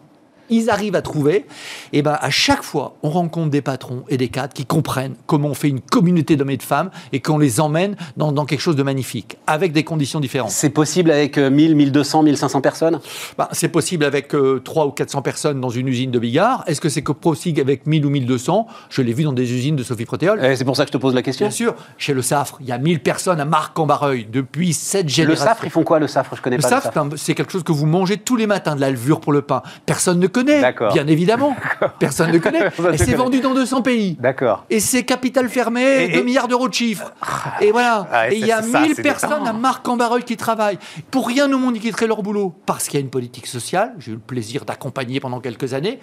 Ils 0.55 0.68
arrivent 0.68 0.94
à 0.96 1.03
trouver, 1.03 1.46
et 1.94 2.03
ben 2.03 2.16
à 2.20 2.28
chaque 2.30 2.62
fois, 2.62 2.94
on 3.03 3.09
rencontre 3.09 3.48
des 3.50 3.62
patrons 3.62 4.05
et 4.11 4.18
des 4.18 4.28
cadres 4.28 4.53
qui 4.53 4.66
comprennent 4.66 5.14
comment 5.26 5.48
on 5.48 5.55
fait 5.55 5.68
une 5.68 5.80
communauté 5.80 6.36
d'hommes 6.36 6.50
et 6.50 6.57
de 6.59 6.62
femmes 6.62 6.90
et 7.12 7.20
qu'on 7.20 7.38
les 7.38 7.59
emmène 7.59 7.96
dans, 8.18 8.32
dans 8.32 8.44
quelque 8.44 8.61
chose 8.61 8.76
de 8.76 8.82
magnifique, 8.82 9.38
avec 9.46 9.72
des 9.72 9.82
conditions 9.82 10.20
différentes. 10.20 10.50
C'est 10.50 10.68
possible 10.70 11.11
avec 11.11 11.38
euh, 11.38 11.48
1000, 11.50 11.74
1200, 11.74 12.22
1500 12.24 12.61
personnes? 12.61 13.00
Bah, 13.38 13.48
c'est 13.53 13.68
possible 13.70 14.05
avec 14.05 14.34
euh, 14.34 14.61
3 14.62 14.86
ou 14.86 14.90
400 14.90 15.22
personnes 15.22 15.61
dans 15.61 15.70
une 15.70 15.88
usine 15.88 16.11
de 16.11 16.18
Bigard. 16.18 16.64
Est-ce 16.66 16.80
que 16.82 16.90
c'est 16.90 17.03
que 17.03 17.12
possible 17.12 17.59
avec 17.61 17.86
1000 17.86 18.05
ou 18.05 18.11
1200 18.11 18.66
Je 18.90 19.00
l'ai 19.00 19.14
vu 19.14 19.24
dans 19.24 19.32
des 19.32 19.50
usines 19.55 19.74
de 19.76 19.82
Sophie 19.82 20.05
Protéol. 20.05 20.38
Eh, 20.44 20.55
C'est 20.57 20.64
pour 20.66 20.76
ça 20.76 20.84
que 20.84 20.88
je 20.88 20.92
te 20.92 20.98
pose 20.98 21.14
la 21.14 21.22
question. 21.22 21.46
Bien 21.46 21.50
sûr, 21.57 21.74
chez 21.96 22.12
le 22.12 22.20
SAFRE, 22.20 22.59
il 22.61 22.66
y 22.66 22.72
a 22.72 22.78
1000 22.78 23.00
personnes 23.00 23.40
à 23.40 23.46
Marc-en-Barreuil 23.46 24.26
depuis 24.30 24.74
7 24.74 25.05
Le 25.05 25.09
générations. 25.09 25.44
SAFRE, 25.46 25.64
ils 25.64 25.70
font 25.70 25.84
quoi, 25.84 25.98
le 25.98 26.07
SAFRE? 26.09 26.36
Je 26.36 26.42
connais 26.42 26.57
Le 26.57 26.62
pas 26.62 26.68
SAFRE, 26.68 26.88
le 26.88 26.92
SAFRE. 27.11 27.16
c'est 27.16 27.34
quelque 27.34 27.53
chose 27.53 27.62
que 27.62 27.72
vous 27.72 27.86
mangez 27.86 28.18
tous 28.18 28.36
les 28.36 28.46
matins, 28.46 28.76
de 28.76 28.80
la 28.82 28.90
levure 28.90 29.20
pour 29.20 29.32
le 29.32 29.40
pain. 29.42 29.62
Personne 29.86 30.18
ne 30.18 30.26
connaît, 30.26 30.41
Bien 30.45 31.07
évidemment. 31.07 31.57
Personne 31.99 32.30
ne 32.32 32.38
connaît. 32.38 32.61
Personne 32.70 32.86
ne 32.88 32.93
Et 32.95 32.99
c'est 32.99 33.05
connaît. 33.07 33.16
vendu 33.16 33.40
dans 33.40 33.55
200 33.55 33.82
pays. 33.82 34.16
D'accord. 34.20 34.64
Et 34.70 34.80
c'est 34.80 35.05
capital 35.05 35.49
fermé, 35.49 36.05
Et- 36.05 36.09
2 36.09 36.18
et- 36.18 36.22
milliards 36.22 36.49
d'euros 36.49 36.68
de 36.68 36.74
chiffre. 36.74 37.12
Et 37.61 37.70
voilà. 37.72 38.07
Ah, 38.12 38.30
et 38.30 38.34
et 38.34 38.38
il 38.38 38.47
y 38.47 38.53
a 38.53 38.62
c'est 38.62 38.70
ça, 38.70 38.80
1000 38.80 38.90
c'est 38.90 38.97
des- 38.97 39.03
personnes 39.03 39.47
à 39.47 39.53
Marc-en-Barreuil 39.53 40.24
qui 40.24 40.36
travaillent. 40.36 40.78
Pour 41.11 41.26
rien 41.26 41.51
au 41.53 41.59
monde, 41.59 41.76
ils 41.76 41.80
quitteraient 41.82 42.07
leur 42.07 42.22
boulot. 42.22 42.55
Parce 42.66 42.84
qu'il 42.88 42.95
y 42.99 43.03
a 43.03 43.05
une 43.05 43.11
politique 43.11 43.47
sociale, 43.47 43.95
j'ai 43.99 44.12
eu 44.12 44.14
le 44.14 44.20
plaisir 44.20 44.64
d'accompagner 44.64 45.20
pendant 45.20 45.40
quelques 45.40 45.74
années. 45.74 45.99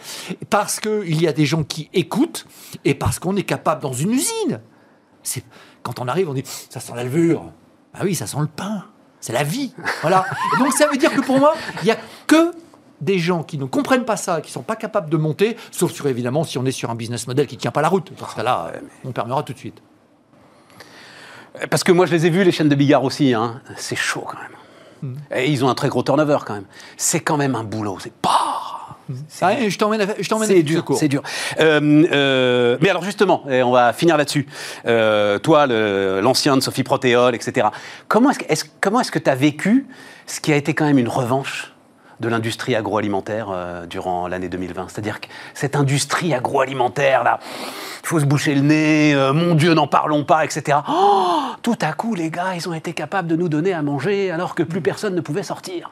Parce 0.50 0.80
qu'il 0.80 1.22
y 1.22 1.28
a 1.28 1.34
des 1.34 1.46
gens 1.46 1.64
qui 1.64 1.90
écoutent. 1.94 2.46
Et 2.86 2.94
parce 2.94 3.20
qu'on 3.20 3.36
est 3.36 3.44
capable 3.44 3.82
dans 3.82 3.94
une 3.94 4.12
usine. 4.12 4.60
C'est 5.24 5.44
Quand 5.84 6.00
on 6.00 6.08
arrive, 6.08 6.30
on 6.30 6.34
dit 6.34 6.44
ça 6.70 6.80
sent 6.80 6.94
la 6.96 7.04
levure. 7.04 7.52
Ah 7.94 8.00
oui, 8.04 8.16
ça 8.16 8.28
sent 8.28 8.38
le 8.40 8.48
pain. 8.48 8.84
C'est 9.22 9.34
la 9.34 9.44
vie. 9.44 9.74
Voilà. 10.02 10.24
Et 10.56 10.60
donc 10.60 10.72
ça 10.74 10.88
veut 10.88 10.98
dire 10.98 11.12
que 11.14 11.22
pour 11.22 11.40
moi, 11.40 11.54
il 11.82 11.86
n'y 11.86 11.92
a 11.92 11.98
que 12.28 12.52
des 13.02 13.20
gens 13.20 13.44
qui 13.44 13.58
ne 13.58 13.66
comprennent 13.66 14.06
pas 14.06 14.18
ça, 14.18 14.42
qui 14.42 14.50
ne 14.50 14.54
sont 14.54 14.62
pas 14.62 14.76
capables 14.76 15.10
de 15.10 15.18
monter, 15.18 15.56
sauf 15.72 15.92
sur 15.92 16.08
évidemment 16.08 16.44
si 16.44 16.58
on 16.58 16.66
est 16.66 16.72
sur 16.72 16.90
un 16.90 16.96
business 16.96 17.28
model 17.28 17.48
qui 17.48 17.56
ne 17.56 17.62
tient 17.62 17.72
pas 17.72 17.82
la 17.82 17.90
route. 17.90 18.12
Dans 18.20 18.28
ce 18.28 18.36
cas-là, 18.36 18.72
euh, 18.76 18.80
on 19.06 19.12
permettra 19.12 19.44
tout 19.44 19.54
de 19.54 19.58
suite. 19.58 19.82
Parce 21.70 21.84
que 21.84 21.92
moi, 21.92 22.06
je 22.06 22.12
les 22.12 22.26
ai 22.26 22.30
vus, 22.30 22.44
les 22.44 22.52
chaînes 22.52 22.70
de 22.70 22.76
Bigard 22.76 23.04
aussi. 23.04 23.34
hein. 23.34 23.62
C'est 23.76 23.96
chaud 23.96 24.26
quand 24.26 24.38
même. 24.38 25.12
Hmm. 25.14 25.18
Et 25.36 25.50
ils 25.50 25.64
ont 25.66 25.70
un 25.70 25.76
très 25.76 25.90
gros 25.90 26.04
turnover 26.04 26.38
quand 26.46 26.54
même. 26.54 26.66
C'est 26.98 27.22
quand 27.22 27.38
même 27.38 27.56
un 27.56 27.64
boulot. 27.64 27.98
C'est 28.00 28.14
pas. 28.14 28.38
Ah, 29.42 29.60
et 29.60 29.72
je 29.72 29.78
t'emmène, 29.80 30.06
je 30.20 30.30
t'emmène 30.30 30.48
C'est 30.48 30.62
dur, 30.62 30.86
c'est 30.96 31.08
dur. 31.08 31.24
Euh, 31.60 32.06
euh, 32.12 32.78
mais 32.80 32.90
alors 32.90 33.04
justement, 33.04 33.44
et 33.50 33.64
on 33.64 33.72
va 33.72 33.92
finir 33.92 34.18
là-dessus. 34.18 34.46
Euh, 34.86 35.40
toi, 35.40 35.66
l'ancien 35.66 36.56
de 36.56 36.62
Sophie 36.62 36.84
Protéol, 36.84 37.34
etc. 37.34 37.70
Comment 38.08 38.30
est-ce 38.30 38.40
que 38.40 38.46
est-ce- 38.50 38.66
comment 38.80 39.00
est-ce 39.00 39.12
que 39.12 39.18
tu 39.18 39.28
as 39.28 39.34
vécu 39.34 39.88
ce 40.28 40.40
qui 40.40 40.54
a 40.54 40.56
été 40.58 40.76
quand 40.76 40.86
même 40.86 41.00
une 41.00 41.08
revanche 41.08 41.74
de 42.20 42.28
l'industrie 42.28 42.76
agroalimentaire 42.76 43.48
euh, 43.52 43.86
durant 43.86 44.28
l'année 44.28 44.50
2020 44.50 44.88
C'est-à-dire 44.90 45.20
que 45.20 45.28
cette 45.54 45.76
industrie 45.76 46.34
agroalimentaire, 46.34 47.24
là, 47.24 47.40
il 48.04 48.08
faut 48.08 48.20
se 48.20 48.26
boucher 48.26 48.56
le 48.56 48.62
nez, 48.62 49.14
euh, 49.14 49.34
mon 49.34 49.56
Dieu, 49.56 49.74
n'en 49.74 49.88
parlons 49.88 50.24
pas, 50.24 50.44
etc. 50.44 50.80
Oh, 50.90 51.42
tout 51.62 51.78
à 51.82 51.94
coup, 51.94 52.16
les 52.16 52.30
gars, 52.30 52.56
ils 52.56 52.68
ont 52.68 52.74
été 52.74 52.94
capables 52.94 53.28
de 53.28 53.36
nous 53.36 53.50
donner 53.50 53.74
à 53.74 53.82
manger 53.82 54.32
alors 54.32 54.56
que 54.56 54.64
plus 54.64 54.82
personne 54.82 55.16
ne 55.16 55.22
pouvait 55.22 55.44
sortir. 55.44 55.92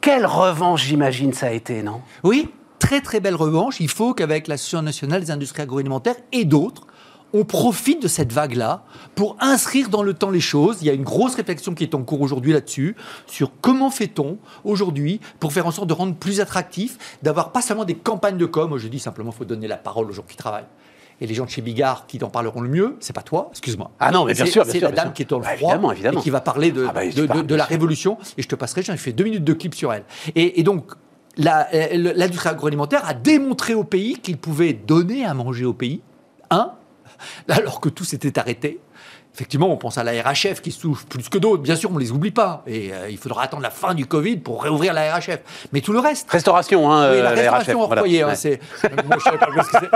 Quelle 0.00 0.26
revanche, 0.26 0.84
j'imagine, 0.84 1.32
ça 1.32 1.46
a 1.46 1.50
été, 1.50 1.82
non? 1.82 2.02
Oui, 2.22 2.50
très 2.78 3.00
très 3.00 3.20
belle 3.20 3.34
revanche. 3.34 3.80
Il 3.80 3.88
faut 3.88 4.12
qu'avec 4.12 4.48
l'Association 4.48 4.82
nationale 4.82 5.22
des 5.22 5.30
industries 5.30 5.62
agroalimentaires 5.62 6.16
et 6.32 6.44
d'autres, 6.44 6.86
on 7.34 7.44
profite 7.44 8.00
de 8.02 8.08
cette 8.08 8.32
vague-là 8.32 8.84
pour 9.14 9.36
inscrire 9.40 9.88
dans 9.90 10.02
le 10.02 10.14
temps 10.14 10.30
les 10.30 10.40
choses. 10.40 10.78
Il 10.80 10.86
y 10.86 10.90
a 10.90 10.94
une 10.94 11.02
grosse 11.02 11.34
réflexion 11.34 11.74
qui 11.74 11.82
est 11.84 11.94
en 11.94 12.02
cours 12.02 12.22
aujourd'hui 12.22 12.52
là-dessus, 12.52 12.96
sur 13.26 13.50
comment 13.60 13.90
fait-on 13.90 14.38
aujourd'hui 14.64 15.20
pour 15.40 15.52
faire 15.52 15.66
en 15.66 15.70
sorte 15.72 15.88
de 15.88 15.92
rendre 15.92 16.14
plus 16.14 16.40
attractif, 16.40 16.96
d'avoir 17.22 17.52
pas 17.52 17.60
seulement 17.60 17.84
des 17.84 17.94
campagnes 17.96 18.38
de 18.38 18.46
com. 18.46 18.70
Moi, 18.70 18.78
je 18.78 18.88
dis 18.88 18.98
simplement, 19.00 19.30
il 19.34 19.36
faut 19.36 19.44
donner 19.44 19.66
la 19.68 19.76
parole 19.76 20.08
aux 20.08 20.12
gens 20.12 20.24
qui 20.26 20.36
travaillent. 20.36 20.64
Et 21.20 21.26
les 21.26 21.34
gens 21.34 21.44
de 21.44 21.50
chez 21.50 21.62
Bigard 21.62 22.06
qui 22.06 22.18
t'en 22.18 22.28
parleront 22.28 22.60
le 22.60 22.68
mieux, 22.68 22.96
c'est 23.00 23.12
pas 23.12 23.22
toi, 23.22 23.48
excuse-moi. 23.52 23.90
Ah 24.00 24.10
non, 24.10 24.24
mais 24.24 24.34
bien 24.34 24.46
C'est- 24.46 24.50
sûr, 24.50 24.64
C'est 24.66 24.80
la 24.80 24.90
dame 24.90 25.06
sûr. 25.06 25.12
qui 25.14 25.22
est 25.22 25.30
dans 25.30 25.38
le 25.38 25.44
Bah, 25.44 25.56
froid 25.56 25.70
évidemment, 25.70 25.92
évidemment. 25.92 26.18
et 26.20 26.22
qui 26.22 26.30
va 26.30 26.40
parler 26.40 26.72
de, 26.72 26.86
Ah 26.88 26.92
bah, 26.92 27.08
je 27.08 27.14
de- 27.20 27.26
parle, 27.26 27.42
de- 27.42 27.46
de 27.46 27.54
la 27.54 27.64
révolution. 27.64 28.18
Et 28.36 28.42
je 28.42 28.48
te 28.48 28.54
passerai, 28.56 28.82
j'ai 28.82 28.96
fait 28.96 29.12
deux 29.12 29.24
minutes 29.24 29.44
de 29.44 29.52
clip 29.52 29.74
sur 29.76 29.92
elle. 29.92 30.02
Et, 30.34 30.58
et 30.58 30.62
donc, 30.64 30.92
euh, 31.38 32.12
l'industrie 32.16 32.48
agroalimentaire 32.48 33.06
a 33.08 33.14
démontré 33.14 33.74
au 33.74 33.84
pays 33.84 34.14
qu'il 34.18 34.38
pouvait 34.38 34.72
donner 34.72 35.24
à 35.24 35.34
manger 35.34 35.64
au 35.64 35.72
pays, 35.72 36.00
un, 36.50 36.72
alors 37.48 37.80
que 37.80 37.88
tout 37.88 38.04
s'était 38.04 38.38
arrêté. 38.38 38.80
Effectivement, 39.34 39.68
on 39.68 39.76
pense 39.76 39.98
à 39.98 40.04
la 40.04 40.12
RHF 40.22 40.60
qui 40.62 40.70
souffre 40.70 41.06
plus 41.06 41.28
que 41.28 41.38
d'autres. 41.38 41.60
Bien 41.60 41.74
sûr, 41.74 41.90
on 41.90 41.94
ne 41.94 41.98
les 41.98 42.12
oublie 42.12 42.30
pas. 42.30 42.62
Et 42.68 42.92
euh, 42.92 43.10
il 43.10 43.18
faudra 43.18 43.42
attendre 43.42 43.64
la 43.64 43.70
fin 43.70 43.92
du 43.92 44.06
Covid 44.06 44.36
pour 44.36 44.62
réouvrir 44.62 44.92
la 44.92 45.12
RHF. 45.16 45.40
Mais 45.72 45.80
tout 45.80 45.92
le 45.92 45.98
reste. 45.98 46.30
Restauration, 46.30 46.92
hein, 46.92 47.10
Oui, 47.10 47.16
euh, 47.18 47.22
la 47.24 47.30
la 47.34 47.36
restauration 47.40 47.80
RHF, 47.80 47.86
voilà. 47.88 48.02
foyer, 48.02 48.22
hein, 48.22 48.28
Ouais. 48.28 48.36
c'est. 48.36 48.60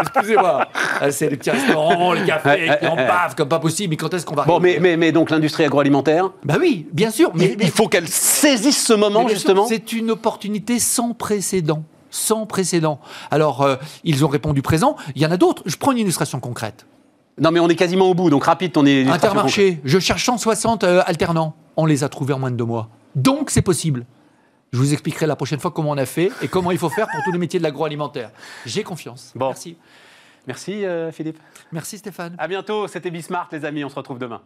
Excusez-moi. 0.01 0.67
Euh, 1.03 1.11
C'est 1.11 1.29
les 1.31 1.37
petits 1.37 1.51
restaurants, 1.51 2.13
les 2.15 2.25
cafés 2.25 2.71
qui 2.81 2.87
en 2.87 2.97
bavent 2.97 3.35
comme 3.37 3.49
pas 3.49 3.59
possible. 3.61 3.91
Mais 3.91 3.97
quand 3.97 4.13
est-ce 4.15 4.27
qu'on 4.27 4.35
va 4.35 4.45
Bon, 4.45 4.61
mais, 4.61 4.79
mais, 4.81 4.97
mais 4.97 5.13
donc 5.13 5.31
l'industrie 5.31 5.65
agroalimentaire, 5.65 6.31
Bah 6.45 6.57
oui, 6.59 6.87
bien 6.93 7.11
sûr. 7.11 7.31
Mais, 7.35 7.55
il, 7.59 7.63
il 7.63 7.71
faut 7.71 7.89
qu'elle 7.89 8.09
saisisse 8.09 8.85
ce 8.85 8.93
moment, 8.93 9.29
justement. 9.29 9.67
C'est 9.69 9.93
une 9.93 10.11
opportunité 10.11 10.79
sans 10.79 11.15
précédent. 11.15 11.85
Sans 12.11 12.47
précédent. 12.47 13.01
Alors, 13.31 13.63
euh, 13.63 13.77
ils 14.03 14.25
ont 14.25 14.29
répondu 14.29 14.63
présent. 14.63 14.97
Il 15.15 15.23
y 15.23 15.27
en 15.27 15.31
a 15.31 15.37
d'autres. 15.37 15.63
Je 15.67 15.77
prends 15.77 15.93
une 15.93 15.99
illustration 15.99 16.41
concrète. 16.41 16.87
Non, 17.41 17.51
mais 17.51 17.61
on 17.61 17.69
est 17.69 17.77
quasiment 17.77 18.07
au 18.07 18.15
bout, 18.15 18.31
donc 18.31 18.45
rapide 18.45 18.73
ton 18.73 18.85
illustration. 18.85 19.15
Intermarché, 19.15 19.81
je 19.85 19.99
cherche 19.99 20.25
160 20.25 20.85
euh, 20.85 21.03
alternants. 21.07 21.55
On 21.77 21.87
les 21.87 22.05
a 22.05 22.09
trouvés 22.09 22.35
en 22.35 22.39
moins 22.39 22.51
de 22.51 22.57
deux 22.57 22.65
mois. 22.65 22.89
Donc, 23.15 23.51
c'est 23.51 23.63
possible. 23.63 24.05
Je 24.73 24.79
vous 24.79 24.93
expliquerai 24.93 25.27
la 25.27 25.37
prochaine 25.37 25.61
fois 25.61 25.71
comment 25.71 25.91
on 25.91 25.99
a 25.99 26.07
fait 26.07 26.31
et 26.43 26.49
comment 26.49 26.71
il 26.71 26.79
faut 26.79 26.91
faire 26.91 27.07
pour 27.07 27.23
tous 27.25 27.33
les 27.33 27.39
métiers 27.39 27.59
de 27.59 27.65
l'agroalimentaire. 27.65 28.31
J'ai 28.67 28.83
confiance. 28.83 29.33
Bon. 29.35 29.47
Merci. 29.47 29.77
Merci, 30.47 30.85
euh, 30.85 31.13
Philippe. 31.13 31.39
Merci 31.73 31.99
Stéphane. 31.99 32.35
À 32.39 32.49
bientôt, 32.49 32.89
c'était 32.89 33.11
Bismarck, 33.11 33.53
les 33.53 33.65
amis, 33.65 33.85
on 33.85 33.89
se 33.89 33.95
retrouve 33.95 34.19
demain. 34.19 34.41